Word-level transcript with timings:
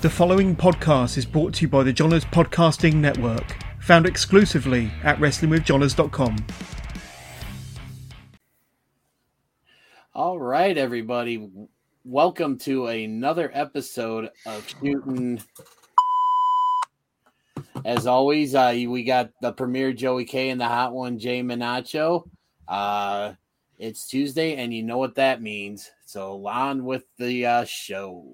The 0.00 0.08
following 0.08 0.54
podcast 0.54 1.18
is 1.18 1.26
brought 1.26 1.54
to 1.54 1.62
you 1.62 1.68
by 1.68 1.82
the 1.82 1.92
Johners 1.92 2.24
Podcasting 2.26 2.94
Network, 2.94 3.56
found 3.80 4.06
exclusively 4.06 4.92
at 5.02 5.18
WrestlingWithJohners.com. 5.18 6.36
All 10.14 10.38
right, 10.38 10.78
everybody. 10.78 11.50
Welcome 12.04 12.58
to 12.58 12.86
another 12.86 13.50
episode 13.52 14.30
of 14.46 14.68
Shooting. 14.68 15.42
As 17.84 18.06
always, 18.06 18.54
uh, 18.54 18.72
we 18.86 19.02
got 19.02 19.32
the 19.42 19.50
premier 19.50 19.92
Joey 19.92 20.26
K 20.26 20.50
and 20.50 20.60
the 20.60 20.68
hot 20.68 20.92
one, 20.92 21.18
Jay 21.18 21.42
Menacho. 21.42 22.22
Uh, 22.68 23.32
it's 23.80 24.06
Tuesday, 24.06 24.54
and 24.54 24.72
you 24.72 24.84
know 24.84 24.98
what 24.98 25.16
that 25.16 25.42
means. 25.42 25.90
So, 26.06 26.46
on 26.46 26.84
with 26.84 27.02
the 27.18 27.46
uh, 27.46 27.64
show. 27.64 28.32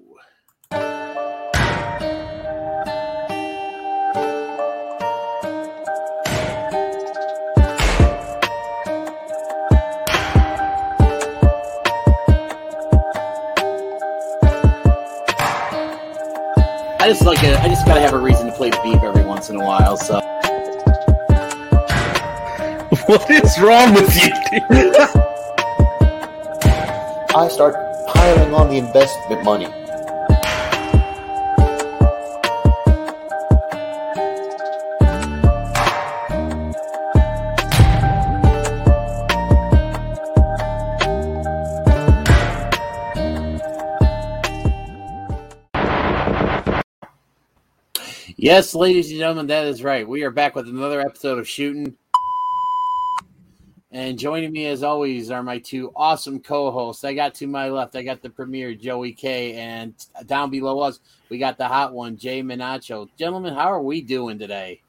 I 17.05 17.09
just 17.09 17.23
like 17.23 17.43
a, 17.43 17.55
I 17.61 17.67
just 17.67 17.85
gotta 17.85 18.01
have 18.01 18.13
a 18.13 18.17
reason 18.17 18.47
to 18.47 18.51
play 18.51 18.71
the 18.71 18.79
beep 18.83 19.03
every 19.03 19.23
once 19.23 19.51
in 19.51 19.57
a 19.57 19.63
while. 19.63 19.95
So, 19.95 20.15
What 23.05 23.29
is 23.29 23.59
wrong 23.61 23.93
with 23.93 24.15
you? 24.15 24.33
dude? 24.49 24.95
I 27.35 27.47
start 27.47 27.75
piling 28.07 28.55
on 28.55 28.69
the 28.69 28.79
investment 28.79 29.43
money. 29.43 29.84
Yes, 48.45 48.75
ladies 48.75 49.09
and 49.09 49.17
gentlemen, 49.17 49.47
that 49.47 49.65
is 49.65 49.81
right. 49.81 50.07
We 50.07 50.21
are 50.21 50.29
back 50.29 50.53
with 50.53 50.67
another 50.67 51.01
episode 51.01 51.39
of 51.39 51.49
Shooting. 51.49 51.97
And 53.89 54.19
joining 54.19 54.51
me, 54.51 54.67
as 54.67 54.83
always, 54.83 55.31
are 55.31 55.41
my 55.41 55.57
two 55.57 55.91
awesome 55.95 56.39
co-hosts. 56.39 57.03
I 57.03 57.15
got 57.15 57.33
to 57.33 57.47
my 57.47 57.69
left, 57.69 57.95
I 57.95 58.03
got 58.03 58.21
the 58.21 58.29
premier 58.29 58.75
Joey 58.75 59.13
K, 59.13 59.53
and 59.53 59.95
down 60.27 60.51
below 60.51 60.79
us, 60.81 60.99
we 61.29 61.39
got 61.39 61.57
the 61.57 61.67
hot 61.67 61.91
one 61.91 62.17
Jay 62.17 62.43
Menacho. 62.43 63.09
Gentlemen, 63.17 63.55
how 63.55 63.71
are 63.71 63.81
we 63.81 63.99
doing 63.99 64.37
today? 64.37 64.79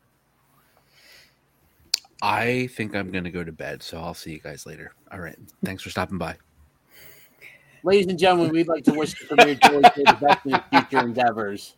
I 2.20 2.66
think 2.74 2.94
I'm 2.94 3.10
gonna 3.10 3.30
go 3.30 3.42
to 3.42 3.52
bed, 3.52 3.82
so 3.82 3.96
I'll 3.96 4.12
see 4.12 4.32
you 4.32 4.40
guys 4.40 4.66
later. 4.66 4.92
All 5.10 5.20
right. 5.20 5.38
Thanks 5.64 5.82
for 5.82 5.88
stopping 5.88 6.18
by. 6.18 6.36
Ladies 7.84 8.08
and 8.08 8.18
gentlemen, 8.18 8.52
we'd 8.52 8.68
like 8.68 8.84
to 8.84 8.92
wish 8.92 9.18
the 9.18 9.34
premier 9.34 9.54
Joey 9.54 9.80
K 9.80 10.02
the 10.04 10.18
best 10.20 10.44
in 10.44 10.52
his 10.52 10.60
future 10.70 11.06
endeavors. 11.06 11.76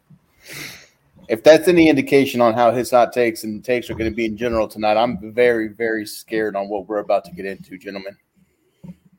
If 1.28 1.44
that's 1.44 1.68
any 1.68 1.90
indication 1.90 2.40
on 2.40 2.54
how 2.54 2.70
his 2.72 2.90
hot 2.90 3.12
takes 3.12 3.44
and 3.44 3.62
takes 3.62 3.90
are 3.90 3.94
going 3.94 4.10
to 4.10 4.16
be 4.16 4.24
in 4.24 4.36
general 4.36 4.66
tonight, 4.66 4.96
I'm 4.96 5.32
very, 5.32 5.68
very 5.68 6.06
scared 6.06 6.56
on 6.56 6.68
what 6.68 6.88
we're 6.88 7.00
about 7.00 7.24
to 7.26 7.32
get 7.32 7.44
into, 7.44 7.76
gentlemen. 7.76 8.16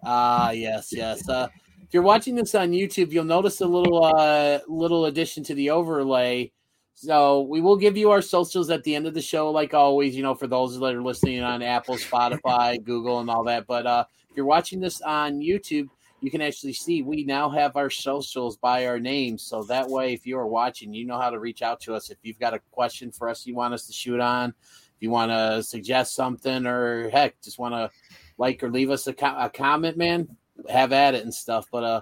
Ah, 0.03 0.49
yes, 0.49 0.91
yes. 0.91 1.27
Uh, 1.29 1.49
if 1.83 1.93
you're 1.93 2.03
watching 2.03 2.35
this 2.35 2.55
on 2.55 2.71
YouTube, 2.71 3.11
you'll 3.11 3.25
notice 3.25 3.61
a 3.61 3.65
little 3.65 4.03
uh, 4.03 4.59
little 4.67 5.05
addition 5.05 5.43
to 5.45 5.53
the 5.53 5.69
overlay. 5.69 6.51
So 6.95 7.41
we 7.41 7.61
will 7.61 7.77
give 7.77 7.95
you 7.95 8.09
our 8.11 8.21
socials 8.21 8.69
at 8.69 8.83
the 8.83 8.95
end 8.95 9.07
of 9.07 9.13
the 9.13 9.21
show, 9.21 9.51
like 9.51 9.73
always. 9.73 10.15
You 10.15 10.23
know, 10.23 10.35
for 10.35 10.47
those 10.47 10.79
that 10.79 10.95
are 10.95 11.03
listening 11.03 11.41
on 11.41 11.61
Apple, 11.61 11.95
Spotify, 11.95 12.83
Google, 12.83 13.19
and 13.19 13.29
all 13.29 13.43
that. 13.43 13.67
But 13.67 13.85
uh, 13.85 14.05
if 14.29 14.35
you're 14.35 14.45
watching 14.45 14.79
this 14.79 15.01
on 15.01 15.39
YouTube, 15.39 15.89
you 16.21 16.29
can 16.29 16.41
actually 16.41 16.73
see 16.73 17.01
we 17.01 17.23
now 17.23 17.49
have 17.49 17.75
our 17.75 17.89
socials 17.89 18.57
by 18.57 18.85
our 18.87 18.99
names. 18.99 19.43
So 19.43 19.63
that 19.63 19.87
way, 19.87 20.13
if 20.13 20.25
you 20.25 20.37
are 20.37 20.47
watching, 20.47 20.93
you 20.93 21.05
know 21.05 21.19
how 21.19 21.29
to 21.29 21.39
reach 21.39 21.61
out 21.61 21.79
to 21.81 21.95
us. 21.95 22.09
If 22.09 22.17
you've 22.23 22.39
got 22.39 22.53
a 22.53 22.59
question 22.71 23.11
for 23.11 23.29
us, 23.29 23.45
you 23.45 23.55
want 23.55 23.73
us 23.73 23.87
to 23.87 23.93
shoot 23.93 24.19
on, 24.19 24.49
if 24.49 25.01
you 25.01 25.09
want 25.09 25.31
to 25.31 25.63
suggest 25.63 26.15
something, 26.15 26.65
or 26.65 27.09
heck, 27.09 27.41
just 27.41 27.59
want 27.59 27.73
to 27.73 27.89
like 28.37 28.63
or 28.63 28.69
leave 28.69 28.89
us 28.89 29.07
a, 29.07 29.13
co- 29.13 29.37
a 29.37 29.49
comment, 29.49 29.97
man, 29.97 30.27
have 30.67 30.91
at 30.91 31.15
it 31.15 31.23
and 31.23 31.33
stuff. 31.33 31.67
But 31.71 31.83
uh, 31.83 32.01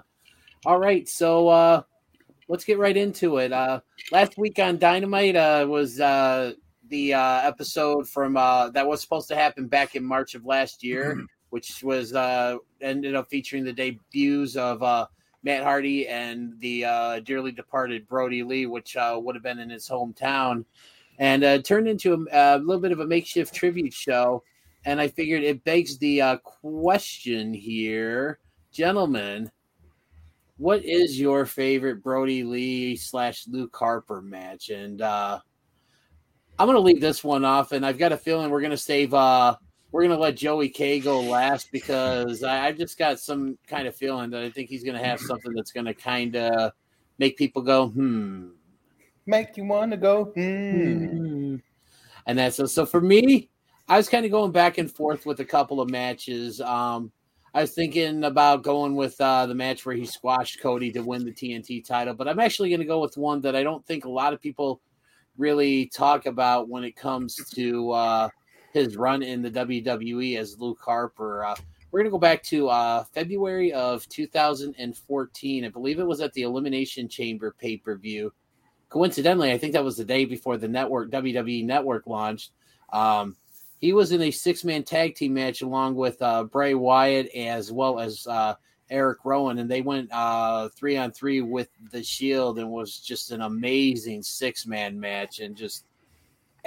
all 0.66 0.78
right, 0.78 1.08
so 1.08 1.48
uh, 1.48 1.82
let's 2.48 2.64
get 2.64 2.78
right 2.78 2.96
into 2.96 3.38
it. 3.38 3.52
Uh, 3.52 3.80
last 4.10 4.36
week 4.36 4.58
on 4.58 4.78
Dynamite 4.78 5.36
uh, 5.36 5.66
was 5.68 6.00
uh, 6.00 6.52
the 6.88 7.14
uh, 7.14 7.40
episode 7.42 8.08
from 8.08 8.36
uh, 8.36 8.70
that 8.70 8.86
was 8.86 9.00
supposed 9.00 9.28
to 9.28 9.36
happen 9.36 9.68
back 9.68 9.94
in 9.94 10.04
March 10.04 10.34
of 10.34 10.44
last 10.44 10.82
year, 10.82 11.20
which 11.50 11.82
was 11.82 12.14
uh, 12.14 12.56
ended 12.80 13.14
up 13.14 13.28
featuring 13.30 13.64
the 13.64 13.72
debuts 13.72 14.56
of 14.56 14.82
uh, 14.82 15.06
Matt 15.42 15.62
Hardy 15.62 16.08
and 16.08 16.58
the 16.60 16.84
uh, 16.84 17.20
dearly 17.20 17.52
departed 17.52 18.06
Brodie 18.06 18.42
Lee, 18.42 18.66
which 18.66 18.96
uh, 18.96 19.18
would 19.22 19.34
have 19.34 19.42
been 19.42 19.58
in 19.58 19.70
his 19.70 19.88
hometown, 19.88 20.64
and 21.18 21.44
uh, 21.44 21.58
turned 21.62 21.88
into 21.88 22.26
a, 22.32 22.56
a 22.56 22.58
little 22.58 22.82
bit 22.82 22.92
of 22.92 23.00
a 23.00 23.06
makeshift 23.06 23.54
tribute 23.54 23.92
show. 23.92 24.42
And 24.84 25.00
I 25.00 25.08
figured 25.08 25.42
it 25.42 25.64
begs 25.64 25.98
the 25.98 26.22
uh, 26.22 26.36
question 26.38 27.52
here, 27.52 28.38
gentlemen. 28.72 29.50
What 30.56 30.84
is 30.84 31.20
your 31.20 31.46
favorite 31.46 32.02
Brodie 32.02 32.44
Lee 32.44 32.96
slash 32.96 33.46
Luke 33.46 33.76
Harper 33.76 34.22
match? 34.22 34.70
And 34.70 35.00
I'm 35.00 35.40
going 36.58 36.74
to 36.74 36.80
leave 36.80 37.00
this 37.00 37.22
one 37.22 37.44
off, 37.44 37.72
and 37.72 37.86
I've 37.86 37.98
got 37.98 38.12
a 38.12 38.16
feeling 38.16 38.50
we're 38.50 38.60
going 38.60 38.70
to 38.72 38.76
save. 38.76 39.14
We're 39.90 40.02
going 40.02 40.16
to 40.16 40.22
let 40.22 40.36
Joey 40.36 40.68
K 40.68 41.00
go 41.00 41.20
last 41.20 41.72
because 41.72 42.42
I, 42.42 42.66
I've 42.66 42.76
just 42.76 42.98
got 42.98 43.18
some 43.18 43.56
kind 43.66 43.88
of 43.88 43.96
feeling 43.96 44.30
that 44.30 44.42
I 44.42 44.50
think 44.50 44.68
he's 44.68 44.84
going 44.84 44.98
to 44.98 45.04
have 45.04 45.18
something 45.18 45.52
that's 45.54 45.72
going 45.72 45.86
to 45.86 45.94
kind 45.94 46.36
of 46.36 46.72
make 47.18 47.36
people 47.36 47.62
go, 47.62 47.88
hmm. 47.88 48.48
Make 49.26 49.56
you 49.56 49.64
want 49.64 49.90
to 49.90 49.96
go, 49.96 50.26
hmm. 50.26 51.04
Hmm. 51.06 51.56
And 52.26 52.38
that's 52.38 52.56
so, 52.56 52.66
so 52.66 52.86
for 52.86 53.00
me, 53.00 53.48
I 53.88 53.96
was 53.96 54.08
kind 54.08 54.26
of 54.26 54.30
going 54.30 54.52
back 54.52 54.76
and 54.78 54.90
forth 54.90 55.24
with 55.24 55.40
a 55.40 55.44
couple 55.44 55.80
of 55.80 55.90
matches. 55.90 56.60
Um, 56.60 57.10
I 57.54 57.62
was 57.62 57.72
thinking 57.72 58.24
about 58.24 58.62
going 58.62 58.94
with 58.94 59.18
uh, 59.20 59.46
the 59.46 59.54
match 59.54 59.86
where 59.86 59.96
he 59.96 60.04
squashed 60.04 60.60
Cody 60.60 60.92
to 60.92 61.00
win 61.00 61.24
the 61.24 61.32
TNT 61.32 61.84
title, 61.84 62.12
but 62.12 62.28
I'm 62.28 62.38
actually 62.38 62.68
going 62.68 62.80
to 62.80 62.86
go 62.86 63.00
with 63.00 63.16
one 63.16 63.40
that 63.40 63.56
I 63.56 63.62
don't 63.62 63.84
think 63.86 64.04
a 64.04 64.10
lot 64.10 64.34
of 64.34 64.40
people 64.40 64.82
really 65.38 65.86
talk 65.86 66.26
about 66.26 66.68
when 66.68 66.84
it 66.84 66.96
comes 66.96 67.36
to 67.54 67.90
uh, 67.92 68.28
his 68.78 68.96
run 68.96 69.22
in 69.22 69.42
the 69.42 69.50
WWE 69.50 70.38
as 70.38 70.58
Luke 70.58 70.80
Harper. 70.80 71.44
Uh, 71.44 71.56
we're 71.90 72.00
going 72.00 72.10
to 72.10 72.10
go 72.10 72.18
back 72.18 72.42
to 72.44 72.68
uh, 72.68 73.04
February 73.04 73.72
of 73.72 74.08
2014. 74.08 75.64
I 75.64 75.68
believe 75.68 75.98
it 75.98 76.06
was 76.06 76.20
at 76.20 76.32
the 76.34 76.42
Elimination 76.42 77.08
Chamber 77.08 77.54
pay 77.58 77.76
per 77.76 77.96
view. 77.96 78.32
Coincidentally, 78.88 79.52
I 79.52 79.58
think 79.58 79.72
that 79.74 79.84
was 79.84 79.96
the 79.96 80.04
day 80.04 80.24
before 80.24 80.56
the 80.56 80.68
network 80.68 81.10
WWE 81.10 81.64
Network 81.64 82.06
launched. 82.06 82.52
Um, 82.92 83.36
he 83.80 83.92
was 83.92 84.12
in 84.12 84.22
a 84.22 84.30
six 84.30 84.64
man 84.64 84.82
tag 84.82 85.14
team 85.14 85.34
match 85.34 85.62
along 85.62 85.94
with 85.94 86.20
uh, 86.22 86.44
Bray 86.44 86.74
Wyatt 86.74 87.28
as 87.34 87.70
well 87.70 88.00
as 88.00 88.26
uh, 88.26 88.54
Erick 88.90 89.18
Rowan, 89.24 89.58
and 89.58 89.70
they 89.70 89.82
went 89.82 90.10
uh, 90.12 90.68
three 90.70 90.96
on 90.96 91.12
three 91.12 91.40
with 91.40 91.68
the 91.90 92.02
Shield, 92.02 92.58
and 92.58 92.70
was 92.70 92.98
just 92.98 93.30
an 93.30 93.42
amazing 93.42 94.22
six 94.22 94.66
man 94.66 94.98
match, 94.98 95.40
and 95.40 95.56
just 95.56 95.84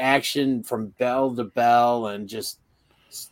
action 0.02 0.64
from 0.64 0.88
bell 0.98 1.36
to 1.36 1.46
bell, 1.46 2.08
and 2.08 2.28
just 2.28 2.60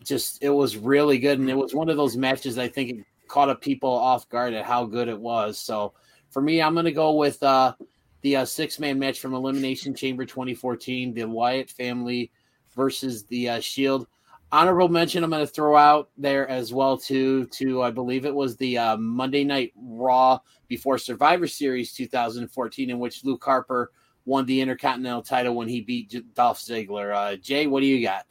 just 0.03 0.43
it 0.43 0.49
was 0.49 0.77
really 0.77 1.19
good, 1.19 1.39
and 1.39 1.49
it 1.49 1.57
was 1.57 1.73
one 1.73 1.89
of 1.89 1.97
those 1.97 2.15
matches 2.15 2.57
I 2.57 2.67
think 2.67 2.89
it 2.91 3.05
caught 3.27 3.49
up 3.49 3.61
people 3.61 3.89
off 3.89 4.27
guard 4.29 4.53
at 4.53 4.65
how 4.65 4.85
good 4.85 5.07
it 5.07 5.19
was. 5.19 5.57
So 5.57 5.93
for 6.29 6.41
me, 6.41 6.61
I'm 6.61 6.73
going 6.73 6.85
to 6.85 6.91
go 6.91 7.13
with 7.13 7.41
uh, 7.41 7.73
the 8.21 8.37
uh, 8.37 8.45
six 8.45 8.79
man 8.79 8.99
match 8.99 9.19
from 9.19 9.33
Elimination 9.33 9.93
Chamber 9.93 10.25
2014, 10.25 11.13
the 11.13 11.23
Wyatt 11.23 11.69
family 11.69 12.31
versus 12.75 13.23
the 13.25 13.49
uh, 13.49 13.59
Shield. 13.59 14.07
Honorable 14.51 14.89
mention 14.89 15.23
I'm 15.23 15.29
going 15.29 15.45
to 15.45 15.51
throw 15.51 15.77
out 15.77 16.09
there 16.17 16.47
as 16.47 16.73
well 16.73 16.97
too. 16.97 17.45
To 17.45 17.83
I 17.83 17.91
believe 17.91 18.25
it 18.25 18.33
was 18.33 18.57
the 18.57 18.77
uh, 18.77 18.97
Monday 18.97 19.43
Night 19.43 19.73
Raw 19.75 20.39
before 20.67 20.97
Survivor 20.97 21.47
Series 21.47 21.93
2014, 21.93 22.89
in 22.89 22.99
which 22.99 23.23
Luke 23.23 23.43
Harper 23.43 23.91
won 24.25 24.45
the 24.45 24.61
Intercontinental 24.61 25.21
title 25.21 25.55
when 25.55 25.67
he 25.67 25.81
beat 25.81 26.15
Dolph 26.35 26.59
Ziggler. 26.59 27.15
Uh, 27.15 27.35
Jay, 27.35 27.67
what 27.67 27.81
do 27.81 27.87
you 27.87 28.05
got? 28.05 28.25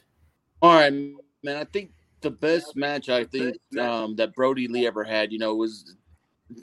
All 0.61 0.73
right, 0.73 0.91
man. 0.91 1.57
I 1.57 1.63
think 1.65 1.91
the 2.21 2.31
best 2.31 2.75
match 2.75 3.09
I 3.09 3.25
think 3.25 3.57
um, 3.79 4.15
that 4.15 4.33
Brodie 4.33 4.67
Lee 4.67 4.87
ever 4.87 5.03
had, 5.03 5.31
you 5.31 5.39
know, 5.39 5.55
was 5.55 5.95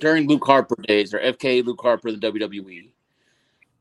during 0.00 0.28
Luke 0.28 0.44
Harper 0.44 0.76
days 0.82 1.14
or 1.14 1.18
FK 1.18 1.64
Luke 1.64 1.80
Harper, 1.80 2.08
in 2.08 2.20
the 2.20 2.32
WWE. 2.32 2.90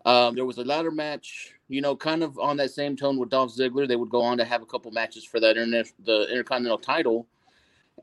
Um, 0.06 0.36
there 0.36 0.46
was 0.46 0.58
a 0.60 0.64
ladder 0.64 0.92
match, 0.92 1.54
you 1.68 1.82
know, 1.82 1.96
kind 1.96 2.22
of 2.22 2.38
on 2.38 2.58
that 2.58 2.72
same 2.72 2.96
tone 2.96 3.18
with 3.18 3.30
Dolph 3.30 3.56
Ziggler. 3.56 3.88
They 3.88 3.96
would 3.96 4.10
go 4.10 4.22
on 4.22 4.38
to 4.38 4.46
have 4.46 4.62
a 4.62 4.66
couple 4.66 4.92
matches 4.92 5.26
for 5.26 5.40
that 5.40 5.56
the 5.56 6.28
Intercontinental 6.30 6.78
title, 6.78 7.28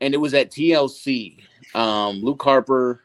and 0.01 0.13
it 0.13 0.17
was 0.17 0.33
at 0.33 0.51
TLC. 0.51 1.39
Um, 1.73 2.17
Luke 2.21 2.43
Harper, 2.43 3.02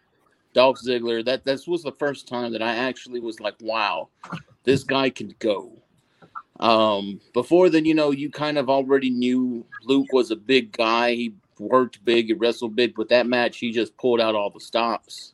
Dolph 0.58 0.80
Ziggler, 0.84 1.24
that 1.24 1.44
that 1.44 1.60
was 1.68 1.84
the 1.84 1.92
first 1.92 2.26
time 2.26 2.50
that 2.50 2.62
I 2.62 2.74
actually 2.74 3.20
was 3.20 3.38
like, 3.38 3.54
wow, 3.60 4.08
this 4.64 4.82
guy 4.82 5.08
can 5.08 5.32
go. 5.38 5.70
Um, 6.58 7.20
before 7.32 7.70
then, 7.70 7.84
you 7.84 7.94
know, 7.94 8.10
you 8.10 8.28
kind 8.28 8.58
of 8.58 8.68
already 8.68 9.08
knew 9.08 9.64
Luke 9.84 10.12
was 10.12 10.32
a 10.32 10.36
big 10.36 10.72
guy. 10.72 11.14
He 11.14 11.34
worked 11.60 12.04
big, 12.04 12.26
he 12.26 12.32
wrestled 12.32 12.74
big, 12.74 12.96
but 12.96 13.08
that 13.10 13.28
match 13.28 13.58
he 13.58 13.70
just 13.70 13.96
pulled 13.98 14.20
out 14.20 14.34
all 14.34 14.50
the 14.50 14.58
stops. 14.58 15.32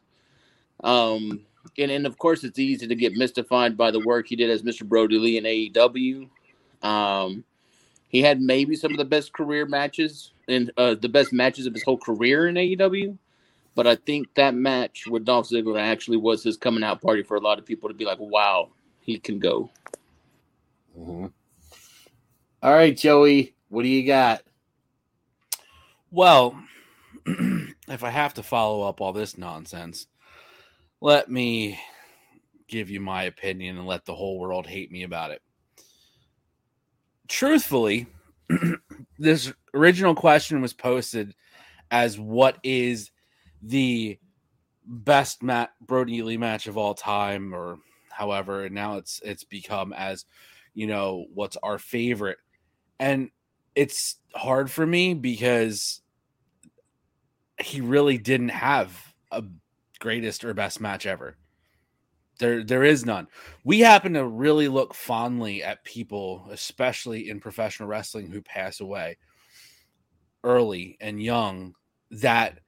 Um, 0.83 1.41
and, 1.79 1.91
and 1.91 2.07
of 2.07 2.19
course, 2.19 2.45
it's 2.45 2.59
easy 2.59 2.87
to 2.87 2.95
get 2.95 3.15
mystified 3.15 3.79
by 3.79 3.93
the 3.93 4.05
work 4.05 4.27
he 4.27 4.37
did 4.37 4.51
as 4.51 4.63
Mr. 4.63 4.87
Brodie 4.87 5.19
Lee 5.19 5.39
in 5.39 5.45
AEW. 5.45 6.29
Um, 6.87 7.45
he 8.09 8.21
had 8.21 8.43
maybe 8.43 8.77
some 8.77 8.91
of 8.93 8.99
the 8.99 9.07
best 9.07 9.33
career 9.33 9.65
matches 9.65 10.33
and 10.49 10.71
uh, 10.77 10.97
the 10.97 11.09
best 11.09 11.33
matches 11.33 11.65
of 11.65 11.73
his 11.73 11.83
whole 11.83 11.97
career 11.97 12.47
in 12.47 12.57
AEW. 12.57 13.17
But 13.75 13.87
I 13.87 13.97
think 13.97 14.33
that 14.35 14.55
match 14.55 15.07
with 15.07 15.25
Dolph 15.25 15.49
Ziggler 15.49 15.81
actually 15.81 16.17
was 16.17 16.45
his 16.45 16.57
coming 16.57 16.85
out 16.85 17.03
party 17.03 17.23
for 17.23 17.37
a 17.37 17.41
lot 17.41 17.59
of 17.59 17.67
people 17.67 17.89
to 17.89 17.95
be 17.95 18.05
like, 18.05 18.21
wow, 18.21 18.71
he 19.01 19.19
can 19.19 19.39
go. 19.39 19.71
Mm-hmm. 20.99 21.27
All 22.63 22.73
right, 22.73 22.97
Joey, 22.97 23.55
what 23.69 23.83
do 23.83 23.89
you 23.89 24.07
got? 24.07 24.43
Well, 26.11 26.59
if 27.27 28.05
I 28.05 28.11
have 28.11 28.35
to 28.35 28.43
follow 28.43 28.83
up 28.83 29.01
all 29.01 29.13
this 29.13 29.37
nonsense, 29.37 30.07
let 31.01 31.31
me 31.31 31.79
give 32.69 32.89
you 32.89 33.01
my 33.01 33.25
opinion 33.25 33.77
and 33.77 33.87
let 33.87 34.05
the 34.05 34.15
whole 34.15 34.39
world 34.39 34.67
hate 34.67 34.91
me 34.91 35.03
about 35.03 35.33
it. 35.33 35.43
Truthfully, 37.29 38.07
this 39.19 39.53
original 39.75 40.15
question 40.15 40.63
was 40.63 40.73
posted 40.73 41.35
as 41.91 42.19
what 42.19 42.59
is 42.63 43.11
the 43.67 44.19
best 44.87 45.43
Matt 45.43 45.71
Brodie 45.81 46.23
Lee 46.23 46.37
match 46.37 46.67
of 46.67 46.77
all 46.77 46.95
time 46.95 47.55
or 47.55 47.79
however 48.11 48.65
and 48.65 48.75
now 48.75 48.97
it's 48.97 49.21
it's 49.25 49.43
become 49.43 49.93
as 49.93 50.25
you 50.75 50.87
know 50.87 51.27
what's 51.33 51.57
our 51.63 51.79
favorite. 51.79 52.39
And 53.01 53.31
it's 53.75 54.17
hard 54.35 54.71
for 54.71 54.87
me 54.87 55.15
because 55.15 56.01
he 57.61 57.81
really 57.81 58.19
didn't 58.19 58.51
have 58.51 59.15
a 59.31 59.43
greatest 60.01 60.45
or 60.45 60.53
best 60.55 60.81
match 60.81 61.07
ever. 61.07 61.37
There 62.41 62.65
there 62.65 62.83
is 62.83 63.07
none. 63.07 63.29
We 63.63 63.81
happen 63.81 64.15
to 64.15 64.27
really 64.27 64.69
look 64.69 64.95
fondly 64.95 65.63
at 65.63 65.85
people 65.85 66.49
especially 66.51 67.31
in 67.31 67.41
professional 67.41 67.89
wrestling 67.89 68.31
who 68.31 68.43
pass 68.43 68.81
away 68.81 69.17
early 70.43 70.97
and 71.01 71.23
young 71.23 71.75
that 72.11 72.59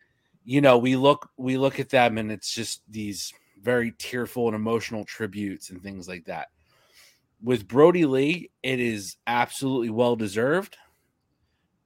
you 0.46 0.60
know 0.60 0.78
we 0.78 0.96
look 0.96 1.28
we 1.36 1.58
look 1.58 1.78
at 1.80 1.90
them 1.90 2.16
and 2.16 2.32
it's 2.32 2.54
just 2.54 2.80
these 2.88 3.34
very 3.60 3.92
tearful 3.98 4.46
and 4.46 4.54
emotional 4.54 5.04
tributes 5.04 5.70
and 5.70 5.82
things 5.82 6.08
like 6.08 6.24
that. 6.26 6.48
With 7.42 7.68
brodie 7.68 8.06
lee 8.06 8.50
it 8.62 8.80
is 8.80 9.16
absolutely 9.26 9.90
well 9.90 10.16
deserved 10.16 10.76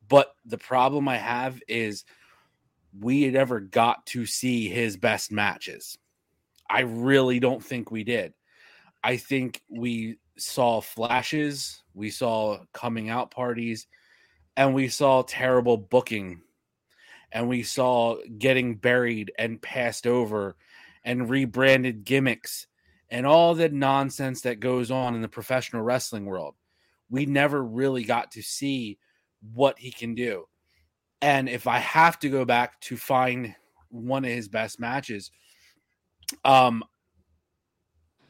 but 0.08 0.32
the 0.44 0.58
problem 0.58 1.08
i 1.08 1.16
have 1.16 1.60
is 1.66 2.04
we 2.98 3.22
had 3.22 3.34
ever 3.34 3.60
got 3.60 4.04
to 4.06 4.26
see 4.26 4.68
his 4.68 4.96
best 4.96 5.30
matches. 5.30 5.96
I 6.68 6.80
really 6.80 7.38
don't 7.38 7.64
think 7.64 7.90
we 7.90 8.02
did. 8.04 8.34
I 9.02 9.16
think 9.16 9.62
we 9.68 10.18
saw 10.36 10.80
flashes 10.80 11.82
we 11.94 12.10
saw 12.10 12.58
coming 12.72 13.10
out 13.10 13.30
parties 13.30 13.86
and 14.56 14.74
we 14.74 14.88
saw 14.88 15.22
terrible 15.22 15.76
booking 15.76 16.40
and 17.32 17.48
we 17.48 17.62
saw 17.62 18.16
getting 18.38 18.76
buried 18.76 19.32
and 19.38 19.62
passed 19.62 20.06
over 20.06 20.56
and 21.04 21.30
rebranded 21.30 22.04
gimmicks 22.04 22.66
and 23.10 23.26
all 23.26 23.54
the 23.54 23.68
nonsense 23.68 24.42
that 24.42 24.60
goes 24.60 24.90
on 24.90 25.14
in 25.14 25.22
the 25.22 25.28
professional 25.28 25.82
wrestling 25.82 26.26
world. 26.26 26.54
We 27.08 27.26
never 27.26 27.62
really 27.62 28.04
got 28.04 28.32
to 28.32 28.42
see 28.42 28.98
what 29.52 29.78
he 29.78 29.90
can 29.90 30.14
do. 30.14 30.46
And 31.20 31.48
if 31.48 31.66
I 31.66 31.78
have 31.78 32.18
to 32.20 32.28
go 32.28 32.44
back 32.44 32.80
to 32.82 32.96
find 32.96 33.54
one 33.88 34.24
of 34.24 34.30
his 34.30 34.48
best 34.48 34.78
matches, 34.78 35.30
um, 36.44 36.84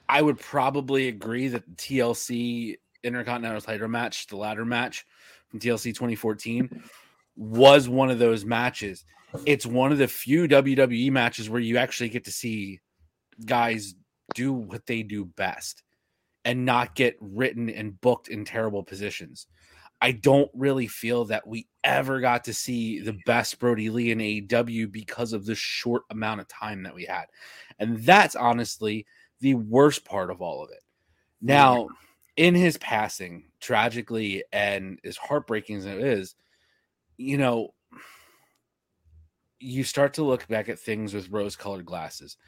I 0.09 0.23
would 0.23 0.39
probably 0.39 1.09
agree 1.09 1.49
that 1.49 1.67
the 1.67 1.73
TLC 1.77 2.77
Intercontinental 3.03 3.61
title 3.61 3.89
match, 3.89 4.27
the 4.27 4.37
ladder 4.37 4.65
match 4.65 5.07
from 5.49 5.61
TLC 5.61 5.95
2014, 5.95 6.83
was 7.37 7.89
one 7.89 8.11
of 8.11 8.19
those 8.19 8.45
matches. 8.45 9.05
It's 9.47 9.67
one 9.67 9.93
of 9.93 9.99
the 9.99 10.09
few 10.09 10.49
WWE 10.49 11.11
matches 11.11 11.49
where 11.49 11.61
you 11.61 11.77
actually 11.77 12.09
get 12.09 12.25
to 12.25 12.33
see 12.33 12.81
guys 13.45 13.95
do 14.35 14.53
what 14.53 14.87
they 14.87 15.03
do 15.03 15.25
best 15.25 15.83
and 16.45 16.65
not 16.65 16.95
get 16.95 17.17
written 17.21 17.69
and 17.71 18.01
booked 18.01 18.29
in 18.29 18.45
terrible 18.45 18.83
positions. 18.83 19.47
I 20.03 20.13
don't 20.13 20.51
really 20.55 20.87
feel 20.87 21.27
that 21.27 21.47
we 21.47 21.69
ever 21.85 22.21
got 22.21 22.45
to 22.45 22.55
see 22.55 23.01
the 23.01 23.19
best 23.27 23.59
Brodie 23.59 23.91
Lee 23.91 24.11
in 24.11 24.19
AEW 24.19 24.91
because 24.91 25.33
of 25.33 25.45
the 25.45 25.55
short 25.55 26.05
amount 26.11 26.41
of 26.41 26.49
time 26.49 26.83
that 26.85 26.95
we 26.95 27.05
had. 27.05 27.27
And 27.79 27.99
that's 27.99 28.35
honestly 28.35 29.07
the 29.41 29.55
worst 29.55 30.05
part 30.05 30.31
of 30.31 30.41
all 30.41 30.65
of 30.65 30.71
it. 30.71 30.83
Now, 31.43 31.89
in 32.37 32.55
his 32.55 32.79
passing, 32.79 33.51
tragically 33.61 34.43
and 34.53 34.99
as 35.05 35.19
heartbreaking 35.19 35.77
as 35.77 35.87
it 35.87 36.01
is, 36.01 36.35
you 37.21 37.37
know, 37.37 37.75
you 39.59 39.85
start 39.85 40.15
to 40.15 40.25
look 40.25 40.49
back 40.49 40.71
at 40.71 40.79
things 40.79 41.13
with 41.13 41.31
rose 41.31 41.55
colored 41.55 41.85
glasses. 41.85 42.39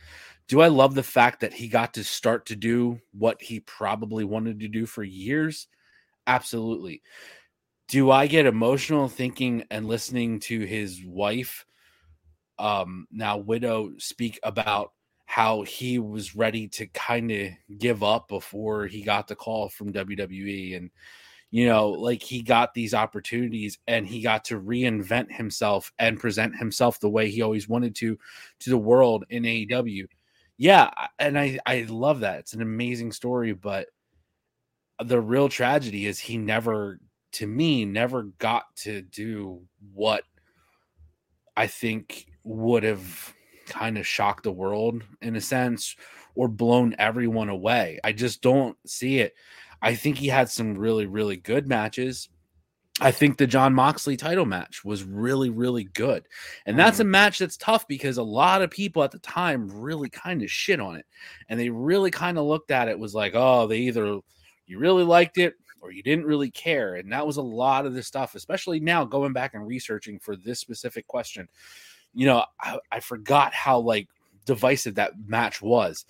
Do 0.49 0.63
I 0.63 0.69
love 0.69 0.95
the 0.95 1.03
fact 1.03 1.41
that 1.41 1.53
he 1.53 1.69
got 1.69 1.93
to 1.95 2.05
start 2.05 2.47
to 2.47 2.57
do 2.57 2.99
what 3.13 3.41
he 3.43 3.61
probably 3.61 4.25
wanted 4.25 4.61
to 4.61 4.69
do 4.69 4.87
for 4.87 5.03
years? 5.03 5.69
Absolutely. 6.27 7.03
Do 7.89 8.11
I 8.11 8.27
get 8.27 8.47
emotional 8.47 9.09
thinking 9.09 9.65
and 9.71 9.87
listening 9.87 10.41
to 10.41 10.61
his 10.61 11.05
wife, 11.05 11.67
um, 12.59 13.07
now 13.11 13.37
widow, 13.37 13.91
speak 13.99 14.41
about 14.43 14.93
how 15.27 15.63
he 15.63 15.99
was 15.99 16.35
ready 16.35 16.67
to 16.69 16.87
kind 16.89 17.31
of 17.31 17.51
give 17.79 18.03
up 18.03 18.29
before 18.29 18.87
he 18.87 19.03
got 19.03 19.29
the 19.29 19.37
call 19.37 19.69
from 19.69 19.93
WWE 19.93 20.77
and 20.79 20.91
you 21.53 21.67
know, 21.67 21.91
like 21.91 22.23
he 22.23 22.41
got 22.41 22.73
these 22.73 22.95
opportunities 22.95 23.79
and 23.87 24.07
he 24.07 24.23
got 24.23 24.47
to 24.47 24.59
reinvent 24.59 25.31
himself 25.31 25.93
and 25.99 26.19
present 26.19 26.57
himself 26.57 26.99
the 26.99 27.11
way 27.11 27.31
he 27.31 27.43
always 27.43 27.69
wanted 27.69 27.95
to 27.97 28.19
to 28.61 28.71
the 28.71 28.79
world 28.79 29.25
in 29.29 29.43
AEW. 29.43 30.07
Yeah, 30.57 30.91
and 31.19 31.39
I 31.39 31.59
I 31.67 31.83
love 31.91 32.21
that. 32.21 32.41
It's 32.41 32.55
an 32.55 32.63
amazing 32.63 33.13
story, 33.13 33.53
but 33.53 33.89
the 35.05 35.21
real 35.21 35.51
tragedy 35.51 36.07
is 36.07 36.19
he 36.19 36.39
never 36.39 36.99
to 37.33 37.47
me 37.47 37.85
never 37.85 38.25
got 38.39 38.75
to 38.77 39.03
do 39.03 39.61
what 39.93 40.25
I 41.55 41.67
think 41.67 42.29
would 42.45 42.83
have 42.83 43.35
kind 43.67 43.99
of 43.99 44.07
shocked 44.07 44.45
the 44.45 44.53
world 44.53 45.03
in 45.21 45.37
a 45.37 45.41
sense 45.41 45.97
or 46.35 46.49
blown 46.49 46.95
everyone 46.99 47.51
away. 47.51 48.01
I 48.03 48.13
just 48.13 48.41
don't 48.41 48.77
see 48.87 49.19
it. 49.19 49.35
I 49.83 49.97
think 49.97 50.17
he 50.17 50.29
had 50.29 50.49
some 50.49 50.75
really, 50.75 51.07
really 51.07 51.37
good 51.37 51.67
matches. 51.67 52.29
I 53.01 53.11
think 53.11 53.37
the 53.37 53.47
John 53.49 53.75
Moxley 53.75 54.17
title 54.17 54.47
match 54.47 54.85
was 54.85 55.03
really, 55.03 55.51
really 55.51 55.85
good. 55.85 56.29
And 56.67 56.79
that's 56.79 57.01
a 57.01 57.03
mm-hmm. 57.03 57.11
match 57.11 57.39
that's 57.41 57.57
tough 57.57 57.89
because 57.89 58.17
a 58.17 58.23
lot 58.23 58.63
of 58.63 58.71
people 58.71 59.03
at 59.03 59.11
the 59.11 59.19
time 59.19 59.69
really 59.69 60.09
kind 60.09 60.43
of 60.43 60.51
shit 60.51 60.79
on 60.79 60.97
it. 60.97 61.07
And 61.49 61.59
they 61.59 61.69
really 61.69 62.13
kind 62.13 62.39
of 62.39 62.45
looked 62.45 62.71
at 62.71 62.89
it 62.89 62.99
was 62.99 63.15
like, 63.15 63.33
oh, 63.35 63.67
they 63.67 63.79
either 63.79 64.21
you 64.67 64.79
really 64.79 65.05
liked 65.05 65.39
it 65.39 65.55
or 65.81 65.91
you 65.91 66.03
didn't 66.03 66.27
really 66.27 66.51
care. 66.51 66.95
And 66.95 67.11
that 67.11 67.27
was 67.27 67.39
a 67.39 67.43
lot 67.43 67.87
of 67.87 67.95
the 67.95 68.03
stuff, 68.03 68.37
especially 68.37 68.79
now 68.79 69.05
going 69.05 69.33
back 69.33 69.55
and 69.55 69.67
researching 69.67 70.21
for 70.21 70.37
this 70.37 70.61
specific 70.61 71.09
question. 71.09 71.49
You 72.15 72.27
know, 72.27 72.45
I, 72.61 72.79
I 72.93 73.01
forgot 73.01 73.53
how 73.53 73.81
like 73.81 74.09
divisive 74.45 74.95
that 74.95 75.13
match 75.27 75.61
was. 75.61 76.05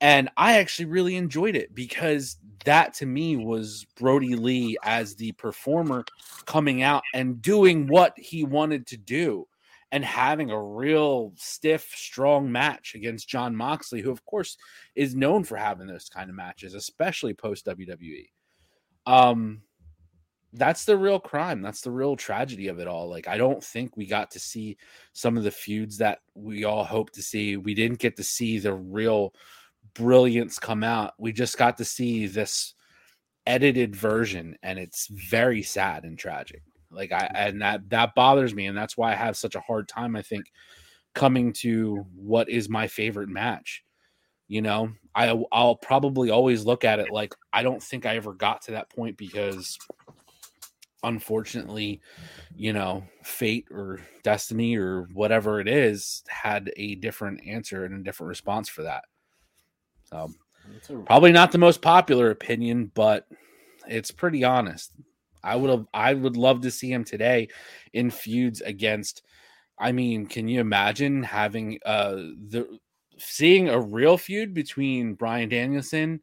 And 0.00 0.30
I 0.36 0.58
actually 0.58 0.86
really 0.86 1.16
enjoyed 1.16 1.56
it 1.56 1.74
because 1.74 2.36
that 2.64 2.94
to 2.94 3.06
me 3.06 3.36
was 3.36 3.86
Brodie 3.96 4.36
Lee 4.36 4.76
as 4.82 5.14
the 5.14 5.32
performer 5.32 6.04
coming 6.46 6.82
out 6.82 7.02
and 7.14 7.40
doing 7.42 7.86
what 7.86 8.14
he 8.18 8.44
wanted 8.44 8.86
to 8.88 8.96
do 8.96 9.46
and 9.92 10.04
having 10.04 10.50
a 10.50 10.62
real 10.62 11.32
stiff, 11.36 11.92
strong 11.94 12.50
match 12.50 12.94
against 12.94 13.28
John 13.28 13.56
Moxley, 13.56 14.00
who, 14.00 14.10
of 14.10 14.24
course, 14.24 14.56
is 14.94 15.16
known 15.16 15.42
for 15.42 15.56
having 15.56 15.88
those 15.88 16.08
kind 16.08 16.30
of 16.30 16.36
matches, 16.36 16.74
especially 16.74 17.34
post 17.34 17.66
WWE. 17.66 18.28
Um, 19.06 19.62
that's 20.52 20.84
the 20.84 20.96
real 20.96 21.18
crime. 21.18 21.60
That's 21.60 21.80
the 21.80 21.90
real 21.90 22.16
tragedy 22.16 22.68
of 22.68 22.78
it 22.78 22.86
all. 22.86 23.08
Like, 23.08 23.26
I 23.26 23.36
don't 23.36 23.62
think 23.62 23.96
we 23.96 24.06
got 24.06 24.30
to 24.32 24.38
see 24.38 24.76
some 25.12 25.36
of 25.36 25.44
the 25.44 25.50
feuds 25.50 25.98
that 25.98 26.20
we 26.34 26.64
all 26.64 26.84
hope 26.84 27.10
to 27.12 27.22
see. 27.22 27.56
We 27.56 27.74
didn't 27.74 27.98
get 27.98 28.16
to 28.16 28.24
see 28.24 28.58
the 28.58 28.74
real 28.74 29.32
brilliance 29.94 30.58
come 30.58 30.82
out. 30.82 31.14
We 31.18 31.32
just 31.32 31.58
got 31.58 31.76
to 31.78 31.84
see 31.84 32.26
this 32.26 32.74
edited 33.46 33.96
version, 33.96 34.56
and 34.62 34.78
it's 34.78 35.08
very 35.08 35.62
sad 35.62 36.04
and 36.04 36.18
tragic. 36.18 36.62
Like 36.90 37.12
I 37.12 37.22
mm-hmm. 37.22 37.36
and 37.36 37.62
that 37.62 37.88
that 37.90 38.14
bothers 38.14 38.54
me, 38.54 38.66
and 38.66 38.76
that's 38.76 38.96
why 38.96 39.12
I 39.12 39.16
have 39.16 39.36
such 39.36 39.54
a 39.54 39.60
hard 39.60 39.88
time. 39.88 40.16
I 40.16 40.22
think 40.22 40.46
coming 41.14 41.52
to 41.52 42.06
what 42.14 42.48
is 42.48 42.68
my 42.68 42.86
favorite 42.86 43.28
match. 43.28 43.82
You 44.48 44.62
know, 44.62 44.92
I 45.14 45.40
I'll 45.52 45.76
probably 45.76 46.30
always 46.30 46.64
look 46.64 46.84
at 46.84 46.98
it 46.98 47.10
like 47.10 47.34
I 47.52 47.62
don't 47.62 47.82
think 47.82 48.06
I 48.06 48.16
ever 48.16 48.34
got 48.34 48.62
to 48.62 48.72
that 48.72 48.90
point 48.90 49.16
because 49.16 49.78
unfortunately, 51.02 52.00
you 52.56 52.72
know, 52.72 53.04
fate 53.22 53.66
or 53.70 54.00
destiny 54.22 54.76
or 54.76 55.06
whatever 55.12 55.60
it 55.60 55.68
is 55.68 56.22
had 56.28 56.70
a 56.76 56.96
different 56.96 57.46
answer 57.46 57.84
and 57.84 57.94
a 57.94 58.02
different 58.02 58.28
response 58.28 58.68
for 58.68 58.82
that. 58.82 59.04
So 60.12 61.02
probably 61.06 61.32
not 61.32 61.52
the 61.52 61.58
most 61.58 61.82
popular 61.82 62.30
opinion, 62.30 62.90
but 62.94 63.26
it's 63.88 64.10
pretty 64.10 64.44
honest. 64.44 64.92
I 65.42 65.56
would 65.56 65.70
have 65.70 65.86
I 65.94 66.14
would 66.14 66.36
love 66.36 66.62
to 66.62 66.70
see 66.70 66.92
him 66.92 67.04
today 67.04 67.48
in 67.92 68.10
feuds 68.10 68.60
against 68.60 69.22
I 69.78 69.92
mean, 69.92 70.26
can 70.26 70.48
you 70.48 70.60
imagine 70.60 71.22
having 71.22 71.78
uh 71.84 72.12
the 72.12 72.78
seeing 73.18 73.68
a 73.68 73.80
real 73.80 74.16
feud 74.18 74.54
between 74.54 75.14
Bryan 75.14 75.48
Danielson 75.48 76.20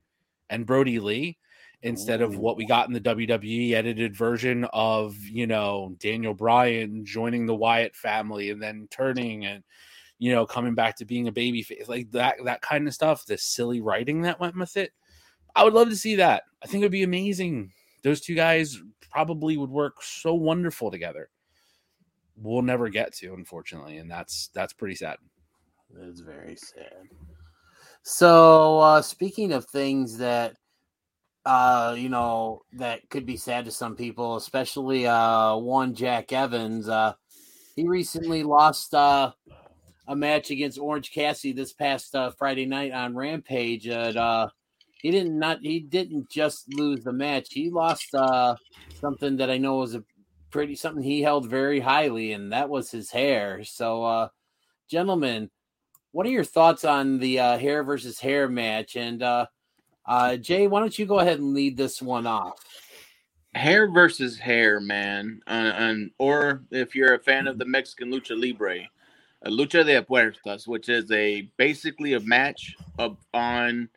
and 0.50 0.66
Brodie 0.66 1.00
Lee 1.00 1.38
instead 1.84 2.22
of 2.22 2.38
what 2.38 2.58
we 2.58 2.66
got 2.66 2.88
in 2.88 2.94
the 2.94 3.00
WWE 3.00 3.74
edited 3.74 4.16
version 4.16 4.66
of, 4.74 5.16
you 5.20 5.46
know, 5.46 5.96
Daniel 6.00 6.34
Bryan 6.34 7.06
joining 7.06 7.46
the 7.46 7.56
Wyatt 7.56 7.96
family 7.96 8.50
and 8.50 8.62
then 8.62 8.88
turning 8.90 9.46
and 9.46 9.64
you 10.20 10.32
know, 10.32 10.46
coming 10.46 10.76
back 10.76 10.96
to 10.98 11.06
being 11.06 11.28
a 11.28 11.32
baby 11.32 11.62
face, 11.62 11.88
like 11.88 12.12
that 12.12 12.38
that 12.46 12.62
kind 12.62 12.88
of 12.88 12.94
stuff, 12.94 13.26
the 13.26 13.38
silly 13.38 13.82
writing 13.82 14.22
that 14.22 14.40
went 14.40 14.58
with 14.58 14.78
it. 14.78 14.92
I 15.56 15.64
would 15.64 15.74
love 15.74 15.90
to 15.90 15.96
see 15.96 16.16
that. 16.16 16.44
I 16.64 16.68
think 16.68 16.82
it 16.82 16.86
would 16.86 16.92
be 16.92 17.04
amazing. 17.04 17.72
Those 18.04 18.22
two 18.22 18.36
guys 18.36 18.80
probably 19.12 19.58
would 19.58 19.70
work 19.70 20.02
so 20.04 20.34
wonderful 20.34 20.92
together. 20.92 21.30
We'll 22.36 22.62
never 22.62 22.90
get 22.90 23.14
to, 23.16 23.34
unfortunately, 23.34 23.98
and 23.98 24.10
that's 24.10 24.50
that's 24.54 24.74
pretty 24.74 24.96
sad. 24.96 25.18
It's 26.00 26.22
very 26.22 26.56
sad. 26.56 27.08
So, 28.04 28.80
uh, 28.80 29.02
speaking 29.02 29.52
of 29.52 29.66
things 29.66 30.18
that, 30.20 30.56
uh, 31.46 31.96
you 31.98 32.10
know, 32.10 32.62
that 32.74 33.10
could 33.10 33.26
be 33.26 33.38
sad 33.38 33.66
to 33.66 33.72
some 33.72 33.96
people, 33.96 34.36
especially 34.36 35.08
uh, 35.08 35.56
one 35.56 35.94
Jack 35.94 36.32
Evans. 36.32 36.88
Uh, 36.88 37.14
he 37.76 37.88
recently 37.88 38.44
lost 38.44 38.94
uh, 38.94 39.32
a 40.08 40.16
match 40.16 40.52
against 40.52 40.80
Orange 40.80 41.12
Cassidy 41.12 41.54
this 41.54 41.74
past 41.74 42.16
uh, 42.16 42.32
Friday 42.32 42.66
night 42.66 42.92
on 42.92 43.16
Rampage. 43.16 43.88
And 43.88 44.18
uh, 44.18 44.50
he 45.02 45.12
didn't 45.12 45.38
not 45.38 45.60
he 45.62 45.80
didn't 45.80 46.30
just 46.30 46.74
lose 46.74 47.04
the 47.04 47.14
match. 47.14 47.48
He 47.52 47.70
lost 47.70 48.14
uh, 48.14 48.56
something 49.00 49.38
that 49.38 49.50
I 49.50 49.58
know 49.58 49.78
was 49.78 49.96
a 49.96 50.04
pretty 50.50 50.76
something 50.76 51.04
he 51.04 51.22
held 51.22 51.50
very 51.50 51.80
highly, 51.80 52.34
and 52.34 52.52
that 52.52 52.70
was 52.70 52.90
his 52.90 53.12
hair. 53.12 53.64
So, 53.64 54.04
uh, 54.04 54.30
gentlemen, 54.90 55.50
what 56.12 56.26
are 56.26 56.32
your 56.32 56.44
thoughts 56.44 56.84
on 56.86 57.20
the 57.20 57.40
uh, 57.40 57.58
hair 57.58 57.84
versus 57.84 58.20
hair 58.20 58.48
match? 58.48 58.96
And 58.96 59.22
uh, 59.22 59.48
uh, 60.06 60.38
Jay, 60.38 60.68
why 60.68 60.80
don't 60.80 60.98
you 60.98 61.06
go 61.06 61.20
ahead 61.20 61.40
and 61.40 61.54
lead 61.54 61.78
this 61.78 62.02
one 62.02 62.26
off? 62.26 62.60
Hair 63.54 63.92
versus 63.92 64.38
hair, 64.38 64.80
man. 64.80 65.42
Uh, 65.48 65.74
and 65.76 66.12
or 66.18 66.64
if 66.72 66.96
you're 66.96 67.16
a 67.16 67.20
fan 67.20 67.48
of 67.48 67.58
the 67.58 67.66
Mexican 67.66 68.12
lucha 68.12 68.40
libre, 68.40 68.88
a 69.48 69.50
lucha 69.50 69.86
de 69.86 70.02
apuestas, 70.02 70.68
which 70.68 70.90
is 70.90 71.10
a 71.12 71.50
basically 71.58 72.14
a 72.14 72.20
match 72.20 72.76
of 73.00 73.18
on 73.34 73.88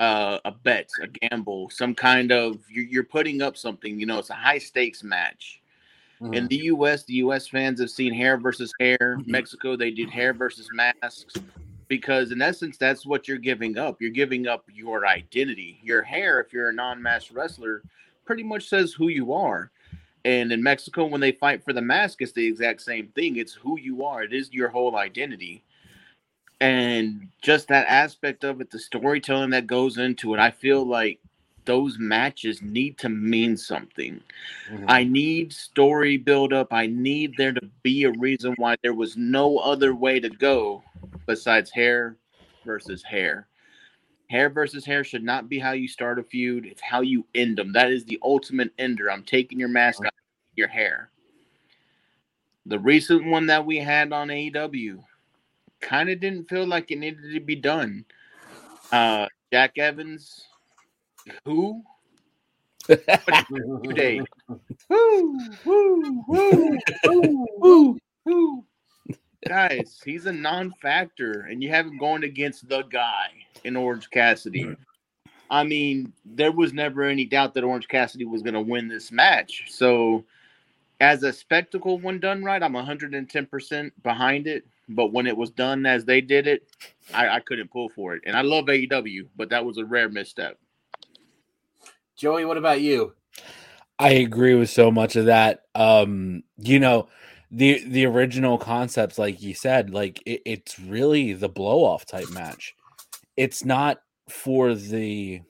uh, 0.00 0.38
a 0.44 0.50
bet, 0.50 0.88
a 1.02 1.06
gamble, 1.06 1.70
some 1.70 1.94
kind 1.94 2.32
of 2.32 2.58
you're, 2.68 2.84
you're 2.84 3.04
putting 3.04 3.40
up 3.40 3.56
something. 3.56 4.00
You 4.00 4.06
know, 4.06 4.18
it's 4.18 4.30
a 4.30 4.34
high 4.34 4.58
stakes 4.58 5.04
match. 5.04 5.60
Mm-hmm. 6.20 6.34
In 6.34 6.48
the 6.48 6.56
U.S., 6.56 7.04
the 7.04 7.14
U.S. 7.14 7.48
fans 7.48 7.80
have 7.80 7.90
seen 7.90 8.12
hair 8.12 8.36
versus 8.36 8.72
hair. 8.80 8.98
Mm-hmm. 9.00 9.30
Mexico, 9.30 9.76
they 9.76 9.90
did 9.90 10.10
hair 10.10 10.34
versus 10.34 10.68
masks 10.74 11.34
because 11.88 12.32
in 12.32 12.42
essence, 12.42 12.76
that's 12.76 13.06
what 13.06 13.28
you're 13.28 13.38
giving 13.38 13.78
up. 13.78 14.00
You're 14.00 14.10
giving 14.10 14.46
up 14.46 14.64
your 14.72 15.06
identity. 15.06 15.78
Your 15.82 16.02
hair, 16.02 16.40
if 16.40 16.52
you're 16.52 16.70
a 16.70 16.74
non-masked 16.74 17.32
wrestler, 17.32 17.82
pretty 18.24 18.42
much 18.42 18.68
says 18.68 18.92
who 18.92 19.08
you 19.08 19.32
are. 19.32 19.70
And 20.24 20.52
in 20.52 20.62
Mexico, 20.62 21.06
when 21.06 21.20
they 21.20 21.32
fight 21.32 21.64
for 21.64 21.72
the 21.72 21.80
mask, 21.80 22.20
it's 22.20 22.32
the 22.32 22.46
exact 22.46 22.82
same 22.82 23.08
thing. 23.08 23.36
It's 23.36 23.54
who 23.54 23.78
you 23.78 24.04
are. 24.04 24.22
It 24.22 24.32
is 24.32 24.52
your 24.52 24.68
whole 24.68 24.96
identity. 24.96 25.64
And 26.60 27.28
just 27.40 27.68
that 27.68 27.86
aspect 27.88 28.44
of 28.44 28.60
it, 28.60 28.70
the 28.70 28.78
storytelling 28.78 29.50
that 29.50 29.66
goes 29.66 29.96
into 29.96 30.34
it, 30.34 30.40
I 30.40 30.50
feel 30.50 30.84
like 30.84 31.20
those 31.64 31.98
matches 31.98 32.60
need 32.60 32.98
to 32.98 33.08
mean 33.08 33.56
something. 33.56 34.20
Mm-hmm. 34.70 34.84
I 34.88 35.04
need 35.04 35.52
story 35.52 36.16
build 36.16 36.52
up. 36.52 36.68
I 36.70 36.86
need 36.86 37.34
there 37.36 37.52
to 37.52 37.60
be 37.82 38.04
a 38.04 38.12
reason 38.12 38.54
why 38.58 38.76
there 38.82 38.94
was 38.94 39.16
no 39.16 39.58
other 39.58 39.94
way 39.94 40.20
to 40.20 40.28
go 40.28 40.82
besides 41.26 41.70
hair 41.70 42.16
versus 42.64 43.02
hair. 43.02 43.46
Hair 44.30 44.50
versus 44.50 44.84
hair 44.84 45.02
should 45.02 45.24
not 45.24 45.48
be 45.48 45.58
how 45.58 45.72
you 45.72 45.88
start 45.88 46.20
a 46.20 46.22
feud. 46.22 46.64
It's 46.64 46.80
how 46.80 47.00
you 47.00 47.26
end 47.34 47.58
them. 47.58 47.72
That 47.72 47.90
is 47.90 48.04
the 48.04 48.20
ultimate 48.22 48.70
ender. 48.78 49.10
I'm 49.10 49.24
taking 49.24 49.58
your 49.58 49.68
mask 49.68 50.04
out 50.04 50.12
your 50.54 50.68
hair. 50.68 51.10
The 52.64 52.78
recent 52.78 53.24
one 53.24 53.46
that 53.46 53.66
we 53.66 53.78
had 53.78 54.12
on 54.12 54.28
AEW 54.28 55.02
kind 55.80 56.10
of 56.10 56.20
didn't 56.20 56.48
feel 56.48 56.64
like 56.64 56.92
it 56.92 57.00
needed 57.00 57.32
to 57.32 57.40
be 57.40 57.56
done. 57.56 58.04
Uh, 58.92 59.26
Jack 59.52 59.78
Evans, 59.78 60.46
who? 61.44 61.82
Today. 62.86 64.20
woo, 64.88 65.38
woo, 65.64 66.24
woo, 66.28 66.78
woo, 67.04 67.46
woo, 67.58 67.98
woo. 68.24 68.64
Guys, 69.48 70.00
he's 70.04 70.26
a 70.26 70.32
non-factor, 70.32 71.46
and 71.50 71.62
you 71.62 71.70
have 71.70 71.86
him 71.86 71.98
going 71.98 72.24
against 72.24 72.68
the 72.68 72.82
guy 72.82 73.28
in 73.64 73.76
Orange 73.76 74.10
Cassidy. 74.10 74.76
I 75.50 75.64
mean, 75.64 76.12
there 76.24 76.52
was 76.52 76.72
never 76.72 77.02
any 77.02 77.24
doubt 77.24 77.54
that 77.54 77.64
Orange 77.64 77.88
Cassidy 77.88 78.24
was 78.24 78.42
going 78.42 78.54
to 78.54 78.60
win 78.60 78.86
this 78.86 79.10
match. 79.10 79.64
So, 79.68 80.24
as 81.00 81.22
a 81.22 81.32
spectacle, 81.32 81.98
when 81.98 82.20
done 82.20 82.44
right, 82.44 82.62
I'm 82.62 82.74
110% 82.74 83.90
behind 84.02 84.46
it. 84.46 84.64
But 84.90 85.12
when 85.12 85.26
it 85.26 85.36
was 85.36 85.50
done 85.50 85.86
as 85.86 86.04
they 86.04 86.20
did 86.20 86.46
it, 86.46 86.68
I, 87.14 87.28
I 87.28 87.40
couldn't 87.40 87.70
pull 87.70 87.88
for 87.88 88.14
it. 88.14 88.22
And 88.26 88.36
I 88.36 88.42
love 88.42 88.66
AEW, 88.66 89.28
but 89.36 89.48
that 89.50 89.64
was 89.64 89.78
a 89.78 89.84
rare 89.84 90.08
misstep. 90.08 90.58
Joey, 92.16 92.44
what 92.44 92.56
about 92.56 92.80
you? 92.80 93.14
I 93.98 94.10
agree 94.10 94.54
with 94.54 94.68
so 94.68 94.90
much 94.90 95.14
of 95.16 95.26
that. 95.26 95.62
Um, 95.74 96.42
you 96.58 96.80
know, 96.80 97.08
the 97.50 97.82
the 97.88 98.06
original 98.06 98.58
concepts, 98.58 99.18
like 99.18 99.42
you 99.42 99.54
said, 99.54 99.90
like 99.90 100.22
it, 100.24 100.42
it's 100.46 100.78
really 100.78 101.32
the 101.32 101.48
blow 101.48 101.84
off 101.84 102.06
type 102.06 102.30
match. 102.30 102.74
It's 103.36 103.64
not 103.64 103.98
for 104.28 104.74
the 104.74 105.40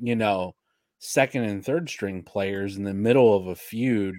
you 0.00 0.16
know 0.16 0.54
second 0.98 1.44
and 1.44 1.64
third 1.64 1.88
string 1.88 2.22
players 2.22 2.76
in 2.76 2.84
the 2.84 2.94
middle 2.94 3.36
of 3.36 3.46
a 3.46 3.54
feud 3.54 4.16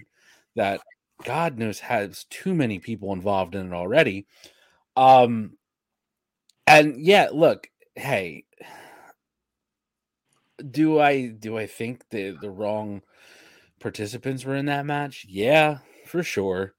that 0.56 0.80
god 1.24 1.58
knows 1.58 1.80
has 1.80 2.26
too 2.30 2.54
many 2.54 2.80
people 2.80 3.12
involved 3.12 3.56
in 3.56 3.68
it 3.68 3.74
already. 3.76 4.26
Um 4.96 5.58
and 6.68 6.96
yeah 7.04 7.30
look 7.34 7.68
hey 7.96 8.46
do 10.72 11.00
i 11.00 11.28
do 11.28 11.58
i 11.58 11.68
think 11.68 12.08
the 12.10 12.38
the 12.42 12.50
wrong 12.50 13.02
participants 13.80 14.46
were 14.46 14.56
in 14.56 14.68
that 14.68 14.86
match? 14.86 15.26
Yeah 15.28 15.80
for 16.06 16.24
sure 16.24 16.75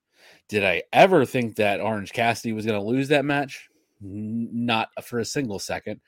did 0.49 0.65
i 0.65 0.83
ever 0.93 1.25
think 1.25 1.57
that 1.57 1.81
orange 1.81 2.12
cassidy 2.12 2.53
was 2.53 2.67
going 2.67 2.79
to 2.79 2.87
lose 2.87 3.09
that 3.09 3.25
match 3.25 3.69
not 4.00 4.88
for 5.03 5.19
a 5.19 5.25
single 5.25 5.59
second 5.59 6.00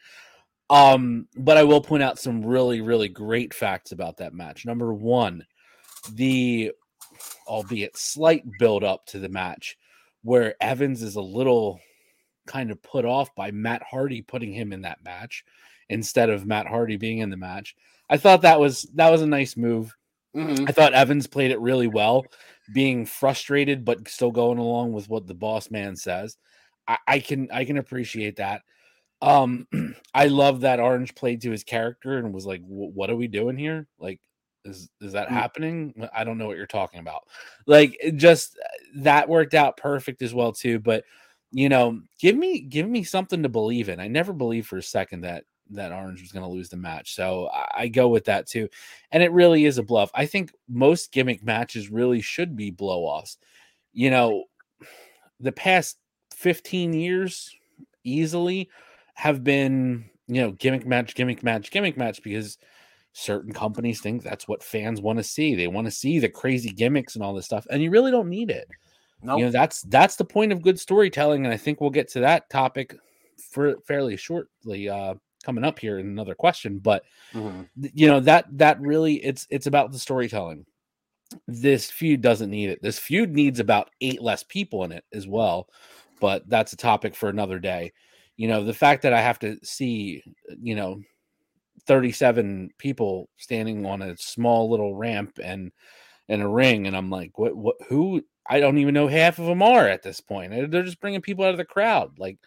um, 0.70 1.28
but 1.34 1.56
I 1.56 1.64
will 1.64 1.80
point 1.80 2.02
out 2.02 2.18
some 2.18 2.44
really, 2.44 2.80
really 2.80 3.08
great 3.08 3.54
facts 3.54 3.92
about 3.92 4.18
that 4.18 4.34
match. 4.34 4.66
Number 4.66 4.92
one, 4.92 5.46
the 6.12 6.72
albeit 7.46 7.96
slight 7.96 8.44
build 8.58 8.84
up 8.84 9.06
to 9.06 9.18
the 9.18 9.28
match 9.28 9.76
where 10.22 10.54
Evans 10.60 11.02
is 11.02 11.16
a 11.16 11.22
little 11.22 11.80
kind 12.46 12.70
of 12.70 12.82
put 12.82 13.04
off 13.04 13.34
by 13.34 13.50
Matt 13.50 13.82
Hardy 13.82 14.22
putting 14.22 14.52
him 14.52 14.72
in 14.72 14.82
that 14.82 15.02
match 15.02 15.44
instead 15.88 16.28
of 16.28 16.46
Matt 16.46 16.66
Hardy 16.66 16.96
being 16.96 17.18
in 17.18 17.30
the 17.30 17.36
match. 17.36 17.74
I 18.10 18.16
thought 18.16 18.42
that 18.42 18.60
was 18.60 18.82
that 18.94 19.10
was 19.10 19.22
a 19.22 19.26
nice 19.26 19.56
move. 19.56 19.94
Mm-hmm. 20.36 20.66
I 20.68 20.72
thought 20.72 20.92
Evans 20.92 21.26
played 21.26 21.50
it 21.50 21.60
really 21.60 21.88
well, 21.88 22.26
being 22.72 23.06
frustrated 23.06 23.84
but 23.84 24.08
still 24.08 24.30
going 24.30 24.58
along 24.58 24.92
with 24.92 25.08
what 25.08 25.26
the 25.26 25.34
boss 25.34 25.70
man 25.70 25.96
says. 25.96 26.36
I, 26.86 26.98
I 27.06 27.18
can 27.20 27.48
I 27.52 27.64
can 27.64 27.78
appreciate 27.78 28.36
that. 28.36 28.62
Um, 29.20 29.66
I 30.14 30.26
love 30.26 30.60
that 30.60 30.80
Orange 30.80 31.14
played 31.14 31.42
to 31.42 31.50
his 31.50 31.64
character 31.64 32.18
and 32.18 32.32
was 32.32 32.46
like, 32.46 32.62
"What 32.64 33.10
are 33.10 33.16
we 33.16 33.28
doing 33.28 33.56
here? 33.56 33.86
Like, 33.98 34.20
is 34.64 34.88
is 35.00 35.12
that 35.12 35.28
mm. 35.28 35.32
happening? 35.32 35.94
I 36.14 36.24
don't 36.24 36.38
know 36.38 36.46
what 36.46 36.56
you're 36.56 36.66
talking 36.66 37.00
about." 37.00 37.22
Like, 37.66 37.98
just 38.16 38.58
uh, 38.62 38.68
that 39.02 39.28
worked 39.28 39.54
out 39.54 39.76
perfect 39.76 40.22
as 40.22 40.34
well 40.34 40.52
too. 40.52 40.78
But 40.78 41.04
you 41.50 41.68
know, 41.68 42.00
give 42.20 42.36
me 42.36 42.60
give 42.60 42.88
me 42.88 43.02
something 43.04 43.42
to 43.42 43.48
believe 43.48 43.88
in. 43.88 44.00
I 44.00 44.08
never 44.08 44.32
believed 44.32 44.68
for 44.68 44.78
a 44.78 44.82
second 44.82 45.22
that 45.22 45.44
that 45.70 45.92
Orange 45.92 46.20
was 46.20 46.32
going 46.32 46.44
to 46.44 46.50
lose 46.50 46.68
the 46.68 46.76
match, 46.76 47.14
so 47.14 47.48
I, 47.52 47.82
I 47.82 47.88
go 47.88 48.08
with 48.08 48.24
that 48.26 48.46
too. 48.46 48.68
And 49.12 49.22
it 49.22 49.32
really 49.32 49.64
is 49.64 49.78
a 49.78 49.82
bluff. 49.82 50.10
I 50.14 50.26
think 50.26 50.52
most 50.68 51.12
gimmick 51.12 51.42
matches 51.42 51.90
really 51.90 52.20
should 52.20 52.56
be 52.56 52.70
blow 52.70 53.02
offs. 53.02 53.38
You 53.92 54.10
know, 54.10 54.44
the 55.40 55.52
past 55.52 55.98
15 56.34 56.92
years 56.92 57.54
easily 58.04 58.70
have 59.14 59.42
been, 59.42 60.08
you 60.26 60.40
know, 60.40 60.52
gimmick 60.52 60.86
match, 60.86 61.14
gimmick 61.14 61.42
match, 61.42 61.70
gimmick 61.70 61.96
match 61.96 62.22
because 62.22 62.58
certain 63.12 63.52
companies 63.52 64.00
think 64.00 64.22
that's 64.22 64.46
what 64.46 64.62
fans 64.62 65.00
want 65.00 65.18
to 65.18 65.24
see. 65.24 65.54
They 65.54 65.66
want 65.66 65.86
to 65.86 65.90
see 65.90 66.18
the 66.18 66.28
crazy 66.28 66.70
gimmicks 66.70 67.14
and 67.14 67.24
all 67.24 67.34
this 67.34 67.46
stuff, 67.46 67.66
and 67.70 67.82
you 67.82 67.90
really 67.90 68.10
don't 68.10 68.28
need 68.28 68.50
it. 68.50 68.68
Nope. 69.22 69.38
You 69.38 69.44
know, 69.46 69.50
that's 69.50 69.82
that's 69.82 70.16
the 70.16 70.24
point 70.24 70.52
of 70.52 70.62
good 70.62 70.78
storytelling, 70.78 71.44
and 71.44 71.52
I 71.52 71.56
think 71.56 71.80
we'll 71.80 71.90
get 71.90 72.08
to 72.12 72.20
that 72.20 72.48
topic 72.50 72.94
for 73.50 73.76
fairly 73.86 74.16
shortly 74.16 74.88
uh 74.88 75.14
coming 75.48 75.64
up 75.64 75.78
here 75.78 75.98
in 75.98 76.06
another 76.06 76.34
question, 76.34 76.78
but 76.78 77.04
Mhm. 77.32 77.66
you 77.94 78.06
know 78.06 78.20
that 78.20 78.44
that 78.58 78.78
really 78.82 79.14
it's 79.24 79.46
it's 79.48 79.66
about 79.66 79.92
the 79.92 79.98
storytelling. 79.98 80.66
This 81.46 81.90
feud 81.90 82.20
doesn't 82.20 82.50
need 82.50 82.68
it. 82.68 82.82
This 82.82 82.98
feud 82.98 83.32
needs 83.32 83.58
about 83.60 83.88
eight 84.02 84.20
less 84.20 84.42
people 84.42 84.84
in 84.84 84.92
it 84.92 85.04
as 85.14 85.26
well 85.26 85.68
but 86.20 86.42
that's 86.48 86.72
a 86.72 86.76
topic 86.76 87.14
for 87.14 87.28
another 87.28 87.58
day. 87.60 87.92
You 88.36 88.48
know 88.48 88.62
the 88.64 88.74
fact 88.74 89.02
that 89.02 89.12
i 89.14 89.20
have 89.22 89.38
to 89.38 89.56
see 89.62 90.22
you 90.60 90.74
know 90.74 91.00
37 91.86 92.70
people 92.78 93.28
standing 93.36 93.86
on 93.86 94.02
a 94.02 94.16
small 94.16 94.68
little 94.68 94.94
ramp 94.96 95.38
and 95.42 95.70
in 96.28 96.40
a 96.42 96.48
ring 96.48 96.86
and 96.88 96.96
i'm 96.96 97.08
like 97.08 97.38
what 97.38 97.56
what 97.56 97.76
who? 97.88 98.20
I 98.50 98.60
don't 98.60 98.78
even 98.78 98.94
know 98.94 99.06
half 99.08 99.38
of 99.38 99.44
them 99.46 99.62
are 99.62 99.86
at 99.86 100.02
this 100.02 100.20
point. 100.22 100.50
They're- 100.50 100.66
they're 100.66 100.82
just 100.82 101.00
bringing 101.00 101.20
people 101.20 101.44
out 101.44 101.50
of 101.52 101.58
the 101.58 101.64
crowd. 101.66 102.18
Like 102.18 102.38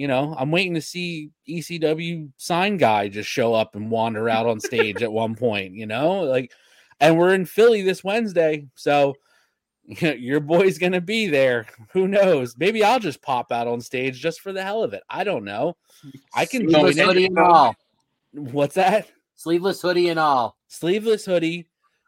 you 0.00 0.08
know, 0.08 0.34
I'm 0.38 0.50
waiting 0.50 0.72
to 0.74 0.80
see 0.80 1.30
ECW 1.46 2.30
sign 2.38 2.78
guy 2.78 3.08
just 3.08 3.28
show 3.28 3.52
up 3.52 3.76
and 3.76 3.90
wander 3.90 4.30
out 4.30 4.46
on 4.46 4.58
stage 4.58 5.02
at 5.02 5.12
one 5.12 5.34
point, 5.34 5.74
you 5.74 5.84
know, 5.84 6.20
like, 6.22 6.52
and 7.00 7.18
we're 7.18 7.34
in 7.34 7.44
Philly 7.44 7.82
this 7.82 8.02
Wednesday. 8.02 8.66
So 8.76 9.14
you 9.84 9.96
know, 10.08 10.14
your 10.14 10.40
boy's 10.40 10.78
going 10.78 10.92
to 10.92 11.02
be 11.02 11.26
there. 11.26 11.66
Who 11.92 12.08
knows? 12.08 12.56
Maybe 12.56 12.82
I'll 12.82 12.98
just 12.98 13.20
pop 13.20 13.52
out 13.52 13.68
on 13.68 13.82
stage 13.82 14.18
just 14.18 14.40
for 14.40 14.52
the 14.52 14.62
hell 14.62 14.82
of 14.82 14.94
it. 14.94 15.02
I 15.10 15.22
don't 15.22 15.44
know. 15.44 15.76
I 16.34 16.46
can 16.46 16.62
Sleeveless 16.68 16.96
join 16.96 17.06
hoodie 17.06 17.24
it. 17.24 17.30
and 17.30 17.38
all. 17.38 17.76
What's 18.32 18.76
that? 18.76 19.06
Sleeveless 19.36 19.82
hoodie 19.82 20.08
and 20.08 20.18
all. 20.18 20.56
Sleeveless 20.68 21.26
hoodie. 21.26 21.60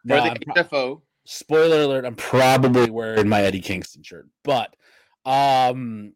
Or 0.09 0.17
No, 0.17 0.17
the 0.17 0.31
I'm 0.31 0.37
pro- 0.39 0.55
HFO. 0.65 1.01
spoiler 1.25 1.83
alert 1.83 2.05
i'm 2.05 2.17
probably 2.17 2.91
wearing 2.91 3.29
my 3.29 3.43
eddie 3.43 3.61
kingston 3.61 4.03
shirt 4.03 4.27
but 4.43 4.75
um 5.25 6.13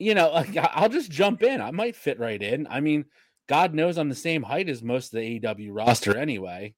you 0.00 0.14
know 0.14 0.30
like, 0.30 0.56
I- 0.56 0.70
i'll 0.74 0.88
just 0.88 1.10
jump 1.10 1.42
in. 1.42 1.60
I 1.60 1.70
might 1.70 1.94
fit 1.94 2.18
right 2.18 2.42
in. 2.42 2.66
I 2.68 2.80
mean 2.80 3.04
god 3.48 3.74
knows 3.74 3.98
i'm 3.98 4.08
the 4.08 4.14
same 4.14 4.42
height 4.42 4.68
as 4.68 4.82
most 4.82 5.12
of 5.12 5.20
the 5.20 5.40
aew 5.40 5.68
roster 5.70 6.16
anyway. 6.16 6.74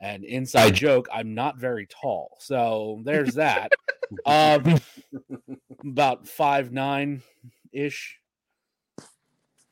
And 0.00 0.24
inside 0.24 0.74
joke 0.74 1.08
i'm 1.12 1.34
not 1.34 1.56
very 1.58 1.86
tall. 1.86 2.36
So 2.40 3.00
there's 3.04 3.34
that. 3.44 3.72
Um 4.26 4.80
about 5.84 6.26
five 6.28 6.72
nine 6.72 7.22
ish. 7.72 8.18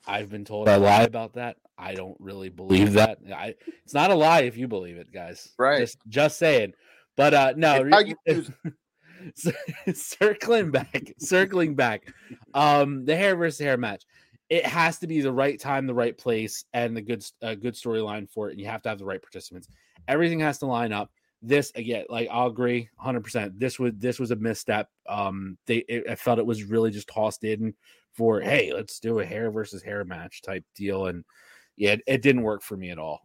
I've 0.06 0.28
been 0.30 0.44
told 0.44 0.68
i 0.68 0.76
lie 0.76 1.02
about 1.02 1.34
that. 1.34 1.56
I 1.76 1.94
don't 1.94 2.16
really 2.20 2.50
believe 2.50 2.92
that? 2.94 3.18
i 3.34 3.54
it's 3.84 3.94
not 3.94 4.10
a 4.10 4.14
lie 4.14 4.42
if 4.42 4.56
you 4.56 4.68
believe 4.68 4.96
it 4.96 5.12
guys. 5.12 5.48
Right. 5.58 5.80
just 5.80 5.98
just 6.08 6.38
saying. 6.38 6.74
But 7.16 7.34
uh 7.34 7.54
no 7.56 7.82
It's 7.84 7.94
how 7.94 8.00
you 8.00 8.16
use 8.26 8.50
circling 9.94 10.70
back 10.70 11.14
circling 11.18 11.74
back. 11.74 12.12
Um 12.52 13.04
the 13.04 13.16
hair 13.16 13.36
versus 13.36 13.60
hair 13.60 13.76
match. 13.76 14.04
It 14.48 14.66
has 14.66 14.98
to 14.98 15.06
be 15.06 15.20
the 15.20 15.32
right 15.32 15.58
time 15.58 15.86
the 15.86 15.94
right 15.94 16.16
place 16.16 16.64
and 16.72 16.96
the 16.96 17.02
good 17.02 17.24
uh, 17.42 17.54
good 17.54 17.74
storyline 17.74 18.28
for 18.30 18.48
it 18.48 18.52
and 18.52 18.60
you 18.60 18.66
have 18.66 18.82
to 18.82 18.88
have 18.88 18.98
the 18.98 19.04
right 19.04 19.22
participants. 19.22 19.68
Everything 20.08 20.40
has 20.40 20.58
to 20.58 20.66
line 20.66 20.92
up. 20.92 21.10
This 21.42 21.72
again 21.74 22.06
like 22.08 22.28
i'll 22.30 22.46
agree 22.46 22.88
100% 23.04 23.58
this 23.58 23.78
was 23.78 23.92
this 23.98 24.18
was 24.18 24.30
a 24.30 24.36
misstep. 24.36 24.88
Um 25.08 25.58
they 25.66 25.78
it, 25.88 26.08
i 26.08 26.14
felt 26.14 26.38
it 26.38 26.46
was 26.46 26.64
really 26.64 26.90
just 26.90 27.08
tossed 27.08 27.44
in 27.44 27.74
for 28.12 28.40
hey 28.40 28.72
let's 28.72 29.00
do 29.00 29.18
a 29.18 29.24
hair 29.24 29.50
versus 29.50 29.82
hair 29.82 30.04
match 30.04 30.40
type 30.40 30.64
deal 30.74 31.06
and 31.08 31.24
yeah 31.76 31.92
it, 31.92 32.02
it 32.06 32.22
didn't 32.22 32.42
work 32.42 32.62
for 32.62 32.76
me 32.76 32.90
at 32.90 32.98
all. 32.98 33.20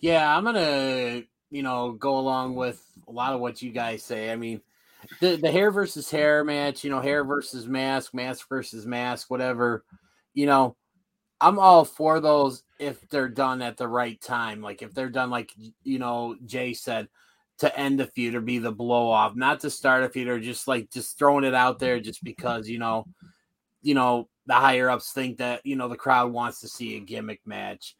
Yeah, 0.00 0.36
I'm 0.36 0.44
gonna, 0.44 1.22
you 1.52 1.62
know, 1.62 1.92
go 1.92 2.18
along 2.18 2.54
with 2.54 2.82
a 3.06 3.12
lot 3.12 3.34
of 3.34 3.40
what 3.40 3.60
you 3.60 3.70
guys 3.70 4.02
say. 4.02 4.32
I 4.32 4.36
mean, 4.36 4.62
the 5.20 5.36
the 5.36 5.52
hair 5.52 5.70
versus 5.70 6.10
hair 6.10 6.42
match, 6.44 6.82
you 6.82 6.90
know, 6.90 7.00
hair 7.00 7.24
versus 7.24 7.66
mask, 7.66 8.14
mask 8.14 8.48
versus 8.48 8.86
mask, 8.86 9.30
whatever. 9.30 9.84
You 10.32 10.46
know, 10.46 10.76
I'm 11.42 11.58
all 11.58 11.84
for 11.84 12.20
those 12.20 12.62
if 12.78 13.06
they're 13.10 13.28
done 13.28 13.60
at 13.60 13.76
the 13.76 13.86
right 13.86 14.18
time. 14.18 14.62
Like 14.62 14.80
if 14.80 14.94
they're 14.94 15.10
done, 15.10 15.28
like 15.28 15.52
you 15.84 15.98
know, 15.98 16.36
Jay 16.46 16.72
said, 16.72 17.08
to 17.58 17.78
end 17.78 18.00
the 18.00 18.06
feud 18.06 18.34
or 18.34 18.40
be 18.40 18.58
the 18.58 18.72
blow 18.72 19.10
off, 19.10 19.36
not 19.36 19.60
to 19.60 19.70
start 19.70 20.04
a 20.04 20.08
feud 20.08 20.28
or 20.28 20.40
just 20.40 20.66
like 20.66 20.90
just 20.90 21.18
throwing 21.18 21.44
it 21.44 21.54
out 21.54 21.78
there 21.78 22.00
just 22.00 22.24
because 22.24 22.66
you 22.66 22.78
know, 22.78 23.06
you 23.82 23.94
know, 23.94 24.26
the 24.46 24.54
higher 24.54 24.88
ups 24.88 25.12
think 25.12 25.36
that 25.36 25.66
you 25.66 25.76
know 25.76 25.88
the 25.88 25.96
crowd 25.96 26.32
wants 26.32 26.60
to 26.60 26.68
see 26.68 26.96
a 26.96 27.00
gimmick 27.00 27.42
match. 27.44 27.94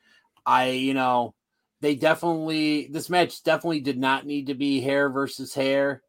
I, 0.46 0.70
you 0.70 0.94
know, 0.94 1.34
they 1.82 1.96
definitely 1.96 2.86
this 2.90 3.10
match 3.10 3.42
definitely 3.42 3.80
did 3.80 3.98
not 3.98 4.24
need 4.24 4.46
to 4.46 4.54
be 4.54 4.80
hair 4.80 5.10
versus 5.10 5.52
hair. 5.52 6.00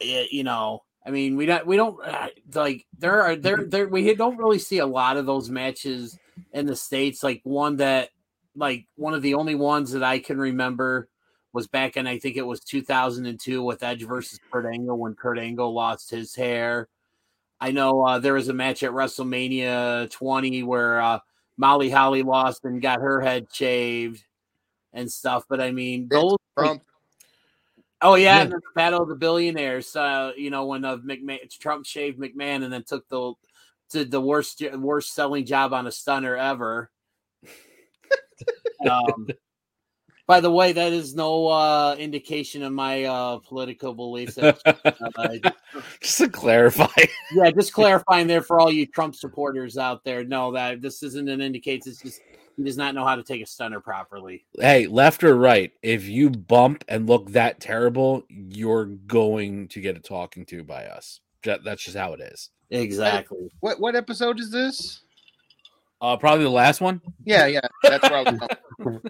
It- 0.00 0.32
you 0.32 0.42
know, 0.44 0.82
I 1.06 1.10
mean, 1.10 1.36
we 1.36 1.46
don't 1.46 1.66
we 1.66 1.76
don't 1.76 2.02
uh, 2.04 2.28
like 2.54 2.86
there 2.98 3.22
are 3.22 3.36
there 3.36 3.64
there 3.64 3.86
we 3.86 4.14
don't 4.14 4.38
really 4.38 4.58
see 4.58 4.78
a 4.78 4.86
lot 4.86 5.18
of 5.18 5.26
those 5.26 5.50
matches 5.50 6.18
in 6.52 6.66
the 6.66 6.74
states. 6.74 7.22
Like 7.22 7.42
one 7.44 7.76
that 7.76 8.08
like 8.56 8.86
one 8.96 9.12
of 9.14 9.22
the 9.22 9.34
only 9.34 9.54
ones 9.54 9.92
that 9.92 10.02
I 10.02 10.18
can 10.20 10.38
remember 10.38 11.08
was 11.52 11.66
back 11.66 11.98
in 11.98 12.06
I 12.06 12.18
think 12.18 12.36
it 12.36 12.46
was 12.46 12.60
2002 12.60 13.62
with 13.62 13.82
Edge 13.82 14.04
versus 14.04 14.40
Kurt 14.50 14.66
Angle 14.66 14.98
when 14.98 15.14
Kurt 15.14 15.38
Angle 15.38 15.72
lost 15.74 16.10
his 16.10 16.34
hair. 16.34 16.88
I 17.60 17.72
know 17.72 18.06
uh, 18.06 18.18
there 18.20 18.34
was 18.34 18.48
a 18.48 18.54
match 18.54 18.82
at 18.82 18.92
WrestleMania 18.92 20.10
20 20.12 20.62
where 20.62 21.00
uh, 21.00 21.18
Molly 21.58 21.90
Holly 21.90 22.22
lost 22.22 22.64
and 22.64 22.80
got 22.80 23.00
her 23.00 23.20
head 23.20 23.48
shaved 23.52 24.24
and 24.92 25.10
stuff. 25.10 25.44
But 25.48 25.60
I 25.60 25.70
mean, 25.70 26.08
those. 26.08 26.36
Trump. 26.58 26.82
Oh 28.00 28.14
yeah, 28.14 28.38
Yeah. 28.38 28.44
the 28.46 28.60
Battle 28.74 29.02
of 29.02 29.08
the 29.08 29.16
Billionaires. 29.16 29.94
Uh, 29.94 30.32
you 30.36 30.50
know 30.50 30.66
when 30.66 30.84
uh, 30.84 30.96
McMahon, 30.98 31.48
Trump 31.58 31.86
shaved 31.86 32.18
McMahon 32.18 32.64
and 32.64 32.72
then 32.72 32.84
took 32.84 33.08
the 33.08 33.34
did 33.90 34.10
the 34.10 34.20
worst 34.20 34.62
worst 34.74 35.14
selling 35.14 35.44
job 35.44 35.72
on 35.72 35.86
a 35.86 35.92
stunner 35.92 36.36
ever. 36.36 36.90
um, 38.90 39.28
by 40.26 40.40
the 40.40 40.50
way, 40.50 40.72
that 40.72 40.92
is 40.92 41.14
no 41.14 41.48
uh, 41.48 41.96
indication 41.98 42.62
of 42.62 42.72
my 42.72 43.04
uh, 43.04 43.38
political 43.38 43.94
beliefs. 43.94 44.36
Uh, 44.36 44.52
just 46.02 46.18
to 46.18 46.28
clarify 46.28 46.86
yeah, 47.32 47.50
just 47.50 47.72
clarifying 47.72 48.26
there 48.26 48.42
for 48.42 48.60
all 48.60 48.70
you 48.70 48.86
Trump 48.86 49.14
supporters 49.14 49.78
out 49.78 50.04
there. 50.04 50.24
No, 50.24 50.52
that 50.52 50.82
this 50.82 51.02
isn't 51.02 51.28
an 51.28 51.40
indication. 51.40 51.90
It's 51.90 52.02
just 52.02 52.20
he 52.58 52.64
does 52.64 52.76
not 52.76 52.94
know 52.94 53.04
how 53.06 53.14
to 53.14 53.22
take 53.22 53.40
a 53.40 53.46
stunner 53.46 53.80
properly. 53.80 54.44
hey, 54.60 54.86
left 54.88 55.22
or 55.24 55.34
right, 55.36 55.72
if 55.82 56.06
you 56.08 56.28
bump 56.28 56.84
and 56.88 57.08
look 57.08 57.30
that 57.30 57.60
terrible, 57.60 58.24
you're 58.28 58.84
going 58.84 59.68
to 59.68 59.80
get 59.80 59.96
a 59.96 60.00
talking 60.00 60.44
to 60.46 60.64
by 60.64 60.84
us. 60.86 61.20
That's 61.44 61.84
just 61.84 61.96
how 61.96 62.12
it 62.14 62.20
is. 62.20 62.50
Exactly. 62.70 63.48
What 63.60 63.80
what 63.80 63.94
episode 63.96 64.40
is 64.40 64.50
this? 64.50 65.00
Uh, 66.00 66.16
probably 66.16 66.44
the 66.44 66.50
last 66.50 66.80
one. 66.80 67.00
Yeah, 67.24 67.46
yeah. 67.46 67.60
That's 67.82 68.02
where 68.10 68.26
I 68.26 68.30
was 68.30 68.40
going. 68.82 69.00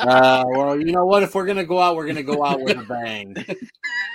Uh, 0.00 0.44
well, 0.48 0.78
you 0.78 0.92
know 0.92 1.06
what? 1.06 1.22
If 1.22 1.34
we're 1.34 1.46
gonna 1.46 1.64
go 1.64 1.80
out, 1.80 1.96
we're 1.96 2.06
gonna 2.06 2.22
go 2.22 2.44
out 2.44 2.60
with 2.60 2.76
a 2.78 2.82
bang. 2.84 3.34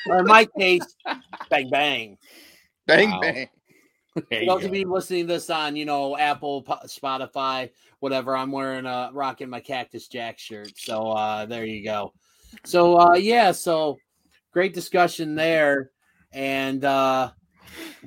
Or 0.07 0.19
in 0.19 0.25
my 0.25 0.45
case, 0.45 0.95
bang 1.49 1.69
bang. 1.69 2.17
Bang 2.85 3.09
Wow. 3.11 3.19
bang. 3.21 3.49
There 4.29 4.45
those 4.45 4.63
of 4.63 4.75
you 4.75 4.91
listening 4.91 5.27
to 5.27 5.33
this 5.33 5.49
on, 5.49 5.75
you 5.75 5.85
know, 5.85 6.17
Apple, 6.17 6.63
Spotify, 6.85 7.71
whatever, 7.99 8.37
I'm 8.37 8.51
wearing 8.51 8.85
a 8.85 9.09
rocking 9.11 9.49
my 9.49 9.59
Cactus 9.59 10.07
Jack 10.07 10.37
shirt. 10.37 10.71
So 10.77 11.11
uh, 11.11 11.45
there 11.45 11.65
you 11.65 11.83
go. 11.83 12.13
So 12.63 12.99
uh, 12.99 13.15
yeah, 13.15 13.51
so 13.51 13.97
great 14.51 14.73
discussion 14.73 15.35
there. 15.35 15.91
And 16.31 16.85
uh, 16.85 17.31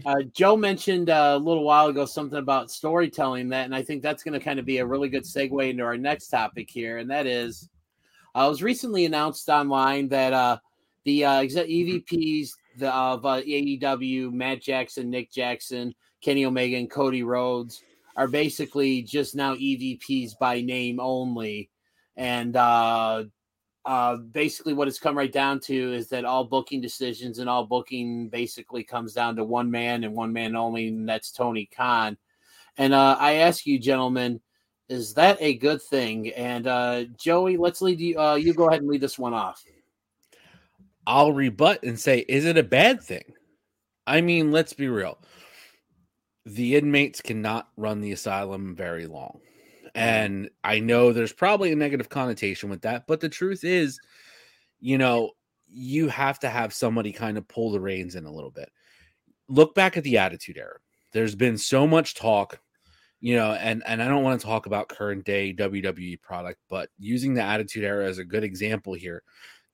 uh, 0.05 0.23
Joe 0.33 0.57
mentioned 0.57 1.11
uh, 1.11 1.35
a 1.37 1.39
little 1.39 1.65
while 1.65 1.87
ago 1.87 2.05
something 2.05 2.39
about 2.39 2.71
storytelling 2.71 3.49
that, 3.51 3.65
and 3.65 3.75
I 3.75 3.83
think 3.83 4.03
that's 4.03 4.23
going 4.23 4.39
to 4.39 4.45
kind 4.45 4.59
of 4.59 4.67
be 4.67 4.79
a 4.79 4.87
really 4.87 5.09
good 5.09 5.25
segue 5.25 5.71
into 5.71 5.83
our 5.83 5.97
next 5.97 6.29
topic 6.29 6.71
here, 6.71 6.99
and 6.99 7.11
that 7.11 7.27
is, 7.27 7.69
uh, 8.35 8.45
it 8.47 8.49
was 8.49 8.63
recently 8.63 9.05
announced 9.05 9.49
online 9.49 10.09
that 10.09 10.33
uh, 10.33 10.59
the 11.05 11.25
uh, 11.25 11.43
EVPs 11.43 12.51
the, 12.77 12.93
of 12.93 13.25
uh, 13.25 13.41
AEW, 13.43 14.33
Matt 14.33 14.63
Jackson, 14.63 15.11
Nick 15.11 15.31
Jackson, 15.33 15.95
Kenny 16.21 16.45
Omega, 16.45 16.77
and 16.77 16.91
Cody 16.91 17.23
Rhodes 17.23 17.83
are 18.17 18.29
basically 18.29 19.03
just 19.03 19.35
now 19.35 19.55
EVPs 19.55 20.39
by 20.39 20.61
name 20.61 21.01
only, 21.01 21.71
and 22.17 22.57
uh, 22.57 23.25
uh, 23.85 24.17
basically 24.17 24.73
what 24.73 24.89
it's 24.89 24.99
come 24.99 25.17
right 25.17 25.33
down 25.33 25.61
to 25.61 25.93
is 25.93 26.09
that 26.09 26.25
all 26.25 26.45
booking 26.45 26.81
decisions 26.81 27.39
and 27.39 27.49
all 27.49 27.65
booking 27.65 28.29
basically 28.29 28.83
comes 28.83 29.13
down 29.13 29.37
to 29.37 29.45
one 29.45 29.71
man 29.71 30.03
and 30.03 30.15
one 30.15 30.33
man 30.33 30.57
only, 30.57 30.89
and 30.89 31.09
that's 31.09 31.31
Tony 31.31 31.69
Khan. 31.75 32.17
And 32.79 32.93
uh, 32.93 33.17
I 33.19 33.35
ask 33.35 33.65
you, 33.67 33.79
gentlemen, 33.79 34.41
is 34.89 35.15
that 35.15 35.39
a 35.41 35.55
good 35.55 35.81
thing? 35.83 36.31
And 36.31 36.67
uh, 36.67 37.05
Joey, 37.17 37.57
let's 37.57 37.81
lead 37.81 38.01
you. 38.01 38.19
Uh, 38.19 38.35
you 38.35 38.55
go 38.55 38.69
ahead 38.69 38.81
and 38.81 38.89
lead 38.91 39.01
this 39.01 39.19
one 39.19 39.35
off. 39.35 39.65
I'll 41.07 41.33
rebut 41.33 41.83
and 41.83 41.99
say, 41.99 42.25
is 42.29 42.45
it 42.45 42.59
a 42.59 42.63
bad 42.63 43.03
thing? 43.03 43.35
I 44.07 44.21
mean, 44.21 44.53
let's 44.53 44.73
be 44.73 44.89
real. 44.89 45.19
the 46.47 46.77
inmates 46.77 47.21
cannot 47.21 47.69
run 47.77 48.01
the 48.01 48.13
asylum 48.13 48.75
very 48.75 49.07
long. 49.07 49.41
And 49.95 50.49
I 50.63 50.79
know 50.79 51.13
there's 51.13 51.33
probably 51.33 51.73
a 51.73 51.77
negative 51.77 52.09
connotation 52.09 52.71
with 52.71 52.83
that, 52.83 53.07
but 53.07 53.21
the 53.21 53.29
truth 53.29 53.65
is, 53.65 53.99
you 54.79 54.97
know, 54.97 55.33
you 55.69 56.09
have 56.09 56.39
to 56.41 56.49
have 56.49 56.73
somebody 56.73 57.13
kind 57.13 57.37
of 57.37 57.49
pull 57.49 57.73
the 57.73 57.81
reins 57.81 58.15
in 58.15 58.25
a 58.27 58.33
little 58.33 58.51
bit. 58.51 58.71
Look 59.49 59.75
back 59.75 59.97
at 59.97 60.05
the 60.05 60.19
attitude 60.19 60.57
era. 60.59 60.79
There's 61.13 61.35
been 61.35 61.59
so 61.59 61.87
much 61.87 62.15
talk, 62.15 62.61
you 63.21 63.35
know, 63.35 63.53
and 63.55 63.83
and 63.87 64.03
I 64.03 64.07
don't 64.09 64.23
want 64.23 64.41
to 64.41 64.47
talk 64.47 64.67
about 64.67 64.89
current 64.89 65.25
day 65.25 65.53
WWE 65.53 66.21
product, 66.21 66.61
but 66.69 66.91
using 66.99 67.35
the 67.35 67.43
attitude 67.43 67.85
era 67.85 68.07
as 68.07 68.19
a 68.19 68.25
good 68.25 68.45
example 68.45 68.95
here 68.95 69.23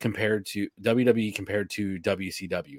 compared 0.02 0.44
to 0.44 0.68
WWE 0.82 1.34
compared 1.34 1.70
to 1.70 1.98
WCW. 2.00 2.78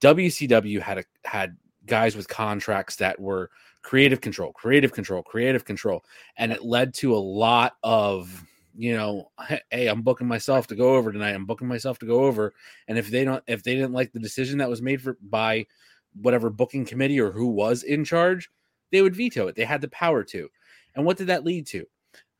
WCW 0.00 0.80
had 0.80 0.98
a 0.98 1.04
had 1.24 1.56
guys 1.84 2.16
with 2.16 2.28
contracts 2.28 2.96
that 2.96 3.20
were 3.20 3.50
creative 3.82 4.22
control, 4.22 4.52
creative 4.52 4.92
control, 4.92 5.22
creative 5.22 5.64
control. 5.66 6.02
And 6.38 6.50
it 6.50 6.64
led 6.64 6.94
to 6.94 7.14
a 7.14 7.18
lot 7.18 7.74
of, 7.82 8.42
you 8.74 8.96
know, 8.96 9.30
hey, 9.70 9.88
I'm 9.88 10.02
booking 10.02 10.26
myself 10.26 10.66
to 10.68 10.76
go 10.76 10.94
over 10.94 11.12
tonight. 11.12 11.34
I'm 11.34 11.44
booking 11.44 11.68
myself 11.68 11.98
to 11.98 12.06
go 12.06 12.24
over. 12.24 12.54
And 12.88 12.96
if 12.96 13.10
they 13.10 13.24
don't, 13.24 13.44
if 13.46 13.62
they 13.62 13.74
didn't 13.74 13.92
like 13.92 14.12
the 14.12 14.20
decision 14.20 14.58
that 14.58 14.70
was 14.70 14.80
made 14.80 15.02
for 15.02 15.18
by 15.20 15.66
whatever 16.14 16.48
booking 16.48 16.86
committee 16.86 17.20
or 17.20 17.32
who 17.32 17.48
was 17.48 17.82
in 17.82 18.04
charge, 18.04 18.48
they 18.92 19.02
would 19.02 19.16
veto 19.16 19.48
it. 19.48 19.56
They 19.56 19.64
had 19.64 19.80
the 19.80 19.88
power 19.88 20.22
to. 20.24 20.48
And 20.94 21.04
what 21.04 21.16
did 21.16 21.26
that 21.26 21.44
lead 21.44 21.66
to? 21.68 21.84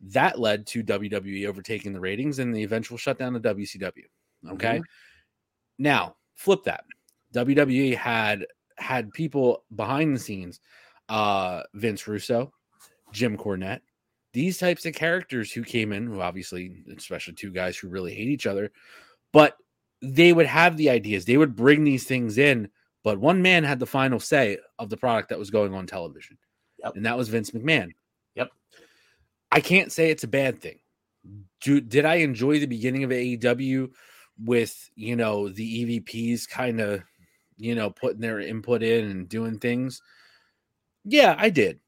That 0.08 0.38
led 0.38 0.66
to 0.68 0.84
WWE 0.84 1.46
overtaking 1.46 1.92
the 1.92 2.00
ratings 2.00 2.38
and 2.38 2.54
the 2.54 2.62
eventual 2.62 2.98
shutdown 2.98 3.36
of 3.36 3.42
WCW. 3.42 4.04
Okay. 4.50 4.76
Mm-hmm. 4.76 4.82
Now, 5.78 6.16
flip 6.34 6.64
that. 6.64 6.84
WWE 7.34 7.96
had 7.96 8.46
had 8.76 9.12
people 9.12 9.64
behind 9.74 10.14
the 10.14 10.20
scenes, 10.20 10.60
uh, 11.08 11.62
Vince 11.74 12.06
Russo, 12.06 12.52
Jim 13.12 13.36
Cornette, 13.36 13.80
these 14.32 14.58
types 14.58 14.84
of 14.84 14.94
characters 14.94 15.52
who 15.52 15.62
came 15.62 15.92
in, 15.92 16.06
who 16.06 16.20
obviously, 16.20 16.82
especially 16.96 17.34
two 17.34 17.50
guys 17.50 17.76
who 17.76 17.88
really 17.88 18.12
hate 18.14 18.28
each 18.28 18.46
other, 18.46 18.72
but 19.32 19.56
they 20.02 20.32
would 20.32 20.46
have 20.46 20.76
the 20.76 20.90
ideas, 20.90 21.24
they 21.24 21.36
would 21.36 21.56
bring 21.56 21.84
these 21.84 22.04
things 22.04 22.36
in, 22.36 22.68
but 23.04 23.18
one 23.18 23.42
man 23.42 23.64
had 23.64 23.78
the 23.78 23.86
final 23.86 24.20
say 24.20 24.58
of 24.78 24.90
the 24.90 24.96
product 24.96 25.28
that 25.28 25.38
was 25.38 25.50
going 25.50 25.72
on 25.72 25.86
television, 25.86 26.36
yep. 26.82 26.94
and 26.96 27.06
that 27.06 27.16
was 27.16 27.28
Vince 27.28 27.52
McMahon. 27.52 27.90
I 29.54 29.60
can't 29.60 29.92
say 29.92 30.10
it's 30.10 30.24
a 30.24 30.28
bad 30.28 30.60
thing. 30.60 30.78
Do, 31.62 31.80
did 31.80 32.04
I 32.04 32.16
enjoy 32.16 32.58
the 32.58 32.66
beginning 32.66 33.04
of 33.04 33.10
AEW 33.10 33.90
with 34.38 34.90
you 34.96 35.16
know 35.16 35.48
the 35.48 36.00
EVPs 36.00 36.48
kind 36.48 36.80
of 36.80 37.02
you 37.56 37.74
know, 37.74 37.90
putting 37.90 38.20
their 38.20 38.40
input 38.40 38.82
in 38.82 39.10
and 39.10 39.28
doing 39.28 39.58
things. 39.58 40.02
Yeah, 41.04 41.34
I 41.38 41.50
did. 41.50 41.80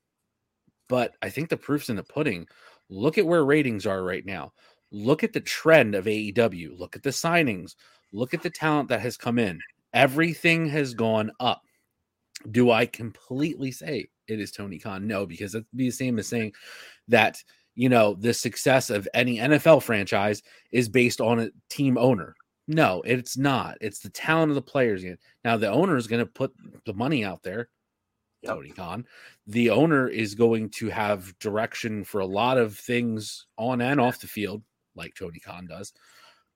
But 0.88 1.14
I 1.22 1.30
think 1.30 1.48
the 1.48 1.56
proof's 1.56 1.88
in 1.88 1.96
the 1.96 2.02
pudding. 2.02 2.46
Look 2.88 3.18
at 3.18 3.26
where 3.26 3.44
ratings 3.44 3.86
are 3.86 4.02
right 4.02 4.24
now. 4.24 4.52
Look 4.92 5.24
at 5.24 5.32
the 5.32 5.40
trend 5.40 5.94
of 5.94 6.04
AEW. 6.04 6.78
Look 6.78 6.94
at 6.94 7.02
the 7.02 7.10
signings. 7.10 7.74
Look 8.12 8.34
at 8.34 8.42
the 8.42 8.50
talent 8.50 8.88
that 8.90 9.00
has 9.00 9.16
come 9.16 9.38
in. 9.38 9.58
Everything 9.92 10.68
has 10.68 10.94
gone 10.94 11.32
up. 11.40 11.62
Do 12.50 12.70
I 12.70 12.86
completely 12.86 13.72
say 13.72 14.06
it 14.28 14.40
is 14.40 14.52
Tony 14.52 14.78
Khan? 14.78 15.06
No, 15.06 15.26
because 15.26 15.52
that'd 15.52 15.66
be 15.74 15.86
the 15.86 15.90
same 15.90 16.18
as 16.18 16.28
saying 16.28 16.52
that, 17.08 17.42
you 17.74 17.88
know, 17.88 18.14
the 18.14 18.34
success 18.34 18.90
of 18.90 19.08
any 19.14 19.38
NFL 19.38 19.82
franchise 19.82 20.42
is 20.72 20.88
based 20.88 21.20
on 21.20 21.40
a 21.40 21.50
team 21.68 21.98
owner. 21.98 22.34
No, 22.68 23.02
it's 23.06 23.36
not. 23.36 23.78
It's 23.80 24.00
the 24.00 24.10
talent 24.10 24.50
of 24.50 24.56
the 24.56 24.62
players. 24.62 25.04
Now 25.44 25.56
the 25.56 25.70
owner 25.70 25.96
is 25.96 26.06
going 26.06 26.24
to 26.24 26.30
put 26.30 26.52
the 26.84 26.94
money 26.94 27.24
out 27.24 27.42
there. 27.42 27.68
Tony 28.44 28.70
Khan. 28.70 29.04
The 29.46 29.70
owner 29.70 30.08
is 30.08 30.34
going 30.34 30.70
to 30.70 30.88
have 30.90 31.36
direction 31.38 32.04
for 32.04 32.20
a 32.20 32.26
lot 32.26 32.58
of 32.58 32.76
things 32.76 33.46
on 33.56 33.80
and 33.80 34.00
off 34.00 34.20
the 34.20 34.26
field, 34.26 34.62
like 34.94 35.14
Tony 35.14 35.38
Khan 35.38 35.66
does. 35.66 35.92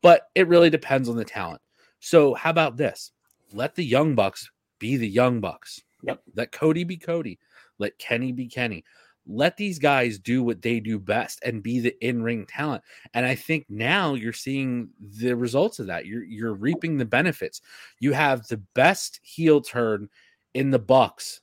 But 0.03 0.29
it 0.35 0.49
really 0.49 0.71
depends 0.71 1.09
on 1.09 1.17
the 1.17 1.25
talent. 1.25 1.61
So 1.99 2.35
how 2.35 2.51
about 2.51 2.77
this? 2.77 3.13
Let 3.53 3.75
the 3.75 3.85
young 3.85 4.15
bucks 4.15 4.51
be 4.79 4.97
the 4.97 5.09
young 5.09 5.41
bucks. 5.41 5.83
Yep. 6.03 6.23
Let 6.35 6.53
Cody 6.53 6.85
be 6.85 6.97
Cody. 6.97 7.39
Let 7.79 7.99
Kenny 7.99 8.33
be 8.33 8.47
Kenny 8.47 8.85
let 9.27 9.57
these 9.57 9.79
guys 9.79 10.19
do 10.19 10.43
what 10.43 10.63
they 10.63 10.81
do 10.81 10.99
best 10.99 11.41
and 11.45 11.63
be 11.63 11.79
the 11.79 11.97
in-ring 12.07 12.47
talent. 12.47 12.83
And 13.15 13.25
i 13.27 13.35
think 13.35 13.67
now 13.69 14.15
you're 14.15 14.33
seeing 14.33 14.91
the 15.01 15.35
results 15.35 15.79
of 15.79 15.87
that. 15.87 16.07
You're 16.07 16.25
you're 16.25 16.55
reaping 16.55 16.97
the 16.97 17.05
benefits. 17.05 17.61
You 17.99 18.13
have 18.13 18.47
the 18.47 18.63
best 18.75 19.21
heel 19.23 19.61
turn 19.61 20.09
in 20.55 20.71
the 20.71 20.79
bucks 20.79 21.41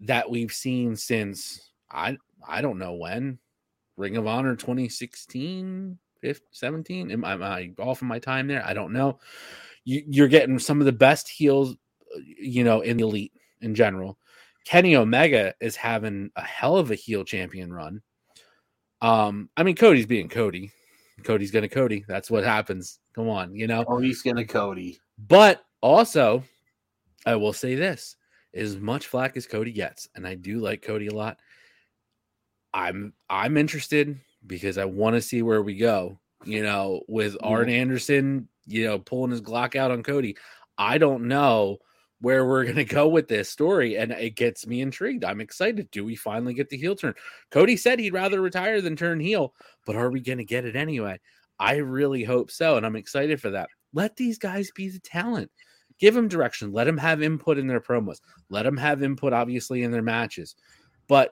that 0.00 0.28
we've 0.28 0.52
seen 0.52 0.96
since 0.96 1.70
i 1.90 2.16
i 2.46 2.60
don't 2.60 2.78
know 2.78 2.94
when 2.94 3.38
ring 3.96 4.16
of 4.16 4.26
honor 4.26 4.54
2016 4.54 5.98
15, 6.20 6.46
17 6.50 7.10
am, 7.10 7.24
am 7.24 7.42
i 7.42 7.70
off 7.78 8.02
of 8.02 8.08
my 8.08 8.18
time 8.18 8.48
there? 8.48 8.64
I 8.66 8.74
don't 8.74 8.92
know. 8.92 9.18
You, 9.84 10.02
you're 10.08 10.28
getting 10.28 10.58
some 10.58 10.80
of 10.80 10.86
the 10.86 10.92
best 10.92 11.28
heels 11.28 11.76
uh, 12.14 12.20
you 12.38 12.64
know 12.64 12.80
in 12.80 12.96
the 12.96 13.04
elite 13.04 13.32
in 13.60 13.74
general 13.74 14.18
Kenny 14.66 14.96
Omega 14.96 15.54
is 15.60 15.76
having 15.76 16.30
a 16.34 16.42
hell 16.42 16.76
of 16.76 16.90
a 16.90 16.96
heel 16.96 17.24
champion 17.24 17.72
run. 17.72 18.02
Um, 19.00 19.48
I 19.56 19.62
mean, 19.62 19.76
Cody's 19.76 20.06
being 20.06 20.28
Cody. 20.28 20.72
Cody's 21.22 21.52
gonna 21.52 21.68
Cody. 21.68 22.04
That's 22.08 22.30
what 22.30 22.42
happens. 22.42 22.98
Come 23.14 23.28
on, 23.28 23.54
you 23.54 23.68
know. 23.68 23.84
Cody's 23.84 24.22
gonna 24.22 24.44
Cody. 24.44 24.98
But 25.28 25.64
also, 25.80 26.42
I 27.24 27.36
will 27.36 27.52
say 27.52 27.76
this: 27.76 28.16
as 28.54 28.76
much 28.76 29.06
flack 29.06 29.36
as 29.36 29.46
Cody 29.46 29.70
gets, 29.70 30.08
and 30.16 30.26
I 30.26 30.34
do 30.34 30.58
like 30.58 30.82
Cody 30.82 31.06
a 31.06 31.14
lot. 31.14 31.38
I'm 32.74 33.12
I'm 33.30 33.56
interested 33.56 34.18
because 34.48 34.78
I 34.78 34.84
want 34.84 35.14
to 35.14 35.22
see 35.22 35.42
where 35.42 35.62
we 35.62 35.76
go. 35.76 36.18
You 36.44 36.64
know, 36.64 37.02
with 37.06 37.36
Arn 37.40 37.70
Anderson, 37.70 38.48
you 38.66 38.84
know, 38.84 38.98
pulling 38.98 39.30
his 39.30 39.40
Glock 39.40 39.76
out 39.76 39.92
on 39.92 40.02
Cody. 40.02 40.36
I 40.76 40.98
don't 40.98 41.28
know 41.28 41.78
where 42.26 42.44
we're 42.44 42.64
going 42.64 42.74
to 42.74 42.84
go 42.84 43.06
with 43.06 43.28
this 43.28 43.48
story. 43.48 43.96
And 43.96 44.10
it 44.10 44.34
gets 44.34 44.66
me 44.66 44.80
intrigued. 44.80 45.24
I'm 45.24 45.40
excited. 45.40 45.88
Do 45.92 46.04
we 46.04 46.16
finally 46.16 46.54
get 46.54 46.68
the 46.68 46.76
heel 46.76 46.96
turn? 46.96 47.14
Cody 47.52 47.76
said 47.76 48.00
he'd 48.00 48.14
rather 48.14 48.40
retire 48.40 48.80
than 48.80 48.96
turn 48.96 49.20
heel, 49.20 49.54
but 49.84 49.94
are 49.94 50.10
we 50.10 50.20
going 50.20 50.38
to 50.38 50.44
get 50.44 50.64
it 50.64 50.74
anyway? 50.74 51.20
I 51.60 51.76
really 51.76 52.24
hope 52.24 52.50
so. 52.50 52.76
And 52.76 52.84
I'm 52.84 52.96
excited 52.96 53.40
for 53.40 53.50
that. 53.50 53.68
Let 53.94 54.16
these 54.16 54.38
guys 54.38 54.72
be 54.72 54.88
the 54.88 54.98
talent. 54.98 55.52
Give 56.00 56.14
them 56.14 56.26
direction. 56.26 56.72
Let 56.72 56.86
them 56.86 56.98
have 56.98 57.22
input 57.22 57.58
in 57.58 57.68
their 57.68 57.80
promos. 57.80 58.20
Let 58.50 58.64
them 58.64 58.76
have 58.76 59.04
input, 59.04 59.32
obviously, 59.32 59.84
in 59.84 59.92
their 59.92 60.02
matches. 60.02 60.56
But 61.06 61.30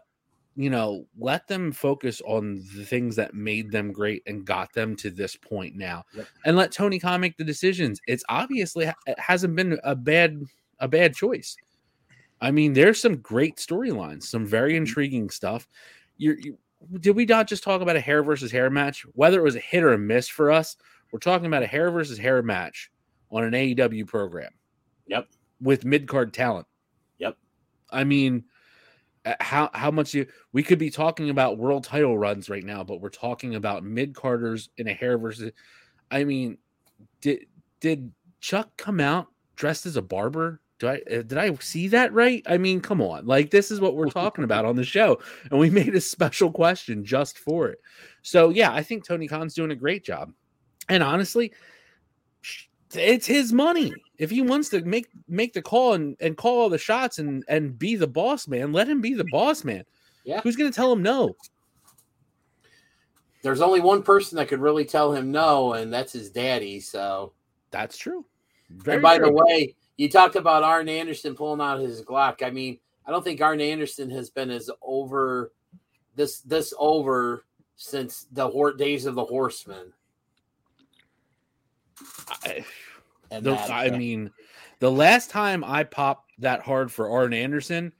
you 0.56 0.70
know, 0.70 1.04
let 1.18 1.48
them 1.48 1.72
focus 1.72 2.22
on 2.24 2.62
the 2.76 2.84
things 2.84 3.16
that 3.16 3.34
made 3.34 3.72
them 3.72 3.90
great 3.90 4.22
and 4.28 4.46
got 4.46 4.72
them 4.72 4.94
to 4.94 5.10
this 5.10 5.34
point 5.34 5.74
now. 5.74 6.04
Yep. 6.14 6.26
And 6.44 6.56
let 6.56 6.70
Tony 6.70 7.00
Khan 7.00 7.20
make 7.20 7.36
the 7.36 7.42
decisions. 7.42 8.00
It's 8.06 8.22
obviously 8.28 8.84
it 8.84 9.18
hasn't 9.18 9.56
been 9.56 9.80
a 9.82 9.96
bad 9.96 10.40
a 10.80 10.88
bad 10.88 11.14
choice. 11.14 11.56
I 12.40 12.50
mean, 12.50 12.72
there's 12.72 13.00
some 13.00 13.16
great 13.16 13.56
storylines, 13.56 14.24
some 14.24 14.46
very 14.46 14.72
mm-hmm. 14.72 14.84
intriguing 14.84 15.30
stuff. 15.30 15.68
You're, 16.16 16.38
you, 16.38 16.58
did 17.00 17.16
we 17.16 17.24
not 17.24 17.48
just 17.48 17.62
talk 17.62 17.80
about 17.80 17.96
a 17.96 18.00
hair 18.00 18.22
versus 18.22 18.50
hair 18.50 18.70
match? 18.70 19.06
Whether 19.14 19.40
it 19.40 19.44
was 19.44 19.56
a 19.56 19.60
hit 19.60 19.82
or 19.82 19.92
a 19.92 19.98
miss 19.98 20.28
for 20.28 20.50
us, 20.50 20.76
we're 21.12 21.18
talking 21.18 21.46
about 21.46 21.62
a 21.62 21.66
hair 21.66 21.90
versus 21.90 22.18
hair 22.18 22.42
match 22.42 22.90
on 23.30 23.44
an 23.44 23.52
AEW 23.52 24.06
program. 24.06 24.50
Yep. 25.06 25.28
With 25.60 25.84
mid 25.84 26.06
card 26.06 26.34
talent. 26.34 26.66
Yep. 27.18 27.36
I 27.90 28.04
mean, 28.04 28.44
uh, 29.24 29.34
how 29.40 29.70
how 29.72 29.90
much 29.90 30.12
you 30.12 30.26
we 30.52 30.62
could 30.62 30.78
be 30.78 30.90
talking 30.90 31.30
about 31.30 31.56
world 31.56 31.84
title 31.84 32.18
runs 32.18 32.50
right 32.50 32.64
now, 32.64 32.84
but 32.84 33.00
we're 33.00 33.08
talking 33.08 33.54
about 33.54 33.84
mid 33.84 34.14
carders 34.14 34.68
in 34.76 34.88
a 34.88 34.92
hair 34.92 35.16
versus. 35.16 35.52
I 36.10 36.24
mean, 36.24 36.58
did 37.20 37.46
did 37.80 38.12
Chuck 38.40 38.76
come 38.76 39.00
out 39.00 39.28
dressed 39.56 39.86
as 39.86 39.96
a 39.96 40.02
barber 40.02 40.60
do 40.84 40.88
I 40.90 41.16
uh, 41.16 41.22
did 41.22 41.38
I 41.38 41.54
see 41.54 41.88
that 41.88 42.12
right? 42.12 42.42
I 42.46 42.58
mean, 42.58 42.80
come 42.80 43.00
on. 43.00 43.26
Like 43.26 43.50
this 43.50 43.70
is 43.70 43.80
what 43.80 43.96
we're 43.96 44.10
talking 44.10 44.44
about 44.44 44.64
on 44.64 44.76
the 44.76 44.84
show 44.84 45.18
and 45.50 45.58
we 45.58 45.70
made 45.70 45.94
a 45.94 46.00
special 46.00 46.52
question 46.52 47.04
just 47.04 47.38
for 47.38 47.68
it. 47.68 47.80
So, 48.22 48.50
yeah, 48.50 48.72
I 48.72 48.82
think 48.82 49.04
Tony 49.04 49.26
Khan's 49.26 49.54
doing 49.54 49.70
a 49.70 49.76
great 49.76 50.04
job. 50.04 50.32
And 50.88 51.02
honestly, 51.02 51.52
it's 52.92 53.26
his 53.26 53.52
money. 53.52 53.92
If 54.18 54.30
he 54.30 54.42
wants 54.42 54.68
to 54.70 54.84
make 54.84 55.08
make 55.26 55.54
the 55.54 55.62
call 55.62 55.94
and, 55.94 56.16
and 56.20 56.36
call 56.36 56.62
all 56.62 56.68
the 56.68 56.78
shots 56.78 57.18
and 57.18 57.44
and 57.48 57.78
be 57.78 57.96
the 57.96 58.06
boss 58.06 58.46
man, 58.46 58.72
let 58.72 58.88
him 58.88 59.00
be 59.00 59.14
the 59.14 59.26
boss 59.30 59.64
man. 59.64 59.84
Yeah. 60.24 60.40
Who's 60.42 60.56
going 60.56 60.70
to 60.70 60.76
tell 60.76 60.92
him 60.92 61.02
no? 61.02 61.34
There's 63.42 63.60
only 63.60 63.80
one 63.80 64.02
person 64.02 64.36
that 64.36 64.48
could 64.48 64.60
really 64.60 64.86
tell 64.86 65.12
him 65.12 65.30
no, 65.30 65.74
and 65.74 65.92
that's 65.92 66.12
his 66.12 66.30
daddy. 66.30 66.80
So 66.80 67.32
that's 67.70 67.96
true. 67.96 68.24
Very 68.70 68.96
and 68.96 69.02
by 69.02 69.18
true. 69.18 69.26
the 69.26 69.32
way, 69.32 69.74
you 69.96 70.08
talked 70.08 70.36
about 70.36 70.62
Arn 70.62 70.88
Anderson 70.88 71.34
pulling 71.34 71.60
out 71.60 71.80
his 71.80 72.02
Glock. 72.02 72.42
I 72.42 72.50
mean, 72.50 72.78
I 73.06 73.10
don't 73.10 73.22
think 73.22 73.40
Arn 73.40 73.60
Anderson 73.60 74.10
has 74.10 74.30
been 74.30 74.50
as 74.50 74.70
over 74.82 75.52
this 76.16 76.40
this 76.40 76.72
over 76.78 77.44
since 77.76 78.26
the 78.32 78.48
hor- 78.48 78.74
days 78.74 79.06
of 79.06 79.14
the 79.14 79.24
Horsemen. 79.24 79.92
I, 82.44 82.64
the, 83.30 83.56
I 83.56 83.90
mean, 83.90 84.30
the 84.80 84.90
last 84.90 85.30
time 85.30 85.64
I 85.64 85.84
popped 85.84 86.32
that 86.38 86.60
hard 86.60 86.90
for 86.90 87.10
Arn 87.10 87.32
Anderson 87.32 87.92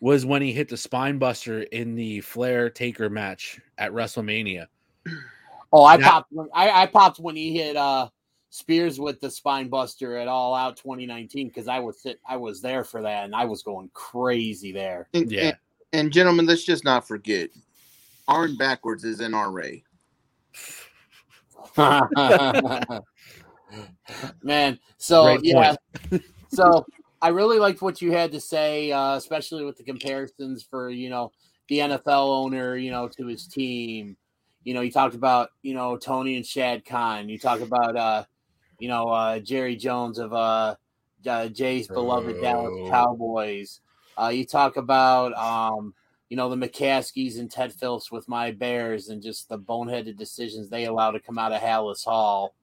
was 0.00 0.24
when 0.24 0.40
he 0.42 0.52
hit 0.52 0.68
the 0.68 0.76
spine 0.76 1.18
buster 1.18 1.62
in 1.62 1.94
the 1.94 2.20
Flair 2.20 2.70
Taker 2.70 3.10
match 3.10 3.60
at 3.78 3.92
WrestleMania. 3.92 4.66
Oh, 5.72 5.84
I 5.84 5.96
That- 5.96 6.10
popped. 6.10 6.32
I, 6.54 6.82
I 6.82 6.86
popped 6.86 7.18
when 7.18 7.36
he 7.36 7.56
hit 7.56 7.76
uh 7.76 8.08
Spears 8.50 8.98
with 8.98 9.20
the 9.20 9.30
spine 9.30 9.68
buster 9.68 10.16
at 10.16 10.26
All 10.26 10.54
Out 10.54 10.76
2019 10.76 11.48
because 11.48 11.68
I 11.68 11.78
was 11.78 12.02
sit, 12.02 12.20
I 12.28 12.36
was 12.36 12.60
there 12.60 12.82
for 12.82 13.00
that 13.02 13.24
and 13.24 13.34
I 13.34 13.44
was 13.44 13.62
going 13.62 13.90
crazy 13.94 14.72
there. 14.72 15.08
And, 15.14 15.30
Yeah. 15.30 15.42
and, 15.42 15.56
and 15.92 16.12
gentlemen, 16.12 16.46
let's 16.46 16.64
just 16.64 16.84
not 16.84 17.06
forget, 17.06 17.50
Arn 18.26 18.56
backwards 18.56 19.04
is 19.04 19.20
NRA. 19.20 19.82
Man, 24.42 24.78
so 24.96 25.24
Great 25.24 25.44
yeah, 25.44 25.76
so 26.48 26.84
I 27.22 27.28
really 27.28 27.58
liked 27.58 27.82
what 27.82 28.02
you 28.02 28.12
had 28.12 28.32
to 28.32 28.40
say, 28.40 28.90
uh, 28.90 29.14
especially 29.14 29.64
with 29.64 29.76
the 29.76 29.84
comparisons 29.84 30.62
for 30.62 30.90
you 30.90 31.10
know 31.10 31.32
the 31.68 31.78
NFL 31.78 32.44
owner, 32.44 32.76
you 32.76 32.90
know, 32.90 33.08
to 33.08 33.26
his 33.26 33.46
team. 33.46 34.16
You 34.64 34.74
know, 34.74 34.80
you 34.80 34.90
talked 34.90 35.14
about 35.14 35.50
you 35.62 35.74
know 35.74 35.96
Tony 35.96 36.36
and 36.36 36.44
Shad 36.44 36.84
Khan. 36.84 37.28
You 37.28 37.38
talk 37.38 37.60
about 37.60 37.96
uh, 37.96 38.24
you 38.80 38.88
know 38.88 39.08
uh, 39.08 39.38
Jerry 39.38 39.76
Jones 39.76 40.18
of 40.18 40.32
uh, 40.32 40.74
uh, 41.28 41.48
Jay's 41.48 41.86
beloved 41.86 42.40
Dallas 42.40 42.90
Cowboys. 42.90 43.80
Uh, 44.20 44.28
you 44.28 44.44
talk 44.44 44.76
about 44.76 45.32
um, 45.34 45.94
you 46.28 46.36
know 46.36 46.48
the 46.48 46.56
McCaskeys 46.56 47.38
and 47.38 47.50
Ted 47.50 47.72
Phillips 47.72 48.10
with 48.10 48.28
my 48.28 48.50
Bears 48.50 49.08
and 49.08 49.22
just 49.22 49.48
the 49.48 49.58
boneheaded 49.58 50.16
decisions 50.16 50.68
they 50.68 50.86
allow 50.86 51.10
to 51.10 51.20
come 51.20 51.38
out 51.38 51.52
of 51.52 51.60
Halas 51.60 52.04
Hall. 52.04 52.54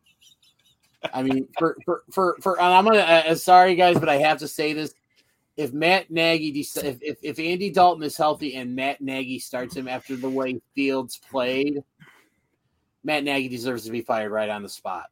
I 1.13 1.23
mean, 1.23 1.47
for 1.58 1.77
for 1.86 2.03
for, 2.12 2.38
for 2.41 2.60
and 2.60 2.73
I'm 2.73 2.84
gonna. 2.84 2.99
Uh, 2.99 3.36
sorry, 3.36 3.75
guys, 3.75 3.99
but 3.99 4.10
I 4.10 4.17
have 4.17 4.39
to 4.39 4.47
say 4.47 4.73
this: 4.73 4.93
if 5.56 5.73
Matt 5.73 6.10
Nagy, 6.10 6.51
dec- 6.51 6.84
if, 6.84 6.97
if 7.01 7.17
if 7.21 7.39
Andy 7.39 7.69
Dalton 7.69 8.03
is 8.03 8.17
healthy 8.17 8.56
and 8.56 8.75
Matt 8.75 9.01
Nagy 9.01 9.39
starts 9.39 9.75
him 9.75 9.88
after 9.88 10.15
the 10.15 10.30
way 10.30 10.60
Fields 10.73 11.17
played, 11.30 11.84
Matt 13.03 13.23
Nagy 13.23 13.47
deserves 13.47 13.86
to 13.86 13.91
be 13.91 14.01
fired 14.01 14.32
right 14.32 14.49
on 14.49 14.63
the 14.63 14.69
spot. 14.69 15.06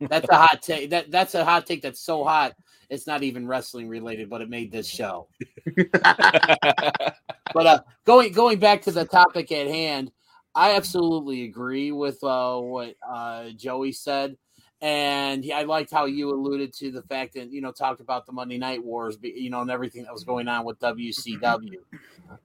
That's 0.00 0.28
a 0.28 0.36
hot 0.36 0.62
take. 0.62 0.90
That 0.90 1.10
that's 1.10 1.34
a 1.34 1.44
hot 1.44 1.66
take. 1.66 1.82
That's 1.82 2.00
so 2.00 2.24
hot. 2.24 2.54
It's 2.90 3.06
not 3.06 3.22
even 3.22 3.46
wrestling 3.46 3.88
related, 3.88 4.28
but 4.28 4.42
it 4.42 4.50
made 4.50 4.70
this 4.70 4.86
show. 4.86 5.28
But 7.52 7.66
uh, 7.66 7.80
going 8.04 8.32
going 8.32 8.58
back 8.58 8.82
to 8.82 8.92
the 8.92 9.04
topic 9.04 9.52
at 9.52 9.66
hand, 9.66 10.10
I 10.54 10.74
absolutely 10.74 11.44
agree 11.44 11.92
with 11.92 12.22
uh, 12.22 12.58
what 12.58 12.94
uh, 13.06 13.50
Joey 13.50 13.92
said, 13.92 14.36
and 14.80 15.44
I 15.54 15.62
liked 15.62 15.90
how 15.90 16.06
you 16.06 16.30
alluded 16.30 16.72
to 16.74 16.90
the 16.90 17.02
fact 17.02 17.34
that 17.34 17.52
you 17.52 17.60
know 17.60 17.72
talked 17.72 18.00
about 18.00 18.26
the 18.26 18.32
Monday 18.32 18.58
Night 18.58 18.82
Wars, 18.82 19.16
you 19.22 19.50
know, 19.50 19.60
and 19.60 19.70
everything 19.70 20.04
that 20.04 20.12
was 20.12 20.24
going 20.24 20.48
on 20.48 20.64
with 20.64 20.78
WCW. 20.80 21.74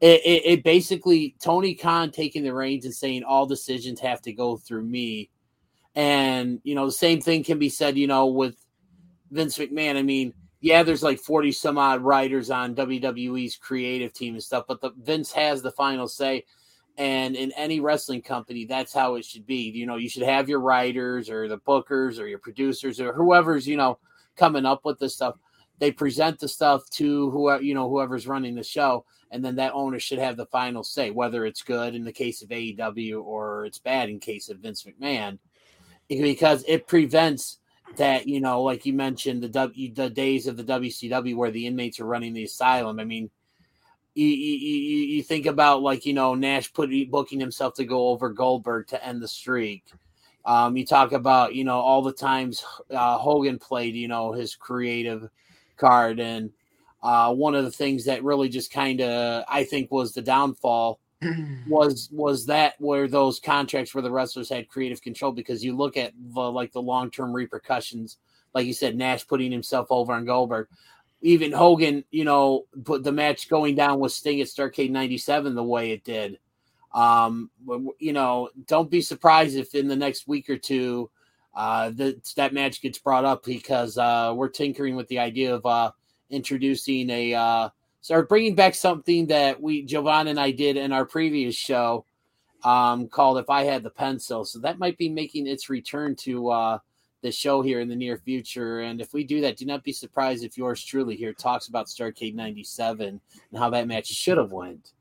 It, 0.02 0.22
it, 0.26 0.42
it 0.46 0.64
basically 0.64 1.36
Tony 1.42 1.74
Khan 1.74 2.12
taking 2.12 2.44
the 2.44 2.54
reins 2.54 2.86
and 2.86 2.94
saying 2.94 3.24
all 3.24 3.46
decisions 3.46 4.00
have 4.02 4.22
to 4.24 4.34
go 4.34 4.58
through 4.58 4.84
me, 4.84 5.30
and 5.98 6.62
you 6.64 6.76
know 6.76 6.86
the 6.86 6.92
same 6.92 7.20
thing 7.20 7.44
can 7.44 7.58
be 7.58 7.70
said, 7.70 7.98
you 7.98 8.06
know, 8.06 8.28
with 8.28 8.56
Vince 9.32 9.58
McMahon. 9.58 9.98
I 9.98 10.04
mean, 10.04 10.32
yeah, 10.62 10.84
there's 10.84 11.02
like 11.02 11.20
40 11.20 11.52
some 11.52 11.80
odd 11.80 12.02
writers 12.02 12.52
on 12.52 12.76
WWE's 12.76 13.56
creative 13.56 14.14
team 14.14 14.36
and 14.36 14.44
stuff, 14.44 14.66
but 14.68 14.80
the 14.80 14.92
Vince 15.02 15.32
has 15.32 15.64
the 15.64 15.72
final 15.72 16.08
say. 16.08 16.46
And 17.00 17.36
in 17.36 17.52
any 17.54 17.80
wrestling 17.80 18.22
company, 18.22 18.66
that's 18.66 18.94
how 18.94 19.16
it 19.16 19.26
should 19.26 19.48
be. 19.48 19.72
You 19.72 19.88
know, 19.88 19.98
you 19.98 20.08
should 20.10 20.24
have 20.24 20.48
your 20.48 20.60
writers 20.60 21.32
or 21.32 21.48
the 21.48 21.60
bookers 21.60 22.20
or 22.20 22.28
your 22.28 22.40
producers 22.40 23.00
or 23.00 23.14
whoever's, 23.14 23.68
you 23.68 23.78
know, 23.78 23.98
coming 24.36 24.66
up 24.66 24.86
with 24.86 25.00
this 25.00 25.16
stuff. 25.16 25.36
They 25.80 25.92
present 25.92 26.40
the 26.40 26.48
stuff 26.48 26.88
to 26.92 27.32
whoever, 27.32 27.64
you 27.64 27.74
know, 27.74 27.90
whoever's 27.90 28.28
running 28.28 28.56
the 28.56 28.64
show. 28.64 29.06
And 29.32 29.44
then 29.44 29.56
that 29.56 29.74
owner 29.74 30.00
should 30.00 30.20
have 30.20 30.38
the 30.38 30.46
final 30.48 30.84
say, 30.84 31.10
whether 31.10 31.46
it's 31.46 31.62
good 31.62 31.96
in 31.96 32.04
the 32.04 32.12
case 32.12 32.42
of 32.42 32.50
AEW 32.50 33.24
or 33.24 33.66
it's 33.66 33.80
bad 33.80 34.10
in 34.10 34.20
case 34.20 34.50
of 34.50 34.60
Vince 34.60 34.84
McMahon, 34.84 35.38
because 36.10 36.64
it 36.68 36.88
prevents 36.88 37.60
that 37.96 38.28
you 38.28 38.40
know, 38.40 38.62
like 38.62 38.86
you 38.86 38.94
mentioned, 38.94 39.42
the 39.42 39.50
W 39.50 39.94
the 39.94 40.10
days 40.10 40.48
of 40.48 40.58
the 40.58 40.64
WCW 40.64 41.36
where 41.36 41.52
the 41.52 41.68
inmates 41.68 42.00
are 42.00 42.06
running 42.06 42.34
the 42.34 42.44
asylum. 42.44 43.00
I 43.00 43.06
mean, 43.06 43.30
you, 44.14 44.28
you, 44.28 44.98
you 45.16 45.24
think 45.24 45.46
about 45.46 45.82
like 45.82 46.06
you 46.06 46.14
know 46.14 46.36
Nash 46.36 46.72
put 46.74 46.90
booking 47.10 47.40
himself 47.40 47.76
to 47.76 47.86
go 47.86 48.10
over 48.10 48.30
Goldberg 48.30 48.88
to 48.88 49.06
end 49.06 49.22
the 49.22 49.28
streak. 49.28 49.84
Um, 50.46 50.78
you 50.78 50.86
talk 50.86 51.12
about 51.12 51.56
you 51.56 51.64
know 51.64 51.80
all 51.80 52.02
the 52.02 52.14
times 52.14 52.64
uh, 52.92 53.18
Hogan 53.18 53.60
played 53.60 53.96
you 53.96 54.08
know 54.08 54.32
his 54.32 54.56
creative 54.56 55.30
card, 55.78 56.20
and 56.20 56.52
uh, 57.04 57.34
one 57.34 57.56
of 57.56 57.64
the 57.64 57.72
things 57.72 58.06
that 58.06 58.24
really 58.24 58.50
just 58.50 58.72
kind 58.72 59.02
of 59.02 59.44
I 59.48 59.64
think 59.64 59.92
was 59.92 60.14
the 60.14 60.22
downfall 60.22 61.00
was 61.68 62.10
was 62.12 62.46
that 62.46 62.76
where 62.80 63.08
those 63.08 63.40
contracts 63.40 63.94
where 63.94 64.02
the 64.04 64.12
wrestlers 64.12 64.50
had 64.50 64.70
creative 64.70 65.02
control 65.02 65.32
because 65.32 65.64
you 65.64 65.76
look 65.76 65.98
at 65.98 66.14
the 66.34 66.42
like 66.42 66.72
the 66.72 66.82
long 66.82 67.10
term 67.10 67.34
repercussions, 67.34 68.18
like 68.54 68.68
you 68.68 68.74
said, 68.74 68.96
Nash 68.96 69.26
putting 69.28 69.52
himself 69.52 69.88
over 69.90 70.14
on 70.14 70.26
Goldberg, 70.26 70.68
even 71.22 71.52
Hogan, 71.52 72.04
you 72.12 72.24
know, 72.24 72.66
put 72.84 73.04
the 73.04 73.12
match 73.12 73.50
going 73.50 73.76
down 73.76 74.00
with 74.00 74.12
Sting 74.12 74.42
at 74.42 74.48
Starcade 74.48 74.92
'97 74.92 75.56
the 75.56 75.64
way 75.64 75.92
it 75.92 76.04
did. 76.04 76.40
Um, 76.94 77.50
you 78.00 78.14
know, 78.14 78.50
don't 78.66 78.90
be 78.90 79.02
surprised 79.02 79.56
if 79.58 79.74
in 79.76 79.88
the 79.88 79.96
next 79.96 80.28
week 80.28 80.50
or 80.50 80.58
two, 80.58 81.10
uh, 81.56 81.90
that 81.92 82.32
that 82.36 82.54
match 82.54 82.82
gets 82.82 83.00
brought 83.00 83.26
up 83.26 83.44
because 83.44 83.98
uh, 83.98 84.34
we're 84.36 84.50
tinkering 84.50 84.96
with 84.96 85.08
the 85.08 85.20
idea 85.20 85.56
of 85.56 85.66
uh, 85.66 85.92
introducing 86.30 87.10
a 87.10 87.72
so 88.02 88.22
bringing 88.24 88.56
back 88.56 88.76
something 88.76 89.28
that 89.28 89.62
we 89.62 89.84
Jovan 89.84 90.28
and 90.28 90.40
I 90.40 90.52
did 90.52 90.78
in 90.78 90.92
our 90.92 91.06
previous 91.06 91.56
show 91.56 92.06
um, 92.64 93.08
called 93.08 93.38
"If 93.38 93.50
I 93.50 93.64
Had 93.64 93.84
the 93.84 93.90
Pencil." 93.90 94.46
So 94.46 94.60
that 94.60 94.80
might 94.80 94.98
be 94.98 95.10
making 95.10 95.48
its 95.48 95.70
return 95.70 96.16
to 96.18 96.50
uh, 96.50 96.80
the 97.22 97.32
show 97.32 97.62
here 97.62 97.80
in 97.80 97.90
the 97.90 97.96
near 97.96 98.18
future. 98.18 98.82
And 98.82 99.02
if 99.02 99.14
we 99.14 99.24
do 99.24 99.42
that, 99.42 99.58
do 99.58 99.66
not 99.66 99.84
be 99.84 99.92
surprised 99.92 100.44
if 100.44 100.58
yours 100.58 100.84
truly 100.84 101.16
here 101.16 101.34
talks 101.34 101.68
about 101.68 101.88
Starcade 101.88 102.36
'97 102.36 103.08
and 103.52 103.60
how 103.60 103.70
that 103.72 103.88
match 103.88 104.08
should 104.08 104.38
have 104.38 104.52
went, 104.52 104.92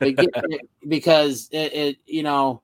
because 0.88 1.48
it, 1.52 1.72
it 1.72 1.96
you 2.06 2.22
know 2.22 2.62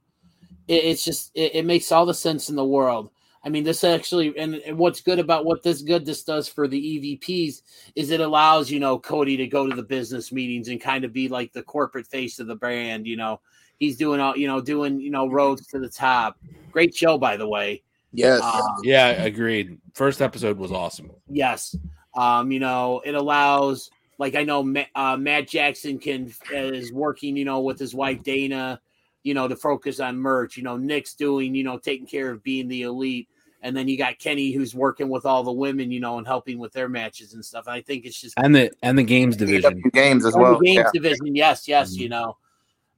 it, 0.68 0.84
it's 0.84 1.04
just 1.04 1.30
it, 1.34 1.54
it 1.56 1.66
makes 1.66 1.92
all 1.92 2.06
the 2.06 2.14
sense 2.14 2.48
in 2.48 2.56
the 2.56 2.64
world. 2.64 3.10
I 3.44 3.50
mean, 3.50 3.62
this 3.62 3.84
actually, 3.84 4.36
and 4.38 4.78
what's 4.78 5.02
good 5.02 5.18
about 5.18 5.44
what 5.44 5.62
this 5.62 5.82
good 5.82 6.06
this 6.06 6.24
does 6.24 6.48
for 6.48 6.66
the 6.66 7.20
EVPs 7.20 7.62
is 7.94 8.10
it 8.10 8.20
allows 8.20 8.70
you 8.70 8.80
know 8.80 8.98
Cody 8.98 9.36
to 9.36 9.46
go 9.46 9.68
to 9.68 9.76
the 9.76 9.82
business 9.82 10.32
meetings 10.32 10.68
and 10.68 10.80
kind 10.80 11.04
of 11.04 11.12
be 11.12 11.28
like 11.28 11.52
the 11.52 11.62
corporate 11.62 12.06
face 12.06 12.38
of 12.40 12.46
the 12.46 12.56
brand. 12.56 13.06
You 13.06 13.16
know, 13.16 13.40
he's 13.78 13.96
doing 13.96 14.20
all 14.20 14.36
you 14.36 14.46
know 14.46 14.60
doing 14.60 14.98
you 15.00 15.10
know 15.10 15.28
Rhodes 15.28 15.66
to 15.68 15.78
the 15.78 15.90
top. 15.90 16.38
Great 16.72 16.94
show, 16.94 17.18
by 17.18 17.36
the 17.36 17.46
way. 17.46 17.82
Yes. 18.14 18.40
Um, 18.42 18.62
Yeah, 18.82 19.08
agreed. 19.08 19.78
First 19.92 20.22
episode 20.22 20.56
was 20.56 20.72
awesome. 20.72 21.10
Yes. 21.28 21.76
Um, 22.16 22.52
you 22.52 22.60
know, 22.60 23.02
it 23.04 23.14
allows 23.14 23.90
like 24.18 24.36
I 24.36 24.44
know 24.44 24.62
Ma- 24.62 24.84
uh, 24.94 25.16
Matt 25.16 25.48
Jackson 25.48 25.98
can 25.98 26.32
is 26.52 26.92
working, 26.92 27.36
you 27.36 27.44
know, 27.44 27.60
with 27.60 27.78
his 27.78 27.94
wife 27.94 28.22
Dana, 28.22 28.80
you 29.24 29.34
know, 29.34 29.48
to 29.48 29.56
focus 29.56 30.00
on 30.00 30.16
merch. 30.16 30.56
You 30.56 30.62
know, 30.62 30.76
Nick's 30.76 31.14
doing, 31.14 31.54
you 31.54 31.64
know, 31.64 31.78
taking 31.78 32.06
care 32.06 32.30
of 32.30 32.42
being 32.42 32.68
the 32.68 32.82
elite. 32.82 33.28
And 33.64 33.74
then 33.74 33.88
you 33.88 33.96
got 33.96 34.18
Kenny 34.18 34.52
who's 34.52 34.74
working 34.74 35.08
with 35.08 35.24
all 35.24 35.42
the 35.42 35.50
women, 35.50 35.90
you 35.90 35.98
know, 35.98 36.18
and 36.18 36.26
helping 36.26 36.58
with 36.58 36.72
their 36.74 36.86
matches 36.88 37.32
and 37.32 37.42
stuff. 37.42 37.66
And 37.66 37.74
I 37.74 37.80
think 37.80 38.04
it's 38.04 38.20
just 38.20 38.34
And 38.36 38.54
the 38.54 38.70
and 38.82 38.96
the 38.98 39.02
games 39.02 39.38
division. 39.38 39.80
AEW 39.82 39.92
games 39.92 40.26
as 40.26 40.34
and 40.34 40.42
well. 40.42 40.58
the 40.58 40.64
games 40.66 40.84
Yeah. 40.84 40.90
division, 40.92 41.34
yes, 41.34 41.66
yes, 41.66 41.94
Mhm. 41.96 41.98
you 42.00 42.08
know. 42.10 42.36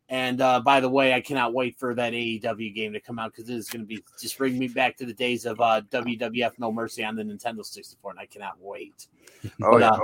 And 0.08 0.40
uh, 0.40 0.60
by 0.60 0.80
the 0.80 0.88
way, 0.88 1.12
I 1.14 1.20
cannot 1.20 1.54
wait 1.54 1.78
for 1.78 1.94
that 1.94 2.12
AEW 2.14 2.74
game 2.74 2.92
to 2.94 3.00
come 3.00 3.18
out 3.20 3.32
because 3.32 3.48
it 3.48 3.54
is 3.54 3.68
going 3.70 3.82
to 3.82 3.86
be 3.86 4.02
just 4.20 4.36
bring 4.38 4.58
me 4.58 4.66
back 4.66 4.96
to 4.96 5.06
the 5.06 5.14
days 5.14 5.46
of 5.46 5.60
uh, 5.60 5.82
WWF 5.90 6.58
No 6.58 6.72
Mercy 6.72 7.04
on 7.04 7.14
the 7.14 7.22
Nintendo 7.22 7.64
64, 7.64 8.10
and 8.10 8.18
I 8.20 8.26
cannot 8.26 8.56
wait. 8.60 9.06
Oh, 9.62 9.70
But, 9.72 9.80
yeah. 9.82 9.90
uh, 9.90 9.98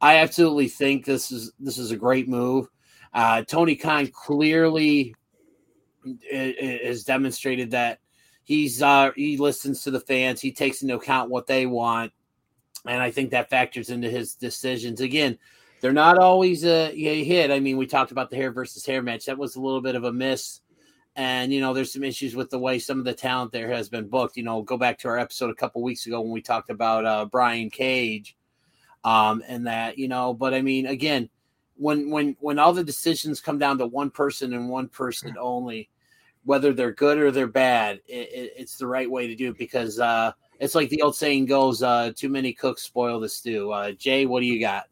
I 0.00 0.16
absolutely 0.18 0.68
think 0.68 1.04
this 1.04 1.32
is 1.32 1.52
this 1.58 1.76
is 1.78 1.90
a 1.90 1.96
great 1.96 2.28
move. 2.28 2.68
Uh, 3.12 3.42
Tony 3.42 3.74
Khan 3.74 4.06
clearly 4.08 5.14
i- 6.32 6.56
i- 6.62 6.80
has 6.86 7.02
demonstrated 7.04 7.72
that 7.72 7.98
he's 8.44 8.82
uh, 8.82 9.10
he 9.16 9.36
listens 9.36 9.82
to 9.82 9.90
the 9.90 10.00
fans. 10.00 10.40
He 10.40 10.52
takes 10.52 10.82
into 10.82 10.94
account 10.94 11.30
what 11.30 11.46
they 11.46 11.66
want, 11.66 12.12
and 12.86 13.02
I 13.02 13.10
think 13.10 13.30
that 13.30 13.50
factors 13.50 13.90
into 13.90 14.08
his 14.08 14.34
decisions. 14.34 15.00
Again, 15.00 15.38
they're 15.80 15.92
not 15.92 16.18
always 16.18 16.64
a, 16.64 16.92
a 16.92 17.24
hit. 17.24 17.50
I 17.50 17.60
mean, 17.60 17.76
we 17.76 17.86
talked 17.86 18.12
about 18.12 18.30
the 18.30 18.36
hair 18.36 18.52
versus 18.52 18.86
hair 18.86 19.02
match. 19.02 19.26
That 19.26 19.38
was 19.38 19.56
a 19.56 19.60
little 19.60 19.82
bit 19.82 19.96
of 19.96 20.04
a 20.04 20.12
miss. 20.12 20.60
And 21.16 21.52
you 21.52 21.60
know, 21.60 21.72
there's 21.72 21.92
some 21.92 22.04
issues 22.04 22.34
with 22.34 22.50
the 22.50 22.58
way 22.58 22.78
some 22.78 22.98
of 22.98 23.04
the 23.04 23.14
talent 23.14 23.52
there 23.52 23.70
has 23.70 23.88
been 23.88 24.08
booked. 24.08 24.36
You 24.36 24.42
know, 24.42 24.62
go 24.62 24.76
back 24.76 24.98
to 25.00 25.08
our 25.08 25.18
episode 25.18 25.50
a 25.50 25.54
couple 25.54 25.82
weeks 25.82 26.06
ago 26.06 26.20
when 26.20 26.32
we 26.32 26.42
talked 26.42 26.70
about 26.70 27.06
uh, 27.06 27.26
Brian 27.26 27.70
Cage, 27.70 28.36
um, 29.04 29.42
and 29.46 29.66
that 29.66 29.96
you 29.96 30.08
know. 30.08 30.34
But 30.34 30.54
I 30.54 30.62
mean, 30.62 30.86
again, 30.86 31.28
when 31.76 32.10
when 32.10 32.36
when 32.40 32.58
all 32.58 32.72
the 32.72 32.82
decisions 32.82 33.40
come 33.40 33.58
down 33.58 33.78
to 33.78 33.86
one 33.86 34.10
person 34.10 34.54
and 34.54 34.68
one 34.68 34.88
person 34.88 35.36
only, 35.38 35.88
whether 36.44 36.72
they're 36.72 36.92
good 36.92 37.18
or 37.18 37.30
they're 37.30 37.46
bad, 37.46 38.00
it, 38.06 38.28
it, 38.32 38.52
it's 38.56 38.76
the 38.76 38.86
right 38.86 39.10
way 39.10 39.26
to 39.26 39.34
do 39.34 39.50
it 39.50 39.58
because 39.58 39.98
uh, 39.98 40.32
it's 40.60 40.74
like 40.74 40.88
the 40.90 41.02
old 41.02 41.16
saying 41.16 41.46
goes: 41.46 41.82
uh, 41.82 42.12
"Too 42.14 42.28
many 42.28 42.52
cooks 42.52 42.82
spoil 42.82 43.20
the 43.20 43.28
stew." 43.28 43.72
Uh, 43.72 43.92
Jay, 43.92 44.26
what 44.26 44.40
do 44.40 44.46
you 44.46 44.60
got? 44.60 44.84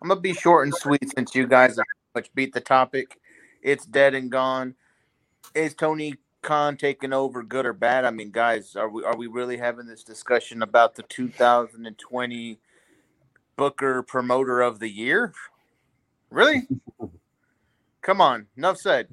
I'm 0.00 0.08
gonna 0.08 0.20
be 0.20 0.34
short 0.34 0.66
and 0.66 0.74
sweet 0.74 1.12
since 1.14 1.34
you 1.34 1.46
guys 1.46 1.78
much 2.14 2.32
beat 2.34 2.52
the 2.52 2.60
topic. 2.60 3.18
It's 3.62 3.84
dead 3.84 4.14
and 4.14 4.30
gone. 4.30 4.74
Is 5.54 5.74
Tony 5.74 6.14
Khan 6.42 6.76
taking 6.76 7.12
over, 7.12 7.42
good 7.42 7.66
or 7.66 7.72
bad? 7.72 8.04
I 8.04 8.10
mean, 8.10 8.30
guys, 8.30 8.76
are 8.76 8.88
we 8.88 9.04
are 9.04 9.16
we 9.16 9.26
really 9.26 9.56
having 9.56 9.86
this 9.86 10.04
discussion 10.04 10.62
about 10.62 10.94
the 10.94 11.02
2020 11.02 12.58
Booker 13.56 14.02
Promoter 14.02 14.60
of 14.60 14.78
the 14.78 14.88
Year? 14.88 15.32
Really? 16.30 16.68
Come 18.02 18.20
on, 18.20 18.46
enough 18.56 18.78
said. 18.78 19.08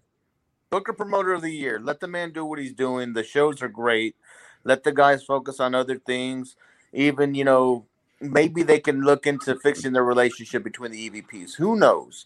Booker 0.73 0.93
Promoter 0.93 1.33
of 1.33 1.43
the 1.43 1.51
Year. 1.51 1.79
Let 1.79 1.99
the 1.99 2.07
man 2.07 2.31
do 2.31 2.43
what 2.43 2.57
he's 2.57 2.73
doing. 2.73 3.13
The 3.13 3.23
shows 3.23 3.61
are 3.61 3.69
great. 3.69 4.15
Let 4.63 4.83
the 4.83 4.91
guys 4.91 5.23
focus 5.23 5.59
on 5.59 5.75
other 5.75 5.99
things. 5.99 6.55
Even 6.93 7.35
you 7.35 7.43
know, 7.43 7.85
maybe 8.19 8.63
they 8.63 8.79
can 8.79 9.01
look 9.01 9.27
into 9.27 9.55
fixing 9.59 9.93
the 9.93 10.01
relationship 10.01 10.63
between 10.63 10.89
the 10.91 11.11
EVPs. 11.11 11.53
Who 11.53 11.75
knows? 11.75 12.25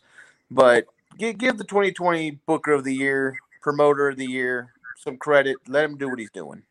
But 0.49 0.85
give, 1.17 1.37
give 1.37 1.57
the 1.57 1.65
2020 1.65 2.39
Booker 2.45 2.71
of 2.71 2.85
the 2.85 2.95
Year, 2.95 3.37
Promoter 3.61 4.07
of 4.07 4.15
the 4.15 4.25
Year 4.25 4.71
some 4.97 5.17
credit. 5.17 5.57
Let 5.67 5.83
him 5.83 5.97
do 5.97 6.07
what 6.09 6.19
he's 6.19 6.31
doing. 6.31 6.63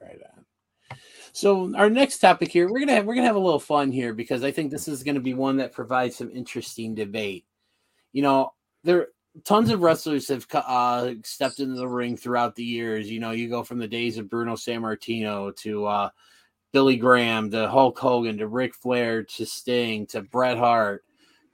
Right 0.00 0.18
on. 0.24 0.98
So 1.30 1.72
our 1.76 1.88
next 1.88 2.18
topic 2.18 2.50
here, 2.50 2.68
we're 2.68 2.80
gonna 2.80 2.94
have 2.94 3.06
we're 3.06 3.14
gonna 3.14 3.28
have 3.28 3.36
a 3.36 3.38
little 3.38 3.60
fun 3.60 3.92
here 3.92 4.12
because 4.12 4.42
I 4.42 4.50
think 4.50 4.72
this 4.72 4.88
is 4.88 5.04
gonna 5.04 5.20
be 5.20 5.34
one 5.34 5.58
that 5.58 5.70
provides 5.70 6.16
some 6.16 6.32
interesting 6.32 6.96
debate. 6.96 7.44
You 8.12 8.22
know, 8.22 8.54
there 8.82 9.06
tons 9.44 9.70
of 9.70 9.80
wrestlers 9.80 10.28
have 10.28 10.46
uh, 10.52 11.12
stepped 11.24 11.60
into 11.60 11.76
the 11.76 11.88
ring 11.88 12.16
throughout 12.16 12.54
the 12.54 12.64
years. 12.64 13.10
You 13.10 13.20
know, 13.20 13.30
you 13.30 13.48
go 13.48 13.62
from 13.62 13.78
the 13.78 13.88
days 13.88 14.18
of 14.18 14.28
Bruno 14.28 14.54
Sammartino 14.54 15.54
to 15.56 15.86
uh, 15.86 16.10
Billy 16.72 16.96
Graham 16.96 17.50
to 17.50 17.68
Hulk 17.68 17.98
Hogan 17.98 18.38
to 18.38 18.48
Ric 18.48 18.74
Flair 18.74 19.22
to 19.22 19.46
Sting 19.46 20.06
to 20.06 20.22
Bret 20.22 20.58
Hart 20.58 21.04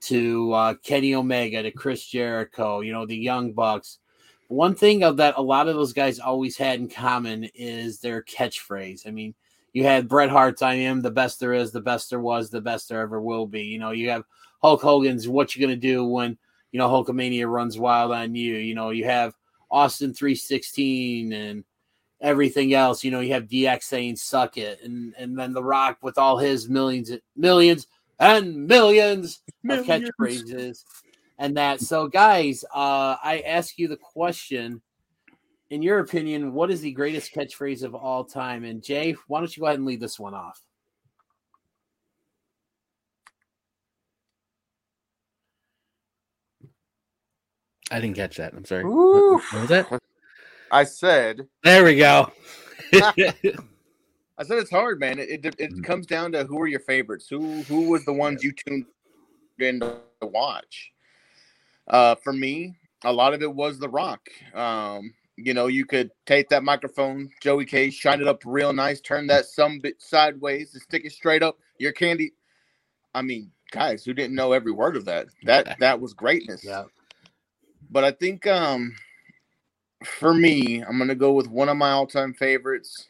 to 0.01 0.53
uh, 0.53 0.73
Kenny 0.83 1.15
Omega 1.15 1.63
to 1.63 1.71
Chris 1.71 2.05
Jericho. 2.05 2.81
You 2.81 2.93
know, 2.93 3.05
the 3.05 3.17
Young 3.17 3.53
Bucks. 3.53 3.99
One 4.47 4.75
thing 4.75 5.03
of 5.03 5.17
that 5.17 5.35
a 5.37 5.41
lot 5.41 5.67
of 5.67 5.75
those 5.75 5.93
guys 5.93 6.19
always 6.19 6.57
had 6.57 6.79
in 6.79 6.87
common 6.87 7.45
is 7.53 7.99
their 7.99 8.23
catchphrase. 8.23 9.05
I 9.05 9.11
mean, 9.11 9.35
you 9.73 9.83
had 9.83 10.07
Bret 10.07 10.29
Hart's 10.29 10.61
"I 10.61 10.75
am 10.75 11.01
the 11.01 11.11
best 11.11 11.39
there 11.39 11.53
is, 11.53 11.71
the 11.71 11.81
best 11.81 12.09
there 12.09 12.19
was, 12.19 12.49
the 12.49 12.61
best 12.61 12.87
there 12.87 13.01
ever 13.01 13.21
will 13.21 13.45
be." 13.45 13.63
You 13.63 13.79
know, 13.79 13.91
you 13.91 14.09
have 14.09 14.23
Hulk 14.61 14.81
Hogan's 14.81 15.27
"What 15.27 15.55
you 15.55 15.61
gonna 15.61 15.75
do 15.75 16.05
when 16.05 16.37
you 16.71 16.79
know 16.79 16.89
Hulkamania 16.89 17.49
runs 17.49 17.77
wild 17.77 18.11
on 18.11 18.35
you?" 18.35 18.55
You 18.55 18.75
know, 18.75 18.89
you 18.89 19.05
have 19.05 19.33
Austin 19.69 20.13
three 20.13 20.35
sixteen 20.35 21.33
and 21.33 21.63
everything 22.21 22.73
else. 22.73 23.03
You 23.03 23.11
know, 23.11 23.19
you 23.19 23.33
have 23.33 23.47
DX 23.47 23.83
saying 23.83 24.15
"suck 24.17 24.57
it," 24.57 24.81
and 24.83 25.13
and 25.17 25.37
then 25.37 25.53
The 25.53 25.63
Rock 25.63 25.97
with 26.01 26.17
all 26.17 26.37
his 26.37 26.69
millions, 26.69 27.11
millions 27.35 27.87
and 28.19 28.67
millions, 28.67 29.41
millions. 29.63 29.87
of 29.89 30.01
catchphrases 30.03 30.83
and 31.37 31.57
that. 31.57 31.81
So, 31.81 32.07
guys, 32.07 32.63
uh, 32.73 33.15
I 33.23 33.43
ask 33.45 33.77
you 33.77 33.87
the 33.87 33.97
question. 33.97 34.81
In 35.69 35.81
your 35.81 35.99
opinion, 35.99 36.53
what 36.53 36.71
is 36.71 36.79
the 36.79 36.93
greatest 36.93 37.33
catchphrase 37.33 37.83
of 37.83 37.93
all 37.93 38.23
time? 38.23 38.63
And 38.63 38.81
Jay, 38.81 39.15
why 39.27 39.39
don't 39.41 39.55
you 39.55 39.61
go 39.61 39.67
ahead 39.67 39.79
and 39.79 39.85
lead 39.85 39.99
this 39.99 40.17
one 40.17 40.33
off? 40.33 40.61
I 47.91 47.99
didn't 47.99 48.15
catch 48.15 48.37
that. 48.37 48.53
I'm 48.53 48.65
sorry. 48.65 48.83
What, 48.83 49.41
what 49.51 49.61
was 49.61 49.69
that? 49.69 50.01
I 50.71 50.83
said. 50.83 51.47
There 51.63 51.83
we 51.83 51.95
go. 51.95 52.31
I 52.93 54.43
said 54.43 54.59
it's 54.59 54.69
hard, 54.69 54.99
man. 54.99 55.19
It, 55.19 55.45
it, 55.45 55.55
it 55.57 55.83
comes 55.83 56.05
down 56.05 56.31
to 56.33 56.43
who 56.43 56.59
are 56.61 56.67
your 56.67 56.81
favorites. 56.81 57.27
Who 57.29 57.63
who 57.63 57.89
was 57.89 58.05
the 58.05 58.13
ones 58.13 58.43
you 58.43 58.51
tuned 58.51 58.85
in 59.59 59.79
to 59.79 59.97
watch? 60.21 60.91
Uh, 61.87 62.15
for 62.15 62.33
me, 62.33 62.75
a 63.03 63.11
lot 63.11 63.33
of 63.33 63.41
it 63.41 63.53
was 63.53 63.79
The 63.79 63.89
Rock. 63.89 64.29
Um, 64.53 65.13
you 65.37 65.53
know, 65.53 65.67
you 65.67 65.85
could 65.85 66.11
take 66.25 66.49
that 66.49 66.63
microphone, 66.63 67.29
Joey 67.41 67.65
K, 67.65 67.89
shine 67.89 68.21
it 68.21 68.27
up 68.27 68.41
real 68.45 68.73
nice, 68.73 68.99
turn 68.99 69.27
that 69.27 69.45
some 69.45 69.79
bit 69.79 70.01
sideways, 70.01 70.73
and 70.73 70.81
stick 70.81 71.05
it 71.05 71.11
straight 71.11 71.43
up. 71.43 71.57
Your 71.79 71.91
candy. 71.91 72.33
I 73.15 73.21
mean, 73.21 73.51
guys, 73.71 74.03
who 74.03 74.13
didn't 74.13 74.35
know 74.35 74.51
every 74.51 74.71
word 74.71 74.97
of 74.97 75.05
that? 75.05 75.27
That 75.43 75.79
that 75.79 75.99
was 75.99 76.13
greatness. 76.13 76.63
Yeah. 76.63 76.83
But 77.89 78.03
I 78.03 78.11
think 78.11 78.47
um 78.47 78.95
for 80.05 80.33
me, 80.33 80.81
I'm 80.83 80.97
gonna 80.97 81.15
go 81.15 81.33
with 81.33 81.47
one 81.47 81.69
of 81.69 81.77
my 81.77 81.91
all-time 81.91 82.33
favorites. 82.33 83.07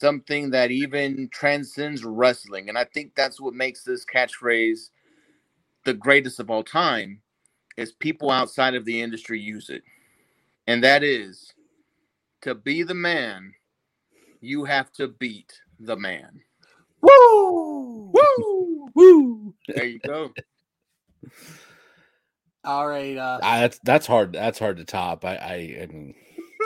Something 0.00 0.50
that 0.50 0.70
even 0.70 1.28
transcends 1.32 2.04
wrestling. 2.04 2.68
And 2.68 2.78
I 2.78 2.84
think 2.84 3.14
that's 3.16 3.40
what 3.40 3.54
makes 3.54 3.82
this 3.82 4.04
catchphrase 4.04 4.90
the 5.84 5.94
greatest 5.94 6.38
of 6.40 6.50
all 6.50 6.62
time 6.62 7.20
is 7.76 7.92
people 7.92 8.30
outside 8.30 8.74
of 8.74 8.84
the 8.84 9.00
industry 9.00 9.40
use 9.40 9.70
it. 9.70 9.82
And 10.66 10.84
that 10.84 11.02
is 11.02 11.52
to 12.42 12.54
be 12.54 12.82
the 12.82 12.94
man, 12.94 13.54
you 14.40 14.64
have 14.64 14.92
to 14.94 15.08
beat 15.08 15.52
the 15.80 15.96
man. 15.96 16.40
Woo! 17.00 18.12
Woo! 18.12 18.88
Woo! 18.94 19.54
There 19.74 19.84
you 19.84 20.00
go. 20.00 20.30
All 22.68 22.86
right. 22.86 23.16
Uh, 23.16 23.38
that's 23.40 23.78
that's 23.82 24.06
hard. 24.06 24.34
That's 24.34 24.58
hard 24.58 24.76
to 24.76 24.84
top. 24.84 25.24
I, 25.24 25.36
I, 25.36 25.78
I 25.84 25.86
mean, 25.86 26.14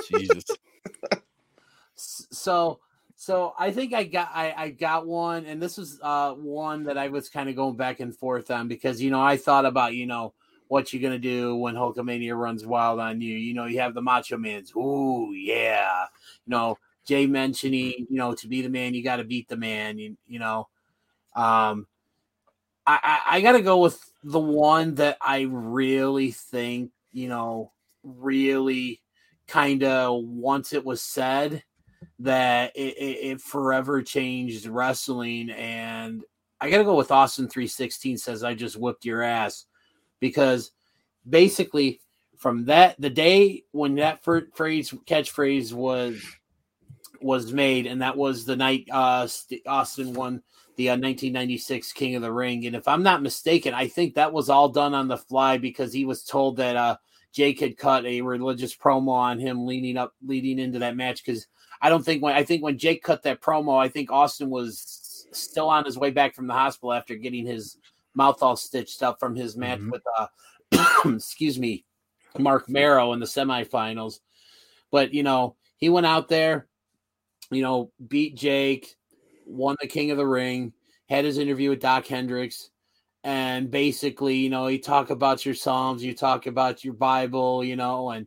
Jesus. 0.08 0.44
so, 1.94 2.80
so 3.14 3.54
I 3.56 3.70
think 3.70 3.94
I 3.94 4.02
got 4.02 4.28
I, 4.34 4.52
I 4.56 4.70
got 4.70 5.06
one, 5.06 5.46
and 5.46 5.62
this 5.62 5.76
was 5.78 6.00
uh 6.02 6.32
one 6.32 6.82
that 6.84 6.98
I 6.98 7.06
was 7.06 7.28
kind 7.28 7.48
of 7.48 7.54
going 7.54 7.76
back 7.76 8.00
and 8.00 8.16
forth 8.16 8.50
on 8.50 8.66
because 8.66 9.00
you 9.00 9.12
know 9.12 9.22
I 9.22 9.36
thought 9.36 9.64
about 9.64 9.94
you 9.94 10.06
know 10.06 10.34
what 10.66 10.92
you're 10.92 11.02
gonna 11.02 11.20
do 11.20 11.54
when 11.54 11.76
Hulkamania 11.76 12.36
runs 12.36 12.66
wild 12.66 12.98
on 12.98 13.20
you. 13.20 13.36
You 13.36 13.54
know, 13.54 13.66
you 13.66 13.78
have 13.78 13.94
the 13.94 14.02
Macho 14.02 14.36
Man's, 14.36 14.72
ooh 14.74 15.32
yeah. 15.32 16.06
You 16.46 16.50
know, 16.50 16.78
Jay 17.06 17.26
mentioning, 17.26 18.08
you 18.10 18.16
know, 18.16 18.34
to 18.34 18.48
be 18.48 18.60
the 18.60 18.68
man, 18.68 18.94
you 18.94 19.04
got 19.04 19.16
to 19.16 19.24
beat 19.24 19.46
the 19.46 19.56
man. 19.56 19.98
You, 19.98 20.16
you 20.26 20.40
know, 20.40 20.66
um, 21.36 21.86
I, 22.84 22.98
I, 23.04 23.36
I 23.36 23.40
got 23.40 23.52
to 23.52 23.62
go 23.62 23.78
with 23.78 24.11
the 24.22 24.40
one 24.40 24.94
that 24.96 25.16
I 25.20 25.42
really 25.50 26.30
think, 26.30 26.92
you 27.12 27.28
know, 27.28 27.72
really 28.02 29.00
kind 29.46 29.82
of 29.84 30.24
once 30.24 30.72
it 30.72 30.84
was 30.84 31.02
said 31.02 31.62
that 32.20 32.72
it, 32.76 32.96
it, 32.96 33.18
it 33.24 33.40
forever 33.40 34.02
changed 34.02 34.66
wrestling. 34.66 35.50
And 35.50 36.22
I 36.60 36.70
got 36.70 36.78
to 36.78 36.84
go 36.84 36.96
with 36.96 37.10
Austin 37.10 37.48
316 37.48 38.18
says, 38.18 38.44
I 38.44 38.54
just 38.54 38.76
whipped 38.76 39.04
your 39.04 39.22
ass 39.22 39.66
because 40.20 40.70
basically 41.28 42.00
from 42.36 42.64
that 42.64 43.00
the 43.00 43.10
day 43.10 43.62
when 43.70 43.94
that 43.94 44.24
phrase 44.24 44.90
catchphrase 45.06 45.72
was 45.72 46.20
was 47.20 47.52
made 47.52 47.86
and 47.86 48.02
that 48.02 48.16
was 48.16 48.44
the 48.44 48.56
night 48.56 48.88
uh 48.90 49.28
Austin 49.66 50.12
won 50.12 50.42
the 50.76 50.88
uh, 50.88 50.92
1996 50.92 51.92
King 51.92 52.16
of 52.16 52.22
the 52.22 52.32
Ring 52.32 52.66
and 52.66 52.76
if 52.76 52.88
I'm 52.88 53.02
not 53.02 53.22
mistaken 53.22 53.74
I 53.74 53.88
think 53.88 54.14
that 54.14 54.32
was 54.32 54.48
all 54.48 54.68
done 54.68 54.94
on 54.94 55.08
the 55.08 55.16
fly 55.16 55.58
because 55.58 55.92
he 55.92 56.04
was 56.04 56.24
told 56.24 56.56
that 56.56 56.76
uh 56.76 56.96
Jake 57.32 57.60
had 57.60 57.78
cut 57.78 58.04
a 58.04 58.20
religious 58.20 58.76
promo 58.76 59.10
on 59.10 59.38
him 59.38 59.66
leading 59.66 59.96
up 59.96 60.14
leading 60.24 60.58
into 60.58 60.80
that 60.80 60.96
match 60.96 61.24
cuz 61.24 61.46
I 61.80 61.88
don't 61.88 62.04
think 62.04 62.22
when 62.22 62.34
I 62.34 62.44
think 62.44 62.62
when 62.62 62.78
Jake 62.78 63.02
cut 63.02 63.22
that 63.22 63.40
promo 63.40 63.78
I 63.78 63.88
think 63.88 64.10
Austin 64.10 64.50
was 64.50 65.26
still 65.32 65.68
on 65.68 65.84
his 65.84 65.98
way 65.98 66.10
back 66.10 66.34
from 66.34 66.46
the 66.46 66.54
hospital 66.54 66.92
after 66.92 67.16
getting 67.16 67.46
his 67.46 67.78
mouth 68.14 68.42
all 68.42 68.56
stitched 68.56 69.02
up 69.02 69.18
from 69.18 69.34
his 69.34 69.56
match 69.56 69.80
mm-hmm. 69.80 69.90
with 69.90 70.02
uh 70.18 70.26
excuse 71.14 71.58
me 71.58 71.84
Mark 72.38 72.68
Mero 72.68 73.12
in 73.12 73.20
the 73.20 73.26
semifinals. 73.26 74.20
But 74.90 75.14
you 75.14 75.22
know, 75.22 75.56
he 75.76 75.88
went 75.88 76.06
out 76.06 76.28
there, 76.28 76.66
you 77.50 77.62
know, 77.62 77.90
beat 78.06 78.36
Jake, 78.36 78.96
won 79.46 79.76
the 79.80 79.86
King 79.86 80.10
of 80.10 80.16
the 80.16 80.26
Ring, 80.26 80.72
had 81.08 81.24
his 81.24 81.38
interview 81.38 81.70
with 81.70 81.80
Doc 81.80 82.06
Hendrix, 82.06 82.70
and 83.24 83.70
basically, 83.70 84.36
you 84.36 84.50
know, 84.50 84.66
you 84.66 84.80
talk 84.80 85.10
about 85.10 85.46
your 85.46 85.54
Psalms, 85.54 86.02
you 86.02 86.14
talk 86.14 86.46
about 86.46 86.84
your 86.84 86.94
Bible, 86.94 87.62
you 87.62 87.76
know, 87.76 88.10
and 88.10 88.26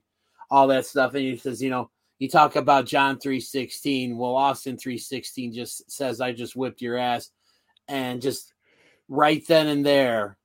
all 0.50 0.68
that 0.68 0.86
stuff. 0.86 1.14
And 1.14 1.24
he 1.24 1.38
says, 1.38 1.62
you 1.62 1.70
know, 1.70 1.90
you 2.20 2.30
talk 2.30 2.56
about 2.56 2.86
John 2.86 3.20
316. 3.20 4.18
Well, 4.18 4.36
Austin 4.36 4.78
316 4.78 5.54
just 5.54 5.92
says, 5.92 6.22
I 6.22 6.32
just 6.32 6.56
whipped 6.56 6.82
your 6.82 6.98
ass. 6.98 7.32
And 7.90 8.22
just 8.22 8.54
right 9.10 9.46
then 9.48 9.68
and 9.68 9.86
there, 9.86 10.38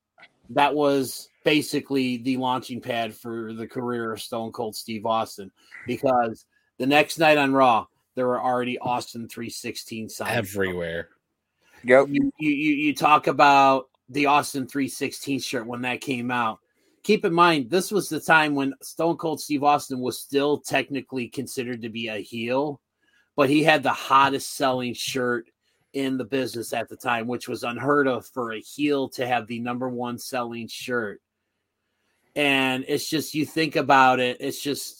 that 0.51 0.75
was 0.75 1.29
basically 1.45 2.16
the 2.16 2.37
launching 2.37 2.81
pad 2.81 3.14
for 3.14 3.53
the 3.53 3.68
career 3.68 4.12
of 4.12 4.21
Stone 4.21 4.51
Cold 4.51 4.75
Steve 4.75 5.07
Austin 5.07 5.53
because 5.87 6.45
the 6.79 6.87
next 6.87 7.18
night 7.18 7.39
on 7.39 7.53
Raw, 7.53 7.87
there 8.21 8.27
were 8.27 8.43
already 8.43 8.79
Austin 8.79 9.27
316 9.27 10.11
signs 10.11 10.37
everywhere. 10.37 11.09
Yep. 11.85 12.09
You, 12.11 12.31
you, 12.39 12.51
you 12.51 12.95
talk 12.95 13.29
about 13.29 13.89
the 14.11 14.27
Austin 14.27 14.68
316 14.68 15.41
shirt 15.41 15.66
when 15.66 15.81
that 15.81 16.03
came 16.03 16.31
out. 16.31 16.59
Keep 17.03 17.25
in 17.25 17.33
mind, 17.33 17.71
this 17.71 17.91
was 17.91 18.11
the 18.11 18.21
time 18.21 18.55
when 18.55 18.75
Stone 18.83 19.16
Cold 19.16 19.41
Steve 19.41 19.64
Austin 19.64 20.01
was 20.01 20.21
still 20.21 20.59
technically 20.59 21.29
considered 21.29 21.81
to 21.81 21.89
be 21.89 22.09
a 22.09 22.18
heel, 22.18 22.83
but 23.37 23.49
he 23.49 23.62
had 23.62 23.83
the 23.83 23.89
hottest 23.89 24.55
selling 24.55 24.93
shirt 24.93 25.49
in 25.95 26.18
the 26.18 26.25
business 26.27 26.75
at 26.75 26.91
the 26.91 26.97
time, 26.97 27.27
which 27.27 27.49
was 27.49 27.62
unheard 27.62 28.07
of 28.07 28.27
for 28.27 28.53
a 28.53 28.61
heel 28.61 29.09
to 29.09 29.27
have 29.27 29.47
the 29.47 29.61
number 29.61 29.89
one 29.89 30.18
selling 30.18 30.68
shirt. 30.68 31.23
And 32.37 32.85
it's 32.87 33.09
just 33.09 33.35
you 33.35 33.47
think 33.47 33.77
about 33.77 34.21
it, 34.21 34.37
it's 34.41 34.61
just 34.61 34.99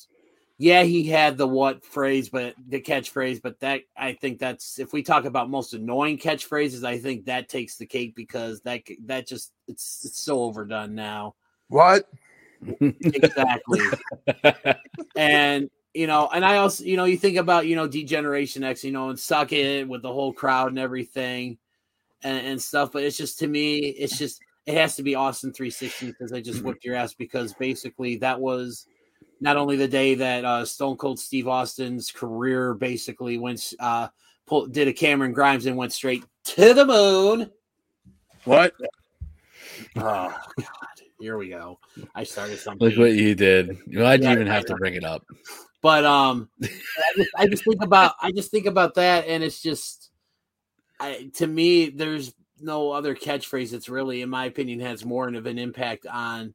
yeah, 0.63 0.83
he 0.83 1.05
had 1.05 1.39
the 1.39 1.49
what 1.49 1.83
phrase, 1.83 2.29
but 2.29 2.55
the 2.69 2.83
catchphrase, 2.83 3.41
but 3.41 3.59
that 3.61 3.81
I 3.97 4.13
think 4.13 4.39
that's 4.39 4.79
if 4.79 4.93
we 4.93 5.03
talk 5.03 5.25
about 5.25 5.49
most 5.49 5.73
annoying 5.73 6.19
catchphrases, 6.19 6.85
I 6.85 6.99
think 6.99 7.25
that 7.25 7.49
takes 7.49 7.79
the 7.79 7.87
cake 7.87 8.15
because 8.15 8.61
that 8.61 8.83
that 9.07 9.27
just 9.27 9.53
it's 9.69 10.05
it's 10.05 10.21
so 10.21 10.43
overdone 10.43 10.95
now. 10.95 11.35
What? 11.69 12.11
Exactly. 12.79 13.81
and 15.17 15.71
you 15.95 16.07
know, 16.07 16.29
and 16.31 16.45
I 16.45 16.59
also, 16.59 16.85
you 16.85 16.99
know, 16.99 17.07
you 17.07 17.17
think 17.17 17.39
about, 17.39 17.67
you 17.67 17.75
know, 17.75 17.87
Degeneration 17.87 18.63
X, 18.63 18.85
you 18.85 18.93
know, 18.93 19.09
and 19.09 19.19
suck 19.19 19.55
it 19.55 19.89
with 19.89 20.03
the 20.03 20.13
whole 20.13 20.35
crowd 20.35 20.69
and 20.69 20.79
everything 20.79 21.57
and, 22.23 22.47
and 22.47 22.63
stuff. 22.63 22.93
But 22.93 23.05
it's 23.05 23.17
just 23.17 23.39
to 23.39 23.47
me, 23.47 23.79
it's 23.79 24.19
just 24.19 24.43
it 24.67 24.75
has 24.75 24.95
to 24.97 25.03
be 25.03 25.15
Austin 25.15 25.55
360 25.55 26.09
because 26.09 26.35
I 26.35 26.43
just 26.43 26.63
whipped 26.65 26.85
your 26.85 26.97
ass 26.97 27.15
because 27.15 27.55
basically 27.55 28.19
that 28.19 28.39
was 28.39 28.87
not 29.41 29.57
only 29.57 29.76
the 29.76 29.88
day 29.88 30.14
that 30.14 30.45
uh, 30.45 30.64
Stone 30.64 30.97
Cold 30.97 31.18
Steve 31.18 31.49
Austin's 31.49 32.11
career 32.11 32.74
basically 32.74 33.38
went 33.38 33.72
uh 33.80 34.09
pull, 34.47 34.66
did 34.66 34.88
a 34.88 34.93
Cameron 34.93 35.32
Grimes 35.32 35.66
and 35.66 35.76
went 35.76 35.93
straight 35.93 36.24
to 36.45 36.74
the 36.74 36.84
moon. 36.84 37.51
What? 38.45 38.74
Oh 39.97 40.34
God, 40.59 41.01
here 41.18 41.36
we 41.36 41.49
go. 41.49 41.78
I 42.14 42.24
started 42.24 42.59
something. 42.59 42.88
Look 42.88 42.99
what 42.99 43.12
you 43.12 43.34
did. 43.34 43.78
Why'd 43.93 44.22
you 44.22 44.30
even 44.30 44.47
have 44.47 44.66
to 44.66 44.74
bring 44.76 44.95
it 44.95 45.05
up? 45.05 45.24
But 45.82 46.05
um, 46.05 46.49
I 46.62 46.68
just, 47.16 47.30
I 47.36 47.47
just 47.47 47.64
think 47.64 47.82
about 47.82 48.14
I 48.20 48.32
just 48.32 48.51
think 48.51 48.66
about 48.66 48.95
that, 48.95 49.26
and 49.26 49.43
it's 49.43 49.62
just, 49.62 50.11
I 50.99 51.30
to 51.34 51.47
me, 51.47 51.91
there's 51.91 52.34
no 52.61 52.91
other 52.91 53.14
catchphrase 53.14 53.70
that's 53.70 53.88
really, 53.88 54.22
in 54.22 54.28
my 54.28 54.45
opinion, 54.45 54.80
has 54.80 55.05
more 55.05 55.28
of 55.28 55.47
an 55.47 55.59
impact 55.59 56.07
on 56.07 56.55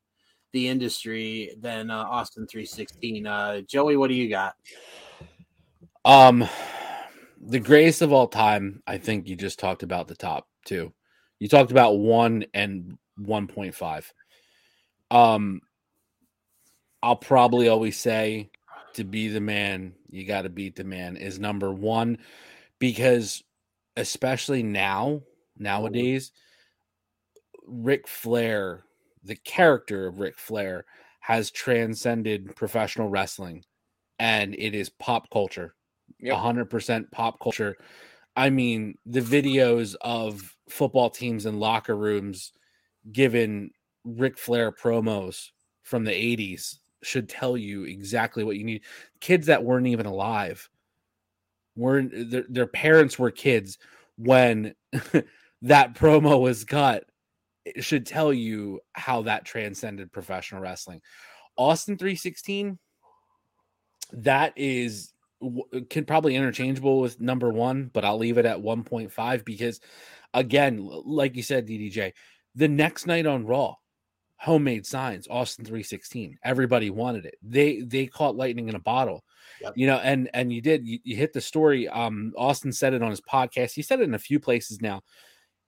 the 0.55 0.69
industry 0.69 1.53
than 1.59 1.91
uh, 1.91 1.97
Austin 1.97 2.47
three 2.47 2.65
sixteen. 2.65 3.27
Uh, 3.27 3.59
Joey, 3.61 3.97
what 3.97 4.07
do 4.07 4.15
you 4.15 4.29
got? 4.29 4.55
Um, 6.05 6.47
the 7.41 7.59
greatest 7.59 8.01
of 8.01 8.13
all 8.13 8.27
time. 8.27 8.81
I 8.87 8.97
think 8.97 9.27
you 9.27 9.35
just 9.35 9.59
talked 9.59 9.83
about 9.83 10.07
the 10.07 10.15
top 10.15 10.47
two. 10.65 10.93
You 11.39 11.49
talked 11.49 11.71
about 11.71 11.99
one 11.99 12.45
and 12.53 12.97
one 13.17 13.47
point 13.47 13.75
five. 13.75 14.11
Um, 15.11 15.59
I'll 17.03 17.17
probably 17.17 17.67
always 17.67 17.99
say 17.99 18.49
to 18.93 19.03
be 19.03 19.27
the 19.27 19.41
man, 19.41 19.93
you 20.09 20.25
got 20.25 20.43
to 20.43 20.49
beat 20.49 20.77
the 20.77 20.85
man 20.85 21.17
is 21.17 21.37
number 21.37 21.73
one 21.73 22.17
because, 22.79 23.43
especially 23.97 24.63
now, 24.63 25.21
nowadays, 25.57 26.31
Ric 27.67 28.07
Flair, 28.07 28.84
the 29.25 29.35
character 29.35 30.07
of 30.07 30.19
Ric 30.19 30.37
Flair, 30.37 30.85
has 31.19 31.51
transcended 31.51 32.55
professional 32.55 33.09
wrestling 33.09 33.63
and 34.19 34.53
it 34.55 34.75
is 34.75 34.89
pop 34.89 35.29
culture. 35.31 35.75
Yep. 36.19 36.37
hundred 36.37 36.69
percent 36.69 37.11
pop 37.11 37.39
culture. 37.39 37.75
I 38.35 38.49
mean, 38.49 38.95
the 39.05 39.21
videos 39.21 39.95
of 40.01 40.55
football 40.69 41.09
teams 41.09 41.45
in 41.45 41.59
locker 41.59 41.95
rooms 41.95 42.53
giving 43.11 43.71
Ric 44.03 44.37
Flair 44.37 44.71
promos 44.71 45.49
from 45.83 46.03
the 46.03 46.11
80s 46.11 46.77
should 47.03 47.29
tell 47.29 47.57
you 47.57 47.83
exactly 47.83 48.43
what 48.43 48.57
you 48.57 48.63
need. 48.63 48.83
Kids 49.19 49.47
that 49.47 49.63
weren't 49.63 49.87
even 49.87 50.05
alive 50.05 50.69
weren't 51.75 52.31
their, 52.31 52.45
their 52.49 52.67
parents 52.67 53.19
were 53.19 53.31
kids 53.31 53.77
when 54.17 54.73
that 55.61 55.95
promo 55.95 56.39
was 56.41 56.63
cut. 56.63 57.05
It 57.65 57.83
should 57.83 58.05
tell 58.05 58.31
you 58.31 58.79
how 58.93 59.23
that 59.23 59.45
transcended 59.45 60.11
professional 60.11 60.61
wrestling. 60.61 61.01
Austin 61.57 61.97
316 61.97 62.77
that 64.13 64.53
is 64.55 65.13
w- 65.41 65.85
can 65.89 66.05
probably 66.05 66.35
interchangeable 66.35 66.99
with 66.99 67.19
number 67.19 67.51
one, 67.51 67.89
but 67.93 68.05
I'll 68.05 68.17
leave 68.17 68.37
it 68.37 68.45
at 68.45 68.59
1.5 68.59 69.45
because, 69.45 69.79
again, 70.33 70.79
like 71.05 71.35
you 71.35 71.43
said, 71.43 71.67
DDJ, 71.67 72.13
the 72.55 72.67
next 72.67 73.07
night 73.07 73.25
on 73.25 73.45
Raw, 73.45 73.75
homemade 74.37 74.85
signs, 74.85 75.27
Austin 75.29 75.65
316. 75.65 76.37
Everybody 76.43 76.89
wanted 76.89 77.25
it. 77.25 77.35
They 77.41 77.81
they 77.81 78.05
caught 78.07 78.35
lightning 78.35 78.69
in 78.69 78.75
a 78.75 78.79
bottle. 78.79 79.23
Yep. 79.61 79.73
You 79.75 79.87
know, 79.87 79.97
and 79.97 80.29
and 80.33 80.51
you 80.51 80.61
did 80.61 80.85
you, 80.85 80.99
you 81.03 81.15
hit 81.15 81.33
the 81.33 81.41
story. 81.41 81.87
Um, 81.87 82.33
Austin 82.37 82.71
said 82.71 82.93
it 82.93 83.01
on 83.01 83.09
his 83.09 83.21
podcast. 83.21 83.73
He 83.73 83.81
said 83.81 83.99
it 83.99 84.03
in 84.03 84.13
a 84.13 84.19
few 84.19 84.39
places 84.39 84.81
now. 84.81 85.01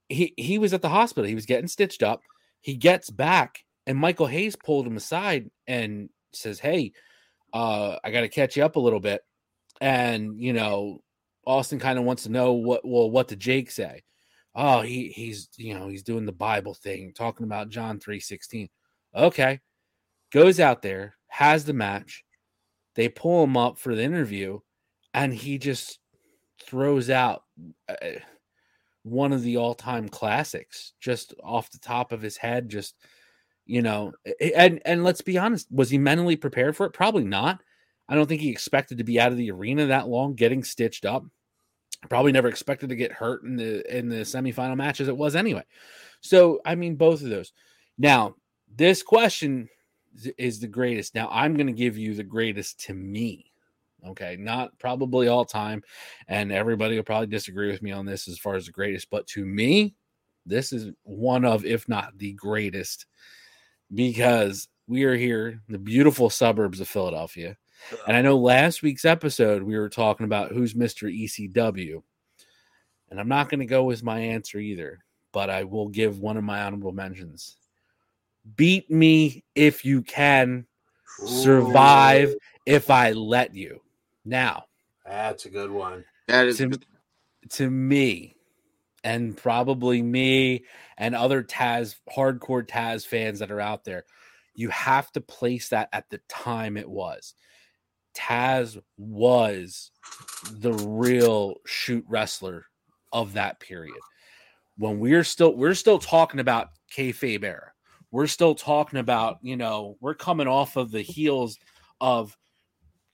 He 0.10 0.34
he 0.38 0.58
was 0.58 0.74
at 0.74 0.82
the 0.82 0.89
hospital. 0.89 1.28
He 1.28 1.36
was 1.36 1.45
getting 1.45 1.68
stitched 1.68 2.03
up. 2.03 2.22
He 2.62 2.76
gets 2.76 3.10
back, 3.10 3.64
and 3.86 3.97
Michael 3.97 4.28
Hayes 4.28 4.55
pulled 4.55 4.88
him 4.88 4.97
aside 4.97 5.49
and 5.68 6.10
says, 6.34 6.60
"Hey, 6.60 6.93
uh, 7.53 7.97
I 8.03 8.12
got 8.12 8.22
to 8.22 8.30
catch 8.30 8.55
you 8.58 8.64
up 8.64 8.76
a 8.76 8.82
little 8.82 8.99
bit." 8.99 9.22
And 9.82 10.41
you 10.41 10.53
know, 10.53 11.01
Austin 11.45 11.80
kind 11.80 11.99
of 11.99 12.05
wants 12.05 12.24
to 12.24 12.32
know 12.32 12.53
what 12.53 12.82
well, 12.86 13.10
what 13.10 13.28
did 13.28 13.39
Jake 13.39 13.72
say? 13.72 14.03
Oh, 14.55 14.82
he 14.82 15.10
he's 15.10 15.49
you 15.58 15.78
know 15.78 15.88
he's 15.88 16.03
doing 16.03 16.26
the 16.26 16.32
Bible 16.32 16.74
thing, 16.74 17.14
talking 17.14 17.45
about 17.45 17.70
John 17.70 17.99
three 17.99 18.20
sixteen. 18.20 18.70
Okay, 19.16 19.60
goes 20.32 20.60
out 20.60 20.82
there, 20.82 21.16
has 21.28 21.66
the 21.66 21.74
match. 21.74 22.24
They 22.95 23.10
pull 23.10 23.43
him 23.43 23.55
up 23.55 23.78
for 23.78 23.93
the 23.93 24.03
interview, 24.03 24.60
and 25.14 25.34
he 25.34 25.58
just 25.58 25.99
throws 26.62 27.10
out 27.10 27.43
uh, 27.88 27.95
one 29.08 29.34
of 29.34 29.43
the 29.43 29.58
all 29.58 29.74
time 29.74 30.10
classics 30.10 30.93
just 30.99 31.34
off 31.43 31.72
the 31.72 31.80
top 31.80 32.12
of 32.12 32.22
his 32.22 32.38
head. 32.38 32.70
Just 32.70 32.95
you 33.66 33.82
know, 33.82 34.14
and 34.55 34.82
and 34.86 35.03
let's 35.03 35.22
be 35.22 35.38
honest, 35.38 35.68
was 35.72 35.89
he 35.89 35.97
mentally 35.97 36.36
prepared 36.36 36.76
for 36.76 36.86
it? 36.86 36.93
Probably 36.93 37.24
not. 37.24 37.62
I 38.10 38.16
don't 38.16 38.28
think 38.28 38.41
he 38.41 38.49
expected 38.49 38.97
to 38.99 39.03
be 39.03 39.20
out 39.20 39.32
of 39.32 39.38
the 39.38 39.51
arena 39.51 39.88
that 39.88 40.08
long, 40.08 40.36
getting 40.36 40.64
stitched 40.64 41.05
up. 41.05 41.26
Probably 42.10 42.32
never 42.32 42.47
expected 42.47 42.89
to 42.89 42.95
get 42.95 43.12
hurt 43.12 43.43
in 43.43 43.55
the 43.55 43.97
in 43.97 44.10
the 44.10 44.18
semifinal 44.18 44.78
match 44.78 45.01
as 45.01 45.08
it 45.08 45.18
was 45.18 45.36
anyway. 45.36 45.64
So 46.22 46.62
I 46.66 46.76
mean, 46.76 46.95
both 46.95 47.22
of 47.22 47.30
those. 47.30 47.51
Now, 47.97 48.36
this 48.74 49.03
question 49.03 49.70
is 50.38 50.60
the 50.60 50.68
greatest. 50.68 51.16
Now, 51.16 51.30
I'm 51.32 51.55
going 51.55 51.68
to 51.68 51.74
give 51.74 51.97
you 51.97 52.14
the 52.14 52.24
greatest 52.24 52.80
to 52.86 52.93
me. 52.93 53.51
Okay, 54.06 54.38
not 54.39 54.78
probably 54.80 55.28
all 55.28 55.45
time, 55.45 55.82
and 56.28 56.52
everybody 56.52 56.95
will 56.95 57.04
probably 57.04 57.28
disagree 57.28 57.72
with 57.72 57.82
me 57.82 57.91
on 57.91 58.06
this 58.06 58.28
as 58.28 58.38
far 58.38 58.56
as 58.56 58.68
the 58.68 58.72
greatest, 58.72 59.10
but 59.10 59.26
to 59.28 59.45
me, 59.45 59.95
this 60.45 60.72
is 60.72 60.91
one 61.04 61.45
of, 61.45 61.66
if 61.66 61.89
not 61.89 62.18
the 62.18 62.34
greatest, 62.34 63.06
because 63.93 64.68
we 64.88 65.04
are 65.04 65.16
here 65.16 65.48
in 65.50 65.62
the 65.74 65.80
beautiful 65.80 66.30
suburbs 66.30 66.80
of 66.80 66.88
Philadelphia. 66.88 67.58
And 68.08 68.16
I 68.16 68.22
know 68.22 68.38
last 68.38 68.82
week's 68.82 69.06
episode 69.06 69.62
we 69.64 69.78
were 69.78 69.89
talking 69.89 70.26
about 70.26 70.52
who's 70.52 70.74
Mr. 70.74 71.12
ECW. 71.14 72.02
And 73.10 73.20
I'm 73.20 73.28
not 73.28 73.50
going 73.50 73.60
to 73.60 73.66
go 73.66 73.84
with 73.84 74.04
my 74.04 74.20
answer 74.20 74.60
either, 74.60 75.00
but 75.32 75.50
I 75.50 75.64
will 75.64 75.88
give 75.88 76.20
one 76.20 76.38
of 76.38 76.43
my 76.43 76.62
honorable 76.64 76.91
mentions. 76.91 77.58
Beat 78.56 78.89
me 78.89 79.43
if 79.56 79.86
you 79.86 80.02
can, 80.02 80.66
survive 81.26 82.34
if 82.66 82.89
I 82.89 83.12
let 83.12 83.54
you. 83.54 83.82
Now, 84.28 84.65
That's 85.05 85.45
a 85.45 85.49
good 85.49 85.71
one. 85.71 86.03
That 86.28 86.47
is 86.47 86.57
to, 86.57 86.78
to 87.51 87.69
me, 87.69 88.36
and 89.03 89.38
probably 89.38 90.01
me 90.01 90.65
and 90.97 91.15
other 91.15 91.43
Taz 91.43 91.95
hardcore 92.13 92.67
Taz 92.67 93.05
fans 93.05 93.39
that 93.39 93.51
are 93.51 93.61
out 93.61 93.86
there, 93.86 94.03
you 94.53 94.67
have 94.69 95.09
to 95.13 95.21
place 95.21 95.69
that 95.69 95.88
at 95.93 96.09
the 96.09 96.19
time 96.28 96.75
it 96.75 96.89
was. 96.89 97.36
Taz 98.13 98.78
was 98.97 99.91
the 100.51 100.73
real 100.73 101.55
shoot 101.65 102.03
wrestler 102.09 102.65
of 103.13 103.34
that 103.34 103.61
period. 103.61 103.95
When 104.78 104.99
we're 104.99 105.23
still 105.23 105.55
we're 105.55 105.73
still 105.73 105.99
talking 105.99 106.41
about 106.41 106.69
kayfabe 106.93 107.45
era. 107.45 107.71
We're 108.11 108.28
still 108.28 108.55
talking 108.55 108.99
about, 108.99 109.38
you 109.41 109.55
know, 109.55 109.97
we're 110.01 110.15
coming 110.15 110.47
off 110.47 110.75
of 110.75 110.91
the 110.91 111.01
heels 111.01 111.57
of 112.01 112.38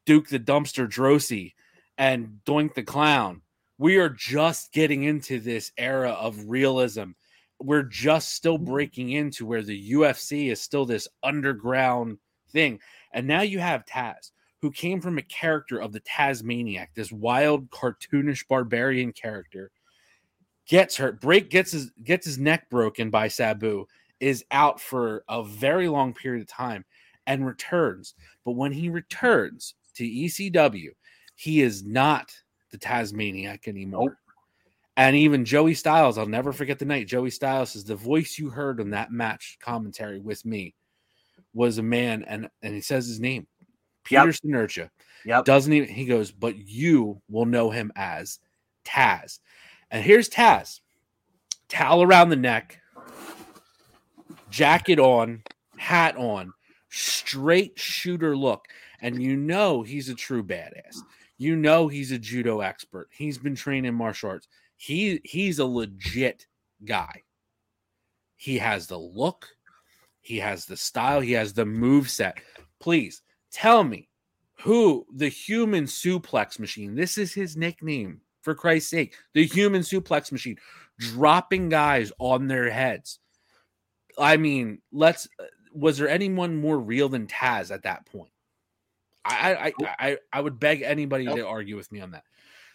Duke 0.06 0.28
the 0.28 0.40
Dumpster 0.40 0.88
Droese 0.88 1.54
and 1.98 2.40
Doink 2.46 2.74
the 2.74 2.84
Clown. 2.84 3.42
We 3.78 3.98
are 3.98 4.10
just 4.10 4.72
getting 4.74 5.04
into 5.04 5.40
this 5.40 5.72
era 5.78 6.12
of 6.12 6.50
realism. 6.50 7.12
We're 7.60 7.84
just 7.84 8.34
still 8.34 8.58
mm-hmm. 8.58 8.72
breaking 8.72 9.12
into 9.12 9.46
where 9.46 9.64
the 9.64 9.92
UFC 9.92 10.52
is 10.52 10.62
still 10.62 10.86
this 10.86 11.08
underground 11.24 12.18
thing. 12.52 12.80
And 13.14 13.28
now 13.28 13.42
you 13.42 13.60
have 13.60 13.86
Taz, 13.86 14.32
who 14.62 14.72
came 14.72 15.02
from 15.02 15.18
a 15.18 15.24
character 15.24 15.80
of 15.80 15.92
the 15.92 16.02
Tasmaniac, 16.02 16.92
this 16.96 17.12
wild, 17.12 17.70
cartoonish 17.70 18.48
barbarian 18.48 19.14
character, 19.14 19.72
gets 20.68 20.98
hurt, 20.98 21.20
break 21.20 21.50
gets 21.50 21.72
his 21.72 21.92
gets 22.04 22.26
his 22.26 22.38
neck 22.38 22.70
broken 22.70 23.10
by 23.10 23.28
Sabu, 23.28 23.86
is 24.20 24.46
out 24.52 24.80
for 24.80 25.24
a 25.28 25.44
very 25.44 25.88
long 25.88 26.14
period 26.14 26.42
of 26.42 26.48
time 26.48 26.86
and 27.28 27.46
returns. 27.46 28.14
But 28.46 28.54
when 28.54 28.72
he 28.72 28.90
returns 28.90 29.76
to 29.96 30.04
ECW, 30.04 30.90
he 31.36 31.62
is 31.62 31.84
not 31.84 32.34
the 32.72 32.78
Tasmaniac 32.78 33.68
anymore. 33.68 34.18
And 34.96 35.16
even 35.16 35.46
Joey 35.46 35.74
Styles, 35.74 36.18
I'll 36.18 36.28
never 36.28 36.54
forget 36.54 36.78
the 36.78 36.86
night. 36.86 37.08
Joey 37.08 37.32
Styles 37.32 37.76
is 37.76 37.84
the 37.84 37.96
voice 37.96 38.38
you 38.38 38.50
heard 38.50 38.80
on 38.80 38.92
that 38.92 39.12
match 39.12 39.58
commentary 39.60 40.20
with 40.20 40.46
me 40.46 40.76
was 41.54 41.78
a 41.78 41.84
man, 41.84 42.24
and 42.28 42.50
and 42.62 42.74
he 42.74 42.82
says 42.82 43.08
his 43.08 43.20
name, 43.20 43.48
Peter 44.04 44.26
Yep. 44.26 44.36
Senerchia. 44.36 44.90
Yep. 45.26 45.46
Doesn't 45.46 45.74
even 45.74 45.90
he 45.90 46.06
goes, 46.06 46.32
but 46.32 46.58
you 46.58 47.22
will 47.30 47.46
know 47.46 47.70
him 47.70 47.92
as 47.96 48.40
Taz. 48.86 49.40
And 49.92 50.04
here's 50.04 50.30
Taz. 50.30 50.82
Towel 51.70 52.04
around 52.04 52.30
the 52.30 52.36
neck, 52.36 52.80
jacket 54.50 55.00
on, 55.00 55.44
hat 55.78 56.16
on, 56.18 56.54
straight 56.90 57.80
shooter 57.80 58.36
look. 58.36 58.66
And 59.04 59.22
you 59.22 59.36
know 59.36 59.84
he's 59.84 60.10
a 60.10 60.16
true 60.16 60.44
badass. 60.44 60.98
You 61.38 61.56
know 61.56 61.88
he's 61.88 62.12
a 62.12 62.18
judo 62.18 62.62
expert. 62.62 63.10
He's 63.12 63.38
been 63.38 63.56
trained 63.56 63.86
in 63.86 63.94
martial 63.94 64.30
arts. 64.30 64.48
He 64.78 65.20
he's 65.24 65.60
a 65.60 65.66
legit 65.66 66.48
guy. 66.84 67.24
He 68.36 68.58
has 68.58 68.88
the 68.88 68.98
look, 68.98 69.48
he 70.22 70.38
has 70.40 70.66
the 70.66 70.78
style, 70.78 71.22
he 71.22 71.34
has 71.34 71.54
the 71.54 71.66
move 71.66 72.10
set. 72.10 72.40
Please 72.80 73.22
tell 73.52 73.84
me 73.84 74.10
who 74.62 75.06
the 75.14 75.30
human 75.30 75.86
suplex 75.86 76.60
machine. 76.60 76.96
This 76.96 77.18
is 77.18 77.34
his 77.34 77.56
nickname 77.56 78.22
for 78.42 78.56
Christ's 78.56 78.90
sake. 78.90 79.16
The 79.34 79.46
human 79.46 79.82
suplex 79.82 80.32
machine 80.32 80.58
dropping 81.00 81.70
guys 81.70 82.12
on 82.20 82.48
their 82.48 82.70
heads. 82.70 83.20
I 84.18 84.38
mean, 84.38 84.80
let's 84.92 85.28
uh, 85.40 85.46
was 85.74 85.98
there 85.98 86.10
anyone 86.10 86.56
more 86.56 86.80
real 86.80 87.10
than 87.10 87.28
Taz 87.28 87.72
at 87.72 87.84
that 87.84 88.06
point? 88.06 88.33
I 89.26 89.74
I 89.80 89.86
I, 90.00 90.18
I 90.32 90.42
would 90.42 90.60
beg 90.60 90.82
anybody 90.82 91.26
to 91.26 91.48
argue 91.48 91.76
with 91.76 91.92
me 91.92 92.02
on 92.02 92.12
that. 92.12 92.24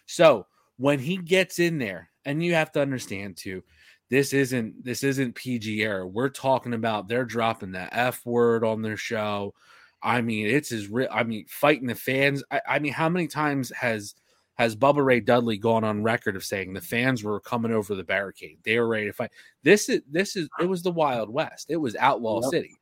So 0.05 0.47
when 0.77 0.99
he 0.99 1.17
gets 1.17 1.59
in 1.59 1.77
there, 1.77 2.09
and 2.25 2.43
you 2.43 2.53
have 2.53 2.71
to 2.73 2.81
understand 2.81 3.37
too, 3.37 3.63
this 4.09 4.33
isn't 4.33 4.83
this 4.83 5.03
isn't 5.03 5.35
PG 5.35 5.81
era. 5.81 6.07
We're 6.07 6.29
talking 6.29 6.73
about 6.73 7.07
they're 7.07 7.25
dropping 7.25 7.71
the 7.71 7.93
F 7.95 8.25
word 8.25 8.63
on 8.63 8.81
their 8.81 8.97
show. 8.97 9.53
I 10.01 10.21
mean, 10.21 10.47
it's 10.47 10.71
as 10.71 10.89
real. 10.89 11.09
I 11.11 11.23
mean, 11.23 11.45
fighting 11.47 11.87
the 11.87 11.95
fans. 11.95 12.43
I, 12.51 12.61
I 12.67 12.79
mean, 12.79 12.93
how 12.93 13.09
many 13.09 13.27
times 13.27 13.71
has 13.75 14.15
has 14.55 14.75
Bubba 14.75 15.03
Ray 15.03 15.19
Dudley 15.19 15.57
gone 15.57 15.83
on 15.83 16.03
record 16.03 16.35
of 16.35 16.43
saying 16.43 16.73
the 16.73 16.81
fans 16.81 17.23
were 17.23 17.39
coming 17.39 17.71
over 17.71 17.95
the 17.95 18.03
barricade? 18.03 18.57
They 18.63 18.79
were 18.79 18.87
ready 18.87 19.07
to 19.07 19.13
fight. 19.13 19.31
This 19.63 19.89
is 19.89 20.01
this 20.09 20.35
is 20.35 20.49
it 20.59 20.65
was 20.65 20.81
the 20.81 20.91
Wild 20.91 21.29
West. 21.29 21.67
It 21.69 21.77
was 21.77 21.95
Outlaw 21.95 22.41
Yep. 22.41 22.51
City. 22.51 22.75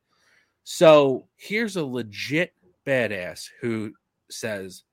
So 0.64 1.26
here's 1.36 1.76
a 1.76 1.84
legit 1.84 2.52
badass 2.88 3.48
who 3.60 3.92
says, 4.30 4.84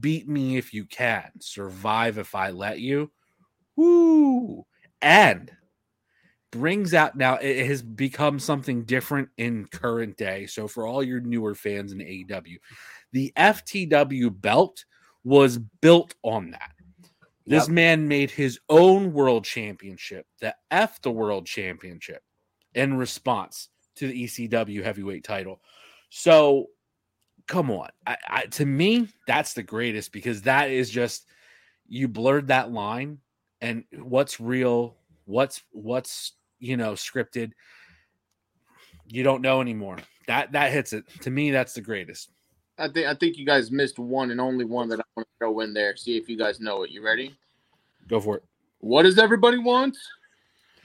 "Beat 0.00 0.28
me 0.28 0.56
if 0.56 0.74
you 0.74 0.84
can, 0.84 1.30
survive 1.40 2.18
if 2.18 2.34
I 2.34 2.50
let 2.50 2.80
you." 2.80 3.12
Woo! 3.76 4.66
And 5.00 5.50
brings 6.50 6.94
out 6.94 7.16
now 7.16 7.34
it 7.36 7.66
has 7.66 7.82
become 7.82 8.38
something 8.38 8.84
different 8.84 9.28
in 9.36 9.66
current 9.66 10.16
day. 10.16 10.46
So 10.46 10.68
for 10.68 10.86
all 10.86 11.02
your 11.02 11.20
newer 11.20 11.54
fans 11.54 11.92
in 11.92 12.00
AEW, 12.00 12.58
the 13.12 13.32
FTW 13.36 14.30
belt 14.30 14.84
was 15.24 15.58
built 15.58 16.14
on 16.22 16.50
that. 16.52 16.70
This 17.46 17.68
Yep. 17.68 17.74
man 17.74 18.08
made 18.08 18.30
his 18.30 18.58
own 18.68 19.12
world 19.12 19.44
championship, 19.44 20.26
the 20.40 20.54
F 20.70 21.02
the 21.02 21.10
world 21.10 21.46
championship, 21.46 22.22
in 22.74 22.94
response 22.96 23.68
to 23.96 24.06
the 24.08 24.24
ECW 24.24 24.82
heavyweight 24.82 25.24
title. 25.24 25.60
So 26.08 26.68
come 27.46 27.70
on. 27.70 27.88
I, 28.06 28.16
I, 28.28 28.46
to 28.46 28.66
me, 28.66 29.08
that's 29.26 29.54
the 29.54 29.62
greatest 29.62 30.12
because 30.12 30.42
that 30.42 30.70
is 30.70 30.90
just 30.90 31.26
you 31.88 32.08
blurred 32.08 32.48
that 32.48 32.72
line 32.72 33.18
and 33.60 33.84
what's 34.00 34.40
real, 34.40 34.96
what's 35.24 35.62
what's 35.72 36.32
you 36.58 36.76
know 36.76 36.92
scripted. 36.92 37.52
You 39.06 39.22
don't 39.22 39.42
know 39.42 39.60
anymore. 39.60 39.98
That 40.26 40.52
that 40.52 40.72
hits 40.72 40.92
it. 40.92 41.04
To 41.20 41.30
me, 41.30 41.50
that's 41.50 41.74
the 41.74 41.80
greatest. 41.80 42.30
I 42.78 42.88
think 42.88 43.06
I 43.06 43.14
think 43.14 43.36
you 43.36 43.46
guys 43.46 43.70
missed 43.70 43.98
one 43.98 44.30
and 44.30 44.40
only 44.40 44.64
one 44.64 44.88
that 44.88 45.00
I 45.00 45.04
want 45.16 45.28
to 45.28 45.38
throw 45.38 45.60
in 45.60 45.74
there. 45.74 45.96
See 45.96 46.16
if 46.16 46.28
you 46.28 46.36
guys 46.36 46.60
know 46.60 46.82
it. 46.82 46.90
You 46.90 47.04
ready? 47.04 47.34
Go 48.08 48.20
for 48.20 48.38
it. 48.38 48.44
What 48.78 49.04
does 49.04 49.18
everybody 49.18 49.58
want? 49.58 49.96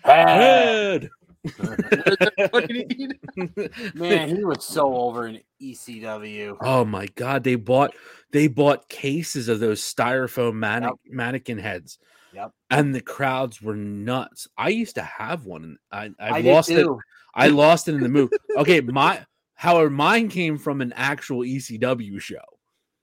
Head. 0.03 1.09
What 1.43 1.77
does 2.05 2.17
everybody 2.37 2.85
need? 2.85 3.19
Man, 3.95 4.35
he 4.35 4.43
was 4.43 4.63
so 4.65 4.93
over 4.95 5.27
in 5.27 5.39
ECW. 5.61 6.57
Oh 6.61 6.83
my 6.85 7.05
god, 7.15 7.43
they 7.43 7.55
bought 7.55 7.93
they 8.31 8.47
bought 8.47 8.89
cases 8.89 9.47
of 9.47 9.59
those 9.59 9.81
styrofoam 9.81 10.55
manne- 10.55 10.83
Yep. 10.83 10.93
mannequin 11.07 11.57
heads. 11.59 11.97
Yep. 12.33 12.51
And 12.69 12.93
the 12.93 13.01
crowds 13.01 13.61
were 13.61 13.75
nuts. 13.75 14.47
I 14.57 14.69
used 14.69 14.95
to 14.95 15.01
have 15.01 15.45
one. 15.45 15.77
and 15.91 16.15
I 16.19 16.27
I, 16.29 16.37
I 16.37 16.41
lost 16.41 16.69
it. 16.69 16.87
I 17.33 17.47
lost 17.47 17.87
it 17.87 17.95
in 17.95 18.01
the 18.01 18.09
move. 18.09 18.29
Okay, 18.57 18.81
my 18.81 19.25
however, 19.55 19.89
mine 19.89 20.29
came 20.29 20.57
from 20.57 20.81
an 20.81 20.93
actual 20.95 21.39
ECW 21.39 22.19
show. 22.19 22.37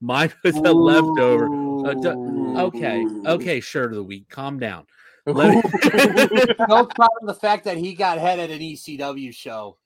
Mine 0.01 0.33
was 0.45 0.57
a 0.57 0.61
leftover. 0.61 1.47
Uh, 1.87 2.15
Okay, 2.57 3.05
okay, 3.27 3.61
shirt 3.61 3.91
of 3.93 3.97
the 3.97 4.03
week. 4.05 4.29
Calm 4.29 4.59
down. 4.59 4.87
Let 5.27 5.55
me- 5.55 5.63
No 6.69 6.87
problem 6.87 7.27
the 7.27 7.35
fact 7.35 7.65
that 7.65 7.77
he 7.77 7.95
got 7.95 8.19
head 8.19 8.39
at 8.39 8.51
an 8.51 8.61
ECW 8.61 9.35
show. 9.35 9.77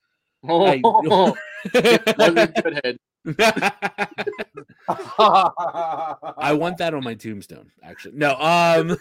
Oh, 0.48 1.36
wasn't 2.18 2.54
good 2.62 2.80
head. 2.84 2.98
I 4.88 6.52
want 6.54 6.78
that 6.78 6.94
on 6.94 7.04
my 7.04 7.14
tombstone. 7.14 7.70
Actually, 7.82 8.16
no. 8.16 8.30
Um, 8.40 8.88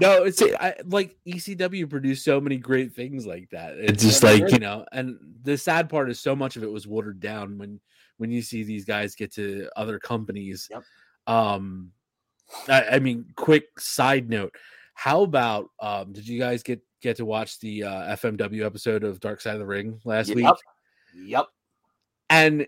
no. 0.00 0.24
It's 0.24 0.42
I, 0.42 0.74
like 0.84 1.16
ECW 1.26 1.88
produced 1.88 2.24
so 2.24 2.40
many 2.40 2.56
great 2.56 2.92
things 2.92 3.26
like 3.26 3.50
that. 3.50 3.76
It's 3.78 4.02
just 4.02 4.24
like 4.24 4.50
you 4.50 4.58
know, 4.58 4.84
and 4.92 5.18
the 5.42 5.56
sad 5.56 5.88
part 5.88 6.10
is 6.10 6.18
so 6.18 6.34
much 6.34 6.56
of 6.56 6.64
it 6.64 6.70
was 6.70 6.86
watered 6.86 7.20
down 7.20 7.58
when 7.58 7.80
when 8.16 8.30
you 8.30 8.42
see 8.42 8.64
these 8.64 8.84
guys 8.84 9.14
get 9.14 9.32
to 9.34 9.68
other 9.76 9.98
companies. 9.98 10.68
Yep. 10.70 10.82
Um, 11.26 11.92
I, 12.68 12.82
I 12.92 12.98
mean, 12.98 13.26
quick 13.36 13.78
side 13.78 14.28
note: 14.28 14.54
How 14.94 15.22
about 15.22 15.70
um? 15.80 16.12
Did 16.12 16.26
you 16.28 16.38
guys 16.38 16.62
get 16.62 16.80
get 17.02 17.16
to 17.16 17.24
watch 17.24 17.58
the 17.60 17.84
uh, 17.84 18.16
FMW 18.16 18.64
episode 18.64 19.04
of 19.04 19.20
Dark 19.20 19.40
Side 19.40 19.54
of 19.54 19.60
the 19.60 19.66
Ring 19.66 20.00
last 20.04 20.28
Yep. 20.28 20.36
week? 20.36 20.46
Yep. 21.24 21.46
and 22.30 22.66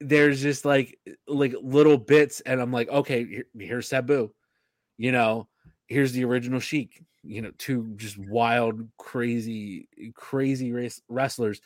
there's 0.00 0.42
just 0.42 0.64
like 0.64 0.98
like 1.28 1.54
little 1.62 1.96
bits 1.96 2.40
and 2.40 2.60
i'm 2.60 2.72
like 2.72 2.88
okay 2.88 3.24
here, 3.24 3.44
here's 3.56 3.86
sabu 3.88 4.32
you 4.98 5.12
know 5.12 5.46
here's 5.86 6.10
the 6.12 6.24
original 6.24 6.58
sheik 6.58 7.04
you 7.22 7.40
know 7.40 7.52
two 7.58 7.92
just 7.96 8.18
wild 8.18 8.88
crazy 8.98 9.88
crazy 10.14 10.72
race 10.72 11.00
wrestlers 11.08 11.60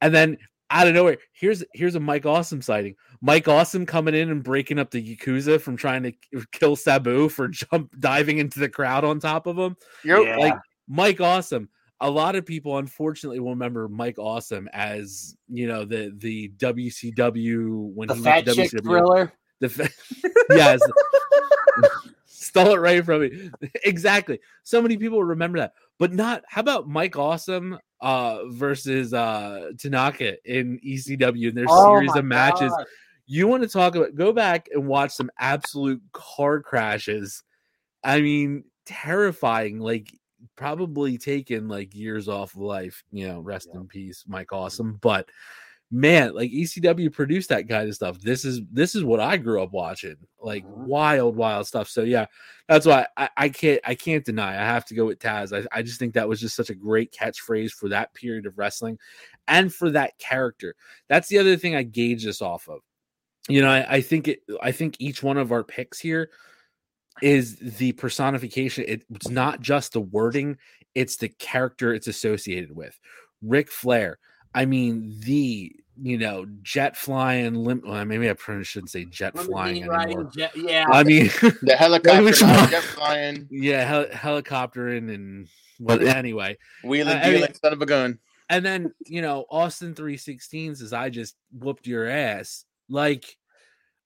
and 0.00 0.14
then 0.14 0.36
out 0.72 0.88
of 0.88 0.94
nowhere 0.94 1.18
here's 1.32 1.62
here's 1.74 1.94
a 1.94 2.00
mike 2.00 2.26
awesome 2.26 2.60
sighting 2.62 2.94
mike 3.20 3.46
awesome 3.46 3.86
coming 3.86 4.14
in 4.14 4.30
and 4.30 4.42
breaking 4.42 4.78
up 4.78 4.90
the 4.90 5.16
yakuza 5.16 5.60
from 5.60 5.76
trying 5.76 6.02
to 6.02 6.12
kill 6.52 6.74
sabu 6.74 7.28
for 7.28 7.46
jump 7.48 7.90
diving 8.00 8.38
into 8.38 8.58
the 8.58 8.68
crowd 8.68 9.04
on 9.04 9.20
top 9.20 9.46
of 9.46 9.56
him 9.58 9.76
Yep. 10.04 10.18
Yeah. 10.24 10.36
like 10.38 10.54
Mike 10.88 11.20
Awesome. 11.20 11.68
A 12.00 12.10
lot 12.10 12.34
of 12.34 12.44
people, 12.44 12.78
unfortunately, 12.78 13.38
will 13.38 13.50
remember 13.50 13.88
Mike 13.88 14.18
Awesome 14.18 14.68
as 14.72 15.36
you 15.48 15.68
know 15.68 15.84
the 15.84 16.12
the 16.16 16.48
WCW 16.58 17.92
when 17.94 18.08
the 18.08 18.14
he 18.16 18.22
fat 18.22 18.44
went 18.44 18.46
to 18.48 18.54
chick 18.54 18.70
WCW. 18.72 18.82
thriller. 18.84 19.32
The 19.60 19.68
fa- 19.68 19.88
yes, 20.50 20.80
stole 22.26 22.74
it 22.74 22.80
right 22.80 23.04
from 23.04 23.22
me. 23.22 23.50
exactly. 23.84 24.40
So 24.64 24.82
many 24.82 24.96
people 24.96 25.22
remember 25.22 25.58
that, 25.60 25.74
but 26.02 26.12
not. 26.12 26.42
How 26.48 26.60
about 26.60 26.88
Mike 26.88 27.16
Awesome 27.16 27.78
uh 28.00 28.40
versus 28.48 29.14
uh 29.14 29.70
Tanaka 29.78 30.34
in 30.44 30.80
ECW 30.84 31.48
in 31.50 31.54
their 31.54 31.66
Oh 31.68 31.84
series 31.84 32.16
of 32.16 32.24
matches? 32.24 32.72
God. 32.76 32.86
you 33.26 33.46
want 33.46 33.62
to 33.62 33.68
talk 33.68 33.94
about 33.94 34.16
go 34.16 34.32
back 34.32 34.66
and 34.72 34.88
watch 34.88 35.12
some 35.12 35.30
absolute 35.38 36.02
car 36.12 36.60
crashes 36.60 37.44
i 38.02 38.20
mean 38.20 38.64
terrifying 38.84 39.78
like 39.78 40.12
probably 40.56 41.16
taken 41.16 41.68
like 41.68 41.94
years 41.94 42.26
off 42.28 42.54
of 42.56 42.60
life 42.60 43.04
you 43.12 43.28
know 43.28 43.38
rest 43.38 43.68
Yeah. 43.72 43.78
in 43.78 43.86
peace 43.86 44.24
mike 44.26 44.52
awesome 44.52 44.98
but 45.00 45.28
man 45.94 46.34
like 46.34 46.50
ecw 46.50 47.12
produced 47.12 47.50
that 47.50 47.68
kind 47.68 47.86
of 47.86 47.94
stuff. 47.94 48.18
This 48.18 48.46
is 48.46 48.62
this 48.72 48.94
is 48.94 49.04
what 49.04 49.20
i 49.20 49.36
grew 49.36 49.62
up 49.62 49.72
watching 49.72 50.16
like 50.40 50.64
Mhm. 50.66 50.86
wild 50.86 51.36
wild 51.36 51.66
stuff. 51.66 51.88
So 51.88 52.02
yeah 52.02 52.26
that's 52.66 52.86
why 52.86 53.06
I, 53.18 53.28
I 53.36 53.48
can't 53.50 53.80
i 53.84 53.94
can't 53.94 54.24
deny 54.24 54.52
i 54.52 54.64
have 54.64 54.86
to 54.86 54.94
go 54.94 55.04
with 55.04 55.18
taz. 55.18 55.52
I, 55.52 55.66
I 55.76 55.82
just 55.82 55.98
think 55.98 56.14
that 56.14 56.26
was 56.28 56.40
just 56.40 56.56
such 56.56 56.70
a 56.70 56.74
great 56.74 57.12
catchphrase 57.12 57.72
for 57.72 57.90
that 57.90 58.14
period 58.14 58.46
of 58.46 58.56
wrestling 58.56 58.98
and 59.48 59.72
for 59.74 59.90
that 59.90 60.16
character. 60.18 60.74
That's 61.08 61.28
the 61.28 61.38
other 61.38 61.56
thing 61.58 61.76
i 61.76 61.82
gauge 61.82 62.24
this 62.24 62.40
off 62.40 62.68
of. 62.70 62.80
You 63.50 63.60
know 63.60 63.68
I, 63.70 63.96
I 63.96 64.00
think 64.00 64.28
it 64.28 64.40
i 64.62 64.72
think 64.72 64.96
each 64.98 65.22
one 65.22 65.36
of 65.36 65.52
our 65.52 65.62
picks 65.62 65.98
here 65.98 66.30
is 67.20 67.56
the 67.58 67.92
personification. 67.92 68.84
It- 68.88 69.04
it's 69.14 69.28
not 69.28 69.60
just 69.60 69.92
the 69.92 70.00
wording 70.00 70.56
it's 70.94 71.16
the 71.16 71.28
character 71.28 71.92
it's 71.94 72.06
associated 72.06 72.74
with. 72.74 72.98
Ric 73.42 73.70
flair 73.70 74.18
i 74.54 74.64
mean 74.66 75.18
the 75.20 75.74
you 76.00 76.16
know, 76.18 76.46
jet 76.62 76.96
flying. 76.96 77.54
Lim- 77.54 77.82
well, 77.84 78.04
maybe 78.04 78.30
I 78.30 78.32
probably 78.34 78.64
shouldn't 78.64 78.90
say 78.90 79.04
jet 79.04 79.36
flying 79.38 79.86
riding 79.86 80.14
anymore. 80.16 80.30
jet- 80.34 80.56
yeah. 80.56 80.86
I 80.90 81.02
mean, 81.04 81.26
The 81.62 81.76
helicopter, 81.78 82.22
was 82.22 82.38
jet 82.38 82.82
flying, 82.82 83.46
yeah, 83.50 83.84
hel- 83.84 84.06
helicoptering 84.06 85.12
and 85.14 85.48
what? 85.78 86.02
Anyway, 86.02 86.56
wheeling, 86.84 87.16
I- 87.16 87.20
I 87.20 87.24
mean- 87.30 87.40
dealing, 87.40 87.54
son 87.54 87.72
of 87.72 87.82
a 87.82 87.86
gun. 87.86 88.18
and 88.48 88.64
then 88.64 88.92
you 89.06 89.22
know 89.22 89.46
austin 89.50 89.94
316s 89.94 90.82
is 90.82 90.92
i 90.92 91.08
just 91.08 91.36
whooped 91.58 91.86
your 91.86 92.06
ass 92.08 92.64
like 92.88 93.24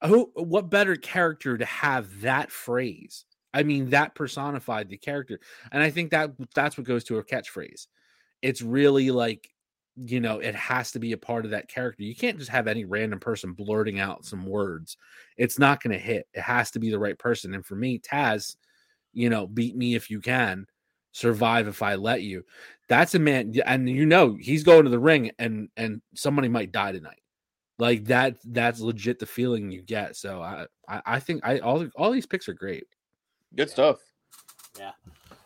who 0.04 0.30
what 0.34 0.70
better 0.70 0.94
character 0.94 1.56
to 1.58 1.64
have 1.64 2.20
that 2.20 2.50
phrase 2.52 3.24
i 3.54 3.62
mean 3.62 3.90
that 3.90 4.14
personified 4.14 4.88
the 4.88 4.96
character 4.98 5.40
and 5.72 5.82
i 5.82 5.90
think 5.90 6.10
that 6.10 6.30
that's 6.54 6.76
what 6.78 6.86
goes 6.86 7.02
to 7.04 7.16
a 7.18 7.24
catchphrase 7.24 7.86
it's 8.42 8.60
really 8.62 9.10
like 9.10 9.48
you 9.96 10.20
know 10.20 10.38
it 10.38 10.54
has 10.54 10.92
to 10.92 10.98
be 10.98 11.12
a 11.12 11.18
part 11.18 11.44
of 11.44 11.50
that 11.52 11.68
character. 11.68 12.02
You 12.02 12.14
can't 12.14 12.38
just 12.38 12.50
have 12.50 12.66
any 12.66 12.84
random 12.84 13.18
person 13.18 13.52
blurting 13.52 13.98
out 13.98 14.24
some 14.24 14.46
words. 14.46 14.96
It's 15.36 15.58
not 15.58 15.82
going 15.82 15.92
to 15.92 15.98
hit. 15.98 16.26
It 16.34 16.42
has 16.42 16.70
to 16.72 16.78
be 16.78 16.90
the 16.90 16.98
right 16.98 17.18
person. 17.18 17.54
And 17.54 17.64
for 17.64 17.76
me 17.76 17.98
taz 17.98 18.56
you 19.12 19.30
know 19.30 19.46
beat 19.46 19.76
me 19.76 19.94
if 19.94 20.10
you 20.10 20.20
can 20.20 20.66
survive 21.12 21.68
if 21.68 21.82
i 21.82 21.94
let 21.94 22.22
you. 22.22 22.44
That's 22.88 23.14
a 23.14 23.18
man 23.18 23.54
and 23.64 23.88
you 23.88 24.06
know 24.06 24.36
he's 24.38 24.64
going 24.64 24.84
to 24.84 24.90
the 24.90 24.98
ring 24.98 25.30
and 25.38 25.68
and 25.76 26.02
somebody 26.14 26.48
might 26.48 26.72
die 26.72 26.92
tonight. 26.92 27.22
Like 27.78 28.04
that 28.06 28.36
that's 28.44 28.80
legit 28.80 29.18
the 29.18 29.26
feeling 29.26 29.70
you 29.70 29.82
get. 29.82 30.16
So 30.16 30.42
i 30.42 30.66
i, 30.88 31.02
I 31.06 31.20
think 31.20 31.40
i 31.44 31.58
all 31.60 31.86
all 31.96 32.10
these 32.10 32.26
picks 32.26 32.48
are 32.48 32.54
great. 32.54 32.84
Good 33.54 33.70
stuff. 33.70 33.98
Yeah. 34.78 34.92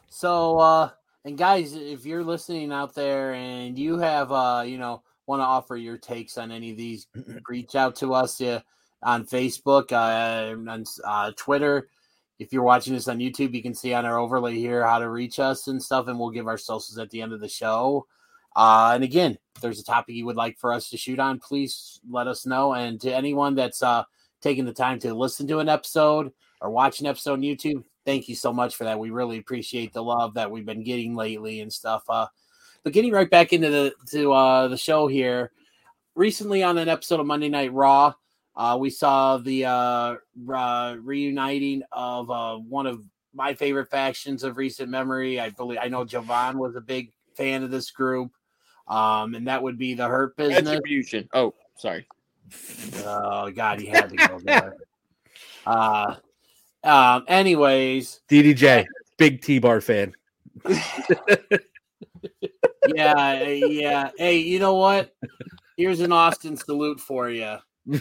So, 0.09 0.59
uh, 0.59 0.91
and 1.25 1.37
guys, 1.37 1.75
if 1.75 2.07
you're 2.07 2.25
listening 2.25 2.73
out 2.73 2.95
there 2.95 3.35
and 3.35 3.79
you 3.79 3.99
have, 3.99 4.33
uh, 4.33 4.63
you 4.67 4.79
know, 4.79 5.03
want 5.27 5.41
to 5.41 5.45
offer 5.45 5.77
your 5.77 5.99
takes 5.99 6.39
on 6.39 6.51
any 6.51 6.71
of 6.71 6.77
these, 6.77 7.07
reach 7.49 7.75
out 7.75 7.97
to 7.97 8.15
us 8.15 8.41
uh, 8.41 8.61
on 9.03 9.27
Facebook, 9.27 9.93
uh, 9.93 10.71
on 10.71 10.85
uh, 11.05 11.33
Twitter. 11.37 11.89
If 12.39 12.53
you're 12.53 12.63
watching 12.63 12.95
this 12.95 13.09
on 13.09 13.19
YouTube, 13.19 13.55
you 13.55 13.63
can 13.63 13.75
see 13.75 13.93
on 13.93 14.07
our 14.07 14.19
overlay 14.19 14.57
here 14.57 14.85
how 14.85 14.99
to 14.99 15.11
reach 15.11 15.39
us 15.39 15.69
and 15.69 15.83
stuff, 15.83 16.09
and 16.09 16.19
we'll 16.19 16.31
give 16.31 16.49
our 16.49 16.59
socials 16.59 16.99
at 16.99 17.11
the 17.11 17.21
end 17.21 17.33
of 17.33 17.41
the 17.41 17.49
show. 17.49 18.07
Uh, 18.57 18.93
and 18.95 19.05
again, 19.05 19.39
if 19.55 19.63
there's 19.63 19.79
a 19.79 19.85
topic 19.85 20.15
you 20.15 20.27
would 20.27 20.37
like 20.37 20.59
for 20.59 20.73
us 20.73 20.89
to 20.91 20.97
shoot 20.97 21.19
on, 21.19 21.39
please 21.39 22.01
let 22.09 22.27
us 22.27 22.47
know. 22.47 22.73
And 22.73 23.01
to 23.03 23.15
anyone 23.15 23.55
that's 23.55 23.83
uh, 23.83 24.05
taking 24.41 24.65
the 24.65 24.73
time 24.73 24.99
to 25.01 25.15
listen 25.15 25.47
to 25.49 25.59
an 25.59 25.69
episode 25.69 26.33
or 26.61 26.71
watch 26.71 27.01
an 27.01 27.07
episode 27.07 27.35
on 27.35 27.43
YouTube, 27.43 27.85
thank 28.05 28.29
you 28.29 28.35
so 28.35 28.53
much 28.53 28.77
for 28.77 28.85
that. 28.85 28.99
We 28.99 29.11
really 29.11 29.39
appreciate 29.39 29.93
the 29.93 30.03
love 30.03 30.35
that 30.35 30.51
we've 30.51 30.67
been 30.67 30.85
getting 30.85 31.15
lately 31.15 31.61
and 31.61 31.73
stuff. 31.73 32.03
Uh, 32.09 32.27
but 32.83 32.93
getting 32.93 33.13
right 33.13 33.29
back 33.29 33.53
into 33.53 33.71
the 33.71 33.95
to 34.11 34.33
uh, 34.33 34.69
the 34.69 34.77
show 34.77 35.07
here, 35.07 35.53
recently 36.15 36.63
on 36.63 36.79
an 36.79 36.89
episode 36.89 37.21
of 37.21 37.27
Monday 37.27 37.49
Night 37.49 37.73
Raw, 37.73 38.15
uh, 38.57 38.77
we 38.81 38.91
saw 38.91 39.37
the 39.37 39.67
uh, 39.67 40.17
uh, 40.53 40.97
reuniting 41.01 41.83
of 41.93 42.31
uh, 42.31 42.57
one 42.57 42.87
of 42.87 43.05
my 43.35 43.55
favorite 43.55 43.91
factions 43.91 44.43
of 44.43 44.57
recent 44.57 44.89
memory. 44.89 45.39
I 45.39 45.51
believe 45.51 45.79
I 45.81 45.89
know 45.89 46.05
Jovan 46.05 46.59
was 46.59 46.77
a 46.77 46.81
big 46.81 47.13
fan 47.37 47.63
of 47.63 47.71
this 47.71 47.91
group, 47.91 48.33
um, 48.89 49.35
and 49.35 49.47
that 49.47 49.63
would 49.63 49.79
be 49.79 49.95
the 49.95 50.09
Hurt 50.09 50.37
Business. 50.37 50.63
Retribution. 50.63 51.29
Oh, 51.33 51.55
sorry. 51.77 52.07
Oh 53.05 53.51
God, 53.51 53.81
he 53.81 53.87
had 53.87 54.11
to 54.11 54.17
go 54.17 54.41
there. 54.43 54.77
Uh, 55.67 56.17
um, 56.85 57.25
anyways, 57.29 58.21
ddj 58.29 58.85
big 59.19 59.43
t-bar 59.43 59.81
fan 59.81 60.15
yeah, 62.95 63.43
yeah. 63.45 64.11
Hey, 64.17 64.39
you 64.39 64.59
know 64.59 64.75
what? 64.75 65.15
Here's 65.77 66.01
an 66.01 66.13
Austin 66.13 66.57
salute 66.57 67.01
for 67.01 67.31
you. 67.31 67.57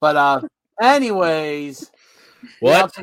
But 0.00 0.16
uh, 0.16 0.40
anyways, 0.80 1.90
what 2.60 2.96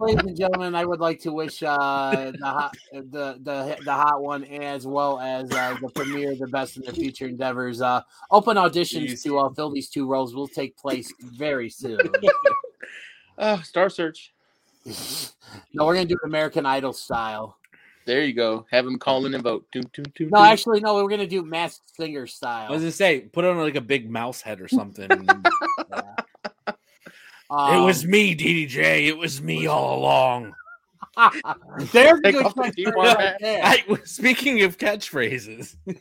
Ladies 0.00 0.24
and 0.26 0.36
gentlemen, 0.36 0.74
I 0.74 0.84
would 0.84 1.00
like 1.00 1.20
to 1.20 1.32
wish 1.32 1.62
uh, 1.62 2.32
the 2.38 2.46
hot 2.46 2.74
the, 2.92 3.38
the 3.42 3.76
the 3.84 3.92
hot 3.92 4.22
one 4.22 4.44
as 4.44 4.86
well 4.86 5.20
as 5.20 5.50
uh, 5.52 5.76
the 5.80 5.88
premiere, 5.90 6.34
the 6.36 6.46
best 6.46 6.76
in 6.76 6.82
their 6.82 6.94
future 6.94 7.26
endeavors. 7.26 7.80
Uh, 7.80 8.00
open 8.30 8.56
auditions 8.56 9.10
Jeez. 9.12 9.22
to 9.24 9.38
uh, 9.38 9.48
fill 9.54 9.70
these 9.70 9.88
two 9.88 10.08
roles 10.08 10.34
will 10.34 10.48
take 10.48 10.76
place 10.76 11.12
very 11.20 11.68
soon. 11.70 11.98
Uh, 13.38 13.60
Star 13.62 13.88
Search. 13.90 14.32
no, 15.72 15.86
we're 15.86 15.94
gonna 15.94 16.06
do 16.06 16.16
American 16.24 16.66
Idol 16.66 16.92
style. 16.92 17.58
There 18.06 18.22
you 18.22 18.34
go. 18.34 18.66
Have 18.70 18.84
them 18.84 18.98
call 18.98 19.24
in 19.24 19.32
and 19.34 19.42
vote. 19.42 19.64
Doom, 19.72 19.84
doom, 19.94 20.04
doom, 20.14 20.28
No, 20.30 20.38
doom. 20.38 20.46
actually, 20.46 20.80
no, 20.80 20.94
we're 20.94 21.08
gonna 21.08 21.26
do 21.26 21.42
Masked 21.42 21.94
Singer 21.96 22.26
style. 22.26 22.68
i 22.68 22.72
was 22.72 22.82
gonna 22.82 22.92
say 22.92 23.20
put 23.20 23.44
on 23.44 23.56
like 23.58 23.76
a 23.76 23.80
big 23.80 24.10
mouse 24.10 24.40
head 24.42 24.60
or 24.60 24.68
something 24.68 25.08
Um, 27.50 27.82
it 27.82 27.84
was 27.84 28.06
me 28.06 28.34
ddj 28.34 29.06
it 29.06 29.16
was 29.16 29.42
me 29.42 29.66
all 29.66 29.98
along. 29.98 30.54
There's 31.92 32.18
a 32.18 32.22
Take 32.22 32.34
good 32.34 32.46
off 32.46 32.54
the 32.54 32.92
right 32.96 33.36
I, 33.42 33.84
speaking 34.04 34.62
of 34.62 34.78
catchphrases. 34.78 35.76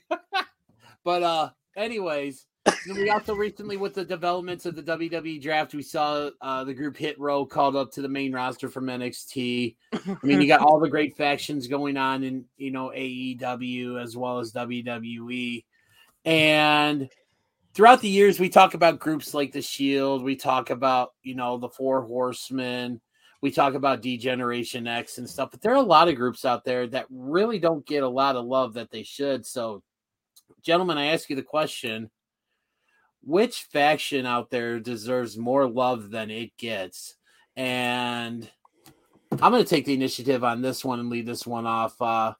But 1.03 1.23
uh, 1.23 1.49
anyways, 1.75 2.45
then 2.65 2.95
we 2.95 3.09
also 3.09 3.35
recently 3.35 3.77
with 3.77 3.93
the 3.93 4.05
developments 4.05 4.65
of 4.65 4.75
the 4.75 4.83
WWE 4.83 5.41
draft, 5.41 5.73
we 5.73 5.81
saw 5.81 6.29
uh, 6.41 6.63
the 6.63 6.73
group 6.73 6.95
Hit 6.95 7.19
Row 7.19 7.45
called 7.45 7.75
up 7.75 7.91
to 7.91 8.01
the 8.01 8.09
main 8.09 8.31
roster 8.31 8.69
from 8.69 8.85
NXT. 8.85 9.75
I 9.93 10.17
mean, 10.23 10.41
you 10.41 10.47
got 10.47 10.61
all 10.61 10.79
the 10.79 10.89
great 10.89 11.17
factions 11.17 11.67
going 11.67 11.97
on 11.97 12.23
in 12.23 12.45
you 12.57 12.71
know 12.71 12.91
AEW 12.95 14.01
as 14.01 14.15
well 14.15 14.39
as 14.39 14.53
WWE, 14.53 15.65
and 16.23 17.09
throughout 17.73 18.01
the 18.01 18.09
years, 18.09 18.39
we 18.39 18.49
talk 18.49 18.73
about 18.73 18.99
groups 18.99 19.33
like 19.33 19.51
the 19.51 19.61
Shield. 19.61 20.23
We 20.23 20.35
talk 20.35 20.69
about 20.69 21.13
you 21.23 21.35
know 21.35 21.57
the 21.57 21.69
Four 21.69 22.03
Horsemen. 22.03 23.01
We 23.41 23.51
talk 23.51 23.73
about 23.73 24.01
Degeneration 24.01 24.87
X 24.87 25.17
and 25.17 25.29
stuff, 25.29 25.51
but 25.51 25.61
there 25.61 25.73
are 25.73 25.75
a 25.75 25.81
lot 25.81 26.07
of 26.07 26.15
groups 26.15 26.45
out 26.45 26.63
there 26.63 26.87
that 26.87 27.07
really 27.09 27.59
don't 27.59 27.85
get 27.85 28.03
a 28.03 28.07
lot 28.07 28.37
of 28.37 28.45
love 28.45 28.73
that 28.75 28.89
they 28.89 29.03
should. 29.03 29.45
So 29.45 29.83
gentlemen, 30.61 30.97
I 30.97 31.07
ask 31.07 31.29
you 31.29 31.35
the 31.35 31.41
question 31.41 32.09
which 33.25 33.63
faction 33.71 34.25
out 34.25 34.49
there 34.49 34.79
deserves 34.79 35.37
more 35.37 35.67
love 35.67 36.09
than 36.09 36.29
it 36.29 36.55
gets? 36.57 37.15
And 37.55 38.49
I'm 39.31 39.51
going 39.51 39.63
to 39.63 39.69
take 39.69 39.85
the 39.85 39.93
initiative 39.93 40.43
on 40.43 40.61
this 40.61 40.83
one 40.83 40.99
and 40.99 41.09
lead 41.09 41.25
this 41.25 41.47
one 41.47 41.65
off. 41.65 41.99
Uh, 42.01 42.33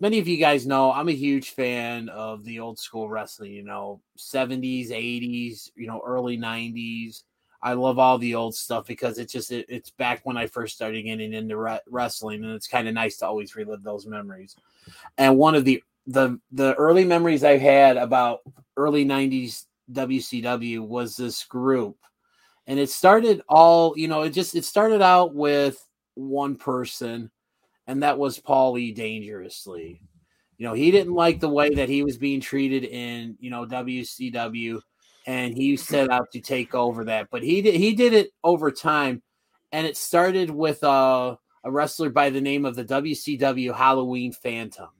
many 0.00 0.18
of 0.18 0.28
you 0.28 0.36
guys 0.36 0.66
know 0.66 0.92
I'm 0.92 1.08
a 1.08 1.12
huge 1.12 1.50
fan 1.50 2.08
of 2.08 2.44
the 2.44 2.60
old 2.60 2.78
school 2.78 3.08
wrestling, 3.08 3.52
you 3.52 3.62
know, 3.64 4.00
70s, 4.16 4.90
80s, 4.90 5.70
you 5.76 5.86
know, 5.86 6.00
early 6.06 6.36
90s. 6.38 7.24
I 7.60 7.72
love 7.72 7.98
all 7.98 8.18
the 8.18 8.34
old 8.34 8.54
stuff 8.54 8.86
because 8.86 9.18
it's 9.18 9.32
just 9.32 9.50
it, 9.50 9.66
it's 9.68 9.90
back 9.90 10.20
when 10.24 10.36
I 10.36 10.46
first 10.46 10.76
started 10.76 11.02
getting 11.02 11.32
into 11.32 11.56
re- 11.56 11.80
wrestling, 11.88 12.44
and 12.44 12.52
it's 12.52 12.68
kind 12.68 12.86
of 12.86 12.94
nice 12.94 13.16
to 13.18 13.26
always 13.26 13.56
relive 13.56 13.82
those 13.82 14.06
memories. 14.06 14.54
And 15.16 15.36
one 15.36 15.54
of 15.54 15.64
the 15.64 15.82
the 16.06 16.40
the 16.52 16.74
early 16.74 17.04
memories 17.04 17.42
I've 17.42 17.60
had 17.60 17.96
about 17.96 18.40
early 18.76 19.04
'90s 19.04 19.64
WCW 19.92 20.86
was 20.86 21.16
this 21.16 21.42
group, 21.44 21.96
and 22.68 22.78
it 22.78 22.90
started 22.90 23.42
all 23.48 23.94
you 23.96 24.06
know. 24.06 24.22
It 24.22 24.30
just 24.30 24.54
it 24.54 24.64
started 24.64 25.02
out 25.02 25.34
with 25.34 25.84
one 26.14 26.54
person, 26.54 27.30
and 27.88 28.02
that 28.02 28.18
was 28.18 28.38
Paulie 28.38 28.94
Dangerously. 28.94 30.00
You 30.58 30.66
know, 30.66 30.74
he 30.74 30.90
didn't 30.90 31.14
like 31.14 31.40
the 31.40 31.48
way 31.48 31.70
that 31.70 31.88
he 31.88 32.02
was 32.02 32.18
being 32.18 32.40
treated 32.40 32.84
in 32.84 33.36
you 33.40 33.50
know 33.50 33.66
WCW, 33.66 34.80
and 35.26 35.54
he 35.54 35.76
set 35.76 36.10
out 36.10 36.30
to 36.32 36.40
take 36.40 36.74
over 36.74 37.04
that. 37.06 37.28
But 37.30 37.42
he 37.42 37.62
did 37.62 37.74
he 37.74 37.94
did 37.94 38.12
it 38.12 38.30
over 38.44 38.70
time, 38.70 39.22
and 39.72 39.86
it 39.86 39.96
started 39.96 40.50
with 40.50 40.84
uh, 40.84 41.36
a 41.64 41.70
wrestler 41.70 42.10
by 42.10 42.30
the 42.30 42.40
name 42.40 42.64
of 42.64 42.76
the 42.76 42.84
WCW 42.84 43.74
Halloween 43.74 44.32
Phantom. 44.32 44.90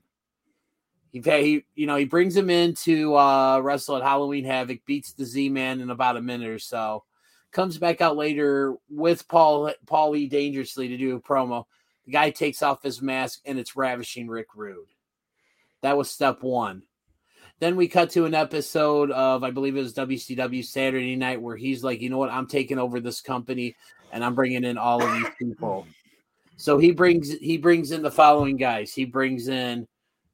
He, 1.11 1.21
he 1.21 1.65
you 1.75 1.87
know 1.87 1.95
he 1.95 2.05
brings 2.05 2.35
him 2.35 2.49
in 2.49 2.73
to 2.85 3.15
uh, 3.15 3.59
wrestle 3.59 3.97
at 3.97 4.03
Halloween 4.03 4.45
Havoc, 4.45 4.83
beats 4.85 5.13
the 5.13 5.25
Z 5.25 5.49
Man 5.49 5.81
in 5.81 5.91
about 5.91 6.17
a 6.17 6.21
minute 6.21 6.49
or 6.49 6.59
so, 6.59 7.03
comes 7.51 7.77
back 7.77 8.01
out 8.01 8.17
later 8.17 8.75
with 8.89 9.27
Paul 9.27 9.73
Paulie 9.85 10.29
dangerously 10.29 10.87
to 10.87 10.97
do 10.97 11.15
a 11.15 11.21
promo. 11.21 11.65
The 12.09 12.13
guy 12.13 12.31
takes 12.31 12.63
off 12.63 12.81
his 12.81 13.03
mask 13.03 13.41
and 13.45 13.59
it's 13.59 13.75
ravishing 13.75 14.27
Rick 14.27 14.55
Rude. 14.55 14.87
That 15.83 15.95
was 15.95 16.09
step 16.09 16.41
one. 16.41 16.81
Then 17.59 17.75
we 17.75 17.87
cut 17.87 18.09
to 18.11 18.25
an 18.25 18.33
episode 18.33 19.11
of 19.11 19.43
I 19.43 19.51
believe 19.51 19.77
it 19.77 19.81
was 19.81 19.93
WCW 19.93 20.65
Saturday 20.65 21.15
Night 21.15 21.39
where 21.39 21.55
he's 21.55 21.83
like, 21.83 22.01
you 22.01 22.09
know 22.09 22.17
what, 22.17 22.31
I'm 22.31 22.47
taking 22.47 22.79
over 22.79 22.99
this 22.99 23.21
company 23.21 23.75
and 24.11 24.25
I'm 24.25 24.33
bringing 24.33 24.63
in 24.63 24.75
all 24.75 25.03
of 25.03 25.13
these 25.13 25.29
people. 25.37 25.85
So 26.57 26.79
he 26.79 26.89
brings 26.89 27.31
he 27.37 27.59
brings 27.59 27.91
in 27.91 28.01
the 28.01 28.09
following 28.09 28.57
guys. 28.57 28.91
He 28.91 29.05
brings 29.05 29.47
in 29.47 29.87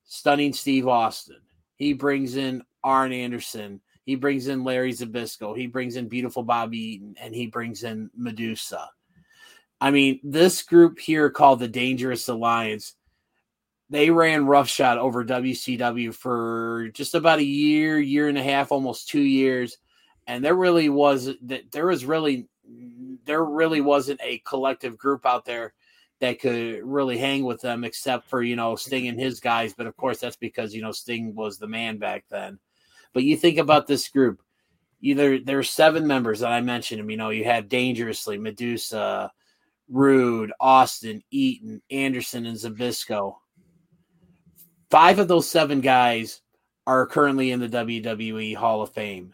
stunning 0.05 0.53
Steve 0.53 0.87
Austin. 0.87 1.41
He 1.75 1.91
brings 1.91 2.37
in 2.37 2.63
Arn 2.85 3.11
Anderson. 3.11 3.81
He 4.05 4.15
brings 4.15 4.47
in 4.47 4.63
Larry 4.63 4.93
Zbyszko. 4.93 5.57
He 5.57 5.67
brings 5.67 5.97
in 5.97 6.07
beautiful 6.07 6.43
Bobby 6.43 6.77
Eaton, 6.77 7.15
and 7.19 7.35
he 7.35 7.47
brings 7.47 7.83
in 7.83 8.09
Medusa. 8.15 8.87
I 9.81 9.91
mean, 9.91 10.19
this 10.23 10.63
group 10.63 10.99
here 10.99 11.29
called 11.29 11.59
the 11.59 11.67
Dangerous 11.67 12.27
Alliance 12.27 12.95
they 13.89 14.09
ran 14.09 14.47
roughshod 14.47 14.97
over 14.97 15.23
WCW 15.23 16.13
for 16.13 16.89
just 16.93 17.13
about 17.13 17.39
a 17.39 17.43
year, 17.43 17.99
year 17.99 18.27
and 18.27 18.37
a 18.37 18.43
half, 18.43 18.71
almost 18.71 19.09
two 19.09 19.21
years, 19.21 19.77
and 20.25 20.43
there 20.43 20.55
really 20.55 20.89
was 20.89 21.29
that 21.43 21.71
there 21.71 21.85
was 21.85 22.03
really 22.03 22.47
there 23.25 23.43
really 23.43 23.81
wasn't 23.81 24.19
a 24.23 24.39
collective 24.39 24.97
group 24.97 25.25
out 25.25 25.45
there 25.45 25.73
that 26.19 26.39
could 26.39 26.81
really 26.83 27.17
hang 27.17 27.43
with 27.43 27.61
them 27.61 27.83
except 27.83 28.27
for 28.27 28.41
you 28.41 28.55
know 28.55 28.75
Sting 28.75 29.07
and 29.07 29.19
his 29.19 29.39
guys. 29.39 29.73
But 29.73 29.87
of 29.87 29.95
course, 29.95 30.19
that's 30.19 30.37
because 30.37 30.73
you 30.73 30.81
know 30.81 30.91
Sting 30.91 31.35
was 31.35 31.59
the 31.59 31.67
man 31.67 31.97
back 31.97 32.25
then. 32.29 32.57
But 33.13 33.23
you 33.23 33.37
think 33.37 33.59
about 33.59 33.87
this 33.87 34.09
group. 34.09 34.41
Either 35.01 35.37
there's 35.37 35.69
seven 35.69 36.07
members 36.07 36.39
that 36.39 36.51
I 36.51 36.61
mentioned. 36.61 37.11
You 37.11 37.17
know, 37.17 37.29
you 37.29 37.43
had 37.43 37.69
Dangerously, 37.69 38.39
Medusa, 38.39 39.31
Rude, 39.89 40.51
Austin, 40.59 41.23
Eaton, 41.31 41.81
Anderson, 41.91 42.45
and 42.45 42.57
Zbyszko. 42.57 43.35
Five 44.89 45.19
of 45.19 45.27
those 45.27 45.49
seven 45.49 45.81
guys 45.81 46.41
are 46.87 47.05
currently 47.05 47.51
in 47.51 47.59
the 47.59 47.69
WWE 47.69 48.55
Hall 48.55 48.81
of 48.81 48.93
Fame. 48.93 49.33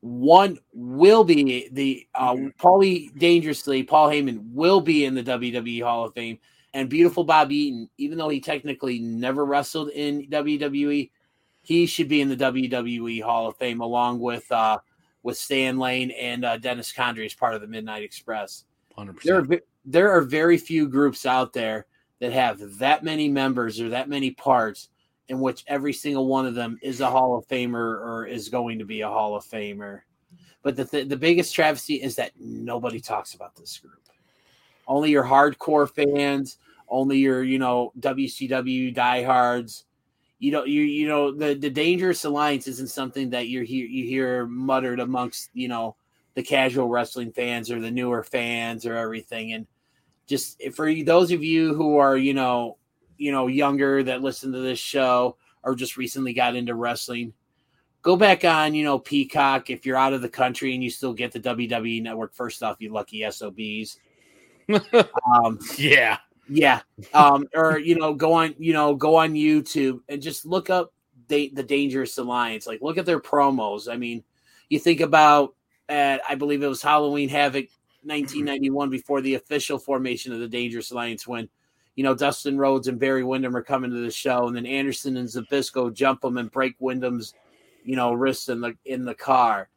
One 0.00 0.58
will 0.72 1.22
be 1.24 1.68
the 1.70 2.06
uh, 2.14 2.34
Paulie 2.58 3.16
Dangerously, 3.18 3.84
Paul 3.84 4.08
Heyman 4.08 4.52
will 4.52 4.80
be 4.80 5.04
in 5.04 5.14
the 5.14 5.22
WWE 5.22 5.82
Hall 5.82 6.04
of 6.04 6.14
Fame. 6.14 6.38
And 6.74 6.88
beautiful 6.88 7.22
Bob 7.22 7.52
Eaton, 7.52 7.88
even 7.98 8.18
though 8.18 8.30
he 8.30 8.40
technically 8.40 8.98
never 8.98 9.44
wrestled 9.44 9.90
in 9.90 10.26
WWE, 10.28 11.10
he 11.62 11.86
should 11.86 12.08
be 12.08 12.20
in 12.20 12.28
the 12.28 12.36
WWE 12.36 13.22
Hall 13.22 13.46
of 13.46 13.56
Fame 13.56 13.80
along 13.80 14.20
with 14.20 14.50
uh, 14.50 14.78
with 15.22 15.36
Stan 15.36 15.78
Lane 15.78 16.10
and 16.10 16.44
uh, 16.44 16.56
Dennis 16.56 16.92
Condrey 16.92 17.26
as 17.26 17.34
part 17.34 17.54
of 17.54 17.60
the 17.60 17.66
Midnight 17.68 18.02
Express. 18.02 18.64
100%. 18.96 19.22
There 19.22 19.38
are 19.38 19.46
there 19.84 20.10
are 20.10 20.20
very 20.20 20.58
few 20.58 20.88
groups 20.88 21.26
out 21.26 21.52
there 21.52 21.86
that 22.20 22.32
have 22.32 22.78
that 22.78 23.02
many 23.02 23.28
members 23.28 23.80
or 23.80 23.88
that 23.88 24.08
many 24.08 24.30
parts 24.30 24.90
in 25.28 25.40
which 25.40 25.64
every 25.66 25.92
single 25.92 26.26
one 26.26 26.46
of 26.46 26.54
them 26.54 26.78
is 26.82 27.00
a 27.00 27.10
Hall 27.10 27.36
of 27.36 27.46
Famer 27.48 27.74
or 27.74 28.26
is 28.26 28.48
going 28.48 28.78
to 28.78 28.84
be 28.84 29.00
a 29.00 29.08
Hall 29.08 29.34
of 29.34 29.44
Famer. 29.44 30.02
But 30.62 30.76
the 30.76 30.84
th- 30.84 31.08
the 31.08 31.16
biggest 31.16 31.54
travesty 31.54 31.94
is 31.94 32.14
that 32.16 32.32
nobody 32.38 33.00
talks 33.00 33.34
about 33.34 33.56
this 33.56 33.78
group. 33.78 33.98
Only 34.86 35.10
your 35.10 35.24
hardcore 35.24 35.90
fans, 35.90 36.58
only 36.88 37.18
your 37.18 37.42
you 37.42 37.58
know 37.58 37.92
WCW 37.98 38.94
diehards. 38.94 39.84
You 40.38 40.52
know 40.52 40.64
you 40.64 40.82
you 40.82 41.08
know 41.08 41.32
the 41.32 41.54
the 41.54 41.70
dangerous 41.70 42.24
alliance 42.24 42.68
isn't 42.68 42.90
something 42.90 43.30
that 43.30 43.48
you 43.48 43.62
hear 43.62 43.86
you 43.86 44.04
hear 44.04 44.46
muttered 44.46 45.00
amongst 45.00 45.50
you 45.54 45.68
know 45.68 45.96
the 46.34 46.42
casual 46.42 46.88
wrestling 46.88 47.32
fans 47.32 47.70
or 47.70 47.80
the 47.80 47.90
newer 47.90 48.22
fans 48.22 48.86
or 48.86 48.96
everything. 48.96 49.52
And 49.52 49.66
just 50.26 50.62
for 50.74 50.92
those 51.02 51.30
of 51.32 51.42
you 51.42 51.74
who 51.74 51.98
are 51.98 52.16
you 52.16 52.34
know 52.34 52.78
you 53.18 53.32
know 53.32 53.46
younger 53.46 54.02
that 54.02 54.22
listen 54.22 54.52
to 54.52 54.60
this 54.60 54.78
show 54.78 55.36
or 55.62 55.74
just 55.74 55.96
recently 55.96 56.32
got 56.32 56.56
into 56.56 56.74
wrestling 56.74 57.32
go 58.02 58.16
back 58.16 58.44
on 58.44 58.74
you 58.74 58.84
know 58.84 58.98
peacock. 58.98 59.70
If 59.70 59.86
you're 59.86 59.96
out 59.96 60.12
of 60.12 60.20
the 60.20 60.28
country 60.28 60.74
and 60.74 60.82
you 60.82 60.90
still 60.90 61.14
get 61.14 61.32
the 61.32 61.40
wwe 61.40 62.02
network 62.02 62.34
first 62.34 62.62
off 62.62 62.76
you 62.80 62.92
lucky 62.92 63.22
sobs 63.30 63.98
um, 65.34 65.58
yeah. 65.76 66.18
yeah. 66.48 66.80
Um, 67.14 67.46
or 67.54 67.78
you 67.78 67.96
know 67.96 68.14
go 68.14 68.34
on 68.34 68.54
you 68.58 68.72
know 68.72 68.94
go 68.94 69.16
on 69.16 69.32
youtube 69.32 70.00
and 70.08 70.20
just 70.20 70.44
look 70.44 70.70
up 70.70 70.92
the, 71.28 71.50
the 71.54 71.62
dangerous 71.62 72.18
alliance. 72.18 72.66
Like 72.66 72.82
look 72.82 72.98
at 72.98 73.06
their 73.06 73.20
promos. 73.20 73.90
I 73.90 73.96
mean 73.96 74.24
you 74.68 74.78
think 74.78 75.00
about 75.00 75.54
at 75.92 76.20
i 76.28 76.34
believe 76.34 76.62
it 76.62 76.68
was 76.68 76.82
halloween 76.82 77.28
havoc 77.28 77.66
1991 78.04 78.90
before 78.90 79.20
the 79.20 79.34
official 79.34 79.78
formation 79.78 80.32
of 80.32 80.40
the 80.40 80.48
dangerous 80.48 80.90
alliance 80.90 81.26
when 81.26 81.48
you 81.94 82.02
know 82.02 82.14
dustin 82.14 82.58
rhodes 82.58 82.88
and 82.88 82.98
barry 82.98 83.22
windham 83.22 83.56
are 83.56 83.62
coming 83.62 83.90
to 83.90 84.00
the 84.00 84.10
show 84.10 84.46
and 84.46 84.56
then 84.56 84.66
anderson 84.66 85.16
and 85.16 85.28
Zbyszko 85.28 85.92
jump 85.92 86.20
them 86.22 86.38
and 86.38 86.50
break 86.50 86.74
Windham's 86.80 87.34
you 87.84 87.96
know 87.96 88.12
wrists 88.12 88.48
in 88.48 88.60
the 88.60 88.74
in 88.84 89.04
the 89.04 89.14
car. 89.14 89.68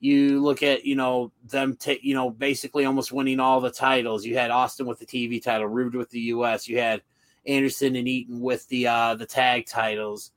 You 0.00 0.42
look 0.42 0.62
at 0.62 0.84
you 0.84 0.96
know 0.96 1.32
them 1.48 1.76
take 1.76 2.04
you 2.04 2.14
know 2.14 2.30
basically 2.30 2.84
almost 2.84 3.12
winning 3.12 3.40
all 3.40 3.60
the 3.60 3.70
titles. 3.70 4.24
You 4.24 4.36
had 4.36 4.50
austin 4.50 4.86
with 4.86 4.98
the 4.98 5.06
tv 5.06 5.42
title 5.42 5.66
rude 5.66 5.94
with 5.94 6.10
the 6.10 6.20
us 6.20 6.68
you 6.68 6.78
had 6.78 7.02
anderson 7.46 7.96
and 7.96 8.08
eaton 8.08 8.40
with 8.40 8.66
the 8.68 8.86
uh 8.86 9.14
the 9.14 9.26
tag 9.26 9.66
titles. 9.66 10.32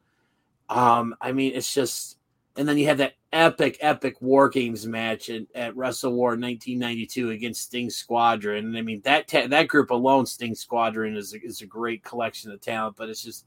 Um 0.69 1.15
i 1.21 1.31
mean 1.31 1.53
it's 1.53 1.73
just 1.73 2.16
and 2.57 2.67
then 2.67 2.77
you 2.77 2.87
have 2.87 2.97
that 2.97 3.13
epic 3.31 3.77
epic 3.81 4.21
war 4.21 4.49
games 4.49 4.87
match 4.87 5.29
at, 5.29 5.43
at 5.53 5.75
wrestle 5.75 6.13
war 6.13 6.29
1992 6.29 7.31
against 7.31 7.63
sting 7.63 7.89
squadron 7.89 8.65
and 8.65 8.77
i 8.77 8.81
mean 8.81 9.01
that 9.03 9.27
ta- 9.27 9.47
that 9.47 9.67
group 9.67 9.91
alone 9.91 10.25
sting 10.25 10.55
squadron 10.55 11.15
is 11.15 11.33
a, 11.33 11.43
is 11.43 11.61
a 11.61 11.65
great 11.65 12.03
collection 12.03 12.51
of 12.51 12.61
talent 12.61 12.95
but 12.95 13.09
it's 13.09 13.21
just 13.21 13.45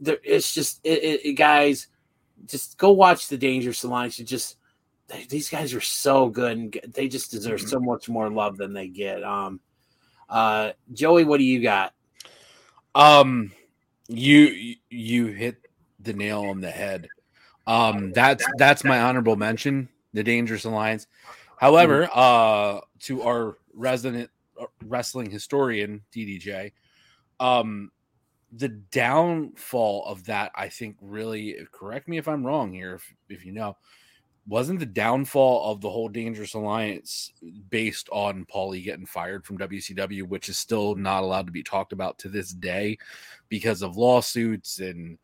there 0.00 0.18
it's 0.22 0.52
just 0.52 0.80
it, 0.84 1.02
it, 1.02 1.26
it 1.26 1.32
guys 1.32 1.88
just 2.46 2.78
go 2.78 2.92
watch 2.92 3.28
the 3.28 3.38
dangerous 3.38 3.82
alliance 3.82 4.16
just 4.18 4.58
they, 5.08 5.24
these 5.24 5.48
guys 5.48 5.74
are 5.74 5.80
so 5.80 6.28
good 6.28 6.56
and 6.56 6.80
they 6.94 7.08
just 7.08 7.30
deserve 7.30 7.60
so 7.60 7.80
much 7.80 8.08
more 8.08 8.30
love 8.30 8.56
than 8.56 8.72
they 8.72 8.88
get. 8.88 9.24
Um, 9.24 9.60
uh, 10.28 10.72
Joey, 10.92 11.24
what 11.24 11.38
do 11.38 11.44
you 11.44 11.62
got? 11.62 11.94
Um, 12.94 13.52
you 14.08 14.76
you 14.90 15.26
hit 15.26 15.66
the 16.00 16.12
nail 16.12 16.42
on 16.42 16.60
the 16.60 16.70
head. 16.70 17.08
Um, 17.68 18.12
that's 18.12 18.44
that's 18.56 18.82
my 18.82 18.98
honorable 18.98 19.36
mention, 19.36 19.90
the 20.14 20.24
Dangerous 20.24 20.64
Alliance. 20.64 21.06
However, 21.58 22.08
uh, 22.14 22.80
to 23.00 23.22
our 23.22 23.58
resident 23.74 24.30
uh, 24.58 24.66
wrestling 24.84 25.30
historian 25.30 26.02
DDJ, 26.10 26.72
um, 27.40 27.90
the 28.52 28.68
downfall 28.68 30.06
of 30.06 30.24
that, 30.24 30.50
I 30.54 30.70
think, 30.70 30.96
really 31.02 31.56
correct 31.70 32.08
me 32.08 32.16
if 32.16 32.26
I'm 32.26 32.44
wrong 32.44 32.72
here, 32.72 32.94
if 32.94 33.14
if 33.28 33.44
you 33.44 33.52
know, 33.52 33.76
wasn't 34.46 34.78
the 34.78 34.86
downfall 34.86 35.70
of 35.70 35.82
the 35.82 35.90
whole 35.90 36.08
Dangerous 36.08 36.54
Alliance 36.54 37.34
based 37.68 38.08
on 38.10 38.46
Paulie 38.46 38.82
getting 38.82 39.04
fired 39.04 39.44
from 39.44 39.58
WCW, 39.58 40.22
which 40.22 40.48
is 40.48 40.56
still 40.56 40.94
not 40.94 41.22
allowed 41.22 41.44
to 41.46 41.52
be 41.52 41.62
talked 41.62 41.92
about 41.92 42.18
to 42.20 42.30
this 42.30 42.48
day 42.48 42.96
because 43.50 43.82
of 43.82 43.98
lawsuits 43.98 44.78
and 44.78 45.18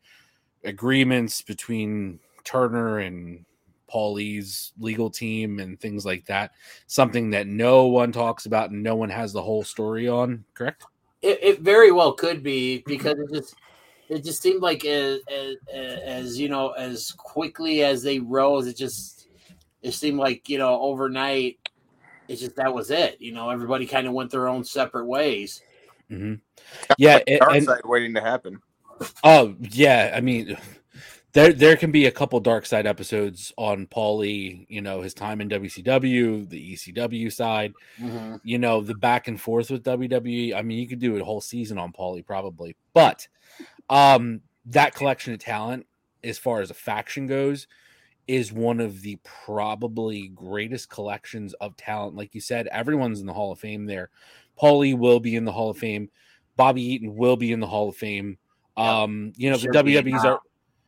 agreements 0.63 1.41
between 1.41 2.19
Turner 2.45 2.99
and 2.99 3.43
Paulie's 3.87 4.71
legal 4.79 5.09
team 5.09 5.59
and 5.59 5.79
things 5.79 6.05
like 6.05 6.25
that. 6.25 6.51
Something 6.87 7.29
that 7.31 7.47
no 7.47 7.87
one 7.87 8.11
talks 8.11 8.45
about 8.45 8.71
and 8.71 8.81
no 8.81 8.95
one 8.95 9.09
has 9.09 9.33
the 9.33 9.41
whole 9.41 9.63
story 9.63 10.07
on, 10.07 10.45
correct? 10.53 10.83
It, 11.21 11.39
it 11.41 11.59
very 11.61 11.91
well 11.91 12.13
could 12.13 12.41
be 12.43 12.83
because 12.85 13.15
it 13.19 13.33
just 13.33 13.55
it 14.09 14.23
just 14.23 14.41
seemed 14.41 14.61
like 14.61 14.85
as, 14.85 15.19
as, 15.27 15.55
as 15.73 16.39
you 16.39 16.47
know 16.49 16.69
as 16.71 17.11
quickly 17.17 17.83
as 17.83 18.03
they 18.03 18.19
rose, 18.19 18.67
it 18.67 18.77
just 18.77 19.27
it 19.81 19.93
seemed 19.93 20.19
like 20.19 20.47
you 20.49 20.57
know 20.57 20.79
overnight. 20.81 21.57
It's 22.27 22.41
just 22.41 22.55
that 22.55 22.73
was 22.73 22.89
it. 22.91 23.19
You 23.21 23.33
know, 23.33 23.49
everybody 23.49 23.85
kind 23.85 24.07
of 24.07 24.13
went 24.13 24.31
their 24.31 24.47
own 24.47 24.63
separate 24.63 25.05
ways. 25.05 25.61
Mm-hmm. 26.11 26.35
Yeah, 26.97 27.15
Like 27.15 27.23
it- 27.27 27.39
dark 27.39 27.53
and- 27.55 27.65
side 27.65 27.81
waiting 27.85 28.13
to 28.15 28.21
happen. 28.21 28.59
Oh 29.23 29.55
yeah, 29.59 30.13
I 30.15 30.21
mean, 30.21 30.57
there 31.35 31.51
there 31.51 31.75
can 31.75 31.91
be 31.91 32.05
a 32.05 32.11
couple 32.11 32.39
dark 32.39 32.65
side 32.65 32.87
episodes 32.87 33.51
on 33.57 33.87
Paulie. 33.87 34.65
You 34.69 34.81
know, 34.81 35.01
his 35.01 35.13
time 35.13 35.41
in 35.41 35.49
WCW, 35.49 36.49
the 36.49 36.73
ECW 36.73 37.31
side. 37.31 37.73
You 38.43 38.57
know, 38.57 38.79
the 38.79 38.95
back 38.95 39.27
and 39.27 39.39
forth 39.39 39.69
with 39.69 39.83
WWE. 39.83 40.55
I 40.55 40.61
mean, 40.61 40.79
you 40.79 40.87
could 40.87 40.99
do 40.99 41.17
a 41.17 41.23
whole 41.25 41.41
season 41.41 41.77
on 41.77 41.91
Paulie 41.91 42.25
probably, 42.25 42.77
but 42.93 43.27
um, 43.89 44.41
that 44.67 44.95
collection 44.95 45.33
of 45.33 45.39
talent, 45.39 45.85
as 46.23 46.37
far 46.37 46.61
as 46.61 46.71
a 46.71 46.73
faction 46.73 47.27
goes, 47.27 47.67
is 48.29 48.53
one 48.53 48.79
of 48.79 49.01
the 49.01 49.19
probably 49.23 50.29
greatest 50.29 50.89
collections 50.89 51.53
of 51.55 51.75
talent. 51.75 52.15
Like 52.15 52.33
you 52.33 52.39
said, 52.39 52.67
everyone's 52.67 53.19
in 53.19 53.27
the 53.27 53.33
Hall 53.33 53.51
of 53.51 53.59
Fame 53.59 53.85
there. 53.85 54.09
Paulie 54.57 54.97
will 54.97 55.19
be 55.19 55.35
in 55.35 55.43
the 55.43 55.51
Hall 55.51 55.69
of 55.69 55.77
Fame. 55.77 56.09
Bobby 56.55 56.81
Eaton 56.81 57.13
will 57.13 57.35
be 57.35 57.51
in 57.51 57.59
the 57.59 57.67
Hall 57.67 57.89
of 57.89 57.97
Fame. 57.97 58.37
Um, 58.77 59.33
you 59.35 59.49
know, 59.49 59.57
the 59.57 59.67
WWE's 59.67 60.23
are 60.23 60.39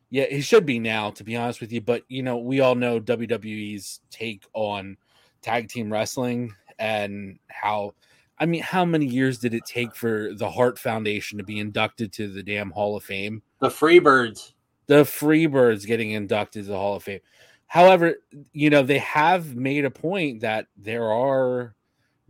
yeah, 0.09 0.25
he 0.25 0.41
should 0.41 0.65
be 0.65 0.79
now, 0.79 1.11
to 1.11 1.23
be 1.23 1.35
honest 1.35 1.61
with 1.61 1.71
you. 1.71 1.81
But 1.81 2.03
you 2.07 2.23
know, 2.23 2.37
we 2.37 2.59
all 2.59 2.75
know 2.75 2.99
WWE's 2.99 3.99
take 4.09 4.43
on 4.53 4.97
tag 5.41 5.69
team 5.69 5.91
wrestling 5.91 6.53
and 6.79 7.39
how 7.47 7.93
I 8.39 8.45
mean, 8.45 8.61
how 8.61 8.85
many 8.85 9.05
years 9.05 9.39
did 9.39 9.53
it 9.53 9.65
take 9.65 9.95
for 9.95 10.33
the 10.33 10.49
Hart 10.49 10.77
Foundation 10.77 11.37
to 11.39 11.43
be 11.43 11.59
inducted 11.59 12.13
to 12.13 12.27
the 12.27 12.43
damn 12.43 12.69
Hall 12.71 12.95
of 12.95 13.03
Fame? 13.03 13.41
The 13.59 13.69
Freebirds. 13.69 14.53
the 14.85 15.03
Freebirds 15.03 15.87
getting 15.87 16.11
inducted 16.11 16.63
to 16.65 16.69
the 16.69 16.77
Hall 16.77 16.95
of 16.95 17.03
Fame. 17.03 17.19
However, 17.65 18.15
you 18.53 18.69
know, 18.69 18.83
they 18.83 18.99
have 18.99 19.55
made 19.55 19.83
a 19.85 19.91
point 19.91 20.41
that 20.41 20.67
there 20.77 21.11
are 21.11 21.75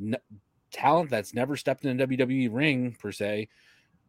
n- 0.01 0.15
talent 0.71 1.09
that's 1.11 1.33
never 1.33 1.55
stepped 1.57 1.85
in 1.85 1.99
a 1.99 2.07
WWE 2.07 2.49
ring 2.51 2.97
per 2.99 3.11
se 3.11 3.49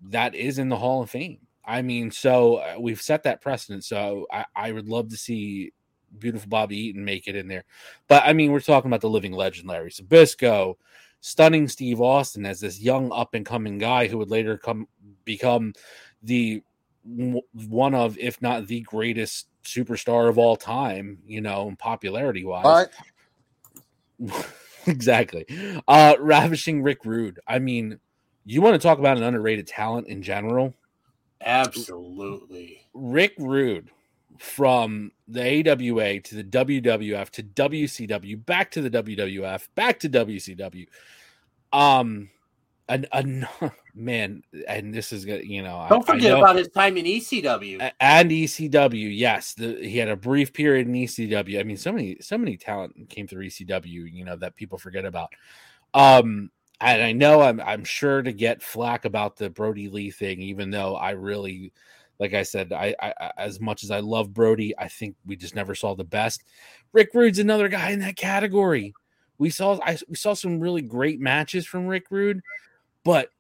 that 0.09 0.35
is 0.35 0.59
in 0.59 0.69
the 0.69 0.77
Hall 0.77 1.03
of 1.03 1.11
Fame. 1.11 1.39
I 1.69 1.83
mean, 1.83 2.11
so 2.11 2.57
uh, 2.57 2.77
we've 2.81 3.01
set 3.01 3.25
that 3.25 3.43
precedent. 3.43 3.85
So 3.85 4.27
I, 4.33 4.47
I 4.57 4.73
would 4.73 4.89
love 4.89 5.11
to 5.11 5.19
see 5.19 5.73
beautiful 6.19 6.49
Bobby 6.49 6.79
Eaton 6.79 7.05
make 7.05 7.29
it 7.29 7.37
in 7.37 7.47
there. 7.47 7.65
But 8.09 8.23
I 8.25 8.33
mean, 8.33 8.53
we're 8.53 8.61
talking 8.61 8.89
about 8.89 9.03
the 9.03 9.11
living 9.11 9.33
legend 9.33 9.69
Larry 9.69 9.91
Zbyszko, 9.91 10.77
stunning 11.21 11.69
Steve 11.69 12.01
Austin 12.01 12.47
as 12.47 12.61
this 12.61 12.81
young 12.81 13.13
up 13.13 13.35
and 13.35 13.45
coming 13.45 13.77
guy 13.77 14.09
who 14.09 14.17
would 14.17 14.31
later 14.31 14.57
come 14.57 14.89
become 15.27 15.75
the 16.23 16.63
one 17.05 17.95
of, 17.95 18.17
if 18.17 18.41
not 18.41 18.67
the 18.67 18.81
greatest 18.81 19.49
superstar 19.63 20.31
of 20.31 20.39
all 20.39 20.57
time, 20.57 21.19
you 21.27 21.43
know, 21.43 21.75
popularity 21.79 22.47
wise. 22.47 22.89
exactly. 24.87 25.45
Uh 25.87 26.15
ravishing 26.19 26.83
Rick 26.83 27.05
Rude. 27.05 27.41
I 27.47 27.59
mean, 27.59 28.01
you 28.47 28.63
want 28.63 28.75
to 28.75 28.79
talk 28.79 28.99
about 28.99 29.19
an 29.19 29.23
underrated 29.23 29.67
talent 29.67 30.09
in 30.09 30.23
general? 30.23 30.75
Absolutely. 31.41 32.87
Rick 32.95 33.35
Rude 33.39 33.91
from 34.39 35.11
the 35.27 35.41
AWA 35.41 36.21
to 36.21 36.35
the 36.37 36.45
WWF 36.45 37.31
to 37.31 37.43
WCW, 37.43 38.45
back 38.45 38.71
to 38.73 38.81
the 38.81 38.91
WWF, 38.91 39.69
back 39.75 40.01
to 40.01 40.09
WCW. 40.09 40.87
Um, 41.73 42.31
and, 42.89 43.07
and 43.13 43.47
man, 43.95 44.43
and 44.67 44.95
this 44.95 45.13
is 45.13 45.25
good. 45.25 45.45
You 45.45 45.63
know, 45.63 45.87
don't 45.89 46.07
forget 46.07 46.33
know, 46.33 46.39
about 46.39 46.57
his 46.57 46.69
time 46.69 46.97
in 46.97 47.05
ECW 47.05 47.91
and 48.01 48.31
ECW. 48.31 49.17
Yes, 49.17 49.55
the, 49.55 49.77
he 49.81 49.99
had 49.99 50.09
a 50.09 50.17
brief 50.17 50.53
period 50.53 50.87
in 50.87 50.95
ECW. 50.95 51.61
I 51.61 51.63
mean, 51.65 51.77
so 51.77 51.93
many, 51.93 52.19
so 52.21 52.39
many 52.39 52.57
talent 52.57 53.11
came 53.11 53.27
through 53.27 53.47
ECW. 53.47 54.11
You 54.11 54.25
know 54.25 54.37
that 54.37 54.57
people 54.57 54.79
forget 54.79 55.05
about. 55.05 55.33
Um, 55.95 56.51
and 56.81 57.03
I 57.03 57.13
know 57.13 57.41
I'm, 57.41 57.61
I'm 57.61 57.85
sure 57.85 58.23
to 58.23 58.33
get 58.33 58.63
flack 58.63 59.05
about 59.05 59.37
the 59.37 59.51
Brodie 59.51 59.89
Lee 59.89 60.11
thing, 60.11 60.41
even 60.41 60.71
though 60.71 60.97
I 60.97 61.11
really 61.13 61.73
like 62.19 62.35
I 62.35 62.43
said, 62.43 62.73
I, 62.73 62.95
I, 63.01 63.31
as 63.37 63.61
much 63.61 63.85
as 63.85 63.91
I 63.91 64.01
love 64.01 64.35
Brodie, 64.35 64.77
I 64.77 64.89
think 64.89 65.15
we 65.25 65.37
just 65.37 65.55
never 65.55 65.75
saw 65.75 65.95
the 65.95 66.05
best. 66.05 66.43
Rick 66.93 67.11
Rude's 67.15 67.39
another 67.39 67.69
guy 67.69 67.91
in 67.91 68.01
that 68.01 68.17
category. 68.17 68.93
We 69.39 69.51
saw 69.51 69.79
I, 69.85 69.97
we 70.09 70.17
saw 70.17 70.35
some 70.35 70.59
really 70.59 70.83
great 70.83 71.21
matches 71.21 71.65
from 71.65 71.87
Rick 71.87 72.07
Rude, 72.11 72.41
but 73.05 73.31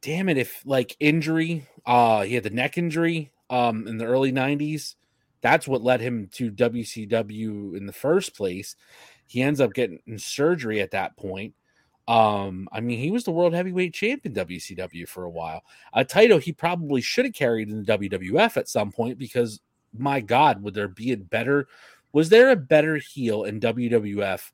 damn 0.00 0.28
it, 0.28 0.36
if 0.36 0.62
like 0.64 0.96
injury, 0.98 1.68
uh, 1.86 2.22
he 2.22 2.34
had 2.34 2.44
the 2.44 2.50
neck 2.50 2.76
injury 2.76 3.30
um 3.50 3.86
in 3.86 3.98
the 3.98 4.06
early 4.06 4.32
'90s. 4.32 4.96
That's 5.40 5.68
what 5.68 5.82
led 5.82 6.00
him 6.00 6.28
to 6.34 6.50
WCW 6.50 7.76
in 7.76 7.86
the 7.86 7.92
first 7.92 8.36
place. 8.36 8.74
He 9.26 9.42
ends 9.42 9.60
up 9.60 9.74
getting 9.74 10.00
surgery 10.18 10.80
at 10.80 10.92
that 10.92 11.16
point. 11.16 11.54
Um, 12.08 12.68
I 12.72 12.80
mean, 12.80 12.98
he 12.98 13.10
was 13.10 13.24
the 13.24 13.30
world 13.30 13.54
heavyweight 13.54 13.94
champion 13.94 14.34
WCW 14.34 15.08
for 15.08 15.24
a 15.24 15.30
while. 15.30 15.62
A 15.92 16.04
title 16.04 16.38
he 16.38 16.52
probably 16.52 17.00
should 17.00 17.24
have 17.24 17.34
carried 17.34 17.68
in 17.68 17.84
the 17.84 17.98
WWF 17.98 18.56
at 18.56 18.68
some 18.68 18.90
point 18.90 19.18
because 19.18 19.60
my 19.96 20.20
God, 20.20 20.62
would 20.62 20.74
there 20.74 20.88
be 20.88 21.12
a 21.12 21.16
better 21.16 21.68
was 22.12 22.28
there 22.28 22.50
a 22.50 22.56
better 22.56 22.96
heel 22.96 23.44
in 23.44 23.58
WWF 23.60 24.50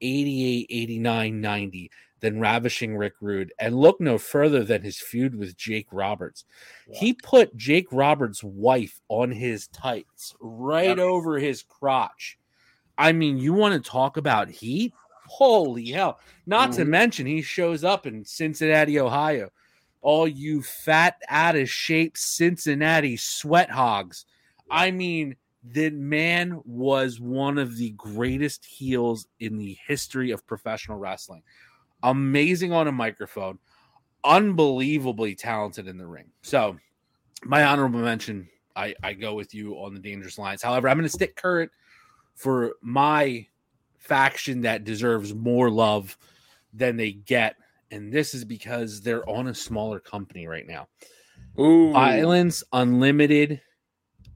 88, 0.00 0.66
89, 0.70 1.40
90 1.40 1.90
than 2.20 2.40
ravishing 2.40 2.96
Rick 2.96 3.14
Rude? 3.20 3.52
And 3.58 3.76
look 3.76 4.00
no 4.00 4.16
further 4.16 4.64
than 4.64 4.82
his 4.82 4.98
feud 4.98 5.34
with 5.34 5.56
Jake 5.56 5.88
Roberts. 5.92 6.44
Yeah. 6.88 6.98
He 6.98 7.12
put 7.12 7.56
Jake 7.56 7.88
Roberts' 7.92 8.42
wife 8.42 9.00
on 9.08 9.30
his 9.30 9.68
tights 9.68 10.34
right 10.40 10.98
over 10.98 11.38
his 11.38 11.62
crotch. 11.62 12.38
I 12.96 13.12
mean, 13.12 13.38
you 13.38 13.52
want 13.52 13.74
to 13.74 13.90
talk 13.90 14.16
about 14.16 14.48
heat? 14.48 14.94
Holy 15.32 15.86
hell. 15.86 16.20
Not 16.44 16.70
mm-hmm. 16.70 16.78
to 16.80 16.84
mention, 16.84 17.26
he 17.26 17.40
shows 17.40 17.84
up 17.84 18.06
in 18.06 18.22
Cincinnati, 18.22 19.00
Ohio. 19.00 19.50
All 20.02 20.28
you 20.28 20.62
fat, 20.62 21.16
out 21.28 21.56
of 21.56 21.70
shape 21.70 22.18
Cincinnati 22.18 23.16
sweat 23.16 23.70
hogs. 23.70 24.26
I 24.70 24.90
mean, 24.90 25.36
the 25.64 25.88
man 25.88 26.60
was 26.66 27.18
one 27.18 27.56
of 27.56 27.78
the 27.78 27.90
greatest 27.92 28.66
heels 28.66 29.26
in 29.40 29.56
the 29.56 29.78
history 29.86 30.32
of 30.32 30.46
professional 30.46 30.98
wrestling. 30.98 31.42
Amazing 32.02 32.74
on 32.74 32.88
a 32.88 32.92
microphone, 32.92 33.58
unbelievably 34.24 35.36
talented 35.36 35.88
in 35.88 35.96
the 35.96 36.06
ring. 36.06 36.26
So, 36.42 36.76
my 37.44 37.64
honorable 37.64 38.00
mention, 38.00 38.48
I, 38.76 38.94
I 39.02 39.14
go 39.14 39.34
with 39.34 39.54
you 39.54 39.76
on 39.76 39.94
the 39.94 40.00
dangerous 40.00 40.36
lines. 40.36 40.62
However, 40.62 40.90
I'm 40.90 40.98
going 40.98 41.08
to 41.08 41.08
stick 41.08 41.36
current 41.36 41.70
for 42.34 42.74
my 42.82 43.46
faction 44.02 44.62
that 44.62 44.84
deserves 44.84 45.34
more 45.34 45.70
love 45.70 46.18
than 46.72 46.96
they 46.96 47.12
get. 47.12 47.56
And 47.90 48.12
this 48.12 48.34
is 48.34 48.44
because 48.44 49.00
they're 49.00 49.28
on 49.28 49.48
a 49.48 49.54
smaller 49.54 50.00
company 50.00 50.46
right 50.46 50.66
now. 50.66 50.88
Ooh. 51.60 51.92
Violence 51.92 52.64
Unlimited 52.72 53.60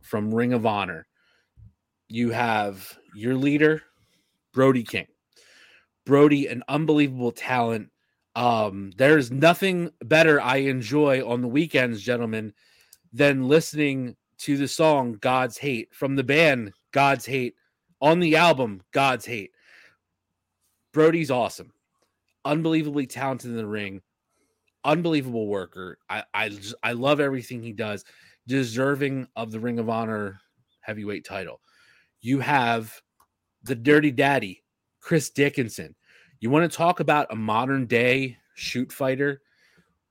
from 0.02 0.32
Ring 0.32 0.52
of 0.52 0.66
Honor. 0.66 1.06
You 2.08 2.30
have 2.30 2.96
your 3.14 3.34
leader, 3.34 3.82
Brody 4.52 4.84
King. 4.84 5.06
Brody, 6.04 6.46
an 6.46 6.62
unbelievable 6.68 7.32
talent. 7.32 7.90
Um, 8.36 8.92
there's 8.96 9.32
nothing 9.32 9.90
better 10.04 10.40
I 10.40 10.58
enjoy 10.58 11.26
on 11.26 11.40
the 11.40 11.48
weekends, 11.48 12.02
gentlemen, 12.02 12.52
than 13.12 13.48
listening 13.48 14.14
to 14.38 14.56
the 14.56 14.68
song 14.68 15.18
God's 15.20 15.58
Hate 15.58 15.92
from 15.92 16.14
the 16.14 16.22
band 16.22 16.72
God's 16.92 17.26
Hate 17.26 17.54
on 18.00 18.20
the 18.20 18.36
album 18.36 18.82
God's 18.92 19.26
Hate. 19.26 19.50
Brody's 20.97 21.30
awesome, 21.30 21.74
unbelievably 22.47 23.07
talented 23.09 23.51
in 23.51 23.57
the 23.59 23.66
ring, 23.66 24.01
unbelievable 24.82 25.47
worker. 25.47 25.99
I 26.09 26.24
I 26.32 26.59
I 26.82 26.92
love 26.92 27.20
everything 27.20 27.62
he 27.62 27.74
does. 27.74 28.03
Deserving 28.47 29.28
of 29.36 29.53
the 29.53 29.61
Ring 29.61 29.78
of 29.78 29.90
Honor 29.90 30.40
heavyweight 30.80 31.26
title. 31.26 31.61
You 32.22 32.40
have 32.40 32.99
the 33.62 33.74
Dirty 33.74 34.11
Daddy, 34.11 34.64
Chris 34.99 35.28
Dickinson. 35.28 35.94
You 36.40 36.49
want 36.49 36.70
to 36.70 36.74
talk 36.74 37.01
about 37.01 37.30
a 37.30 37.36
modern 37.36 37.84
day 37.84 38.38
shoot 38.55 38.90
fighter? 38.90 39.42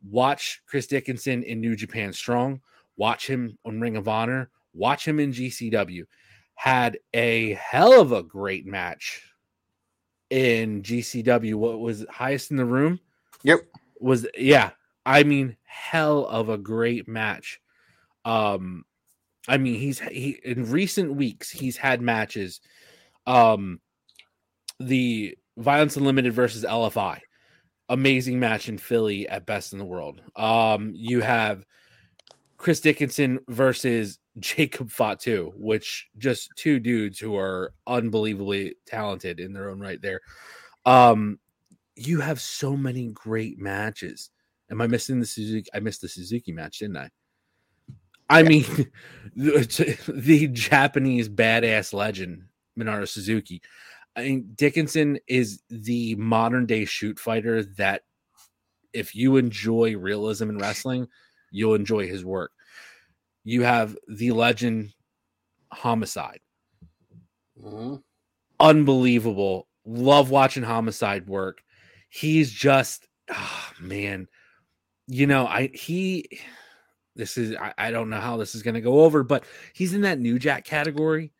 Watch 0.07 0.61
Chris 0.67 0.85
Dickinson 0.85 1.41
in 1.41 1.61
New 1.61 1.75
Japan 1.75 2.13
Strong. 2.13 2.61
Watch 2.95 3.25
him 3.25 3.57
on 3.65 3.81
Ring 3.81 3.97
of 3.97 4.07
Honor. 4.07 4.51
Watch 4.75 5.07
him 5.07 5.19
in 5.19 5.31
GCW. 5.31 6.03
Had 6.53 6.99
a 7.15 7.53
hell 7.53 7.99
of 7.99 8.11
a 8.11 8.21
great 8.21 8.67
match 8.67 9.23
in 10.29 10.81
GCW. 10.81 11.55
What 11.55 11.79
was 11.79 12.05
highest 12.09 12.51
in 12.51 12.57
the 12.57 12.65
room? 12.65 12.99
Yep. 13.43 13.59
Was 13.99 14.27
yeah. 14.37 14.71
I 15.05 15.23
mean, 15.23 15.55
hell 15.63 16.25
of 16.25 16.49
a 16.49 16.57
great 16.57 17.07
match. 17.07 17.59
Um, 18.23 18.85
I 19.47 19.57
mean, 19.57 19.79
he's 19.79 19.99
he 19.99 20.39
in 20.43 20.71
recent 20.71 21.15
weeks 21.15 21.49
he's 21.49 21.77
had 21.77 22.01
matches. 22.01 22.61
Um, 23.27 23.79
the 24.79 25.37
Violence 25.57 25.95
Unlimited 25.95 26.33
versus 26.33 26.63
LFI, 26.63 27.19
amazing 27.89 28.39
match 28.39 28.67
in 28.67 28.77
Philly 28.77 29.27
at 29.29 29.45
Best 29.45 29.73
in 29.73 29.79
the 29.79 29.85
World. 29.85 30.21
Um, 30.35 30.91
you 30.95 31.21
have 31.21 31.65
Chris 32.57 32.79
Dickinson 32.79 33.39
versus 33.47 34.19
Jacob 34.39 34.91
Fatu, 34.91 35.53
which 35.55 36.07
just 36.17 36.51
two 36.55 36.79
dudes 36.79 37.19
who 37.19 37.37
are 37.37 37.73
unbelievably 37.87 38.75
talented 38.85 39.39
in 39.39 39.53
their 39.53 39.69
own 39.69 39.79
right 39.79 40.01
there. 40.01 40.21
Um, 40.85 41.39
you 41.95 42.19
have 42.19 42.41
so 42.41 42.75
many 42.75 43.07
great 43.07 43.57
matches. 43.57 44.29
Am 44.69 44.81
I 44.81 44.87
missing 44.87 45.19
the 45.19 45.25
Suzuki? 45.25 45.69
I 45.73 45.79
missed 45.79 46.01
the 46.01 46.09
Suzuki 46.09 46.51
match, 46.51 46.79
didn't 46.79 46.97
I? 46.97 47.09
I 48.29 48.41
yeah. 48.41 48.49
mean, 48.49 48.65
the, 49.35 49.97
the, 50.07 50.47
Japanese 50.47 51.29
badass 51.29 51.93
legend, 51.93 52.43
Minoru 52.77 53.07
Suzuki. 53.07 53.61
I 54.15 54.23
mean, 54.23 54.51
Dickinson 54.55 55.19
is 55.27 55.61
the 55.69 56.15
modern 56.15 56.65
day 56.65 56.85
shoot 56.85 57.19
fighter 57.19 57.63
that, 57.77 58.01
if 58.93 59.13
you 59.13 59.35
enjoy 59.35 59.97
realism 59.97 60.49
in 60.49 60.57
wrestling, 60.57 61.07
you'll 61.51 61.75
enjoy 61.75 62.07
his 62.07 62.23
work 62.23 62.53
you 63.45 63.61
have 63.61 63.95
the 64.07 64.31
legend 64.31 64.91
Homicide. 65.71 66.41
Mm-hmm. 67.63 67.95
Unbelievable. 68.59 69.67
Love 69.85 70.31
watching 70.31 70.63
Homicide 70.63 71.27
work. 71.27 71.61
He's 72.09 72.51
just, 72.51 73.07
oh, 73.31 73.69
man. 73.79 74.27
You 75.07 75.27
know, 75.27 75.45
I 75.45 75.69
he 75.71 76.41
this 77.15 77.37
is 77.37 77.55
I, 77.55 77.73
I 77.77 77.91
don't 77.91 78.09
know 78.09 78.19
how 78.19 78.37
this 78.37 78.55
is 78.55 78.63
gonna 78.63 78.81
go 78.81 79.01
over, 79.01 79.21
but 79.21 79.45
he's 79.73 79.93
in 79.93 80.01
that 80.01 80.19
new 80.19 80.39
jack 80.39 80.65
category 80.65 81.31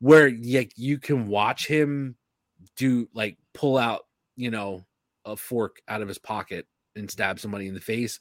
where 0.00 0.30
like 0.30 0.72
you 0.76 0.98
can 0.98 1.26
watch 1.28 1.66
him 1.66 2.16
do 2.76 3.08
like 3.14 3.38
pull 3.54 3.78
out, 3.78 4.02
you 4.36 4.50
know, 4.50 4.84
a 5.24 5.36
fork 5.36 5.80
out 5.88 6.02
of 6.02 6.08
his 6.08 6.18
pocket 6.18 6.66
and 6.96 7.10
stab 7.10 7.40
somebody 7.40 7.66
in 7.66 7.72
the 7.72 7.80
face 7.80 8.20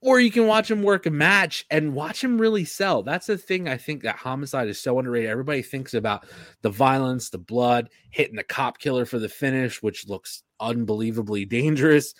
or 0.00 0.20
you 0.20 0.30
can 0.30 0.46
watch 0.46 0.70
him 0.70 0.82
work 0.82 1.06
a 1.06 1.10
match 1.10 1.66
and 1.70 1.94
watch 1.94 2.22
him 2.22 2.40
really 2.40 2.64
sell. 2.64 3.02
That's 3.02 3.26
the 3.26 3.36
thing 3.36 3.68
I 3.68 3.76
think 3.76 4.02
that 4.02 4.16
homicide 4.16 4.68
is 4.68 4.78
so 4.78 4.98
underrated. 4.98 5.30
Everybody 5.30 5.62
thinks 5.62 5.94
about 5.94 6.26
the 6.62 6.70
violence, 6.70 7.30
the 7.30 7.38
blood, 7.38 7.90
hitting 8.10 8.36
the 8.36 8.44
cop 8.44 8.78
killer 8.78 9.04
for 9.04 9.18
the 9.18 9.28
finish, 9.28 9.82
which 9.82 10.08
looks 10.08 10.42
unbelievably 10.60 11.46
dangerous. 11.46 12.14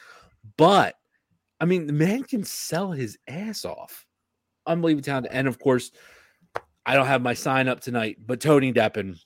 But 0.56 0.96
I 1.60 1.64
mean, 1.64 1.86
the 1.86 1.92
man 1.92 2.24
can 2.24 2.44
sell 2.44 2.92
his 2.92 3.18
ass 3.28 3.64
off. 3.64 4.06
Unbelievable 4.66 5.04
talented. 5.04 5.32
And 5.32 5.48
of 5.48 5.58
course, 5.58 5.92
I 6.84 6.94
don't 6.94 7.06
have 7.06 7.22
my 7.22 7.34
sign 7.34 7.68
up 7.68 7.80
tonight, 7.80 8.16
but 8.24 8.40
Tony 8.40 8.72
Deppen. 8.72 9.18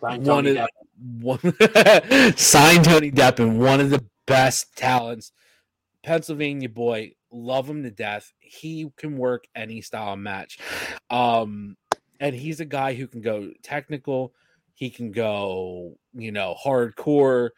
Sign 0.00 0.24
Tony 0.24 0.54
one 0.54 0.66
Deppen. 1.34 1.42
Of, 1.42 2.30
one, 2.30 2.36
sign 2.36 2.82
Tony 2.82 3.10
Deppen, 3.10 3.56
one 3.56 3.80
of 3.80 3.90
the 3.90 4.04
best 4.26 4.76
talents. 4.76 5.32
Pennsylvania 6.02 6.68
boy, 6.68 7.12
love 7.32 7.68
him 7.68 7.82
to 7.82 7.90
death. 7.90 8.32
He 8.38 8.90
can 8.96 9.16
work 9.16 9.44
any 9.54 9.80
style 9.80 10.16
match. 10.16 10.58
Um, 11.10 11.76
and 12.18 12.34
he's 12.34 12.60
a 12.60 12.64
guy 12.64 12.94
who 12.94 13.06
can 13.06 13.20
go 13.20 13.52
technical, 13.62 14.34
he 14.74 14.90
can 14.90 15.10
go, 15.12 15.98
you 16.14 16.32
know, 16.32 16.54
hardcore. 16.62 17.50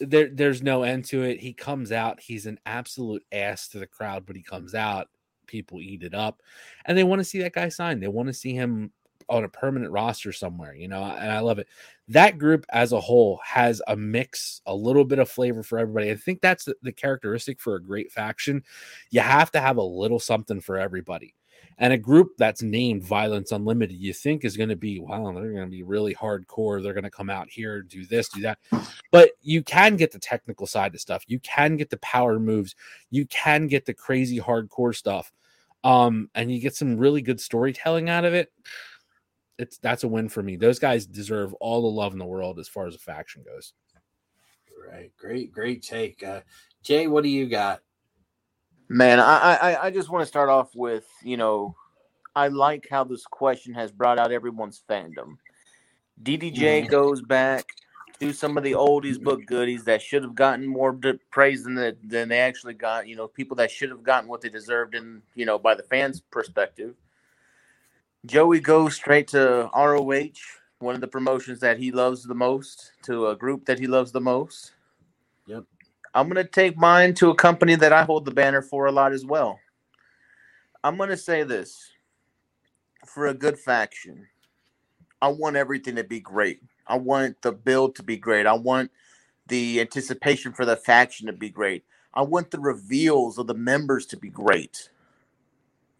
There, 0.00 0.28
there's 0.32 0.62
no 0.62 0.82
end 0.82 1.04
to 1.06 1.22
it. 1.22 1.40
He 1.40 1.52
comes 1.52 1.92
out, 1.92 2.20
he's 2.20 2.46
an 2.46 2.58
absolute 2.66 3.24
ass 3.30 3.68
to 3.68 3.78
the 3.78 3.86
crowd, 3.86 4.26
but 4.26 4.36
he 4.36 4.42
comes 4.42 4.74
out, 4.74 5.08
people 5.46 5.80
eat 5.80 6.02
it 6.02 6.14
up, 6.14 6.42
and 6.84 6.98
they 6.98 7.04
want 7.04 7.20
to 7.20 7.24
see 7.24 7.40
that 7.40 7.52
guy 7.52 7.68
sign. 7.68 8.00
They 8.00 8.08
want 8.08 8.28
to 8.28 8.34
see 8.34 8.54
him 8.54 8.90
on 9.28 9.44
a 9.44 9.48
permanent 9.48 9.92
roster 9.92 10.32
somewhere, 10.32 10.74
you 10.74 10.88
know, 10.88 11.02
and 11.02 11.30
I 11.30 11.40
love 11.40 11.58
it. 11.58 11.68
That 12.08 12.38
group 12.38 12.66
as 12.70 12.92
a 12.92 13.00
whole 13.00 13.40
has 13.44 13.80
a 13.86 13.96
mix, 13.96 14.60
a 14.66 14.74
little 14.74 15.04
bit 15.04 15.18
of 15.18 15.30
flavor 15.30 15.62
for 15.62 15.78
everybody. 15.78 16.10
I 16.10 16.16
think 16.16 16.40
that's 16.40 16.64
the, 16.64 16.76
the 16.82 16.92
characteristic 16.92 17.60
for 17.60 17.76
a 17.76 17.82
great 17.82 18.12
faction. 18.12 18.62
You 19.10 19.20
have 19.20 19.50
to 19.52 19.60
have 19.60 19.76
a 19.76 19.82
little 19.82 20.18
something 20.18 20.60
for 20.60 20.78
everybody. 20.78 21.34
And 21.78 21.92
a 21.92 21.98
group 21.98 22.36
that's 22.38 22.62
named 22.62 23.02
Violence 23.02 23.50
Unlimited, 23.50 23.96
you 23.96 24.12
think 24.12 24.44
is 24.44 24.56
going 24.56 24.68
to 24.68 24.76
be, 24.76 25.00
wow, 25.00 25.32
they're 25.32 25.52
going 25.52 25.64
to 25.64 25.70
be 25.70 25.82
really 25.82 26.14
hardcore. 26.14 26.82
They're 26.82 26.94
going 26.94 27.04
to 27.04 27.10
come 27.10 27.30
out 27.30 27.50
here, 27.50 27.82
do 27.82 28.06
this, 28.06 28.28
do 28.28 28.42
that. 28.42 28.58
But 29.10 29.30
you 29.42 29.62
can 29.62 29.96
get 29.96 30.12
the 30.12 30.18
technical 30.18 30.66
side 30.66 30.94
of 30.94 31.00
stuff. 31.00 31.24
You 31.26 31.40
can 31.40 31.76
get 31.76 31.90
the 31.90 31.96
power 31.98 32.38
moves. 32.38 32.76
You 33.10 33.26
can 33.26 33.66
get 33.66 33.86
the 33.86 33.94
crazy 33.94 34.38
hardcore 34.38 34.94
stuff. 34.94 35.32
Um, 35.82 36.30
and 36.34 36.50
you 36.50 36.60
get 36.60 36.76
some 36.76 36.96
really 36.96 37.22
good 37.22 37.40
storytelling 37.40 38.08
out 38.08 38.24
of 38.24 38.34
it 38.34 38.52
it's 39.58 39.78
that's 39.78 40.04
a 40.04 40.08
win 40.08 40.28
for 40.28 40.42
me. 40.42 40.56
Those 40.56 40.78
guys 40.78 41.06
deserve 41.06 41.54
all 41.54 41.82
the 41.82 41.88
love 41.88 42.12
in 42.12 42.18
the 42.18 42.24
world 42.24 42.58
as 42.58 42.68
far 42.68 42.86
as 42.86 42.94
a 42.94 42.98
faction 42.98 43.42
goes. 43.44 43.72
Right, 44.90 45.10
great, 45.16 45.50
great 45.50 45.82
take, 45.82 46.22
uh, 46.22 46.40
Jay. 46.82 47.06
What 47.06 47.24
do 47.24 47.30
you 47.30 47.48
got? 47.48 47.80
Man, 48.88 49.18
I, 49.18 49.54
I 49.54 49.86
I 49.86 49.90
just 49.90 50.10
want 50.10 50.22
to 50.22 50.26
start 50.26 50.50
off 50.50 50.74
with 50.74 51.06
you 51.22 51.36
know, 51.36 51.74
I 52.36 52.48
like 52.48 52.86
how 52.90 53.04
this 53.04 53.24
question 53.24 53.74
has 53.74 53.90
brought 53.90 54.18
out 54.18 54.32
everyone's 54.32 54.82
fandom. 54.88 55.38
DDJ 56.22 56.54
mm-hmm. 56.54 56.90
goes 56.90 57.22
back 57.22 57.64
to 58.20 58.32
some 58.32 58.56
of 58.56 58.62
the 58.62 58.72
oldies 58.72 59.20
book 59.20 59.44
goodies 59.46 59.84
that 59.84 60.00
should 60.00 60.22
have 60.22 60.34
gotten 60.34 60.66
more 60.66 60.98
praise 61.30 61.64
than 61.64 61.74
the, 61.74 61.96
than 62.04 62.28
they 62.28 62.38
actually 62.38 62.74
got. 62.74 63.08
You 63.08 63.16
know, 63.16 63.26
people 63.26 63.56
that 63.56 63.70
should 63.70 63.90
have 63.90 64.02
gotten 64.02 64.28
what 64.28 64.40
they 64.40 64.48
deserved 64.48 64.94
and 64.94 65.22
you 65.34 65.46
know 65.46 65.58
by 65.58 65.74
the 65.74 65.82
fans' 65.84 66.20
perspective. 66.30 66.94
Joey 68.26 68.60
goes 68.60 68.94
straight 68.94 69.28
to 69.28 69.70
ROH, 69.74 70.30
one 70.78 70.94
of 70.94 71.00
the 71.00 71.08
promotions 71.08 71.60
that 71.60 71.78
he 71.78 71.92
loves 71.92 72.24
the 72.24 72.34
most, 72.34 72.92
to 73.02 73.28
a 73.28 73.36
group 73.36 73.66
that 73.66 73.78
he 73.78 73.86
loves 73.86 74.12
the 74.12 74.20
most. 74.20 74.72
Yep. 75.46 75.64
I'm 76.14 76.28
going 76.28 76.44
to 76.44 76.50
take 76.50 76.76
mine 76.76 77.14
to 77.14 77.30
a 77.30 77.34
company 77.34 77.74
that 77.74 77.92
I 77.92 78.04
hold 78.04 78.24
the 78.24 78.30
banner 78.30 78.62
for 78.62 78.86
a 78.86 78.92
lot 78.92 79.12
as 79.12 79.26
well. 79.26 79.58
I'm 80.82 80.96
going 80.96 81.10
to 81.10 81.16
say 81.16 81.42
this 81.42 81.90
for 83.06 83.26
a 83.26 83.34
good 83.34 83.58
faction, 83.58 84.26
I 85.20 85.28
want 85.28 85.56
everything 85.56 85.96
to 85.96 86.04
be 86.04 86.20
great. 86.20 86.62
I 86.86 86.98
want 86.98 87.40
the 87.42 87.52
build 87.52 87.96
to 87.96 88.02
be 88.02 88.16
great. 88.16 88.46
I 88.46 88.54
want 88.54 88.90
the 89.46 89.80
anticipation 89.80 90.52
for 90.52 90.64
the 90.64 90.76
faction 90.76 91.26
to 91.26 91.32
be 91.32 91.50
great. 91.50 91.84
I 92.14 92.22
want 92.22 92.50
the 92.50 92.60
reveals 92.60 93.38
of 93.38 93.46
the 93.46 93.54
members 93.54 94.06
to 94.06 94.16
be 94.16 94.30
great. 94.30 94.90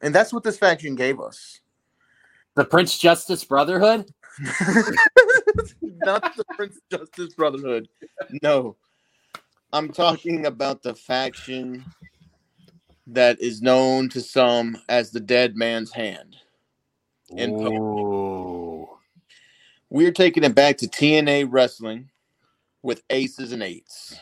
And 0.01 0.15
that's 0.15 0.33
what 0.33 0.45
this 0.45 0.59
faction 0.59 0.95
gave 0.95 1.21
us. 1.21 1.61
The 2.55 2.65
Prince 2.65 2.99
Justice 2.99 3.45
Brotherhood? 3.45 4.09
Not 5.83 6.37
the 6.37 6.45
Prince 6.57 6.79
Justice 6.91 7.35
Brotherhood. 7.35 7.89
No. 8.43 8.77
I'm 9.73 9.91
talking 9.91 10.47
about 10.47 10.83
the 10.83 10.95
faction 10.95 11.85
that 13.09 13.41
is 13.41 13.61
known 13.61 14.09
to 14.11 14.21
some 14.21 14.77
as 14.89 15.11
the 15.11 15.21
dead 15.21 15.57
man's 15.57 15.93
hand. 15.93 16.37
In 17.37 17.57
We're 19.91 20.13
taking 20.13 20.45
it 20.45 20.55
back 20.55 20.79
to 20.79 20.87
TNA 20.87 21.49
wrestling 21.51 22.11
with 22.83 23.03
aces 23.11 23.53
and 23.53 23.63
eights. 23.63 24.17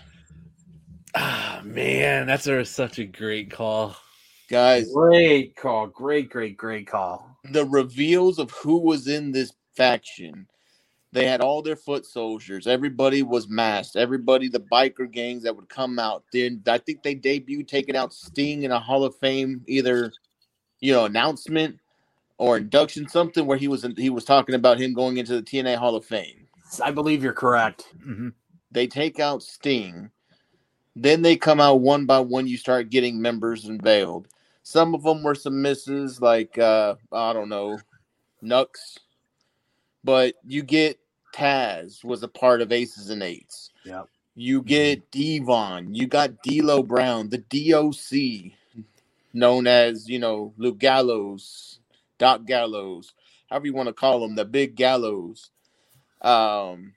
Ah, 1.15 1.61
man, 1.65 2.27
that's 2.27 2.47
a, 2.47 2.65
such 2.65 2.99
a 2.99 3.05
great 3.05 3.51
call. 3.51 3.97
Guys, 4.53 4.93
great 4.93 5.57
call. 5.57 5.87
Great, 5.87 6.31
great, 6.31 6.57
great 6.57 6.87
call 6.87 7.33
the 7.45 7.65
reveals 7.67 8.39
of 8.39 8.51
who 8.51 8.79
was 8.79 9.09
in 9.09 9.33
this 9.33 9.53
faction. 9.75 10.47
They 11.13 11.27
had 11.27 11.43
all 11.43 11.61
their 11.61 11.77
foot 11.77 12.07
soldiers. 12.07 12.67
Everybody 12.67 13.23
was 13.23 13.49
masked. 13.49 13.97
Everybody, 13.97 14.49
the 14.49 14.61
biker 14.61 15.11
gangs 15.11 15.43
that 15.43 15.55
would 15.55 15.69
come 15.69 15.99
out. 15.99 16.25
Then 16.33 16.63
I 16.67 16.79
think 16.79 17.03
they 17.03 17.15
debuted 17.15 17.69
taking 17.69 17.97
out 17.97 18.15
Sting 18.15 18.63
in 18.63 18.71
a 18.71 18.81
Hall 18.81 19.05
of 19.05 19.15
Fame, 19.17 19.63
either 19.67 20.13
you 20.81 20.93
know 20.93 21.05
announcement 21.05 21.79
or 22.39 22.57
induction, 22.57 23.09
something 23.09 23.45
where 23.45 23.59
he 23.59 23.69
was 23.69 23.87
he 23.97 24.09
was 24.09 24.25
talking 24.25 24.55
about 24.55 24.79
him 24.79 24.95
going 24.95 25.19
into 25.19 25.35
the 25.35 25.43
TNA 25.43 25.77
Hall 25.77 25.97
of 25.97 26.05
Fame. 26.05 26.47
I 26.83 26.91
believe 26.91 27.23
you're 27.23 27.35
correct. 27.35 27.89
Mm-hmm. 27.99 28.29
They 28.71 28.87
take 28.87 29.21
out 29.21 29.43
Sting. 29.43 30.11
Then 30.97 31.21
they 31.21 31.37
come 31.37 31.61
out 31.61 31.81
one 31.81 32.07
by 32.07 32.21
one. 32.21 32.47
You 32.47 32.57
start 32.57 32.89
getting 32.89 33.21
members 33.21 33.67
unveiled. 33.67 34.29
Some 34.63 34.95
of 34.95 35.03
them 35.03 35.23
were 35.23 35.35
some 35.35 35.61
misses, 35.63 36.21
like 36.21 36.59
uh, 36.59 36.95
I 37.13 37.33
don't 37.33 37.49
know, 37.49 37.79
Knux. 38.43 38.99
But 40.05 40.35
you 40.45 40.63
get 40.63 40.99
Taz 41.35 42.05
was 42.05 42.23
a 42.23 42.29
part 42.29 42.61
of 42.61 42.73
Aces 42.73 43.11
and 43.11 43.23
Eights. 43.23 43.71
Yep. 43.85 44.09
You 44.35 44.63
get 44.63 45.11
Devon. 45.11 45.95
You 45.95 46.07
got 46.07 46.43
D'Lo 46.43 46.83
Brown, 46.83 47.29
the 47.29 47.39
DOC, 47.39 48.53
known 49.33 49.67
as 49.67 50.09
you 50.09 50.19
know 50.19 50.55
Luke 50.57 50.79
Gallows, 50.79 51.81
Doc 52.19 52.45
Gallows, 52.47 53.15
however 53.51 53.67
you 53.67 53.75
want 53.75 53.89
to 53.89 53.93
call 53.93 54.25
him, 54.25 54.35
the 54.35 54.45
Big 54.45 54.77
Gallows. 54.77 55.51
Um, 56.23 56.95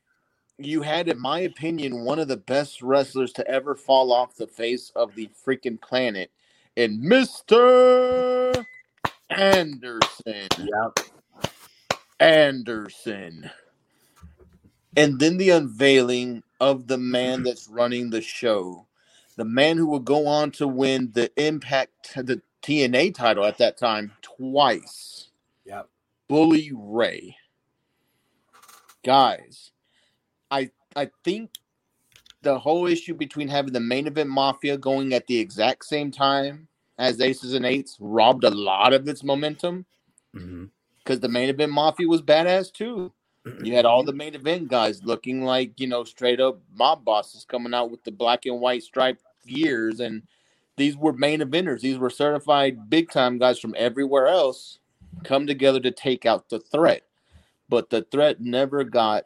you 0.57 0.83
had, 0.83 1.09
in 1.09 1.19
my 1.19 1.39
opinion, 1.39 2.05
one 2.05 2.19
of 2.19 2.27
the 2.27 2.37
best 2.37 2.81
wrestlers 2.81 3.33
to 3.33 3.47
ever 3.47 3.75
fall 3.75 4.13
off 4.13 4.35
the 4.35 4.47
face 4.47 4.91
of 4.95 5.15
the 5.15 5.29
freaking 5.45 5.81
planet 5.81 6.31
and 6.77 7.01
Mr. 7.01 8.65
Anderson. 9.29 10.47
Yep. 10.57 10.99
Anderson. 12.19 13.49
And 14.97 15.19
then 15.19 15.37
the 15.37 15.49
unveiling 15.49 16.43
of 16.59 16.87
the 16.87 16.97
man 16.97 17.43
that's 17.43 17.67
running 17.67 18.09
the 18.09 18.21
show, 18.21 18.87
the 19.35 19.45
man 19.45 19.77
who 19.77 19.87
will 19.87 19.99
go 19.99 20.27
on 20.27 20.51
to 20.51 20.67
win 20.67 21.11
the 21.13 21.31
Impact, 21.35 22.13
the 22.15 22.41
TNA 22.61 23.13
title 23.13 23.45
at 23.45 23.57
that 23.57 23.77
time 23.77 24.13
twice. 24.21 25.27
Yep. 25.65 25.89
Bully 26.27 26.71
Ray. 26.73 27.37
Guys, 29.03 29.71
I 30.49 30.71
I 30.95 31.11
think 31.23 31.51
the 32.45 32.57
whole 32.59 32.85
issue 32.85 33.15
between 33.15 33.47
having 33.47 33.73
the 33.73 33.79
main 33.79 34.05
event 34.05 34.29
mafia 34.29 34.77
going 34.77 35.13
at 35.13 35.25
the 35.25 35.37
exact 35.37 35.83
same 35.83 36.11
time 36.11 36.67
as 36.99 37.19
aces 37.19 37.55
and 37.55 37.65
eights 37.65 37.97
robbed 37.99 38.43
a 38.43 38.51
lot 38.51 38.93
of 38.93 39.07
its 39.07 39.23
momentum 39.23 39.83
because 40.31 40.47
mm-hmm. 40.47 41.15
the 41.19 41.27
main 41.27 41.49
event 41.49 41.71
mafia 41.71 42.07
was 42.07 42.21
badass 42.21 42.71
too. 42.71 43.11
You 43.63 43.75
had 43.75 43.85
all 43.85 44.03
the 44.03 44.13
main 44.13 44.33
event 44.33 44.69
guys 44.69 45.03
looking 45.03 45.43
like 45.43 45.79
you 45.79 45.87
know 45.87 46.03
straight 46.03 46.39
up 46.39 46.59
mob 46.73 47.03
bosses 47.03 47.45
coming 47.45 47.73
out 47.73 47.91
with 47.91 48.03
the 48.03 48.11
black 48.11 48.45
and 48.45 48.59
white 48.59 48.81
striped 48.81 49.23
gears, 49.45 49.99
and 49.99 50.23
these 50.77 50.95
were 50.95 51.13
main 51.13 51.41
eventers. 51.41 51.81
These 51.81 51.97
were 51.97 52.09
certified 52.09 52.89
big 52.89 53.11
time 53.11 53.37
guys 53.37 53.59
from 53.59 53.75
everywhere 53.77 54.27
else 54.27 54.79
come 55.23 55.45
together 55.45 55.79
to 55.79 55.91
take 55.91 56.25
out 56.25 56.49
the 56.49 56.59
threat. 56.59 57.03
But 57.69 57.89
the 57.89 58.01
threat 58.03 58.41
never 58.41 58.83
got 58.83 59.25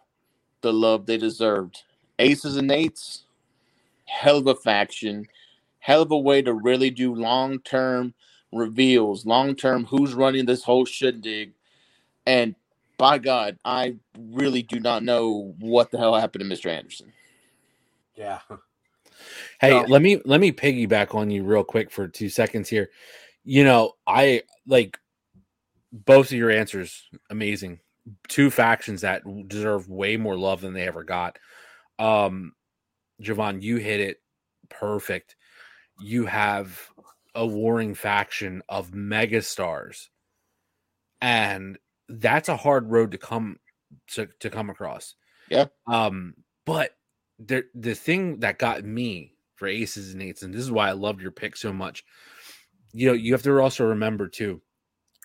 the 0.61 0.73
love 0.73 1.05
they 1.05 1.17
deserved 1.17 1.83
aces 2.19 2.57
and 2.57 2.71
eights, 2.71 3.23
hell 4.05 4.37
of 4.37 4.47
a 4.47 4.55
faction, 4.55 5.25
hell 5.79 6.01
of 6.01 6.11
a 6.11 6.17
way 6.17 6.41
to 6.41 6.53
really 6.53 6.89
do 6.89 7.15
long 7.15 7.59
term 7.59 8.13
reveals, 8.51 9.25
long 9.25 9.55
term 9.55 9.85
who's 9.85 10.13
running 10.13 10.45
this 10.45 10.63
whole 10.63 10.85
shindig. 10.85 11.53
And 12.25 12.55
by 12.97 13.17
God, 13.17 13.57
I 13.63 13.95
really 14.17 14.61
do 14.61 14.79
not 14.79 15.03
know 15.03 15.55
what 15.59 15.89
the 15.89 15.97
hell 15.97 16.15
happened 16.15 16.47
to 16.47 16.55
Mr. 16.55 16.69
Anderson. 16.69 17.11
Yeah. 18.15 18.39
Hey, 19.59 19.71
so, 19.71 19.85
let 19.89 20.01
me 20.01 20.21
let 20.23 20.39
me 20.39 20.53
piggyback 20.53 21.13
on 21.13 21.29
you 21.29 21.43
real 21.43 21.65
quick 21.65 21.91
for 21.91 22.07
two 22.07 22.29
seconds 22.29 22.69
here. 22.69 22.89
You 23.43 23.65
know, 23.65 23.95
I 24.07 24.43
like 24.65 24.97
both 25.91 26.27
of 26.27 26.37
your 26.37 26.51
answers 26.51 27.03
amazing. 27.29 27.79
Two 28.29 28.49
factions 28.49 29.01
that 29.01 29.23
deserve 29.49 29.89
way 29.89 30.15
more 30.15 30.37
love 30.37 30.61
than 30.61 30.73
they 30.73 30.87
ever 30.87 31.03
got. 31.03 31.37
Um, 31.99 32.53
Jovan, 33.21 33.61
you 33.61 33.77
hit 33.77 33.99
it 33.99 34.21
perfect. 34.69 35.35
You 36.01 36.25
have 36.25 36.79
a 37.35 37.45
warring 37.45 37.93
faction 37.93 38.63
of 38.69 38.91
megastars, 38.91 40.07
and 41.21 41.77
that's 42.07 42.49
a 42.49 42.57
hard 42.57 42.89
road 42.89 43.11
to 43.11 43.17
come 43.17 43.57
to, 44.11 44.27
to 44.39 44.49
come 44.49 44.69
across. 44.69 45.15
Yeah. 45.49 45.65
Um, 45.87 46.35
but 46.65 46.91
the 47.37 47.65
the 47.75 47.95
thing 47.95 48.39
that 48.39 48.59
got 48.59 48.83
me 48.83 49.33
for 49.55 49.67
aces 49.67 50.13
and 50.13 50.21
eights, 50.21 50.41
and 50.41 50.53
this 50.53 50.61
is 50.61 50.71
why 50.71 50.89
I 50.89 50.93
loved 50.93 51.21
your 51.21 51.31
pick 51.31 51.57
so 51.57 51.73
much. 51.73 52.03
You 52.93 53.07
know, 53.07 53.13
you 53.13 53.33
have 53.33 53.43
to 53.43 53.59
also 53.59 53.85
remember 53.85 54.27
too 54.27 54.61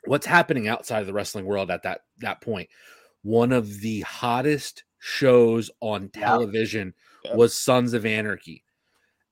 what's 0.06 0.26
happening 0.26 0.68
outside 0.68 1.00
of 1.00 1.06
the 1.06 1.12
wrestling 1.12 1.46
world 1.46 1.70
at 1.70 1.82
that 1.84 2.02
that 2.18 2.40
point. 2.40 2.68
One 3.22 3.52
of 3.52 3.80
the 3.80 4.00
hottest 4.02 4.84
shows 5.06 5.70
on 5.80 6.08
television 6.08 6.94
Yeah. 7.24 7.36
was 7.36 7.54
Sons 7.54 7.92
of 7.92 8.06
Anarchy. 8.06 8.64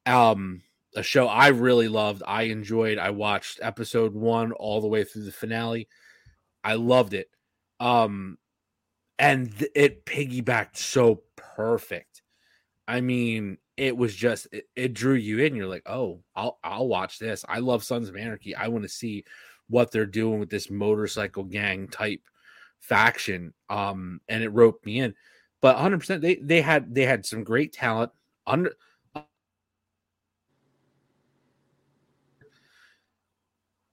Um, 0.04 0.60
a 0.94 1.02
show 1.02 1.26
I 1.26 1.48
really 1.48 1.88
loved. 1.88 2.22
I 2.26 2.42
enjoyed. 2.44 2.98
I 2.98 3.08
watched 3.08 3.58
episode 3.62 4.12
one 4.12 4.52
all 4.52 4.82
the 4.82 4.86
way 4.88 5.02
through 5.02 5.24
the 5.24 5.32
finale. 5.32 5.88
I 6.62 6.74
loved 6.74 7.14
it. 7.14 7.30
Um, 7.80 8.36
and 9.18 9.56
th- 9.58 9.70
it 9.74 10.04
piggybacked 10.04 10.76
so 10.76 11.22
perfect. 11.36 12.20
I 12.86 13.00
mean, 13.00 13.56
it 13.78 13.96
was 13.96 14.14
just 14.14 14.48
it, 14.52 14.68
it 14.76 14.92
drew 14.92 15.14
you 15.14 15.38
in. 15.38 15.56
You're 15.56 15.68
like, 15.68 15.88
oh, 15.88 16.20
I'll 16.36 16.58
I'll 16.62 16.86
watch 16.88 17.18
this. 17.18 17.46
I 17.48 17.60
love 17.60 17.82
Sons 17.82 18.10
of 18.10 18.16
Anarchy. 18.16 18.54
I 18.54 18.68
want 18.68 18.82
to 18.82 18.90
see 18.90 19.24
what 19.68 19.90
they're 19.90 20.04
doing 20.04 20.38
with 20.38 20.50
this 20.50 20.70
motorcycle 20.70 21.44
gang 21.44 21.88
type 21.88 22.20
faction. 22.80 23.54
Um, 23.70 24.20
and 24.28 24.42
it 24.42 24.50
roped 24.50 24.84
me 24.84 25.00
in. 25.00 25.14
But 25.62 25.76
100, 25.76 26.00
percent 26.00 26.22
they 26.22 26.36
they 26.36 26.62
had 26.62 26.94
they 26.94 27.06
had 27.06 27.26
some 27.26 27.44
great 27.44 27.72
talent 27.72 28.12
under. 28.46 28.74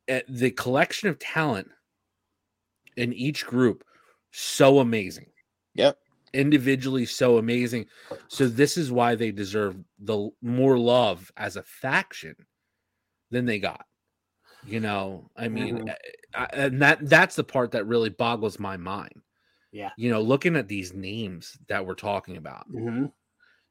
uh, 0.09 0.21
The 0.29 0.51
collection 0.51 1.09
of 1.09 1.19
talent 1.19 1.69
in 2.97 3.13
each 3.13 3.45
group 3.45 3.83
so 4.31 4.79
amazing. 4.79 5.27
Yep. 5.75 5.99
Individually 6.33 7.05
so 7.05 7.37
amazing. 7.39 7.87
So 8.27 8.47
this 8.47 8.77
is 8.77 8.91
why 8.91 9.15
they 9.15 9.31
deserve 9.31 9.77
the 9.99 10.29
more 10.41 10.77
love 10.77 11.31
as 11.37 11.55
a 11.55 11.63
faction 11.63 12.35
than 13.31 13.45
they 13.45 13.59
got. 13.59 13.85
You 14.63 14.79
know, 14.81 15.31
I 15.37 15.47
mean, 15.49 15.77
Mhm. 15.77 15.89
I- 15.89 15.97
I- 16.43 16.49
and 16.53 16.81
that 16.81 17.09
that's 17.09 17.35
the 17.35 17.43
part 17.45 17.71
that 17.71 17.87
really 17.87 18.09
boggles 18.09 18.59
my 18.59 18.77
mind. 18.77 19.21
Yeah. 19.71 19.91
You 19.97 20.09
know, 20.09 20.21
looking 20.21 20.55
at 20.55 20.67
these 20.67 20.93
names 20.93 21.57
that 21.67 21.85
we're 21.85 21.95
talking 21.95 22.37
about. 22.37 22.69
Mm-hmm. 22.71 23.05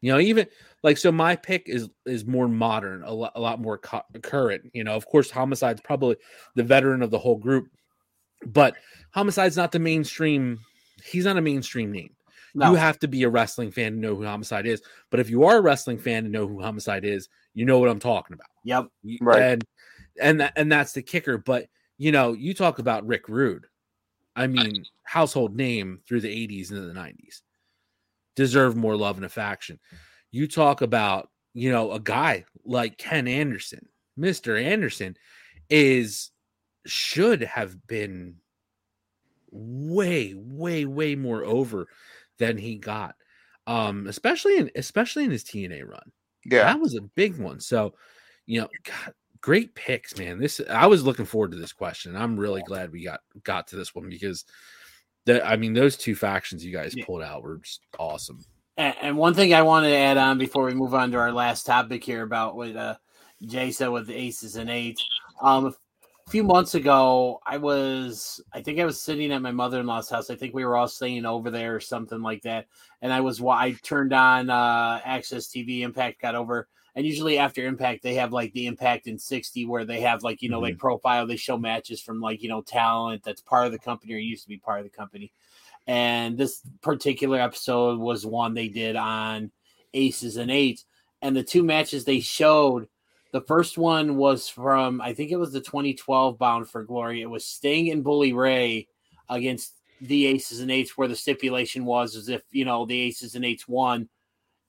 You 0.01 0.13
know, 0.13 0.21
even 0.21 0.47
like 0.85 0.97
so, 0.97 1.11
my 1.11 1.35
pick 1.35 1.69
is 1.69 1.89
is 2.07 2.25
more 2.25 2.47
modern, 2.47 3.03
a 3.03 3.13
lot, 3.13 3.33
a 3.35 3.41
lot 3.41 3.61
more 3.61 3.79
cu- 3.79 4.21
current. 4.23 4.71
You 4.73 4.85
know, 4.85 4.95
of 4.95 5.07
course, 5.07 5.29
homicide's 5.29 5.81
probably 5.81 6.17
the 6.55 6.63
veteran 6.63 7.03
of 7.03 7.11
the 7.11 7.19
whole 7.19 7.37
group, 7.37 7.67
but 8.47 8.77
homicide's 9.13 9.57
not 9.57 9.73
the 9.73 9.81
mainstream. 9.81 10.61
He's 11.05 11.25
not 11.25 11.37
a 11.37 11.41
mainstream 11.41 11.91
name. 11.91 12.15
No. 12.55 12.71
You 12.71 12.77
have 12.77 12.99
to 13.01 13.09
be 13.09 13.25
a 13.25 13.29
wrestling 13.29 13.71
fan 13.71 13.93
to 13.93 13.99
know 13.99 14.15
who 14.15 14.25
homicide 14.25 14.67
is. 14.67 14.83
But 15.11 15.21
if 15.21 15.31
you 15.31 15.45
are 15.45 15.59
a 15.59 15.63
wrestling 15.63 15.99
fan 15.99 16.25
to 16.25 16.31
know 16.31 16.47
who 16.47 16.63
homicide 16.63 17.05
is, 17.05 17.29
you 17.55 17.65
know 17.65 17.79
what 17.79 17.89
I'm 17.89 18.01
talking 18.01 18.35
about. 18.35 18.49
Yep. 18.65 18.87
Right. 19.21 19.43
And 19.43 19.65
and 20.21 20.41
that, 20.41 20.53
and 20.57 20.71
that's 20.71 20.93
the 20.93 21.03
kicker. 21.03 21.39
But 21.39 21.67
you 21.99 22.13
know, 22.13 22.33
you 22.33 22.55
talk 22.55 22.79
about 22.79 23.07
Rick 23.07 23.29
Rude. 23.29 23.67
I 24.39 24.47
mean, 24.47 24.85
household 25.03 25.57
name 25.57 26.01
through 26.07 26.21
the 26.21 26.29
80s 26.49 26.71
and 26.71 26.89
the 26.89 26.99
90s. 26.99 27.43
Deserve 28.37 28.77
more 28.77 28.97
love 28.97 29.17
and 29.17 29.27
affection. 29.27 29.81
You 30.31 30.47
talk 30.47 30.81
about, 30.81 31.29
you 31.55 31.73
know, 31.73 31.91
a 31.93 31.99
guy 31.99 32.45
like 32.65 32.99
Ken 32.99 33.27
Anderson. 33.27 33.89
Mr. 34.19 34.63
Anderson 34.63 35.17
is 35.69 36.31
should 36.87 37.43
have 37.43 37.87
been 37.87 38.37
way, 39.51 40.35
way, 40.37 40.85
way 40.85 41.17
more 41.17 41.45
over 41.45 41.89
than 42.39 42.57
he 42.57 42.77
got. 42.77 43.17
Um, 43.67 44.07
especially 44.07 44.57
in 44.57 44.71
especially 44.77 45.25
in 45.25 45.31
his 45.31 45.45
TNA 45.45 45.87
run. 45.87 46.13
Yeah. 46.45 46.65
That 46.65 46.81
was 46.81 46.95
a 46.95 47.03
big 47.03 47.37
one. 47.39 47.61
So, 47.61 47.95
you 48.47 48.61
know, 48.61 48.69
God, 48.85 49.15
great 49.41 49.75
picks, 49.75 50.17
man. 50.17 50.39
This 50.39 50.61
I 50.69 50.87
was 50.87 51.05
looking 51.05 51.25
forward 51.25 51.53
to 51.53 51.59
this 51.59 51.73
question. 51.73 52.17
I'm 52.17 52.39
really 52.39 52.63
glad 52.63 52.93
we 52.93 53.05
got 53.05 53.21
got 53.45 53.69
to 53.69 53.77
this 53.77 53.95
one 53.95 54.09
because 54.09 54.45
the 55.25 55.47
I 55.47 55.57
mean 55.57 55.73
those 55.73 55.97
two 55.97 56.15
factions 56.15 56.65
you 56.65 56.73
guys 56.73 56.95
pulled 57.07 57.23
out 57.23 57.43
were 57.43 57.59
just 57.59 57.81
awesome. 57.99 58.45
And, 58.77 58.95
and 59.03 59.17
one 59.17 59.35
thing 59.35 59.55
I 59.55 59.63
wanted 59.63 59.91
to 59.91 59.97
add 59.97 60.17
on 60.17 60.39
before 60.39 60.65
we 60.65 60.75
move 60.75 60.95
on 60.95 61.11
to 61.11 61.19
our 61.19 61.33
last 61.33 61.67
topic 61.67 62.05
here 62.05 62.23
about 62.23 62.57
what 62.57 62.77
uh, 62.77 62.97
Jay 63.43 63.71
said 63.71 63.89
with 63.89 64.07
the 64.07 64.15
aces 64.15 64.57
and 64.57 64.71
eights. 64.71 65.05
Um, 65.43 65.67
a 65.67 66.31
few 66.31 66.45
months 66.45 66.75
ago, 66.75 67.41
I 67.47 67.57
was, 67.57 68.41
I 68.53 68.61
think 68.61 68.79
I 68.79 68.85
was 68.85 69.01
sitting 69.01 69.33
at 69.33 69.43
my 69.43 69.51
mother 69.51 69.81
in 69.81 69.87
law's 69.87 70.11
house. 70.11 70.29
I 70.31 70.37
think 70.37 70.55
we 70.55 70.65
were 70.65 70.77
all 70.77 70.87
staying 70.87 71.25
over 71.25 71.51
there 71.51 71.75
or 71.75 71.81
something 71.81 72.21
like 72.21 72.43
that. 72.43 72.67
And 73.01 73.13
I 73.13 73.21
was, 73.21 73.43
I 73.43 73.73
turned 73.83 74.13
on 74.13 74.51
uh, 74.51 75.01
AXS 75.01 75.51
TV. 75.51 75.81
Impact 75.81 76.21
got 76.21 76.35
over. 76.35 76.69
And 76.99 77.07
usually 77.07 77.39
after 77.39 77.65
Impact, 77.65 78.03
they 78.03 78.15
have 78.15 78.33
like 78.33 78.53
the 78.55 78.67
Impact 78.67 79.07
in 79.07 79.21
60 79.21 79.67
where 79.67 79.85
they 79.85 80.01
have 80.01 80.25
like, 80.25 80.43
you 80.43 80.49
know, 80.49 80.59
like 80.59 80.73
mm-hmm. 80.73 80.81
profile, 80.81 81.29
they 81.29 81.37
show 81.37 81.57
matches 81.57 82.01
from 82.01 82.21
like, 82.21 82.43
you 82.43 82.49
know, 82.49 82.61
talent 82.61 83.23
that's 83.23 83.41
part 83.41 83.67
of 83.67 83.73
the 83.73 83.79
company 83.79 84.15
or 84.15 84.17
used 84.17 84.43
to 84.43 84.49
be 84.49 84.57
part 84.57 84.81
of 84.81 84.85
the 84.85 84.91
company. 84.91 85.31
And 85.87 86.37
this 86.37 86.61
particular 86.83 87.39
episode 87.39 88.01
was 88.01 88.27
one 88.27 88.53
they 88.53 88.67
did 88.67 88.97
on 88.97 89.53
aces 89.95 90.39
and 90.39 90.51
eights. 90.51 90.87
And 91.23 91.37
the 91.37 91.45
two 91.45 91.63
matches 91.63 92.05
they 92.05 92.19
showed, 92.19 92.89
the 93.31 93.43
first 93.43 93.79
one 93.79 94.17
was 94.17 94.49
from, 94.49 95.01
I 95.01 95.15
think 95.15 95.31
it 95.31 95.37
was 95.37 95.53
the 95.53 95.61
2012 95.61 96.37
Bound 96.37 96.69
for 96.69 96.83
Glory. 96.83 97.23
It 97.23 97.31
was 97.31 97.45
Sting 97.45 97.93
and 97.93 98.03
Bully 98.03 98.33
Ray 98.33 98.89
against 99.29 99.75
the 100.01 100.27
aces 100.27 100.59
and 100.59 100.71
eights, 100.73 100.99
where 100.99 101.07
the 101.07 101.15
stipulation 101.15 101.85
was 101.85 102.17
as 102.17 102.29
if, 102.29 102.43
you 102.51 102.65
know, 102.65 102.87
the 102.87 103.01
aces 103.03 103.37
and 103.37 103.45
eights 103.45 103.69
won, 103.69 104.09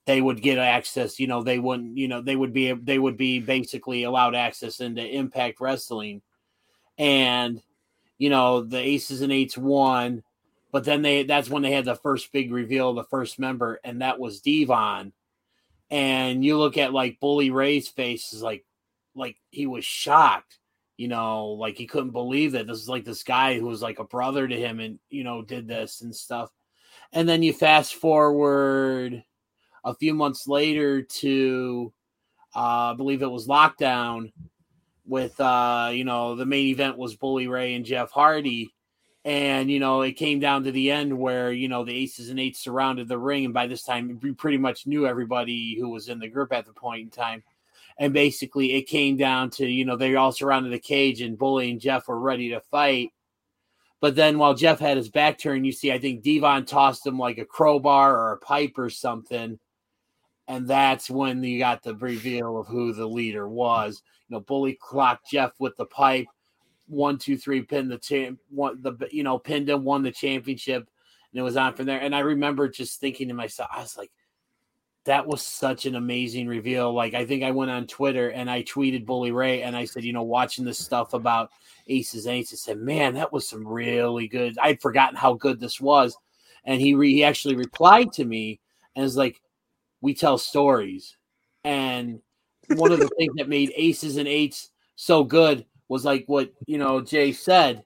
they 0.09 0.21
would 0.21 0.41
get 0.41 0.57
access, 0.57 1.19
you 1.19 1.27
know, 1.27 1.43
they 1.43 1.59
wouldn't, 1.59 1.95
you 1.95 2.07
know, 2.07 2.19
they 2.19 2.35
would 2.35 2.51
be, 2.51 2.73
they 2.73 2.97
would 2.97 3.15
be 3.15 3.39
basically 3.39 4.03
allowed 4.03 4.33
access 4.33 4.79
into 4.79 5.05
Impact 5.05 5.61
Wrestling. 5.61 6.23
And, 6.97 7.61
you 8.17 8.29
know, 8.29 8.61
the 8.61 8.79
aces 8.79 9.21
and 9.21 9.31
eights 9.31 9.57
won 9.57 10.23
but 10.71 10.83
then 10.83 11.01
they 11.01 11.23
that's 11.23 11.49
when 11.49 11.61
they 11.61 11.71
had 11.71 11.85
the 11.85 11.95
first 11.95 12.31
big 12.31 12.51
reveal 12.51 12.93
the 12.93 13.03
first 13.05 13.39
member 13.39 13.79
and 13.83 14.01
that 14.01 14.19
was 14.19 14.41
devon 14.41 15.13
and 15.89 16.45
you 16.45 16.57
look 16.57 16.77
at 16.77 16.93
like 16.93 17.19
bully 17.19 17.49
ray's 17.49 17.87
face 17.87 18.33
is 18.33 18.41
like 18.41 18.65
like 19.15 19.37
he 19.49 19.65
was 19.65 19.85
shocked 19.85 20.59
you 20.97 21.07
know 21.07 21.47
like 21.47 21.77
he 21.77 21.87
couldn't 21.87 22.11
believe 22.11 22.51
that 22.53 22.67
this 22.67 22.77
is 22.77 22.89
like 22.89 23.05
this 23.05 23.23
guy 23.23 23.57
who 23.57 23.65
was 23.65 23.81
like 23.81 23.99
a 23.99 24.03
brother 24.03 24.47
to 24.47 24.55
him 24.55 24.79
and 24.79 24.99
you 25.09 25.23
know 25.23 25.41
did 25.41 25.67
this 25.67 26.01
and 26.01 26.15
stuff 26.15 26.51
and 27.11 27.27
then 27.27 27.41
you 27.41 27.53
fast 27.53 27.95
forward 27.95 29.23
a 29.83 29.95
few 29.95 30.13
months 30.13 30.47
later 30.47 31.01
to 31.01 31.93
uh, 32.55 32.91
i 32.91 32.93
believe 32.95 33.21
it 33.21 33.31
was 33.31 33.47
lockdown 33.47 34.31
with 35.09 35.39
uh 35.41 35.89
you 35.91 36.03
know 36.03 36.35
the 36.35 36.45
main 36.45 36.67
event 36.67 36.97
was 36.97 37.15
bully 37.15 37.47
ray 37.47 37.73
and 37.73 37.83
jeff 37.83 38.11
hardy. 38.11 38.73
And 39.25 39.69
you 39.69 39.79
know 39.79 40.01
it 40.03 40.13
came 40.13 40.39
down 40.39 40.63
to 40.63 40.71
the 40.71 40.91
end 40.91 41.17
where 41.17 41.51
you 41.51 41.67
know 41.67 41.83
the 41.83 41.95
aces 41.95 42.29
and 42.29 42.39
eights 42.39 42.59
surrounded 42.59 43.07
the 43.07 43.17
ring. 43.17 43.45
And 43.45 43.53
by 43.53 43.67
this 43.67 43.83
time 43.83 44.19
we 44.21 44.31
pretty 44.31 44.57
much 44.57 44.87
knew 44.87 45.05
everybody 45.05 45.77
who 45.77 45.89
was 45.89 46.07
in 46.07 46.19
the 46.19 46.29
group 46.29 46.53
at 46.53 46.65
the 46.65 46.73
point 46.73 47.01
in 47.01 47.09
time. 47.09 47.43
And 47.97 48.13
basically 48.13 48.75
it 48.75 48.83
came 48.83 49.17
down 49.17 49.49
to 49.51 49.67
you 49.67 49.83
know 49.83 49.97
they 49.97 50.15
all 50.15 50.31
surrounded 50.31 50.71
the 50.71 50.79
cage 50.79 51.21
and 51.21 51.37
bully 51.37 51.71
and 51.71 51.81
jeff 51.81 52.07
were 52.07 52.19
ready 52.19 52.49
to 52.49 52.61
fight. 52.61 53.11
But 53.99 54.15
then 54.15 54.37
while 54.37 54.53
jeff 54.53 54.79
had 54.79 54.95
his 54.95 55.09
back 55.09 55.37
turned 55.37 55.65
you 55.65 55.73
see 55.73 55.91
i 55.91 55.99
think 55.99 56.23
devon 56.23 56.65
tossed 56.65 57.05
him 57.05 57.19
like 57.19 57.37
a 57.39 57.45
crowbar 57.45 58.15
or 58.15 58.31
a 58.31 58.37
pipe 58.37 58.73
or 58.77 58.89
something 58.89 59.59
and 60.49 60.67
that's 60.67 61.09
when 61.09 61.41
you 61.41 61.59
got 61.59 61.81
the 61.81 61.95
reveal 61.95 62.57
of 62.57 62.67
who 62.67 62.91
the 62.91 63.07
leader 63.07 63.47
was 63.47 64.03
you 64.27 64.35
know 64.35 64.41
bully 64.41 64.77
clocked 64.81 65.29
jeff 65.31 65.53
with 65.59 65.77
the 65.77 65.85
pipe 65.85 66.27
one, 66.89 67.19
two, 67.19 67.37
three, 67.37 67.61
pin 67.61 67.87
the 67.87 67.97
champ, 67.97 68.39
one 68.49 68.81
the 68.81 68.95
you 69.11 69.23
know 69.23 69.39
pinned 69.39 69.69
him, 69.69 69.83
won 69.83 70.03
the 70.03 70.11
championship, 70.11 70.89
and 71.31 71.39
it 71.39 71.43
was 71.43 71.55
on 71.55 71.75
from 71.75 71.85
there. 71.85 72.01
And 72.01 72.15
I 72.15 72.19
remember 72.19 72.67
just 72.67 72.99
thinking 72.99 73.27
to 73.27 73.33
myself, 73.33 73.69
I 73.71 73.81
was 73.81 73.95
like, 73.95 74.11
that 75.05 75.25
was 75.25 75.41
such 75.41 75.85
an 75.85 75.95
amazing 75.95 76.47
reveal. 76.47 76.93
Like 76.93 77.13
I 77.13 77.25
think 77.25 77.43
I 77.43 77.51
went 77.51 77.71
on 77.71 77.87
Twitter 77.87 78.29
and 78.29 78.49
I 78.49 78.63
tweeted 78.63 79.05
Bully 79.05 79.31
Ray 79.31 79.61
and 79.61 79.75
I 79.75 79.85
said, 79.85 80.03
you 80.03 80.13
know, 80.13 80.23
watching 80.23 80.65
this 80.65 80.79
stuff 80.79 81.13
about 81.13 81.51
Aces 81.87 82.25
and 82.25 82.35
Eights, 82.35 82.53
I 82.53 82.57
said, 82.57 82.79
man, 82.79 83.13
that 83.13 83.31
was 83.31 83.47
some 83.47 83.65
really 83.65 84.27
good. 84.27 84.57
I'd 84.59 84.81
forgotten 84.81 85.15
how 85.15 85.33
good 85.33 85.59
this 85.59 85.79
was, 85.79 86.17
and 86.65 86.81
he 86.81 86.95
re- 86.95 87.13
he 87.13 87.23
actually 87.23 87.55
replied 87.55 88.11
to 88.13 88.25
me 88.25 88.59
and 88.95 89.03
was 89.03 89.15
like, 89.15 89.41
we 90.01 90.13
tell 90.13 90.37
stories, 90.37 91.15
and 91.63 92.19
one 92.75 92.91
of 92.91 92.99
the 92.99 93.09
things 93.17 93.33
that 93.37 93.49
made 93.49 93.73
Aces 93.75 94.17
and 94.17 94.27
Eights 94.27 94.69
so 94.95 95.23
good 95.23 95.65
was 95.87 96.05
like 96.05 96.25
what 96.27 96.51
you 96.65 96.77
know 96.77 97.01
Jay 97.01 97.31
said 97.31 97.83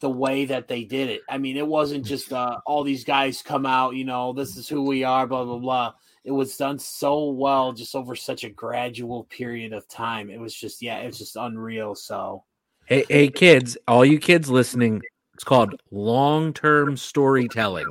the 0.00 0.10
way 0.10 0.46
that 0.46 0.66
they 0.66 0.84
did 0.84 1.10
it. 1.10 1.20
I 1.28 1.38
mean, 1.38 1.56
it 1.56 1.66
wasn't 1.66 2.06
just 2.06 2.32
uh, 2.32 2.56
all 2.64 2.82
these 2.82 3.04
guys 3.04 3.42
come 3.42 3.66
out, 3.66 3.96
you 3.96 4.04
know, 4.04 4.32
this 4.32 4.56
is 4.56 4.68
who 4.68 4.82
we 4.82 5.04
are, 5.04 5.26
blah 5.26 5.44
blah 5.44 5.58
blah. 5.58 5.94
It 6.24 6.32
was 6.32 6.56
done 6.56 6.78
so 6.78 7.30
well, 7.30 7.72
just 7.72 7.94
over 7.94 8.14
such 8.14 8.44
a 8.44 8.50
gradual 8.50 9.24
period 9.24 9.72
of 9.72 9.88
time. 9.88 10.30
It 10.30 10.38
was 10.38 10.54
just, 10.54 10.82
yeah, 10.82 10.98
it's 10.98 11.16
just 11.18 11.36
unreal. 11.36 11.94
So, 11.94 12.44
Hey, 12.90 13.04
hey, 13.08 13.28
kids, 13.28 13.78
all 13.86 14.04
you 14.04 14.18
kids 14.18 14.50
listening, 14.50 15.00
it's 15.34 15.44
called 15.44 15.80
long 15.92 16.52
term 16.52 16.96
storytelling. 16.96 17.86